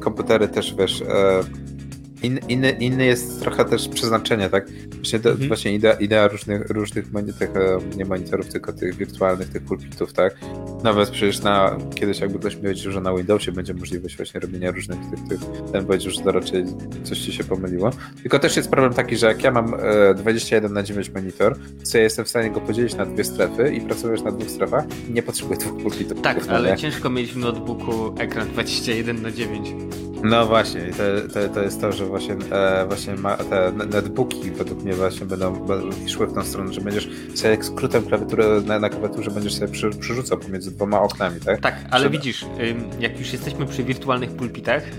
Komputery 0.00 0.48
też, 0.48 0.74
wiesz, 0.74 1.02
in, 2.24 2.40
inny, 2.48 2.70
inny 2.70 3.06
jest 3.06 3.40
trochę 3.40 3.64
też 3.64 3.88
przeznaczenie, 3.88 4.48
tak? 4.50 4.66
Właśnie, 4.96 5.18
to, 5.20 5.30
Mhm. 5.30 5.48
właśnie 5.48 5.74
idea, 5.74 5.92
idea 5.92 6.28
różnych, 6.28 6.70
różnych 6.70 7.04
tych, 7.38 7.56
e, 7.56 7.78
nie 7.96 8.04
monitorów, 8.04 8.48
tylko 8.48 8.72
tych 8.72 8.94
wirtualnych, 8.96 9.48
tych 9.48 9.62
pulpitów, 9.62 10.12
tak? 10.12 10.34
Nawet 10.82 11.10
przecież 11.10 11.42
na, 11.42 11.78
kiedyś 11.94 12.20
jakby 12.20 12.38
ktoś 12.38 12.54
mi 12.56 12.62
powiedział, 12.62 12.92
że 12.92 13.00
na 13.00 13.14
Windowsie 13.14 13.52
będzie 13.52 13.74
możliwość 13.74 14.16
właśnie 14.16 14.40
robienia 14.40 14.70
różnych 14.70 14.98
tych, 15.10 15.28
tych 15.28 15.40
ten 15.72 15.86
powiedział, 15.86 16.12
że 16.12 16.20
to 16.20 16.32
raczej 16.32 16.64
coś 17.04 17.18
ci 17.18 17.32
się 17.32 17.44
pomyliło. 17.44 17.90
Tylko 18.22 18.38
też 18.38 18.56
jest 18.56 18.70
problem 18.70 18.92
taki, 18.94 19.16
że 19.16 19.26
jak 19.26 19.42
ja 19.44 19.50
mam 19.50 19.74
e, 19.74 20.14
21 20.14 20.72
na 20.72 20.82
9 20.82 21.10
monitor, 21.14 21.56
to 21.92 21.98
ja 21.98 22.04
jestem 22.04 22.24
w 22.24 22.28
stanie 22.28 22.50
go 22.50 22.60
podzielić 22.60 22.94
na 22.94 23.06
dwie 23.06 23.24
strefy 23.24 23.74
i 23.74 23.80
pracujesz 23.80 24.22
na 24.22 24.32
dwóch 24.32 24.50
strefach, 24.50 24.84
nie 25.10 25.22
potrzebuję 25.22 25.58
dwóch 25.58 25.82
pulpitów. 25.82 26.20
Tak, 26.20 26.46
No 26.46 26.52
ale 26.52 26.70
nie? 26.70 26.76
ciężko 26.76 27.10
mieć 27.10 27.32
w 27.32 27.36
notebooku 27.36 28.14
ekran 28.18 28.48
21 28.48 29.22
na 29.22 29.30
9 29.30 29.68
No 30.24 30.46
właśnie, 30.46 30.80
to, 30.80 31.34
to, 31.34 31.48
to 31.54 31.62
jest 31.62 31.80
to, 31.80 31.92
że 31.92 32.06
właśnie, 32.06 32.36
e, 32.50 32.86
właśnie 32.86 33.14
ma, 33.14 33.36
te 33.36 33.72
netbooki 33.72 34.50
według 34.50 34.82
mnie 34.82 34.92
właśnie 34.92 35.26
będą, 35.26 35.54
będą 35.66 36.08
szły 36.08 36.26
w 36.26 36.34
tą 36.34 36.44
stronę, 36.44 36.72
że 36.72 36.80
będziesz 36.80 37.08
sobie 37.34 37.64
skrótem 37.64 38.06
klawiatury 38.06 38.44
na, 38.66 38.78
na 38.78 38.88
klawiaturze 38.88 39.30
będziesz 39.30 39.54
sobie 39.54 39.72
przy, 39.72 39.90
przerzucał 39.90 40.38
pomiędzy 40.38 40.70
dwoma 40.70 41.02
oknami, 41.02 41.40
tak? 41.40 41.60
Tak, 41.60 41.74
ale 41.90 42.00
Trzeba- 42.04 42.12
widzisz, 42.12 42.46
jak 43.00 43.18
już 43.18 43.32
jesteśmy 43.32 43.66
przy 43.66 43.84
wirtualnych 43.84 44.30
pulpitach, 44.30 44.82
y, 44.88 44.90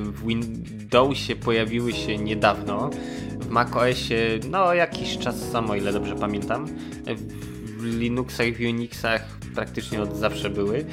w 0.00 0.26
Windowsie 0.26 1.36
pojawiły 1.36 1.92
się 1.92 2.18
niedawno, 2.18 2.90
w 3.40 3.48
macOSie 3.48 4.38
no 4.50 4.74
jakiś 4.74 5.18
czas 5.18 5.50
samo, 5.50 5.74
ile 5.74 5.92
dobrze 5.92 6.14
pamiętam, 6.16 6.66
w 7.78 7.84
Linuxach, 7.84 8.46
w 8.46 8.60
Unixach 8.60 9.22
praktycznie 9.54 10.02
od 10.02 10.16
zawsze 10.16 10.50
były. 10.50 10.84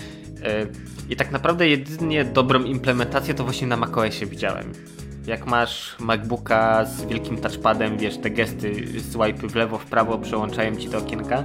Y, 0.41 1.09
I 1.09 1.15
tak 1.15 1.31
naprawdę 1.31 1.67
jedynie 1.67 2.25
dobrą 2.25 2.63
implementację 2.63 3.33
to 3.33 3.43
właśnie 3.43 3.67
na 3.67 3.77
macOSie 3.77 4.25
widziałem. 4.25 4.73
Jak 5.27 5.45
masz 5.45 5.95
MacBooka 5.99 6.85
z 6.85 7.05
wielkim 7.05 7.37
touchpadem, 7.37 7.97
wiesz, 7.97 8.17
te 8.17 8.29
gesty, 8.29 8.73
swipe 8.99 9.47
w 9.47 9.55
lewo, 9.55 9.77
w 9.77 9.85
prawo 9.85 10.17
przełączają 10.17 10.75
ci 10.75 10.89
te 10.89 10.97
okienka, 10.97 11.43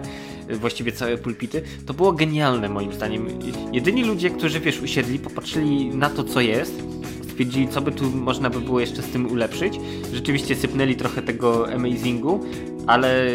y, 0.51 0.56
właściwie 0.56 0.93
całe 0.93 1.18
pulpity, 1.18 1.62
to 1.86 1.94
było 1.94 2.12
genialne 2.12 2.68
moim 2.68 2.93
zdaniem. 2.93 3.28
Jedyni 3.73 4.05
ludzie, 4.05 4.31
którzy, 4.31 4.60
wiesz, 4.60 4.81
usiedli, 4.81 5.18
popatrzyli 5.18 5.89
na 5.89 6.10
to, 6.10 6.24
co 6.24 6.40
jest, 6.40 6.82
stwierdzili, 7.28 7.68
co 7.68 7.81
by 7.81 7.93
tu 7.93 8.10
można 8.10 8.51
by 8.51 8.60
było 8.60 8.81
jeszcze 8.81 9.02
z 9.02 9.10
tym 9.10 9.32
ulepszyć. 9.32 9.81
Rzeczywiście 10.12 10.55
sypnęli 10.55 10.97
trochę 10.97 11.23
tego 11.23 11.73
amazingu, 11.73 12.40
ale 12.86 13.27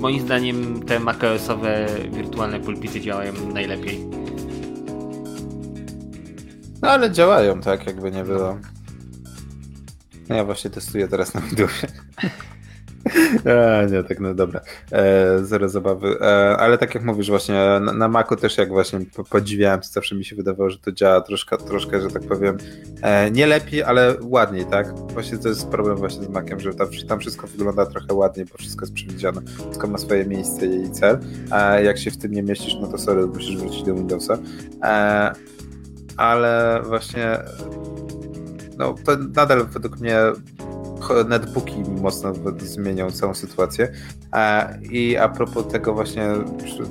moim 0.00 0.20
zdaniem 0.20 0.82
te 0.82 1.00
macOSowe 1.00 1.86
wirtualne 2.12 2.60
pulpity 2.60 3.00
działają 3.00 3.32
najlepiej. 3.54 4.19
No 6.82 6.88
ale 6.90 7.10
działają 7.10 7.60
tak, 7.60 7.86
jakby 7.86 8.10
nie 8.10 8.24
było. 8.24 8.58
No 10.28 10.36
Ja 10.36 10.44
właśnie 10.44 10.70
testuję 10.70 11.08
teraz 11.08 11.34
na 11.34 11.40
Windowsie. 11.40 11.86
E, 13.46 13.86
nie, 13.90 14.04
tak 14.04 14.20
no 14.20 14.34
dobra. 14.34 14.60
E, 14.92 15.38
zero 15.44 15.68
zabawy. 15.68 16.20
E, 16.20 16.56
ale 16.56 16.78
tak 16.78 16.94
jak 16.94 17.04
mówisz, 17.04 17.28
właśnie 17.30 17.54
na, 17.54 17.92
na 17.92 18.08
Macu 18.08 18.36
też 18.36 18.58
jak 18.58 18.68
właśnie 18.68 19.00
po- 19.16 19.24
podziwiałem, 19.24 19.80
to 19.80 19.86
zawsze 19.86 20.14
mi 20.14 20.24
się 20.24 20.36
wydawało, 20.36 20.70
że 20.70 20.78
to 20.78 20.92
działa 20.92 21.20
troszkę, 21.20 21.56
troszkę 21.58 22.00
że 22.00 22.08
tak 22.10 22.22
powiem, 22.22 22.56
e, 23.02 23.30
nie 23.30 23.46
lepiej, 23.46 23.82
ale 23.82 24.16
ładniej, 24.22 24.64
tak? 24.64 24.94
Właśnie 25.12 25.38
to 25.38 25.48
jest 25.48 25.68
problem 25.68 25.96
właśnie 25.96 26.24
z 26.24 26.28
Maciem, 26.28 26.60
że 26.60 26.74
tam, 26.74 26.88
tam 27.08 27.20
wszystko 27.20 27.46
wygląda 27.46 27.86
trochę 27.86 28.14
ładniej, 28.14 28.46
bo 28.46 28.58
wszystko 28.58 28.82
jest 28.82 28.94
przewidziane. 28.94 29.40
Wszystko 29.42 29.88
ma 29.88 29.98
swoje 29.98 30.24
miejsce 30.26 30.66
i 30.66 30.90
cel. 30.90 31.18
A 31.50 31.80
jak 31.80 31.98
się 31.98 32.10
w 32.10 32.16
tym 32.18 32.32
nie 32.32 32.42
mieścisz, 32.42 32.74
no 32.80 32.86
to 32.88 32.98
sorry, 32.98 33.26
musisz 33.26 33.56
wrócić 33.56 33.82
do 33.82 33.94
Windowsa. 33.94 34.38
Ale 36.20 36.82
właśnie 36.84 37.38
no 38.78 38.94
to 39.04 39.12
nadal 39.34 39.66
według 39.66 40.00
mnie 40.00 40.16
netbooki 41.28 41.74
mocno 42.02 42.32
zmienią 42.58 43.10
całą 43.10 43.34
sytuację. 43.34 43.92
E, 44.32 44.78
I 44.90 45.16
a 45.16 45.28
propos 45.28 45.66
tego 45.72 45.94
właśnie 45.94 46.26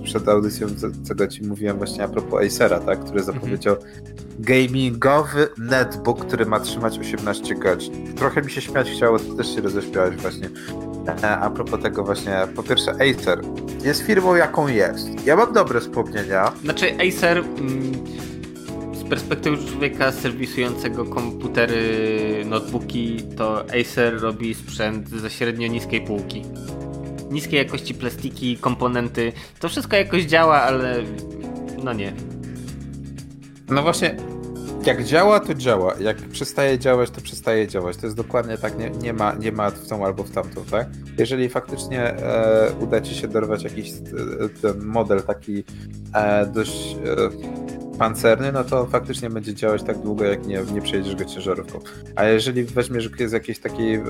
przed 0.03 0.29
audycją, 0.29 0.67
co- 0.77 0.87
czego 1.07 1.27
ci 1.27 1.43
mówiłem 1.43 1.77
właśnie 1.77 2.03
a 2.03 2.07
propos 2.07 2.41
Acera, 2.45 2.79
tak, 2.79 2.99
który 2.99 3.23
zapowiedział 3.23 3.75
gamingowy 4.39 5.47
netbook, 5.57 6.25
który 6.25 6.45
ma 6.45 6.59
trzymać 6.59 6.99
18 6.99 7.55
godzin. 7.55 8.15
Trochę 8.15 8.41
mi 8.41 8.51
się 8.51 8.61
śmiać 8.61 8.89
chciało, 8.91 9.19
ty 9.19 9.35
też 9.37 9.55
się 9.55 9.61
roześmiałeś 9.61 10.15
właśnie. 10.15 10.49
E, 11.23 11.37
A 11.37 11.49
propos 11.49 11.81
tego 11.81 12.03
właśnie, 12.03 12.37
po 12.55 12.63
pierwsze 12.63 12.91
Acer 12.91 13.41
jest 13.83 14.01
firmą 14.01 14.35
jaką 14.35 14.67
jest. 14.67 15.25
Ja 15.25 15.35
mam 15.35 15.53
dobre 15.53 15.79
wspomnienia, 15.79 16.51
Znaczy 16.63 16.85
Acer 17.07 17.37
mm, 17.37 17.91
perspektywy 19.09 19.57
człowieka 19.71 20.11
serwisującego 20.11 21.05
komputery, 21.05 22.45
notebooki, 22.45 23.23
to 23.37 23.65
Acer 23.81 24.21
robi 24.21 24.53
sprzęt 24.53 25.09
ze 25.09 25.29
średnio 25.29 25.67
niskiej 25.67 26.01
półki. 26.01 26.41
Niskiej 27.31 27.57
jakości 27.57 27.93
plastiki, 27.93 28.57
komponenty, 28.57 29.31
to 29.59 29.69
wszystko 29.69 29.95
jakoś 29.95 30.23
działa, 30.23 30.61
ale 30.61 31.03
no 31.83 31.93
nie. 31.93 32.13
No 33.69 33.81
właśnie, 33.81 34.15
jak 34.85 35.03
działa, 35.03 35.39
to 35.39 35.53
działa. 35.53 35.93
Jak 35.99 36.17
przestaje 36.17 36.79
działać, 36.79 37.09
to 37.09 37.21
przestaje 37.21 37.67
działać. 37.67 37.97
To 37.97 38.05
jest 38.05 38.17
dokładnie 38.17 38.57
tak, 38.57 38.79
nie, 38.79 38.89
nie, 38.89 39.13
ma, 39.13 39.33
nie 39.33 39.51
ma 39.51 39.69
w 39.69 39.87
tą 39.87 40.05
albo 40.05 40.23
w 40.23 40.31
tamtą, 40.31 40.65
tak? 40.71 40.87
Jeżeli 41.17 41.49
faktycznie 41.49 42.03
e, 42.03 42.71
uda 42.79 43.01
ci 43.01 43.15
się 43.15 43.27
dorwać 43.27 43.63
jakiś 43.63 43.91
e, 43.91 43.93
ten 44.61 44.85
model 44.85 45.23
taki 45.23 45.63
e, 46.13 46.45
dość 46.45 46.95
e, 46.95 47.58
pancerny, 47.99 48.51
no 48.51 48.63
to 48.63 48.85
faktycznie 48.85 49.29
będzie 49.29 49.53
działać 49.53 49.83
tak 49.83 49.97
długo, 49.97 50.23
jak 50.23 50.47
nie, 50.47 50.61
nie 50.73 50.81
przejedziesz 50.81 51.15
go 51.15 51.25
ciężarówką. 51.25 51.79
A 52.15 52.25
jeżeli 52.25 52.63
weźmiesz 52.63 53.09
z 53.25 53.31
jakiejś 53.31 53.59
takiej 53.59 53.95
e, 53.95 54.01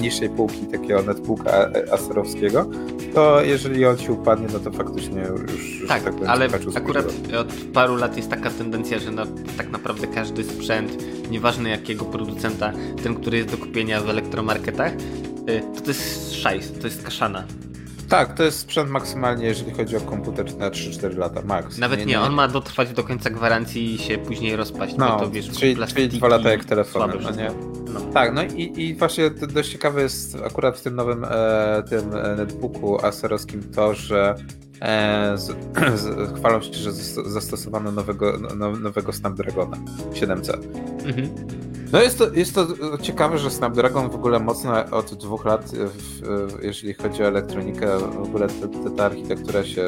niższej 0.00 0.28
półki, 0.28 0.66
takiego 0.72 1.02
netbooka 1.02 1.50
e, 1.50 1.92
aserowskiego, 1.92 2.70
to 3.14 3.42
jeżeli 3.42 3.86
on 3.86 3.96
ci 3.96 4.12
upadnie, 4.12 4.46
no 4.52 4.58
to 4.58 4.70
faktycznie 4.70 5.22
już, 5.22 5.88
tak, 5.88 6.02
tak 6.02 6.14
powiem, 6.14 6.30
ale 6.30 6.48
akurat 6.76 7.06
od 7.40 7.52
paru 7.72 7.96
lat 7.96 8.16
jest 8.16 8.30
taka 8.30 8.50
tendencja, 8.50 8.98
że 8.98 9.10
no, 9.10 9.22
tak 9.56 9.70
naprawdę 9.70 10.06
każdy 10.06 10.44
sprzęt, 10.44 11.04
nieważne 11.30 11.70
jakiego 11.70 12.04
producenta, 12.04 12.72
ten, 13.02 13.14
który 13.14 13.36
jest 13.36 13.50
do 13.50 13.56
kupienia 13.56 14.00
w 14.00 14.10
elektromarketach, 14.10 14.92
y, 14.92 15.62
to 15.74 15.80
to 15.80 15.88
jest 15.88 16.34
szajs, 16.34 16.72
to 16.72 16.86
jest 16.86 17.02
kaszana. 17.02 17.44
Tak, 18.10 18.34
to 18.34 18.42
jest 18.42 18.58
sprzęt 18.58 18.90
maksymalnie, 18.90 19.46
jeżeli 19.46 19.70
chodzi 19.72 19.96
o 19.96 20.00
komputer 20.00 20.56
na 20.56 20.70
3-4 20.70 21.18
lata, 21.18 21.42
max. 21.44 21.78
Nawet 21.78 22.06
nie, 22.06 22.20
on 22.20 22.32
ma 22.32 22.48
dotrwać 22.48 22.92
do 22.92 23.04
końca 23.04 23.30
gwarancji 23.30 23.94
i 23.94 23.98
się 23.98 24.18
później 24.18 24.56
rozpaść, 24.56 24.94
No, 24.96 25.08
bo 25.08 25.20
to 25.20 25.30
wiesz, 25.30 25.50
czyli, 25.50 25.76
czyli 25.86 26.08
dwa 26.08 26.28
lata 26.28 26.50
jak 26.50 26.64
telefony, 26.64 27.12
słabe 27.12 27.30
no 27.30 27.42
nie? 27.42 27.50
No. 27.94 28.00
Tak, 28.00 28.34
no 28.34 28.42
i, 28.42 28.82
i 28.82 28.94
właśnie 28.94 29.30
dość 29.30 29.72
ciekawe 29.72 30.02
jest 30.02 30.36
akurat 30.46 30.78
w 30.78 30.82
tym 30.82 30.96
nowym 30.96 31.24
e, 31.24 31.82
tym 31.90 32.16
e, 32.16 32.36
netbooku 32.36 33.06
aserowskim 33.06 33.62
to, 33.62 33.94
że 33.94 34.34
e, 34.80 35.32
z, 35.38 35.46
z, 36.02 36.36
chwalą 36.38 36.62
się, 36.62 36.72
że 36.74 36.90
zas- 36.92 37.28
zastosowano 37.28 37.92
nowego, 37.92 38.32
no, 38.56 38.76
nowego 38.76 39.12
Snapdragona 39.12 39.76
7C. 40.12 40.58
Mhm. 41.06 41.28
No 41.92 42.02
jest 42.02 42.18
to, 42.18 42.32
jest 42.32 42.54
to 42.54 42.66
ciekawe, 43.02 43.38
że 43.38 43.50
Snapdragon 43.50 44.10
w 44.10 44.14
ogóle 44.14 44.40
mocno 44.40 44.84
od 44.90 45.14
dwóch 45.14 45.44
lat, 45.44 45.70
w, 45.74 46.20
w, 46.56 46.62
jeżeli 46.64 46.94
chodzi 46.94 47.22
o 47.22 47.26
elektronikę, 47.26 47.98
w 47.98 48.22
ogóle 48.22 48.46
te- 48.48 48.68
te- 48.68 48.90
ta 48.96 49.04
architektura 49.04 49.64
się 49.64 49.84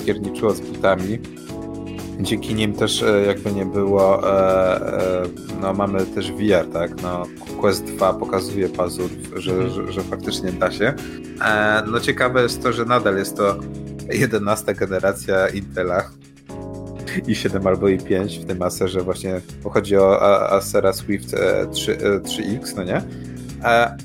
wpierniczyła 0.00 0.52
z 0.54 0.60
butami. 0.60 1.18
Dzięki 2.20 2.54
nim 2.54 2.72
też 2.72 3.02
e, 3.02 3.22
jakby 3.26 3.52
nie 3.52 3.66
było, 3.66 4.30
e, 4.32 4.80
e, 5.22 5.22
no 5.60 5.72
mamy 5.74 6.06
też 6.06 6.32
VR, 6.32 6.66
tak? 6.72 7.02
No, 7.02 7.22
Quest 7.60 7.84
2 7.84 8.12
pokazuje 8.14 8.68
pazur, 8.68 9.10
że, 9.36 9.52
Mhm. 9.52 9.70
że, 9.70 9.92
że 9.92 10.00
faktycznie 10.02 10.52
da 10.52 10.70
się. 10.70 10.94
E, 11.44 11.82
no 11.86 12.00
ciekawe 12.00 12.42
jest 12.42 12.62
to, 12.62 12.72
że 12.72 12.84
nadal 12.84 13.16
jest 13.16 13.36
to 13.36 13.56
11 14.12 14.74
generacja 14.74 15.48
Intela 15.48 16.10
i7 17.26 17.66
albo 17.68 17.86
i5 17.86 18.42
w 18.42 18.46
tym 18.46 18.62
Acerze 18.62 19.02
właśnie, 19.02 19.40
bo 19.62 19.70
chodzi 19.70 19.96
o 19.96 20.22
Acera 20.52 20.92
Swift 20.92 21.34
e, 21.34 21.66
3, 21.72 21.98
e, 21.98 22.18
3X, 22.18 22.76
no 22.76 22.84
nie? 22.84 23.02
E, 23.64 23.96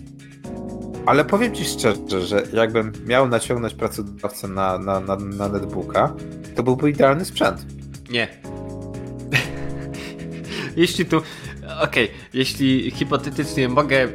ale 1.06 1.26
powiem 1.26 1.56
Ci 1.56 1.66
szczerze, 1.66 2.22
że 2.22 2.44
jakbym 2.54 2.92
miał 3.06 3.28
naciągnąć 3.28 3.74
pracodawcę 3.74 4.48
na, 4.48 4.78
na, 4.78 5.00
na, 5.00 5.16
na 5.16 5.50
netbooka, 5.50 6.14
to 6.56 6.64
byłby 6.64 6.90
idealny 6.90 7.26
sprzęt. 7.26 7.66
Nie. 8.10 8.28
jeśli 10.76 11.06
tu. 11.06 11.22
Okej, 11.82 12.12
jeśli 12.34 12.92
hipotetycznie 12.92 13.70
mogę. 13.70 14.08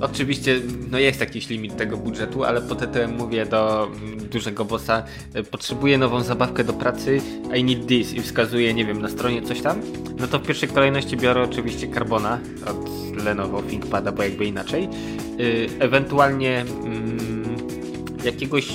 Oczywiście, 0.00 0.60
no 0.90 0.98
jest 0.98 1.20
jakiś 1.20 1.48
limit 1.48 1.76
tego 1.76 1.96
budżetu, 1.96 2.44
ale 2.44 2.62
po 2.62 2.74
TTM 2.74 3.16
mówię 3.16 3.46
do 3.46 3.86
mm, 3.86 4.28
dużego 4.28 4.64
bossa, 4.64 5.02
e, 5.34 5.42
potrzebuję 5.42 5.98
nową 5.98 6.22
zabawkę 6.22 6.64
do 6.64 6.72
pracy, 6.72 7.20
I 7.56 7.64
need 7.64 7.86
this 7.86 8.14
i 8.14 8.22
wskazuję, 8.22 8.74
nie 8.74 8.84
wiem, 8.84 9.02
na 9.02 9.08
stronie 9.08 9.42
coś 9.42 9.60
tam, 9.60 9.80
no 10.18 10.26
to 10.26 10.38
w 10.38 10.42
pierwszej 10.42 10.68
kolejności 10.68 11.16
biorę 11.16 11.42
oczywiście 11.42 11.88
Carbona 11.88 12.38
od 12.66 12.90
Lenovo 13.24 13.62
ThinkPada, 13.62 14.12
bo 14.12 14.22
jakby 14.22 14.44
inaczej. 14.44 14.88
Y, 15.40 15.68
Ewentualnie 15.78 16.60
mm, 16.60 17.56
jakiegoś 18.24 18.68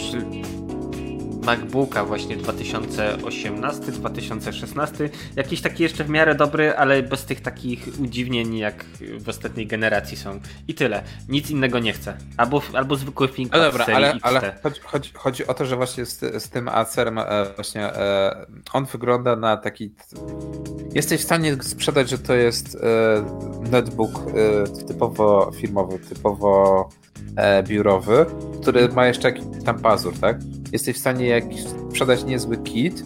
MacBooka 1.46 2.06
właśnie 2.06 2.38
2018, 2.38 3.92
2016. 3.92 5.10
Jakiś 5.36 5.62
taki 5.62 5.84
jeszcze 5.84 6.04
w 6.04 6.10
miarę 6.10 6.36
dobry, 6.36 6.76
ale 6.78 7.04
bez 7.04 7.26
tych 7.26 7.42
takich 7.42 7.88
udziwnień 8.00 8.58
jak 8.58 8.86
w 9.20 9.30
ostatniej 9.30 9.68
generacji 9.68 10.18
są. 10.18 10.40
I 10.68 10.74
tyle. 10.74 11.04
Nic 11.30 11.50
innego 11.50 11.80
nie 11.80 11.94
chcę. 11.94 12.18
Albo, 12.38 12.62
albo 12.74 12.96
zwykły 12.96 13.28
No 13.28 13.34
ThinkPad 13.34 13.62
dobra, 13.62 13.84
z 13.84 13.88
serii 13.88 14.04
ale, 14.04 14.20
ale 14.22 14.56
chodzi, 14.62 14.82
chodzi, 14.82 15.12
chodzi 15.14 15.48
o 15.48 15.54
to, 15.54 15.66
że 15.66 15.76
właśnie 15.76 16.06
z, 16.06 16.20
z 16.44 16.50
tym 16.50 16.68
Acerem 16.68 17.20
właśnie 17.56 17.82
e, 17.82 18.46
on 18.74 18.86
wygląda 18.86 19.36
na 19.36 19.58
taki 19.58 19.92
jesteś 20.94 21.22
w 21.22 21.24
stanie 21.24 21.58
sprzedać, 21.64 22.10
że 22.10 22.18
to 22.18 22.34
jest 22.34 22.76
e, 22.76 23.70
netbook 23.72 24.12
e, 24.12 24.86
typowo 24.88 25.52
firmowy, 25.52 26.00
typowo 26.00 26.90
e, 27.36 27.64
biurowy, 27.64 28.26
który 28.62 28.90
ma 28.90 29.08
jeszcze 29.08 29.28
jakiś 29.28 29.44
tam 29.66 29.80
pazur, 29.80 30.14
tak? 30.20 30.40
Jesteś 30.72 30.96
w 30.96 31.00
stanie 31.00 31.28
jakiś 31.28 31.64
sprzedać 31.64 32.24
niezły 32.24 32.58
kit, 32.58 33.04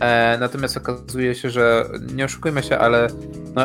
e, 0.00 0.38
natomiast 0.40 0.76
okazuje 0.76 1.34
się, 1.34 1.50
że 1.50 1.84
nie 2.14 2.24
oszukujmy 2.24 2.62
się, 2.62 2.78
ale 2.78 3.08
no, 3.54 3.62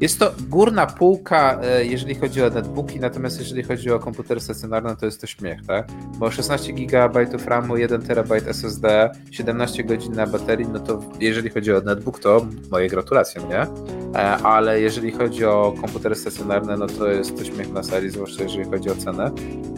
jest 0.00 0.18
to 0.18 0.32
górna 0.48 0.86
półka, 0.86 1.60
e, 1.62 1.84
jeżeli 1.84 2.14
chodzi 2.14 2.42
o 2.42 2.50
netbooki, 2.50 3.00
natomiast 3.00 3.38
jeżeli 3.38 3.62
chodzi 3.62 3.90
o 3.90 3.98
komputery 3.98 4.40
stacjonarne, 4.40 4.96
to 4.96 5.06
jest 5.06 5.20
to 5.20 5.26
śmiech, 5.26 5.66
tak? 5.66 5.88
Bo 6.18 6.30
16 6.30 6.72
GB 6.72 7.26
RAMu, 7.46 7.76
1 7.76 8.02
TB 8.02 8.32
SSD, 8.46 9.10
17 9.30 9.84
godzin 9.84 10.12
na 10.12 10.26
baterii, 10.26 10.66
no 10.72 10.80
to 10.80 11.00
jeżeli 11.20 11.50
chodzi 11.50 11.72
o 11.72 11.80
netbook, 11.80 12.18
to 12.18 12.46
moje 12.70 12.88
gratulacje, 12.88 13.42
nie? 13.42 13.60
E, 14.14 14.36
Ale 14.36 14.80
jeżeli 14.80 15.12
chodzi 15.12 15.44
o 15.44 15.74
komputery 15.80 16.14
stacjonarne, 16.14 16.76
no 16.76 16.86
to 16.86 17.06
jest 17.06 17.38
to 17.38 17.44
śmiech 17.44 17.72
na 17.72 17.82
sali, 17.82 18.10
zwłaszcza 18.10 18.42
jeżeli 18.42 18.64
chodzi 18.64 18.90
o 18.90 18.94
cenę. 18.94 19.30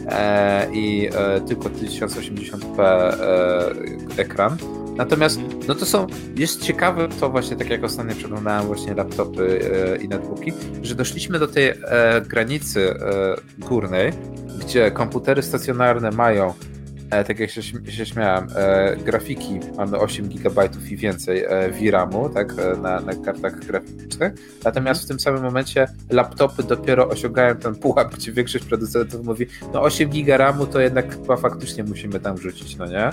E, 0.07 0.67
I 0.73 1.09
tylko 1.47 1.69
1080p 1.69 2.81
e, 2.81 3.71
ekran. 4.17 4.57
Natomiast 5.01 5.39
no 5.67 5.75
to 5.75 5.85
są, 5.85 6.07
jest 6.35 6.61
ciekawe 6.61 7.07
to 7.19 7.29
właśnie, 7.29 7.57
tak 7.57 7.69
jak 7.69 7.83
ostatnio 7.83 8.15
przeglądałem 8.15 8.65
właśnie 8.65 8.93
laptopy 8.93 9.59
e, 9.93 10.03
i 10.03 10.07
netbooki, 10.07 10.53
że 10.81 10.95
doszliśmy 10.95 11.39
do 11.39 11.47
tej 11.47 11.69
e, 11.69 11.75
granicy 12.21 12.89
e, 12.89 13.35
górnej, 13.57 14.11
gdzie 14.59 14.91
komputery 14.91 15.41
stacjonarne 15.41 16.11
mają, 16.11 16.53
e, 17.11 17.23
tak 17.23 17.39
jak 17.39 17.49
się, 17.49 17.61
się 17.91 18.05
śmiałem, 18.05 18.47
e, 18.55 18.95
grafiki, 18.95 19.59
mamy 19.77 19.97
8 19.97 20.29
GB 20.29 20.69
i 20.91 20.97
więcej 20.97 21.43
e, 21.43 21.69
VRAMu, 21.71 22.29
tak, 22.29 22.53
e, 22.59 22.77
na, 22.77 22.99
na 22.99 23.13
kartach 23.25 23.59
graficznych, 23.59 24.33
natomiast 24.63 25.03
w 25.03 25.07
tym 25.07 25.19
samym 25.19 25.43
momencie 25.43 25.87
laptopy 26.09 26.63
dopiero 26.63 27.09
osiągają 27.09 27.55
ten 27.55 27.75
pułap, 27.75 28.15
gdzie 28.15 28.31
większość 28.31 28.65
producentów 28.65 29.25
mówi, 29.25 29.45
no 29.73 29.81
8 29.81 30.09
GB 30.09 30.37
RAMu 30.37 30.65
to 30.65 30.79
jednak 30.79 31.11
chyba 31.11 31.37
faktycznie 31.37 31.83
musimy 31.83 32.19
tam 32.19 32.35
wrzucić, 32.35 32.77
no 32.77 32.85
nie? 32.85 33.09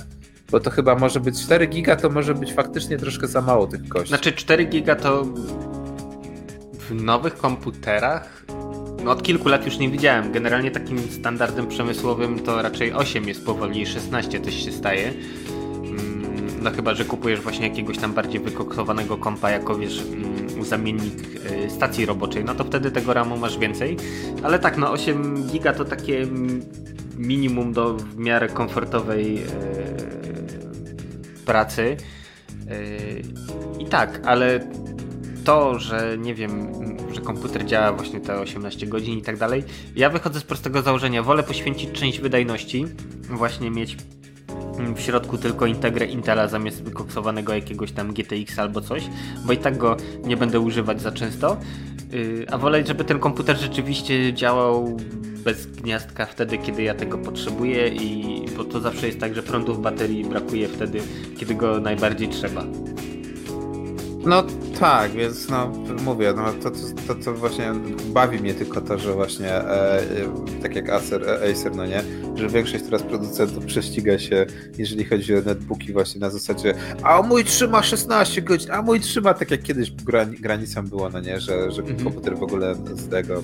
Bo 0.51 0.61
to 0.61 0.71
chyba 0.71 0.95
może 0.95 1.21
być 1.21 1.43
4 1.43 1.67
giga, 1.67 1.97
to 1.97 2.11
może 2.11 2.35
być 2.35 2.53
faktycznie 2.53 2.97
troszkę 2.99 3.27
za 3.27 3.41
mało 3.41 3.67
tych 3.67 3.89
kości. 3.89 4.09
Znaczy 4.09 4.33
4 4.33 4.65
giga 4.65 4.97
to 4.97 5.25
w 6.89 6.95
nowych 6.95 7.37
komputerach 7.37 8.45
no 9.05 9.11
od 9.11 9.23
kilku 9.23 9.49
lat 9.49 9.65
już 9.65 9.79
nie 9.79 9.89
widziałem. 9.89 10.33
Generalnie 10.33 10.71
takim 10.71 10.99
standardem 10.99 11.67
przemysłowym 11.67 12.39
to 12.39 12.63
raczej 12.63 12.93
8 12.93 13.29
jest 13.29 13.45
powoli, 13.45 13.87
16 13.87 14.41
też 14.41 14.65
się 14.65 14.73
staje. 14.73 15.09
Mm, 15.09 16.63
No 16.63 16.71
chyba, 16.71 16.95
że 16.95 17.05
kupujesz 17.05 17.41
właśnie 17.41 17.69
jakiegoś 17.69 17.99
tam 17.99 18.13
bardziej 18.13 18.41
wykoksowanego 18.41 19.17
kompa 19.17 19.51
jako 19.51 19.79
wiesz 19.79 20.03
mm, 20.03 20.65
zamiennik 20.65 21.15
y, 21.67 21.71
stacji 21.71 22.07
roboczej, 22.07 22.45
no 22.45 22.55
to 22.55 22.65
wtedy 22.65 22.91
tego 22.91 23.13
RAMu 23.15 23.37
masz 23.37 23.59
więcej. 23.59 23.97
Ale 24.43 24.59
tak, 24.59 24.79
no 24.79 24.91
8 24.91 25.47
giga 25.47 25.73
to 25.73 25.85
takie 25.85 26.23
mm, 26.23 26.63
minimum 27.19 27.73
do 27.73 27.95
w 27.95 28.19
miarę 28.19 28.49
komfortowej 28.49 29.39
y, 29.39 29.45
pracy. 31.47 31.97
Y, 32.71 33.23
I 33.79 33.85
tak, 33.85 34.21
ale 34.25 34.61
to, 35.45 35.79
że 35.79 36.19
nie 36.19 36.35
wiem, 36.35 36.73
że 37.13 37.21
komputer 37.21 37.67
działa 37.67 37.93
właśnie 37.93 38.21
te 38.21 38.41
18 38.41 38.87
godzin 38.87 39.19
i 39.19 39.23
tak 39.23 39.37
dalej, 39.37 39.65
ja 39.97 40.11
wychodzę 40.11 40.41
z 40.41 40.45
prostego 40.45 40.83
założenia. 40.83 41.23
Wolę 41.23 41.43
poświęcić 41.43 41.93
część 41.93 42.21
wydajności, 42.21 42.87
właśnie 43.31 43.71
mieć 43.71 43.97
mm, 44.79 44.95
w 44.95 45.01
środku 45.01 45.39
tylko 45.39 45.67
integrę 45.67 46.07
Intela 46.07 46.49
zamiast 46.49 46.83
wykoksowanego 46.83 47.55
jakiegoś 47.55 47.93
tam 47.93 48.13
GTX 48.13 48.59
albo 48.59 48.81
coś, 48.81 49.03
bo 49.45 49.53
i 49.53 49.59
tak 49.59 49.79
go 49.79 49.97
nie 50.25 50.37
będę 50.37 50.61
używać 50.61 51.01
za 51.03 51.13
często. 51.13 51.57
Yy, 52.13 52.47
A 52.51 52.59
wolę, 52.59 52.87
żeby 52.87 53.05
ten 53.05 53.19
komputer 53.19 53.57
rzeczywiście 53.57 54.35
działał 54.35 54.97
bez 55.45 55.67
gniazdka 55.67 56.27
wtedy, 56.27 56.59
kiedy 56.59 56.83
ja 56.83 56.95
tego 56.95 57.19
potrzebuję 57.19 57.89
i 57.89 58.45
bo 58.57 58.65
to 58.65 58.81
zawsze 58.81 59.07
jest 59.07 59.21
tak, 59.21 59.35
że 59.35 59.43
prądu 59.43 59.75
w 59.75 59.81
baterii 59.81 60.25
brakuje 60.25 60.69
wtedy, 60.69 61.01
kiedy 61.37 61.55
go 61.55 61.81
najbardziej 61.81 62.29
trzeba. 62.29 62.65
No 64.25 64.45
tak, 64.81 65.13
więc 65.13 65.49
no 65.49 65.73
mówię, 66.05 66.33
no 66.37 66.53
to, 66.53 66.71
to, 67.07 67.15
to, 67.15 67.35
właśnie 67.35 67.73
bawi 68.07 68.39
mnie 68.39 68.55
tylko 68.55 68.81
to, 68.81 68.99
że 68.99 69.13
właśnie 69.13 69.51
e, 69.51 70.01
e, 70.01 70.05
tak 70.63 70.77
jak 70.77 70.91
Acer, 70.91 71.29
e, 71.29 71.51
Acer, 71.51 71.77
no 71.77 71.87
nie, 71.87 72.03
że 72.35 72.49
większość 72.49 72.85
teraz 72.85 73.03
producentów 73.03 73.65
prześciga 73.65 74.19
się, 74.19 74.47
jeżeli 74.79 75.05
chodzi 75.05 75.37
o 75.37 75.41
netbooki 75.41 75.93
właśnie 75.93 76.21
na 76.21 76.31
zasadzie 76.31 76.75
a 77.03 77.23
mój 77.23 77.45
trzyma 77.45 77.83
16 77.83 78.43
godzin, 78.43 78.71
a 78.71 78.83
mój 78.83 79.01
trzyma 79.01 79.35
tak 79.35 79.51
jak 79.51 79.63
kiedyś 79.63 79.93
granicą 80.41 80.89
było, 80.89 81.11
no 81.11 81.21
nie, 81.21 81.41
że, 81.41 81.71
że 81.71 81.83
mhm. 81.83 82.05
komputer 82.05 82.39
w 82.39 82.43
ogóle 82.43 82.75
z 82.75 83.09
tego 83.09 83.43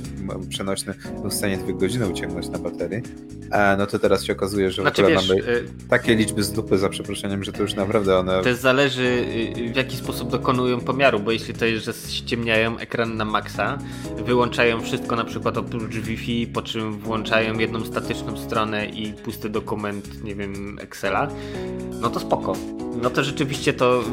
przenośny 0.48 0.94
był 1.20 1.31
w 1.31 1.35
stanie 1.35 1.56
2 1.56 1.73
godziny 1.73 2.09
uciągnąć 2.09 2.48
na 2.48 2.59
baterii. 2.59 3.02
E, 3.51 3.77
no 3.77 3.86
to 3.86 3.98
teraz 3.98 4.24
się 4.24 4.32
okazuje, 4.32 4.70
że 4.70 4.82
znaczy, 4.82 5.02
w 5.02 5.05
ogóle 5.05 5.20
wiesz, 5.20 5.28
mamy 5.28 5.59
y, 5.59 5.69
takie 5.89 6.15
liczby 6.15 6.43
z 6.43 6.52
dupy 6.52 6.78
za 6.78 6.89
przeproszeniem, 6.89 7.44
że 7.44 7.52
to 7.52 7.62
już 7.62 7.74
naprawdę 7.74 8.19
one... 8.19 8.43
To 8.43 8.55
zależy 8.55 9.24
y, 9.59 9.73
w 9.73 9.77
jaki 9.77 9.97
sposób 9.97 10.31
dokonują 10.31 10.81
pomiaru, 10.81 11.20
bo 11.25 11.33
jeśli 11.33 11.55
to 11.55 11.65
jest, 11.65 11.85
że 11.85 11.93
ściemniają 11.93 12.79
ekran 12.79 13.17
na 13.17 13.25
maksa, 13.25 13.79
wyłączają 14.27 14.81
wszystko 14.81 15.17
na 15.17 15.25
przykład 15.25 15.59
oprócz 15.59 15.95
Wi-Fi, 15.95 16.47
po 16.47 16.63
czym 16.63 16.99
włączają 16.99 17.59
jedną 17.59 17.85
statyczną 17.85 18.37
stronę 18.37 18.87
i 18.87 19.13
pusty 19.13 19.49
dokument, 19.49 20.25
nie 20.25 20.35
wiem, 20.35 20.79
Excela, 20.81 21.29
no 22.01 22.11
to 22.11 22.21
spoko. 22.21 22.53
No 23.03 23.11
to 23.11 23.25
rzeczywiście 23.25 23.73
to 23.73 24.05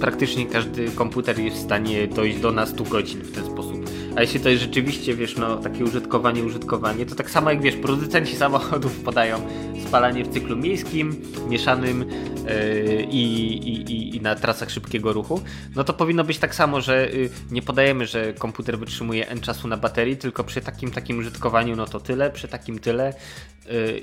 praktycznie 0.00 0.46
każdy 0.46 0.90
komputer 0.90 1.38
jest 1.38 1.56
w 1.56 1.62
stanie 1.62 2.08
dojść 2.08 2.38
do 2.38 2.52
nas 2.52 2.68
100 2.68 2.84
godzin 2.84 3.20
w 3.20 3.32
ten 3.32 3.44
sposób. 3.44 3.75
A 4.16 4.20
jeśli 4.20 4.40
to 4.40 4.48
jest 4.48 4.62
rzeczywiście, 4.62 5.14
wiesz, 5.14 5.36
no 5.36 5.56
takie 5.56 5.84
użytkowanie, 5.84 6.44
użytkowanie, 6.44 7.06
to 7.06 7.14
tak 7.14 7.30
samo 7.30 7.50
jak 7.50 7.62
wiesz, 7.62 7.76
producenci 7.76 8.36
samochodów 8.46 9.00
podają 9.00 9.40
spalanie 9.88 10.24
w 10.24 10.28
cyklu 10.28 10.56
miejskim, 10.56 11.22
mieszanym 11.48 12.00
yy, 12.00 13.06
i, 13.10 14.16
i, 14.16 14.20
na 14.20 14.34
trasach 14.34 14.70
szybkiego 14.70 15.12
ruchu, 15.12 15.40
no 15.76 15.84
to 15.84 15.92
powinno 15.92 16.24
być 16.24 16.38
tak 16.38 16.54
samo, 16.54 16.80
że 16.80 17.10
yy, 17.10 17.30
nie 17.50 17.62
podajemy, 17.62 18.06
że 18.06 18.32
komputer 18.32 18.78
wytrzymuje 18.78 19.28
n 19.28 19.40
czasu 19.40 19.68
na 19.68 19.76
baterii, 19.76 20.16
tylko 20.16 20.44
przy 20.44 20.60
takim 20.60 20.90
takim 20.90 21.18
użytkowaniu 21.18 21.76
no 21.76 21.86
to 21.86 22.00
tyle, 22.00 22.30
przy 22.30 22.48
takim 22.48 22.78
tyle 22.78 23.14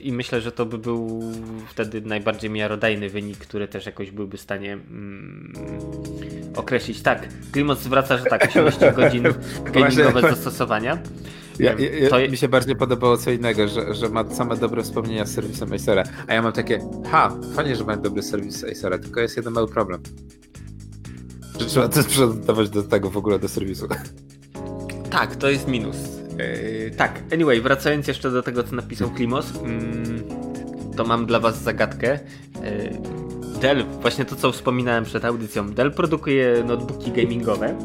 i 0.01 0.11
myślę, 0.11 0.41
że 0.41 0.51
to 0.51 0.65
by 0.65 0.77
był 0.77 1.21
wtedy 1.69 2.01
najbardziej 2.01 2.49
miarodajny 2.49 3.09
wynik, 3.09 3.37
który 3.37 3.67
też 3.67 3.85
jakoś 3.85 4.11
byłby 4.11 4.37
w 4.37 4.41
stanie 4.41 4.73
mm, 4.73 5.53
określić. 6.55 7.01
Tak, 7.01 7.27
Klimot 7.51 7.79
zwraca, 7.79 8.17
że 8.17 8.23
tak, 8.23 8.45
18 8.49 8.91
godzin 8.97 9.23
gamingowe 9.73 10.21
zastosowania. 10.21 10.97
Ja, 11.59 11.73
ja, 11.79 12.19
ja, 12.19 12.27
Mi 12.27 12.37
się 12.37 12.47
bardziej 12.47 12.75
podobało 12.75 13.17
co 13.17 13.31
innego, 13.31 13.67
że, 13.67 13.93
że 13.93 14.09
ma 14.09 14.29
same 14.29 14.57
dobre 14.57 14.83
wspomnienia 14.83 15.25
z 15.25 15.33
serwisem 15.33 15.73
Acera. 15.73 16.03
A 16.27 16.33
ja 16.33 16.41
mam 16.41 16.53
takie, 16.53 16.79
ha, 17.11 17.35
fajnie, 17.55 17.75
że 17.75 17.83
mam 17.83 18.01
dobry 18.01 18.23
serwis 18.23 18.63
Acera, 18.63 18.97
tylko 18.97 19.19
jest 19.19 19.37
jeden 19.37 19.53
mały 19.53 19.67
problem. 19.67 20.01
Że 21.59 21.65
trzeba 21.65 21.87
też 21.87 22.05
przygotować 22.05 22.69
do 22.69 22.83
tego 22.83 23.09
w 23.09 23.17
ogóle 23.17 23.39
do 23.39 23.47
serwisu. 23.47 23.87
Tak, 25.09 25.35
to 25.35 25.49
jest 25.49 25.67
minus. 25.67 26.22
Yy, 26.37 26.91
tak, 26.91 27.21
anyway, 27.33 27.61
wracając 27.61 28.07
jeszcze 28.07 28.31
do 28.31 28.43
tego, 28.43 28.63
co 28.63 28.75
napisał 28.75 29.09
Klimos, 29.09 29.53
yy, 29.53 30.95
to 30.95 31.03
mam 31.03 31.25
dla 31.25 31.39
Was 31.39 31.61
zagadkę. 31.61 32.19
Yy, 32.55 33.59
Dell, 33.61 33.85
właśnie 34.01 34.25
to, 34.25 34.35
co 34.35 34.51
wspominałem 34.51 35.03
przed 35.03 35.25
audycją, 35.25 35.69
Dell 35.69 35.91
produkuje 35.91 36.63
notebooki 36.67 37.11
gamingowe, 37.11 37.75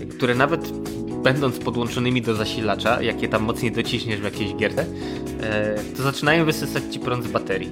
yy, 0.00 0.06
które 0.06 0.34
nawet 0.34 0.84
będąc 1.24 1.58
podłączonymi 1.58 2.22
do 2.22 2.34
zasilacza, 2.34 3.02
jakie 3.02 3.28
tam 3.28 3.42
mocniej 3.42 3.72
dociśniesz 3.72 4.20
w 4.20 4.24
jakiejś 4.24 4.54
gierce, 4.54 4.86
e, 5.42 5.74
to 5.96 6.02
zaczynają 6.02 6.44
wysysać 6.44 6.82
ci 6.90 7.00
prąd 7.00 7.24
z 7.24 7.28
baterii. 7.28 7.70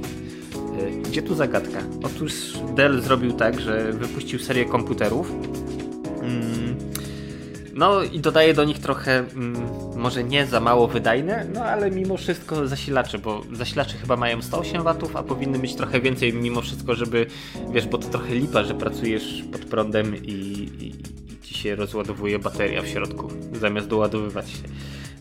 E, 0.79 0.91
gdzie 0.91 1.23
tu 1.23 1.35
zagadka? 1.35 1.79
Otóż 2.03 2.33
Dell 2.75 3.03
zrobił 3.03 3.33
tak, 3.33 3.61
że 3.61 3.93
wypuścił 3.93 4.39
serię 4.39 4.65
komputerów. 4.65 5.33
No 7.75 8.03
i 8.03 8.21
dodaje 8.21 8.55
do 8.55 8.65
nich 8.65 8.79
trochę, 8.79 9.19
mm, 9.19 9.57
może 9.97 10.25
nie 10.25 10.47
za 10.47 10.61
mało 10.61 10.89
wydajne, 10.89 11.47
no 11.55 11.65
ale 11.65 11.91
mimo 11.91 12.17
wszystko 12.17 12.69
zasilacze, 12.69 13.19
bo 13.19 13.43
zasilacze 13.53 13.99
chyba 13.99 14.17
mają 14.17 14.43
108 14.43 14.83
W, 14.83 15.17
a 15.17 15.23
powinny 15.23 15.59
mieć 15.59 15.75
trochę 15.75 16.01
więcej 16.01 16.35
mimo 16.35 16.61
wszystko, 16.61 16.95
żeby, 16.95 17.27
wiesz, 17.73 17.87
bo 17.87 17.99
to 17.99 18.09
trochę 18.09 18.35
lipa, 18.35 18.65
że 18.65 18.75
pracujesz 18.75 19.45
pod 19.53 19.65
prądem 19.65 20.17
i, 20.17 20.33
i 20.81 20.93
ci 21.43 21.55
się 21.55 21.77
rozładowuje 21.77 22.39
bateria 22.39 22.83
w 22.83 22.89
środku, 22.89 23.29
zamiast 23.61 23.89
doładowywać 23.89 24.51
się. 24.51 24.63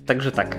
Także 0.05 0.31
tak. 0.31 0.57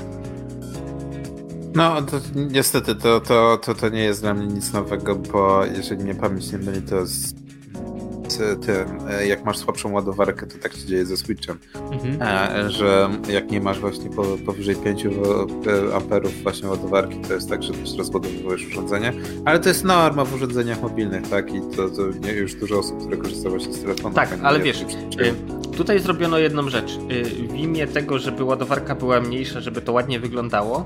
No, 1.74 2.02
to 2.02 2.20
niestety 2.34 2.94
to, 2.94 3.20
to, 3.20 3.58
to, 3.58 3.74
to 3.74 3.88
nie 3.88 4.04
jest 4.04 4.20
dla 4.20 4.34
mnie 4.34 4.46
nic 4.46 4.72
nowego, 4.72 5.14
bo 5.14 5.64
jeżeli 5.64 6.04
mnie 6.04 6.14
pamięć 6.14 6.52
nie 6.52 6.58
myli, 6.58 6.82
to 6.82 6.96
tym, 8.38 9.08
e, 9.10 9.26
jak 9.26 9.44
masz 9.44 9.58
słabszą 9.58 9.92
ładowarkę, 9.92 10.46
to 10.46 10.58
tak 10.58 10.72
się 10.72 10.86
dzieje 10.86 11.06
ze 11.06 11.16
Switchem, 11.16 11.58
mhm. 11.74 12.22
E, 12.22 12.70
że 12.70 13.10
jak 13.28 13.50
nie 13.50 13.60
masz 13.60 13.80
właśnie 13.80 14.10
powyżej 14.46 14.76
5 14.76 15.06
amperów 15.94 16.42
właśnie 16.42 16.68
ładowarki, 16.68 17.16
to 17.28 17.34
jest 17.34 17.48
tak, 17.48 17.62
że 17.62 17.72
też 17.72 17.96
rozładowujesz 17.98 18.66
urządzenie, 18.66 19.12
ale 19.44 19.60
to 19.60 19.68
jest 19.68 19.84
norma 19.84 20.24
w 20.24 20.34
urządzeniach 20.34 20.82
mobilnych, 20.82 21.28
tak, 21.28 21.54
i 21.54 21.60
to, 21.76 21.90
to 21.90 22.02
nie, 22.26 22.32
już 22.32 22.54
dużo 22.54 22.78
osób, 22.78 23.00
które 23.00 23.16
korzysta 23.16 23.50
właśnie 23.50 23.72
z 23.72 23.82
telefonu. 23.82 24.14
Tak, 24.14 24.38
ale 24.42 24.60
wiesz, 24.60 24.84
Tutaj 25.76 26.00
zrobiono 26.00 26.38
jedną 26.38 26.68
rzecz. 26.68 26.98
Y, 27.10 27.24
w 27.24 27.54
imię 27.54 27.86
tego, 27.86 28.18
żeby 28.18 28.44
ładowarka 28.44 28.94
była 28.94 29.20
mniejsza, 29.20 29.60
żeby 29.60 29.82
to 29.82 29.92
ładnie 29.92 30.20
wyglądało, 30.20 30.84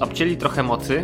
obcięli 0.00 0.36
trochę 0.36 0.62
mocy. 0.62 1.02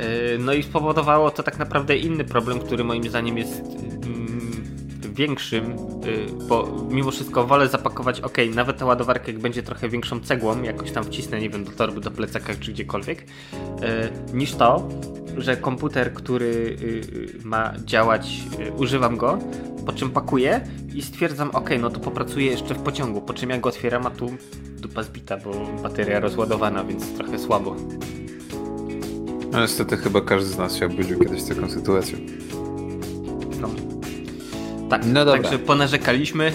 Y, 0.00 0.38
no 0.38 0.52
i 0.52 0.62
spowodowało 0.62 1.30
to 1.30 1.42
tak 1.42 1.58
naprawdę 1.58 1.96
inny 1.96 2.24
problem, 2.24 2.58
który 2.58 2.84
moim 2.84 3.08
zdaniem 3.08 3.38
jest 3.38 3.62
większym, 5.14 5.64
y, 5.72 6.46
bo 6.48 6.86
mimo 6.90 7.10
wszystko 7.10 7.46
wolę 7.46 7.68
zapakować, 7.68 8.20
ok, 8.20 8.36
nawet 8.54 8.78
tę 8.78 8.84
ładowarkę 8.84 9.32
jak 9.32 9.40
będzie 9.40 9.62
trochę 9.62 9.88
większą 9.88 10.20
cegłą, 10.20 10.62
jakoś 10.62 10.90
tam 10.90 11.04
wcisnę, 11.04 11.40
nie 11.40 11.50
wiem, 11.50 11.64
do 11.64 11.70
torby, 11.70 12.00
do 12.00 12.10
plecaka 12.10 12.54
czy 12.60 12.72
gdziekolwiek, 12.72 13.24
niż 14.34 14.54
to, 14.54 14.88
że 15.36 15.56
komputer, 15.56 16.12
który 16.12 16.76
ma 17.44 17.72
działać, 17.84 18.40
używam 18.76 19.16
go, 19.16 19.38
po 19.86 19.92
czym 19.92 20.10
pakuję 20.10 20.60
i 20.94 21.02
stwierdzam, 21.02 21.50
ok, 21.50 21.70
no 21.80 21.90
to 21.90 22.00
popracuję 22.00 22.46
jeszcze 22.46 22.74
w 22.74 22.82
pociągu, 22.82 23.20
po 23.20 23.34
czym 23.34 23.50
jak 23.50 23.60
go 23.60 23.68
otwieram, 23.68 24.06
a 24.06 24.10
tu 24.10 24.30
dupa 24.62 25.02
zbita, 25.02 25.36
bo 25.36 25.50
bateria 25.82 26.20
rozładowana, 26.20 26.84
więc 26.84 27.12
trochę 27.12 27.38
słabo. 27.38 27.76
No 29.52 29.60
niestety 29.60 29.96
chyba 29.96 30.20
każdy 30.20 30.50
z 30.50 30.58
nas 30.58 30.76
się 30.76 30.86
obudził 30.86 31.18
kiedyś 31.18 31.42
z 31.42 31.48
taką 31.48 31.70
sytuacją. 31.70 32.18
No. 33.60 33.68
Tak, 34.90 35.02
no 35.06 35.24
dobra. 35.24 35.42
także 35.42 35.58
ponarzekaliśmy, 35.58 36.52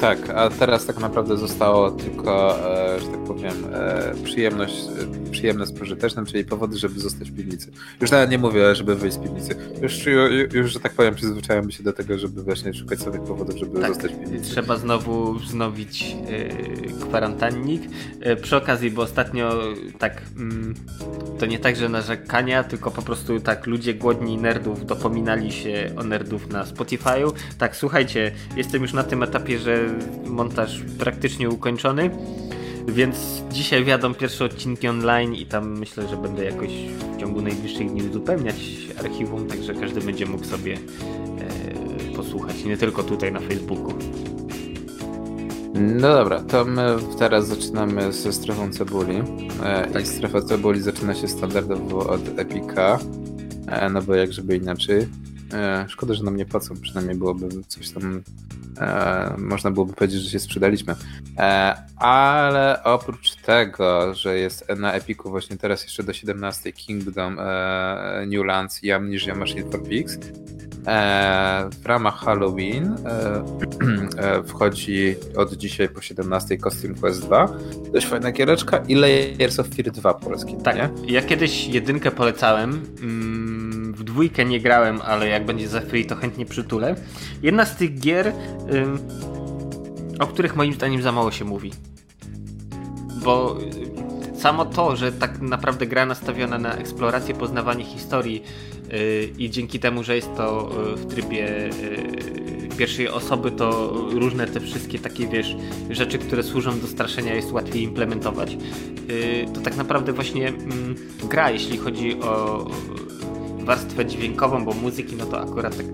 tak, 0.00 0.30
a 0.30 0.50
teraz 0.50 0.86
tak 0.86 1.00
naprawdę 1.00 1.36
zostało 1.36 1.90
tylko, 1.90 2.58
e, 2.58 3.00
że 3.00 3.06
tak 3.06 3.24
powiem, 3.24 3.54
e, 3.72 4.14
przyjemność, 4.24 4.74
e, 4.74 5.27
przyjemne 5.28 5.66
z 5.66 5.72
pożytecznym, 5.72 6.26
czyli 6.26 6.44
powody, 6.44 6.78
żeby 6.78 7.00
zostać 7.00 7.30
w 7.30 7.36
piwnicy. 7.36 7.70
Już 8.00 8.10
nawet 8.10 8.30
nie 8.30 8.38
mówię, 8.38 8.74
żeby 8.74 8.96
wyjść 8.96 9.16
z 9.16 9.18
piwnicy. 9.18 9.56
Już, 9.82 10.06
już 10.52 10.72
że 10.72 10.80
tak 10.80 10.92
powiem, 10.92 11.14
przyzwyczajamy 11.14 11.72
się 11.72 11.82
do 11.82 11.92
tego, 11.92 12.18
żeby 12.18 12.42
właśnie 12.42 12.74
szukać 12.74 13.00
sobie 13.00 13.18
powodów, 13.18 13.58
żeby 13.58 13.80
tak, 13.80 13.88
zostać 13.88 14.12
w 14.12 14.20
piwnicy. 14.20 14.50
Trzeba 14.50 14.76
znowu 14.76 15.34
wznowić 15.34 16.02
yy, 16.02 17.08
kwarantannik. 17.08 17.82
Yy, 18.20 18.36
przy 18.36 18.56
okazji, 18.56 18.90
bo 18.90 19.02
ostatnio 19.02 19.62
tak, 19.98 20.22
yy, 20.36 21.38
to 21.38 21.46
nie 21.46 21.58
tak, 21.58 21.76
że 21.76 21.88
narzekania, 21.88 22.64
tylko 22.64 22.90
po 22.90 23.02
prostu 23.02 23.40
tak 23.40 23.66
ludzie 23.66 23.94
głodni 23.94 24.36
nerdów 24.36 24.86
dopominali 24.86 25.52
się 25.52 25.90
o 25.96 26.04
nerdów 26.04 26.48
na 26.48 26.64
Spotify'u. 26.64 27.32
Tak, 27.58 27.76
słuchajcie, 27.76 28.32
jestem 28.56 28.82
już 28.82 28.92
na 28.92 29.02
tym 29.02 29.22
etapie, 29.22 29.58
że 29.58 29.88
montaż 30.26 30.80
praktycznie 30.98 31.50
ukończony. 31.50 32.10
Więc 32.88 33.42
dzisiaj 33.52 33.84
wiadą 33.84 34.14
pierwsze 34.14 34.44
odcinki 34.44 34.88
online 34.88 35.34
i 35.34 35.46
tam 35.46 35.78
myślę, 35.78 36.08
że 36.08 36.16
będę 36.16 36.44
jakoś 36.44 36.70
w 37.16 37.20
ciągu 37.20 37.42
najbliższych 37.42 37.90
dni 37.90 38.02
uzupełniać 38.02 38.56
archiwum, 39.04 39.46
także 39.46 39.74
każdy 39.74 40.00
będzie 40.00 40.26
mógł 40.26 40.44
sobie 40.44 40.78
e, 42.12 42.16
posłuchać, 42.16 42.64
nie 42.64 42.76
tylko 42.76 43.02
tutaj 43.02 43.32
na 43.32 43.40
Facebooku. 43.40 43.94
No 45.74 46.14
dobra, 46.14 46.40
to 46.42 46.64
my 46.64 46.96
teraz 47.18 47.46
zaczynamy 47.46 48.12
ze 48.12 48.32
strefą 48.32 48.72
cebuli. 48.72 49.16
E, 49.62 49.86
tak. 49.92 50.02
I 50.02 50.06
strefa 50.06 50.42
cebuli 50.42 50.80
zaczyna 50.80 51.14
się 51.14 51.28
standardowo 51.28 51.98
od 51.98 52.38
Epika, 52.38 52.98
e, 53.66 53.90
no 53.90 54.02
bo 54.02 54.14
jak 54.14 54.32
żeby 54.32 54.56
inaczej. 54.56 55.06
E, 55.52 55.84
szkoda, 55.88 56.14
że 56.14 56.24
nam 56.24 56.36
nie 56.36 56.46
płacą, 56.46 56.74
przynajmniej 56.82 57.16
byłoby 57.16 57.48
coś 57.68 57.90
tam 57.90 58.22
E, 58.80 59.34
można 59.38 59.70
byłoby 59.70 59.92
powiedzieć, 59.92 60.22
że 60.22 60.30
się 60.30 60.38
sprzedaliśmy. 60.38 60.94
E, 61.38 61.74
ale 61.96 62.82
oprócz 62.84 63.34
tego, 63.34 64.14
że 64.14 64.38
jest 64.38 64.68
na 64.76 64.92
Epiku 64.92 65.30
właśnie 65.30 65.56
teraz 65.56 65.82
jeszcze 65.82 66.02
do 66.02 66.12
17 66.12 66.72
Kingdom, 66.72 67.36
e, 67.40 68.24
Newlands 68.26 68.84
i 68.84 68.92
Amnesia 68.92 69.34
Machine 69.34 69.70
for 69.70 69.82
Pigs, 69.82 70.18
w 71.82 71.86
ramach 71.86 72.14
Halloween 72.14 72.96
wchodzi 74.48 75.14
od 75.36 75.52
dzisiaj 75.52 75.88
po 75.88 76.00
17 76.00 76.58
Costume 76.58 76.94
Quest 76.94 77.20
2. 77.20 77.48
Dość 77.92 78.06
fajna 78.06 78.32
giereczka 78.32 78.78
i 78.78 78.94
Layers 78.94 79.58
of 79.58 79.68
Fear 79.68 79.90
2 79.90 80.14
polskie. 80.14 80.56
Tak, 80.56 80.76
nie? 80.76 81.12
ja 81.12 81.22
kiedyś 81.22 81.66
jedynkę 81.66 82.10
polecałem. 82.10 82.82
Mm 83.02 83.68
w 83.98 84.04
dwójkę 84.04 84.44
nie 84.44 84.60
grałem, 84.60 85.00
ale 85.04 85.28
jak 85.38 85.46
będzie 85.46 85.68
za 85.68 85.80
free, 85.80 86.06
to 86.06 86.16
chętnie 86.16 86.46
przytulę. 86.46 86.94
Jedna 87.42 87.64
z 87.64 87.76
tych 87.76 88.00
gier, 88.00 88.32
o 90.18 90.26
których 90.26 90.56
moim 90.56 90.72
zdaniem 90.72 91.02
za 91.02 91.12
mało 91.12 91.30
się 91.30 91.44
mówi. 91.44 91.72
Bo 93.24 93.56
samo 94.38 94.64
to, 94.64 94.96
że 94.96 95.12
tak 95.12 95.40
naprawdę 95.40 95.86
gra 95.86 96.06
nastawiona 96.06 96.58
na 96.58 96.74
eksplorację, 96.74 97.34
poznawanie 97.34 97.84
historii 97.84 98.42
yy, 98.90 99.30
i 99.38 99.50
dzięki 99.50 99.80
temu, 99.80 100.02
że 100.02 100.16
jest 100.16 100.36
to 100.36 100.70
yy, 100.86 100.96
w 100.96 101.06
trybie 101.06 101.70
pierwszej 102.78 103.08
osoby, 103.08 103.50
to 103.50 103.92
różne 104.10 104.46
te 104.46 104.60
wszystkie 104.60 104.98
takie, 104.98 105.28
wiesz, 105.28 105.56
rzeczy, 105.90 106.18
które 106.18 106.42
służą 106.42 106.80
do 106.80 106.86
straszenia 106.86 107.34
jest 107.34 107.52
łatwiej 107.52 107.82
implementować, 107.82 108.56
to 109.54 109.60
tak 109.60 109.76
naprawdę 109.76 110.12
właśnie 110.12 110.48
mm, 110.48 110.94
gra, 111.28 111.50
jeśli 111.50 111.78
chodzi 111.78 112.20
o 112.20 112.66
warstwę 113.68 114.06
dźwiękową, 114.06 114.64
bo 114.64 114.72
muzyki 114.72 115.16
no 115.16 115.26
to 115.26 115.40
akurat 115.40 115.76
tak, 115.76 115.86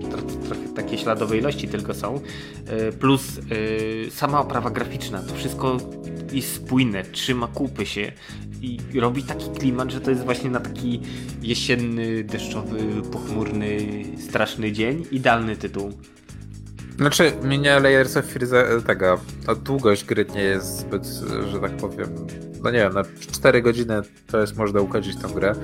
trochę 0.47 0.67
takie 0.75 0.97
śladowe 0.97 1.37
ilości 1.37 1.67
tylko 1.67 1.93
są, 1.93 2.13
yy, 2.13 2.91
plus 2.91 3.37
yy, 3.37 4.11
sama 4.11 4.39
oprawa 4.39 4.69
graficzna, 4.69 5.21
to 5.21 5.35
wszystko 5.35 5.77
jest 6.31 6.53
spójne, 6.53 7.03
trzyma 7.03 7.47
kupy 7.47 7.85
się 7.85 8.11
i 8.61 8.99
robi 8.99 9.23
taki 9.23 9.49
klimat, 9.59 9.91
że 9.91 10.01
to 10.01 10.09
jest 10.09 10.23
właśnie 10.23 10.49
na 10.49 10.59
taki 10.59 11.01
jesienny, 11.41 12.23
deszczowy, 12.23 12.79
pochmurny, 13.11 13.77
straszny 14.29 14.71
dzień 14.71 15.05
idealny 15.11 15.55
tytuł. 15.55 15.93
Znaczy, 16.97 17.33
mnie 17.43 17.79
Layers 17.79 18.17
of 18.17 18.25
Fear 18.25 18.83
tego, 18.87 19.19
długość 19.63 20.05
gry 20.05 20.25
nie 20.35 20.41
jest 20.41 20.77
zbyt, 20.77 21.05
że 21.51 21.59
tak 21.59 21.71
powiem, 21.71 22.09
no 22.63 22.71
nie 22.71 22.79
wiem, 22.79 22.93
na 22.93 23.03
4 23.31 23.61
godziny 23.61 24.01
to 24.27 24.41
jest 24.41 24.57
można 24.57 24.81
ukończyć 24.81 25.17
tą 25.17 25.29
grę. 25.29 25.55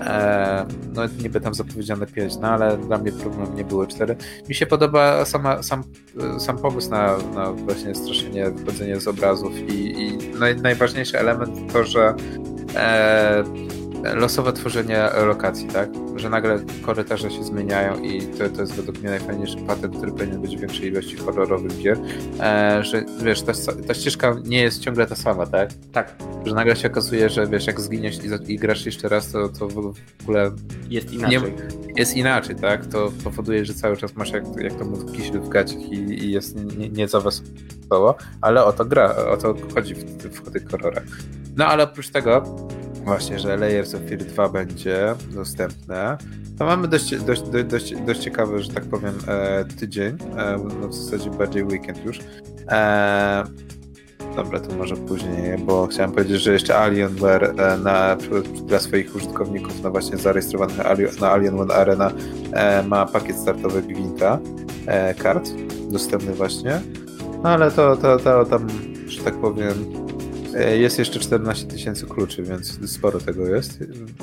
Eee, 0.00 0.66
no 0.94 1.02
niby 1.22 1.40
tam 1.40 1.54
zapowiedziane 1.54 2.06
5, 2.06 2.36
no 2.36 2.48
ale 2.48 2.78
dla 2.78 2.98
mnie 2.98 3.12
problem 3.12 3.56
nie 3.56 3.64
było 3.64 3.86
4. 3.86 4.16
Mi 4.48 4.54
się 4.54 4.66
podoba 4.66 5.24
sama, 5.24 5.62
sam, 5.62 5.82
sam 6.38 6.58
pomysł 6.58 6.90
na, 6.90 7.18
na 7.34 7.52
właśnie 7.52 7.94
straszenie, 7.94 8.50
wychodzenie 8.50 9.00
z 9.00 9.08
obrazów 9.08 9.58
i, 9.58 10.02
i 10.02 10.18
naj, 10.38 10.56
najważniejszy 10.56 11.18
element 11.18 11.72
to, 11.72 11.84
że 11.84 12.14
eee, 12.76 13.44
losowe 14.14 14.52
tworzenie 14.52 15.08
lokacji, 15.26 15.68
tak? 15.68 15.88
Że 16.16 16.30
nagle 16.30 16.58
korytarze 16.82 17.30
się 17.30 17.44
zmieniają 17.44 17.98
i 18.02 18.22
to, 18.22 18.48
to 18.48 18.60
jest 18.60 18.74
według 18.74 18.98
mnie 18.98 19.10
najfajniejszy 19.10 19.56
patent, 19.56 19.96
który 19.96 20.12
powinien 20.12 20.40
być 20.40 20.56
w 20.56 20.60
większej 20.60 20.88
ilości 20.88 21.16
horrorowych 21.16 21.78
gier, 21.78 21.98
e, 22.40 22.84
że 22.84 23.04
wiesz, 23.22 23.42
ta, 23.42 23.52
ta, 23.86 23.94
ścieżka 23.94 24.36
nie 24.44 24.62
jest 24.62 24.80
ciągle 24.80 25.06
ta 25.06 25.16
sama, 25.16 25.46
tak? 25.46 25.70
Tak. 25.92 26.14
Że 26.44 26.54
nagle 26.54 26.76
się 26.76 26.88
okazuje, 26.88 27.30
że 27.30 27.46
wiesz, 27.46 27.66
jak 27.66 27.80
zginiesz 27.80 28.18
i, 28.24 28.52
i 28.52 28.58
grasz 28.58 28.86
jeszcze 28.86 29.08
raz, 29.08 29.32
to, 29.32 29.48
to 29.48 29.68
w 29.68 29.94
ogóle 30.22 30.50
jest 30.90 31.12
inaczej. 31.12 31.38
Nie, 31.42 31.96
jest 31.96 32.16
inaczej, 32.16 32.56
tak? 32.56 32.86
To 32.86 33.12
powoduje, 33.24 33.64
że 33.64 33.74
cały 33.74 33.96
czas 33.96 34.14
masz 34.14 34.30
jak, 34.30 34.44
jak 34.60 34.74
to 34.74 34.84
mówi 34.84 35.12
kisiel 35.12 35.40
w 35.40 35.48
gaciach 35.48 35.80
i, 35.80 35.94
i 35.94 36.32
jest 36.32 36.56
nieco 36.90 37.18
nie 37.18 37.24
wesoło, 37.24 38.16
ale 38.40 38.64
o 38.64 38.72
to 38.72 38.84
gra, 38.84 39.16
o 39.16 39.36
to 39.36 39.54
chodzi 39.74 39.94
w, 39.94 40.04
w, 40.04 40.40
w 40.40 40.52
tych 40.52 40.68
horrorach. 40.70 41.04
No 41.56 41.66
ale 41.66 41.84
oprócz 41.84 42.08
tego 42.08 42.44
właśnie, 43.06 43.38
że 43.38 43.56
Layers 43.56 43.94
of 43.94 44.00
Fear 44.08 44.24
2 44.24 44.48
będzie 44.48 45.14
dostępne, 45.34 46.18
to 46.58 46.64
mamy 46.64 46.88
dość, 46.88 47.16
dość, 47.16 47.42
dość, 47.42 47.94
dość 47.94 48.20
ciekawy, 48.20 48.62
że 48.62 48.72
tak 48.72 48.84
powiem, 48.84 49.14
e, 49.28 49.64
tydzień, 49.64 50.18
e, 50.36 50.58
no 50.80 50.88
w 50.88 50.94
zasadzie 50.94 51.30
bardziej 51.30 51.64
weekend 51.64 52.04
już. 52.04 52.20
E, 52.68 53.44
dobra, 54.36 54.60
to 54.60 54.76
może 54.76 54.96
później, 54.96 55.58
bo 55.58 55.86
chciałem 55.86 56.12
powiedzieć, 56.12 56.42
że 56.42 56.52
jeszcze 56.52 56.78
Alienware 56.78 57.44
e, 57.44 57.78
na, 57.78 58.16
dla 58.66 58.78
swoich 58.78 59.16
użytkowników 59.16 59.82
na 59.82 59.90
właśnie 59.90 60.16
zarejestrowanych 60.16 60.78
na 61.20 61.30
Alienware 61.30 61.72
Arena 61.72 62.12
e, 62.52 62.82
ma 62.82 63.06
pakiet 63.06 63.36
startowy 63.36 63.82
Gwinta 63.82 64.38
e, 64.86 65.14
kart 65.14 65.50
dostępny 65.90 66.32
właśnie. 66.32 66.80
No 67.42 67.50
ale 67.50 67.70
to, 67.70 67.96
to, 67.96 68.16
to 68.16 68.44
tam, 68.44 68.66
że 69.06 69.22
tak 69.22 69.34
powiem, 69.34 70.05
jest 70.78 70.98
jeszcze 70.98 71.20
14 71.20 71.66
tysięcy 71.66 72.06
kluczy, 72.06 72.42
więc 72.42 72.90
sporo 72.90 73.20
tego 73.20 73.46
jest, 73.46 73.78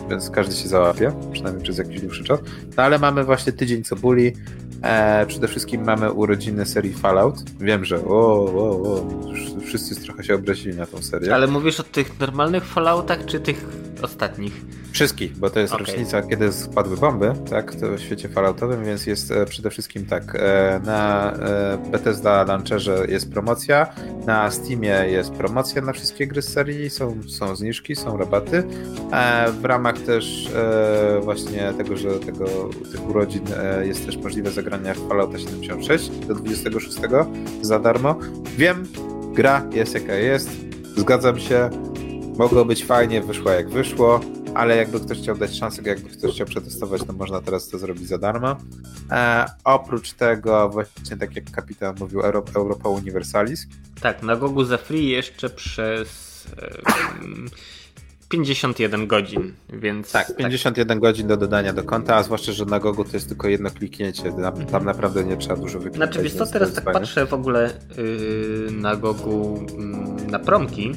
więc 0.09 0.29
każdy 0.29 0.55
się 0.55 0.67
załapie, 0.67 1.11
przynajmniej 1.31 1.63
przez 1.63 1.77
jakiś 1.77 2.01
dłuższy 2.01 2.23
czas. 2.23 2.39
No 2.77 2.83
ale 2.83 2.99
mamy 2.99 3.23
właśnie 3.23 3.53
tydzień 3.53 3.83
cebuli. 3.83 4.33
E, 4.81 5.25
przede 5.25 5.47
wszystkim 5.47 5.83
mamy 5.83 6.11
urodziny 6.11 6.65
serii 6.65 6.93
Fallout. 6.93 7.35
Wiem, 7.59 7.85
że 7.85 8.05
o, 8.05 8.45
o, 8.45 8.81
o, 8.81 9.05
wszyscy 9.65 9.95
trochę 9.95 10.23
się 10.23 10.35
obrazili 10.35 10.77
na 10.77 10.85
tą 10.85 11.01
serię. 11.01 11.35
Ale 11.35 11.47
mówisz 11.47 11.79
o 11.79 11.83
tych 11.83 12.19
normalnych 12.19 12.65
Falloutach, 12.65 13.25
czy 13.25 13.39
tych 13.39 13.65
ostatnich? 14.03 14.61
Wszystkich, 14.91 15.37
bo 15.37 15.49
to 15.49 15.59
jest 15.59 15.73
okay. 15.73 15.85
rocznica, 15.85 16.21
kiedy 16.21 16.51
spadły 16.51 16.97
bomby, 16.97 17.33
tak, 17.49 17.75
to 17.75 17.91
w 17.91 17.99
świecie 17.99 18.29
falloutowym, 18.29 18.85
więc 18.85 19.05
jest 19.07 19.31
e, 19.31 19.45
przede 19.45 19.69
wszystkim 19.69 20.05
tak, 20.05 20.35
e, 20.35 20.81
na 20.85 21.31
e, 21.33 21.77
Bethesda 21.91 22.43
Launcherze 22.43 23.05
jest 23.09 23.31
promocja, 23.31 23.87
na 24.25 24.51
Steamie 24.51 25.05
jest 25.07 25.31
promocja 25.31 25.81
na 25.81 25.93
wszystkie 25.93 26.27
gry 26.27 26.41
z 26.41 26.53
serii, 26.53 26.89
są, 26.89 27.17
są 27.27 27.55
zniżki, 27.55 27.95
są 27.95 28.17
rabaty. 28.17 28.63
W 29.61 29.65
ramach 29.65 29.99
też 29.99 30.49
właśnie 31.21 31.73
tego, 31.77 31.97
że 31.97 32.19
tego, 32.19 32.45
tych 32.91 33.09
urodzin 33.09 33.45
jest 33.83 34.05
też 34.05 34.17
możliwe 34.17 34.51
zagranie 34.51 34.93
w 34.93 35.07
Fallouta 35.07 35.39
76 35.39 36.09
do 36.09 36.35
26 36.35 36.97
za 37.61 37.79
darmo. 37.79 38.19
Wiem, 38.57 38.87
gra 39.33 39.65
jest 39.71 39.93
jaka 39.93 40.13
jest, 40.13 40.49
zgadzam 40.97 41.39
się, 41.39 41.69
mogło 42.37 42.65
być 42.65 42.85
fajnie, 42.85 43.21
wyszło 43.21 43.51
jak 43.51 43.69
wyszło 43.69 44.19
ale 44.53 44.77
jakby 44.77 44.99
ktoś 44.99 45.17
chciał 45.17 45.37
dać 45.37 45.55
szansę, 45.55 45.81
jakby 45.85 46.09
ktoś 46.09 46.31
chciał 46.31 46.47
przetestować, 46.47 47.01
to 47.03 47.13
można 47.13 47.41
teraz 47.41 47.69
to 47.69 47.77
zrobić 47.77 48.07
za 48.07 48.17
darmo. 48.17 48.57
E, 49.11 49.45
oprócz 49.63 50.13
tego, 50.13 50.69
właśnie 50.69 51.17
tak 51.17 51.35
jak 51.35 51.51
kapitan 51.51 51.95
mówił, 51.99 52.21
Europa, 52.21 52.51
Europa 52.55 52.89
Universalis. 52.89 53.67
Tak, 54.01 54.23
na 54.23 54.35
Gogu 54.35 54.63
za 54.63 54.77
free 54.77 55.07
jeszcze 55.07 55.49
przez 55.49 56.47
e, 56.57 56.77
51 58.29 59.07
godzin, 59.07 59.53
więc... 59.73 60.11
Tak, 60.11 60.35
51 60.35 60.87
tak. 60.87 60.99
godzin 60.99 61.27
do 61.27 61.37
dodania 61.37 61.73
do 61.73 61.83
konta, 61.83 62.15
a 62.15 62.23
zwłaszcza, 62.23 62.51
że 62.51 62.65
na 62.65 62.79
Gogu 62.79 63.03
to 63.03 63.11
jest 63.13 63.27
tylko 63.27 63.47
jedno 63.47 63.71
kliknięcie, 63.71 64.31
tam, 64.41 64.65
tam 64.65 64.85
naprawdę 64.85 65.23
nie 65.23 65.37
trzeba 65.37 65.55
dużo 65.55 65.79
wyklikać. 65.79 66.09
Znaczy 66.09 66.23
wiesz 66.23 66.33
co, 66.33 66.45
teraz 66.45 66.73
tak 66.73 66.83
patrzę 66.83 67.25
w 67.25 67.33
ogóle 67.33 67.73
yy, 67.97 68.71
na 68.71 68.95
Gogu 68.95 69.65
yy, 70.21 70.31
na 70.31 70.39
promki, 70.39 70.91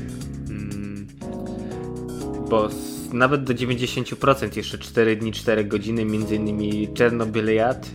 bo 2.49 2.69
nawet 3.13 3.45
do 3.45 3.55
90%, 3.55 4.57
jeszcze 4.57 4.79
4 4.79 5.17
dni, 5.17 5.33
4 5.33 5.65
godziny, 5.65 6.05
między 6.05 6.37
innymi 6.37 6.89
Czernobyliad 6.95 7.91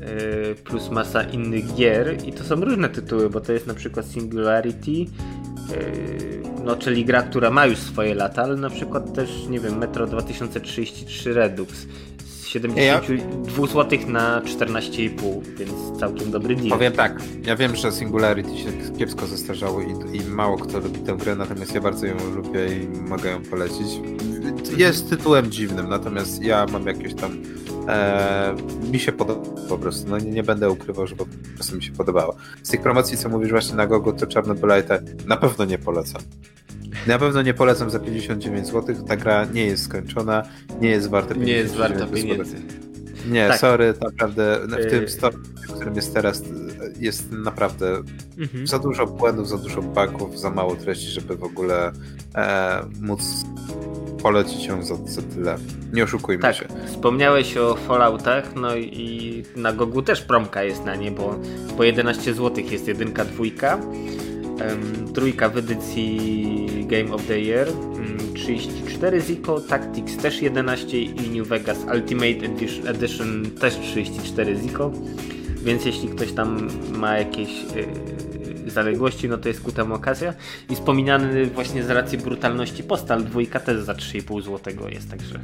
yy, 0.00 0.54
plus 0.54 0.90
masa 0.90 1.22
innych 1.22 1.74
gier. 1.74 2.16
I 2.26 2.32
to 2.32 2.44
są 2.44 2.54
różne 2.54 2.88
tytuły, 2.88 3.30
bo 3.30 3.40
to 3.40 3.52
jest 3.52 3.66
na 3.66 3.74
przykład 3.74 4.06
Singularity, 4.06 4.90
yy, 4.90 5.06
no 6.64 6.76
czyli 6.76 7.04
gra, 7.04 7.22
która 7.22 7.50
ma 7.50 7.66
już 7.66 7.78
swoje 7.78 8.14
lata, 8.14 8.42
ale 8.42 8.56
na 8.56 8.70
przykład 8.70 9.14
też, 9.14 9.30
nie 9.48 9.60
wiem, 9.60 9.78
Metro 9.78 10.06
2033 10.06 11.32
Redux 11.32 11.86
72 12.54 13.66
zł 13.66 13.98
na 14.06 14.40
14,5, 14.40 15.42
więc 15.56 16.00
całkiem 16.00 16.30
dobry 16.30 16.56
deal. 16.56 16.68
Powiem 16.68 16.92
tak, 16.92 17.22
ja 17.46 17.56
wiem, 17.56 17.76
że 17.76 17.92
Singularity 17.92 18.58
się 18.58 18.92
kiepsko 18.98 19.26
zestarzało 19.26 19.80
i, 19.80 20.16
i 20.16 20.24
mało 20.24 20.58
kto 20.58 20.78
lubi 20.78 21.00
tę 21.00 21.16
grę, 21.16 21.36
natomiast 21.36 21.74
ja 21.74 21.80
bardzo 21.80 22.06
ją 22.06 22.14
lubię 22.36 22.66
i 22.66 22.88
mogę 23.08 23.30
ją 23.30 23.42
polecić. 23.42 23.86
Jest 24.76 25.10
tytułem 25.10 25.50
dziwnym, 25.50 25.88
natomiast 25.88 26.42
ja 26.42 26.66
mam 26.72 26.86
jakieś 26.86 27.14
tam 27.14 27.42
e, 27.88 28.56
mi 28.92 28.98
się 28.98 29.12
podoba 29.12 29.50
po 29.68 29.78
prostu, 29.78 30.10
no 30.10 30.18
nie, 30.18 30.30
nie, 30.30 30.42
będę 30.42 30.70
ukrywał, 30.70 31.06
że 31.06 31.16
po 31.16 31.26
prostu 31.54 31.76
mi 31.76 31.82
się 31.82 31.92
podobało. 31.92 32.36
Z 32.62 32.70
tych 32.70 32.80
promocji, 32.80 33.16
co 33.16 33.28
mówisz 33.28 33.50
właśnie 33.50 33.76
na 33.76 33.86
Gogu, 33.86 34.12
to 34.12 34.26
Czarnobylite 34.26 35.02
na 35.26 35.36
pewno 35.36 35.64
nie 35.64 35.78
polecam. 35.78 36.22
Na 37.06 37.18
pewno 37.18 37.42
nie 37.42 37.54
polecam 37.54 37.90
za 37.90 37.98
59 37.98 38.66
zł. 38.66 38.96
Ta 39.08 39.16
gra 39.16 39.44
nie 39.44 39.66
jest 39.66 39.84
skończona, 39.84 40.42
nie 40.80 40.88
jest 40.88 41.10
warta 41.10 41.34
pieniędzy. 41.34 41.52
Nie 41.52 41.58
jest 41.58 41.74
warta 41.74 42.06
pieniędzy. 42.06 42.56
Nie, 43.30 43.48
tak. 43.48 43.60
sorry, 43.60 43.94
naprawdę 44.00 44.60
w 44.66 44.90
tym 44.90 45.04
y- 45.04 45.08
stopniu, 45.08 45.40
w 45.68 45.72
którym 45.72 45.96
jest 45.96 46.14
teraz, 46.14 46.42
jest 47.00 47.32
naprawdę 47.32 48.02
mhm. 48.38 48.66
za 48.66 48.78
dużo 48.78 49.06
błędów, 49.06 49.48
za 49.48 49.58
dużo 49.58 49.82
bugów, 49.82 50.40
za 50.40 50.50
mało 50.50 50.76
treści, 50.76 51.10
żeby 51.10 51.36
w 51.36 51.44
ogóle 51.44 51.92
e, 52.34 52.82
móc 53.00 53.44
polecić 54.22 54.66
ją 54.66 54.82
za, 54.82 54.94
za 55.06 55.22
tyle. 55.22 55.56
Nie 55.92 56.04
oszukujmy 56.04 56.42
tak, 56.42 56.56
się. 56.56 56.66
Wspomniałeś 56.86 57.56
o 57.56 57.74
Falloutach, 57.74 58.54
no 58.54 58.76
i 58.76 59.42
na 59.56 59.72
Gogu 59.72 60.02
też 60.02 60.22
promka 60.22 60.62
jest 60.62 60.84
na 60.84 60.96
nie, 60.96 61.10
bo 61.10 61.38
po 61.76 61.84
11 61.84 62.34
zł 62.34 62.64
jest 62.70 62.88
jedynka, 62.88 63.24
dwójka 63.24 63.78
trójka 65.14 65.48
w 65.48 65.56
edycji 65.56 66.86
Game 66.86 67.14
of 67.14 67.26
the 67.26 67.40
Year, 67.40 67.68
um, 67.68 68.34
34 68.34 69.20
Zico, 69.20 69.60
Tactics 69.60 70.16
też 70.16 70.42
11 70.42 71.00
i 71.02 71.38
New 71.38 71.48
Vegas 71.48 71.78
Ultimate 71.94 72.46
Edition 72.90 73.50
też 73.60 73.76
34 73.76 74.56
Zico, 74.56 74.92
więc 75.64 75.84
jeśli 75.84 76.08
ktoś 76.08 76.32
tam 76.32 76.68
ma 76.96 77.18
jakieś 77.18 77.48
yy, 77.48 78.70
zaległości, 78.70 79.28
no 79.28 79.38
to 79.38 79.48
jest 79.48 79.60
ku 79.60 79.72
temu 79.72 79.94
okazja. 79.94 80.34
I 80.70 80.74
wspominany 80.74 81.46
właśnie 81.46 81.82
z 81.82 81.90
racji 81.90 82.18
brutalności 82.18 82.82
Postal 82.82 83.24
dwójka 83.24 83.60
też 83.60 83.82
za 83.82 83.92
3,5 83.92 84.42
zł 84.42 84.88
jest, 84.88 85.10
także... 85.10 85.40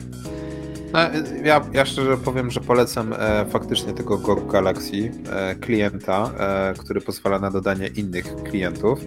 No, 0.93 0.99
ja, 1.45 1.61
ja 1.73 1.85
szczerze 1.85 2.17
powiem, 2.17 2.51
że 2.51 2.61
polecam 2.61 3.13
e, 3.13 3.47
faktycznie 3.47 3.93
tego 3.93 4.19
Go 4.19 4.37
Galaxy 4.37 5.11
e, 5.33 5.55
klienta, 5.55 6.31
e, 6.39 6.75
który 6.79 7.01
pozwala 7.01 7.39
na 7.39 7.51
dodanie 7.51 7.87
innych 7.87 8.35
klientów. 8.43 9.01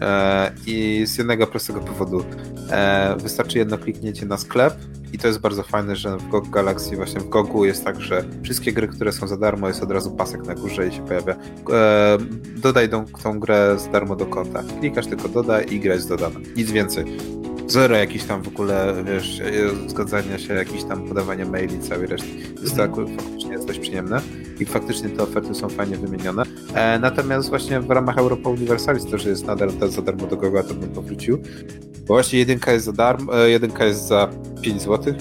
E, 0.00 0.52
I 0.66 1.02
z 1.06 1.18
jednego 1.18 1.46
prostego 1.46 1.80
powodu. 1.80 2.24
E, 2.70 3.16
wystarczy 3.16 3.58
jedno 3.58 3.78
kliknięcie 3.78 4.26
na 4.26 4.36
sklep 4.36 4.74
i 5.14 5.18
to 5.18 5.28
jest 5.28 5.40
bardzo 5.40 5.62
fajne, 5.62 5.96
że 5.96 6.16
w 6.16 6.28
GOG 6.28 6.50
Galaxy, 6.50 6.96
właśnie 6.96 7.20
w 7.20 7.28
GOGu 7.28 7.64
jest 7.64 7.84
tak, 7.84 8.00
że 8.00 8.24
wszystkie 8.42 8.72
gry, 8.72 8.88
które 8.88 9.12
są 9.12 9.26
za 9.26 9.36
darmo, 9.36 9.68
jest 9.68 9.82
od 9.82 9.90
razu 9.90 10.10
pasek 10.10 10.46
na 10.46 10.54
górze 10.54 10.88
i 10.88 10.92
się 10.92 11.06
pojawia. 11.06 11.36
E, 11.72 12.18
dodaj 12.56 12.88
tą, 12.88 13.04
tą 13.22 13.40
grę 13.40 13.76
za 13.78 13.90
darmo 13.90 14.16
do 14.16 14.26
konta. 14.26 14.62
Klikasz 14.80 15.06
tylko 15.06 15.28
dodaj 15.28 15.66
i 15.74 15.80
gra 15.80 15.94
jest 15.94 16.08
dodana. 16.08 16.40
Nic 16.56 16.70
więcej. 16.70 17.04
Zero 17.66 17.96
jakiś 17.96 18.24
tam 18.24 18.42
w 18.42 18.48
ogóle, 18.48 18.94
wiesz, 19.04 19.42
zgadzania 19.86 20.38
się, 20.38 20.54
jakiś 20.54 20.84
tam 20.84 21.08
podawanie 21.08 21.44
maili, 21.44 21.80
całej 21.80 22.06
reszty. 22.06 22.28
Jest 22.62 22.76
to 22.76 22.82
akurat 22.82 23.08
faktycznie 23.16 23.52
jest 23.52 23.66
dość 23.66 23.78
przyjemne 23.78 24.20
i 24.60 24.64
faktycznie 24.64 25.08
te 25.08 25.22
oferty 25.22 25.54
są 25.54 25.68
fajnie 25.68 25.96
wymienione. 25.96 26.42
E, 26.74 26.98
natomiast 26.98 27.48
właśnie 27.48 27.80
w 27.80 27.90
ramach 27.90 28.18
Europa 28.18 28.50
Universalis 28.50 29.06
to, 29.06 29.18
że 29.18 29.30
jest 29.30 29.46
nadal 29.46 29.70
za 29.88 30.02
darmo 30.02 30.26
do 30.26 30.36
Goga, 30.36 30.62
to 30.62 30.74
bym 30.74 30.90
powrócił. 30.90 31.38
Bo 32.06 32.14
właśnie 32.14 32.38
jedynka 32.38 32.72
jest 32.72 32.84
za 32.84 32.92
darmo, 32.92 33.44
e, 33.44 33.50
jedynka 33.50 33.84
jest 33.84 34.06
za 34.06 34.28
5 34.62 34.82
zł, 34.82 35.14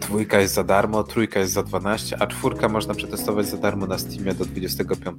dwójka 0.00 0.40
jest 0.40 0.54
za 0.54 0.64
darmo, 0.64 1.02
trójka 1.04 1.40
jest 1.40 1.52
za 1.52 1.62
12, 1.62 2.16
a 2.22 2.26
czwórka 2.26 2.68
można 2.68 2.94
przetestować 2.94 3.46
za 3.46 3.56
darmo 3.56 3.86
na 3.86 3.98
Steamie 3.98 4.34
do 4.34 4.44
25. 4.44 5.18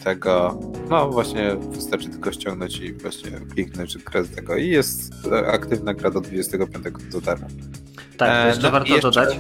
No 0.90 1.10
właśnie 1.10 1.56
wystarczy 1.72 2.10
tylko 2.10 2.32
ściągnąć 2.32 2.78
i 2.80 2.94
właśnie 2.94 3.32
kliknąć 3.54 3.98
grę 3.98 4.24
z 4.24 4.30
tego 4.36 4.56
i 4.58 4.68
jest 4.70 5.14
e, 5.32 5.48
aktywna 5.48 5.94
gra 5.94 6.12
do 6.12 6.22
25 6.22 6.86
za 7.10 7.22
darmo. 7.22 7.48
Tak, 8.18 8.46
E, 8.46 8.48
jeszcze 8.48 8.64
no, 8.64 8.72
warto 8.72 8.94
jeszcze- 8.94 9.12
dodać, 9.12 9.40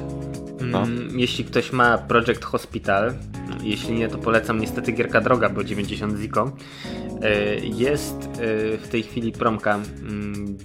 no. 0.61 0.81
mm, 0.83 1.19
jeśli 1.19 1.45
ktoś 1.45 1.71
ma 1.73 1.97
Project 1.97 2.45
Hospital, 2.45 3.13
jeśli 3.63 3.93
nie, 3.93 4.07
to 4.07 4.17
polecam 4.17 4.59
niestety 4.59 4.91
Gierka 4.91 5.21
Droga, 5.21 5.49
bo 5.49 5.63
90 5.63 6.17
ziko. 6.19 6.51
E, 7.21 7.55
Jest 7.65 8.15
e, 8.23 8.77
w 8.77 8.87
tej 8.91 9.03
chwili 9.03 9.31
promka 9.31 9.75
mm, 9.75 10.57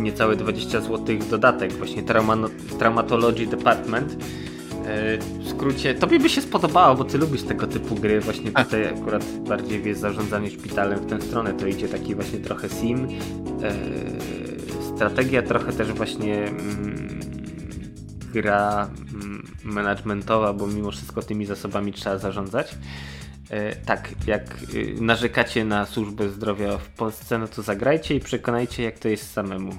niecałe 0.00 0.36
20 0.36 0.80
zł 0.80 1.16
dodatek, 1.30 1.72
właśnie 1.72 2.02
Trauma- 2.02 2.50
Traumatology 2.78 3.46
Department. 3.46 4.16
E, 4.86 5.18
W 5.18 5.48
skrócie, 5.48 5.94
tobie 5.94 6.18
by 6.20 6.28
się 6.28 6.40
spodobało, 6.40 6.94
bo 6.94 7.04
ty 7.04 7.18
lubisz 7.18 7.42
tego 7.42 7.66
typu 7.66 7.94
gry, 7.94 8.20
właśnie 8.20 8.50
tutaj 8.52 8.86
akurat 8.88 9.24
bardziej 9.48 9.82
wiesz 9.82 9.98
zarządzanie 9.98 10.50
szpitalem 10.50 10.98
w 10.98 11.06
tę 11.06 11.20
stronę, 11.22 11.52
to 11.54 11.66
idzie 11.66 11.88
taki 11.88 12.14
właśnie 12.14 12.38
trochę 12.38 12.68
sim, 12.68 13.08
strategia 14.96 15.42
trochę 15.42 15.72
też 15.72 15.92
właśnie 15.92 16.44
mm, 16.44 17.20
gra 18.32 18.88
managementowa, 19.66 20.52
bo 20.52 20.66
mimo 20.66 20.90
wszystko 20.90 21.22
tymi 21.22 21.46
zasobami 21.46 21.92
trzeba 21.92 22.18
zarządzać. 22.18 22.74
E, 23.50 23.76
Tak, 23.76 24.10
jak 24.26 24.56
y, 24.74 24.94
narzekacie 25.00 25.64
na 25.64 25.86
służbę 25.86 26.28
zdrowia 26.28 26.78
w 26.78 26.88
Polsce, 26.88 27.38
no 27.38 27.48
to 27.48 27.62
zagrajcie 27.62 28.14
i 28.14 28.20
przekonajcie, 28.20 28.82
jak 28.82 28.98
to 28.98 29.08
jest 29.08 29.32
samemu 29.32 29.72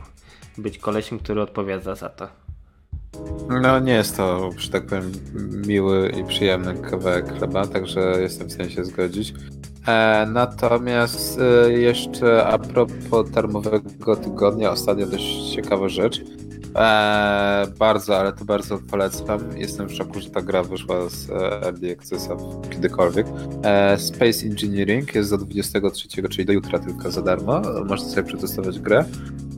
być 0.57 0.77
kolesiem, 0.77 1.19
który 1.19 1.41
odpowiada 1.41 1.95
za 1.95 2.09
to. 2.09 2.27
No 3.61 3.79
nie 3.79 3.93
jest 3.93 4.17
to, 4.17 4.51
że 4.57 4.69
tak 4.69 4.85
powiem, 4.85 5.11
miły 5.67 6.09
i 6.09 6.23
przyjemny 6.23 6.75
kawałek 6.75 7.37
chleba, 7.37 7.67
także 7.67 7.99
jestem 8.21 8.47
w 8.47 8.51
stanie 8.51 8.69
się 8.69 8.85
zgodzić. 8.85 9.33
E, 9.87 10.27
natomiast 10.31 11.39
e, 11.39 11.71
jeszcze 11.71 12.47
a 12.47 12.57
propos 12.57 13.31
darmowego 13.31 14.15
tygodnia, 14.15 14.71
ostatnio 14.71 15.07
dość 15.07 15.55
ciekawa 15.55 15.89
rzecz. 15.89 16.21
E, 16.77 17.67
bardzo, 17.79 18.19
ale 18.19 18.33
to 18.33 18.45
bardzo 18.45 18.77
polecam. 18.77 19.39
Jestem 19.55 19.87
w 19.87 19.93
szoku, 19.93 20.19
że 20.19 20.29
ta 20.29 20.41
gra 20.41 20.63
wyszła 20.63 21.09
z 21.09 21.29
e, 21.29 21.33
Early 21.63 21.91
Accessa 21.91 22.37
kiedykolwiek. 22.69 23.27
E, 23.63 23.97
Space 23.97 24.45
Engineering 24.45 25.15
jest 25.15 25.29
do 25.29 25.37
23, 25.37 26.07
czyli 26.29 26.45
do 26.45 26.53
jutra 26.53 26.79
tylko 26.79 27.11
za 27.11 27.21
darmo. 27.21 27.61
Można 27.85 28.09
sobie 28.09 28.23
przetestować 28.23 28.79
grę. 28.79 29.05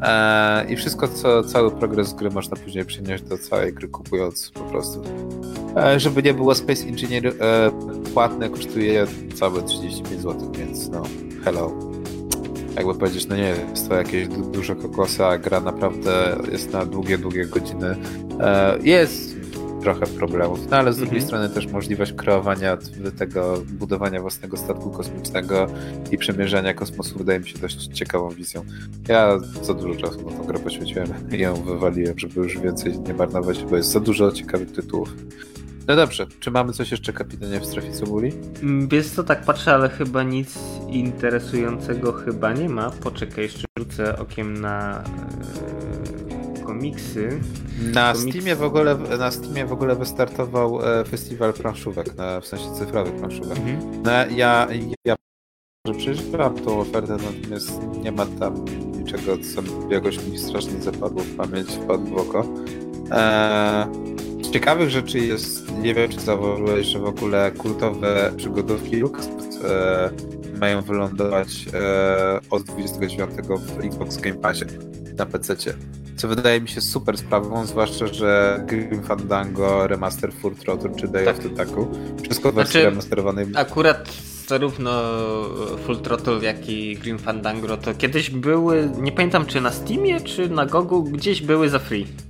E, 0.01 0.65
I 0.69 0.75
wszystko, 0.75 1.07
co, 1.07 1.43
cały 1.43 1.71
progres 1.71 2.13
gry 2.13 2.29
można 2.29 2.57
później 2.57 2.85
przenieść 2.85 3.23
do 3.23 3.37
całej 3.37 3.73
gry, 3.73 3.87
kupując 3.87 4.51
po 4.53 4.59
prostu. 4.59 5.01
Żeby 5.97 6.23
nie 6.23 6.33
było, 6.33 6.55
Space 6.55 6.83
Engineer 6.83 7.27
e, 7.27 7.71
płatne 8.13 8.49
kosztuje 8.49 9.07
całe 9.35 9.63
35 9.63 10.21
zł, 10.21 10.51
więc 10.51 10.89
no, 10.89 11.03
hello. 11.45 11.98
Jakby 12.79 12.95
powiedzieć, 12.95 13.27
no 13.27 13.35
nie 13.35 13.55
jest 13.71 13.89
to 13.89 13.95
jakieś 13.95 14.27
du 14.27 14.51
duże 14.51 14.75
kokosy, 14.75 15.25
a 15.25 15.37
gra 15.37 15.59
naprawdę 15.61 16.37
jest 16.51 16.73
na 16.73 16.85
długie, 16.85 17.17
długie 17.17 17.45
godziny. 17.45 17.95
E, 18.39 18.77
jest 18.83 19.35
trochę 19.81 20.07
problemów, 20.07 20.59
no 20.71 20.77
ale 20.77 20.93
z 20.93 20.97
drugiej 20.97 21.19
Mhm. 21.19 21.27
strony 21.27 21.49
też 21.49 21.67
możliwość 21.73 22.13
kreowania 22.13 22.77
tego, 23.17 23.63
budowania 23.69 24.21
własnego 24.21 24.57
statku 24.57 24.89
kosmicznego 24.89 25.67
i 26.11 26.17
przemierzania 26.17 26.73
kosmosu 26.73 27.17
wydaje 27.17 27.39
mi 27.39 27.49
się 27.49 27.59
dość 27.59 27.87
ciekawą 27.87 28.29
wizją. 28.29 28.65
Ja 29.07 29.39
za 29.61 29.73
dużo 29.73 29.99
czasu 29.99 30.29
na 30.29 30.37
tą 30.37 30.43
grę 30.43 30.59
poświęciłem 30.59 31.07
i 31.31 31.37
ją 31.39 31.55
wywaliłem, 31.55 32.19
żeby 32.19 32.41
już 32.41 32.57
więcej 32.59 32.99
nie 32.99 33.13
marnować, 33.13 33.63
bo 33.63 33.77
jest 33.77 33.89
za 33.91 33.99
dużo 33.99 34.31
ciekawych 34.31 34.71
tytułów. 34.71 35.15
No 35.89 35.95
dobrze, 35.95 36.27
czy 36.39 36.51
mamy 36.51 36.73
coś 36.73 36.91
jeszcze, 36.91 37.13
kapitanie, 37.13 37.59
w 37.59 37.65
strefie 37.65 37.91
cebuli? 37.91 38.33
Mm, 38.63 38.87
Wiesz 38.87 39.07
co, 39.09 39.23
tak 39.23 39.41
patrzę, 39.45 39.73
ale 39.73 39.89
chyba 39.89 40.23
nic 40.23 40.59
interesującego 40.89 42.11
chyba 42.13 42.53
nie 42.53 42.69
ma. 42.69 42.89
Poczekaj, 42.91 43.43
jeszcze 43.43 43.63
rzucę 43.79 44.17
okiem 44.19 44.61
na 44.61 45.03
e, 46.57 46.63
komiksy. 46.63 47.39
Na 47.93 48.13
Komiks- 48.13 48.29
Steamie 48.29 48.55
w 48.55 48.63
ogóle, 48.63 48.97
na 49.19 49.31
Steamie 49.31 49.65
w 49.65 49.73
ogóle 49.73 49.95
wystartował 49.95 50.85
e, 50.99 51.05
festiwal 51.05 51.53
planszówek, 51.53 52.15
na, 52.15 52.41
w 52.41 52.45
sensie 52.47 52.65
cyfrowych 52.79 53.15
planszówek. 53.15 53.57
No, 54.03 54.11
ja, 54.35 54.67
ja 55.05 55.15
że 55.87 55.93
przeżyłam 55.93 56.55
tą 56.55 56.79
ofertę, 56.79 57.17
natomiast 57.33 57.81
nie 58.03 58.11
ma 58.11 58.25
tam 58.25 58.65
niczego, 58.99 59.37
co 59.37 59.61
jakoś 59.89 60.25
mi 60.27 60.37
strasznie 60.37 60.81
zapadło 60.81 61.21
w 61.23 61.35
pamięć, 61.35 61.69
wpadło 61.71 62.23
w 62.23 62.29
oko. 62.29 62.45
Eee, 63.11 63.87
z 64.49 64.51
ciekawych 64.51 64.89
rzeczy 64.89 65.19
jest, 65.19 65.77
nie 65.81 65.93
wiem 65.93 66.11
czy 66.11 66.19
zauważyłeś, 66.19 66.87
że 66.87 66.99
w 66.99 67.05
ogóle 67.05 67.51
kultowe 67.51 68.31
przygodówki 68.37 68.95
LucasArts 68.95 69.57
e, 69.63 70.09
mają 70.59 70.81
wylądować 70.81 71.65
e, 71.73 72.39
od 72.49 72.63
29 72.63 73.31
w 73.77 73.85
Xbox 73.85 74.17
Game 74.17 74.35
Passie 74.35 74.65
na 75.17 75.25
PC-cie. 75.25 75.73
Co 76.15 76.27
wydaje 76.27 76.61
mi 76.61 76.69
się 76.69 76.81
super 76.81 77.17
sprawą, 77.17 77.65
zwłaszcza, 77.65 78.07
że 78.07 78.63
Grim 78.67 79.03
Fandango, 79.03 79.87
Remaster 79.87 80.33
Full 80.33 80.55
Throttle 80.55 80.95
czy 80.95 81.07
Day 81.07 81.25
Tak. 81.25 81.37
of 81.37 81.43
the 81.43 81.49
Taku, 81.49 81.87
wszystko 82.23 82.51
Znaczy, 82.51 82.83
remasterowanej 82.83 83.45
Akurat 83.55 84.09
zarówno 84.47 84.91
Full 85.85 85.97
Throttle, 85.97 86.39
jak 86.41 86.69
i 86.69 86.97
Grim 86.97 87.19
Fandango 87.19 87.77
to 87.77 87.93
kiedyś 87.93 88.29
były, 88.29 88.89
nie 89.01 89.11
pamiętam 89.11 89.45
czy 89.45 89.61
na 89.61 89.71
Steamie, 89.71 90.21
czy 90.21 90.49
na 90.49 90.65
Gogu, 90.65 91.03
gdzieś 91.03 91.41
były 91.41 91.69
za 91.69 91.79
free. 91.79 92.28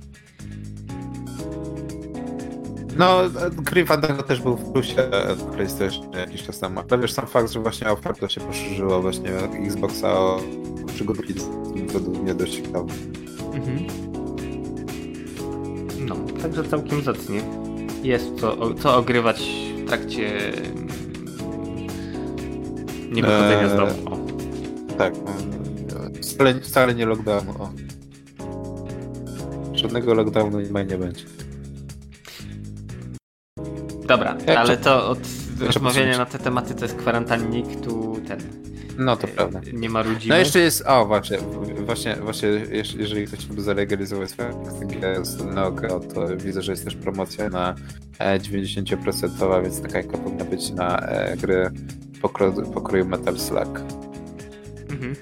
No, 3.00 3.20
Grim 3.52 3.86
Fandango 3.86 4.22
też 4.22 4.40
był 4.40 4.56
w 4.56 4.72
plusie 4.72 4.96
na 4.96 5.52
PlayStation 5.52 6.12
jakiś 6.12 6.42
czas 6.42 6.58
temu. 6.58 6.80
Ale 6.90 7.00
wiesz, 7.00 7.12
sam 7.12 7.26
fakt, 7.26 7.52
że 7.52 7.60
właśnie 7.60 7.90
oferta 7.90 8.28
się 8.28 8.40
poszerzyła 8.40 9.00
właśnie 9.00 9.30
Xboxa 9.66 10.12
o 10.12 10.40
przygodówki 10.86 11.34
jest 11.34 11.50
według 11.92 12.22
mnie 12.22 12.34
dość 12.34 12.56
ciekawy. 12.56 12.92
Mhm. 13.54 13.86
No, 16.00 16.16
także 16.42 16.64
całkiem 16.64 17.02
zacnie. 17.02 17.40
Jest 18.02 18.40
co, 18.40 18.74
co 18.74 18.96
ogrywać 18.96 19.42
w 19.76 19.88
trakcie 19.88 20.54
mm, 20.54 20.88
niewychodzenia 23.12 23.68
z 23.68 23.72
Eee, 23.72 23.78
domu. 23.78 23.92
O. 24.10 24.18
Tak, 24.98 25.14
no, 25.24 25.32
wcale, 26.22 26.60
wcale 26.60 26.94
nie 26.94 27.06
lockdownu. 27.06 27.52
O. 27.58 27.70
Żadnego 29.74 30.14
lockdownu 30.14 30.60
nie 30.60 30.84
nie 30.84 30.98
będzie. 30.98 31.39
Dobra, 34.18 34.36
ale 34.56 34.76
to- 34.76 35.08
od 35.10 35.18
rozmawiania 35.60 36.18
na 36.18 36.26
te 36.26 36.38
tematy 36.38 36.74
to 36.74 36.84
jest 36.84 36.96
kwarantannik, 36.96 37.80
tu 37.80 38.20
ten 38.28 38.38
No 38.98 39.16
to 39.16 39.24
e, 39.28 39.30
prawda. 39.30 39.60
nie 39.72 39.90
ma 39.90 40.02
rodziny. 40.02 40.34
No 40.34 40.38
jeszcze 40.38 40.58
jest, 40.58 40.82
o 40.86 41.06
właśnie, 41.06 41.38
właśnie, 41.86 42.16
właśnie 42.16 42.48
jeż- 42.48 42.98
jeżeli 42.98 43.26
ktoś 43.26 43.38
chciałby 43.40 43.62
zalegalizować 43.62 44.30
swoją 44.30 44.64
Neo, 45.54 46.00
to 46.14 46.36
widzę, 46.36 46.62
że 46.62 46.72
jest 46.72 46.84
też 46.84 46.94
promocja 46.96 47.48
na 47.48 47.74
e, 48.18 48.38
90%, 48.40 49.62
więc 49.62 49.82
taka 49.82 49.98
jaka 49.98 50.18
powinna 50.18 50.44
być 50.44 50.70
na 50.70 50.98
e, 50.98 51.36
gry 51.36 51.70
pokroju, 52.22 52.52
pokroju 52.72 53.04
Metal 53.06 53.38
Slug. 53.38 53.80
Mhm. 54.90 55.16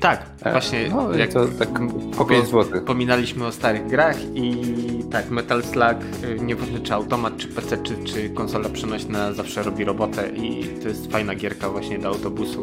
Tak, 0.00 0.34
E, 0.44 0.52
właśnie 0.52 0.88
no, 0.88 1.14
jak 1.14 1.32
to 1.32 1.46
tak 1.58 1.68
po 2.16 2.24
5 2.24 2.46
zł. 2.48 2.84
Pominaliśmy 2.84 3.46
o 3.46 3.52
starych 3.52 3.86
grach 3.86 4.16
i 4.34 4.62
tak, 5.10 5.30
Metal 5.30 5.62
Slug, 5.62 6.24
y, 6.24 6.40
nieważne 6.40 6.80
czy 6.80 6.94
automat, 6.94 7.36
czy 7.36 7.48
PC, 7.48 7.82
czy, 7.82 8.04
czy 8.04 8.30
konsola 8.30 8.68
przenośna 8.68 9.32
zawsze 9.32 9.62
robi 9.62 9.84
robotę 9.84 10.28
i 10.28 10.64
to 10.82 10.88
jest 10.88 11.12
fajna 11.12 11.34
gierka 11.34 11.68
właśnie 11.68 11.98
do 11.98 12.08
autobusu, 12.08 12.62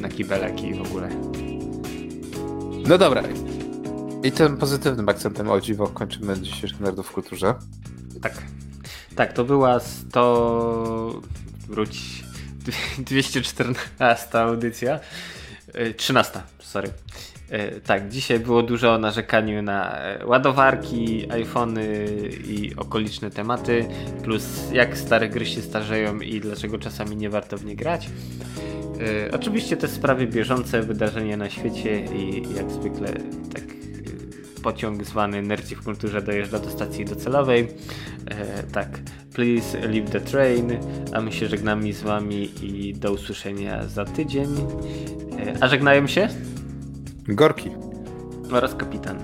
na 0.00 0.08
kibelek 0.08 0.62
i 0.62 0.74
w 0.74 0.82
ogóle. 0.82 1.08
No 2.88 2.98
dobra. 2.98 3.22
I 4.22 4.32
tym 4.32 4.56
pozytywnym 4.56 5.08
akcentem 5.08 5.50
o 5.50 5.60
dziwo 5.60 5.86
kończymy 5.86 6.40
dzisiejszy 6.40 6.82
Nerdów 6.82 7.06
w 7.06 7.12
kulturze. 7.12 7.54
Tak, 8.22 8.32
tak, 9.16 9.32
to 9.32 9.44
była 9.44 9.80
100... 9.80 11.20
wróć... 11.68 12.24
214 12.98 14.38
audycja. 14.40 15.00
E, 15.74 15.94
13, 15.94 16.42
sorry. 16.58 16.88
E, 17.50 17.80
Tak, 17.80 18.08
dzisiaj 18.08 18.40
było 18.40 18.62
dużo 18.62 18.94
o 18.94 18.98
narzekaniu 18.98 19.62
na 19.62 19.98
e, 19.98 20.26
ładowarki, 20.26 21.32
iPhony 21.32 22.06
i 22.48 22.72
okoliczne 22.76 23.30
tematy, 23.30 23.86
plus 24.24 24.44
jak 24.72 24.98
stare 24.98 25.28
gry 25.28 25.46
się 25.46 25.62
starzeją 25.62 26.20
i 26.20 26.40
dlaczego 26.40 26.78
czasami 26.78 27.16
nie 27.16 27.30
warto 27.30 27.56
w 27.58 27.64
nie 27.64 27.76
grać. 27.76 28.08
E, 29.26 29.32
Oczywiście 29.34 29.76
te 29.76 29.88
sprawy 29.88 30.26
bieżące, 30.26 30.82
wydarzenia 30.82 31.36
na 31.36 31.50
świecie 31.50 32.04
i 32.04 32.42
jak 32.56 32.70
zwykle 32.70 33.08
tak 33.54 33.62
e, 33.64 33.85
pociąg 34.66 35.04
zwany 35.04 35.42
Nerci 35.42 35.76
w 35.76 35.82
kulturze 35.82 36.22
dojeżdża 36.22 36.58
do 36.58 36.70
stacji 36.70 37.04
docelowej. 37.04 37.68
E, 38.30 38.62
tak, 38.62 38.88
please 39.34 39.88
leave 39.88 40.10
the 40.10 40.20
train, 40.20 40.78
a 41.12 41.20
my 41.20 41.32
się 41.32 41.46
żegnamy 41.46 41.92
z 41.92 42.02
wami 42.02 42.50
i 42.62 42.94
do 42.94 43.12
usłyszenia 43.12 43.86
za 43.86 44.04
tydzień. 44.04 44.48
E, 45.38 45.56
a 45.60 45.68
żegnają 45.68 46.06
się? 46.06 46.28
Gorki. 47.28 47.70
oraz 48.52 48.74
kapitan. 48.74 49.18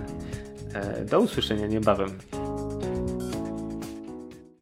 E, 0.74 1.04
Do 1.04 1.20
usłyszenia 1.20 1.66
niebawem. 1.66 2.08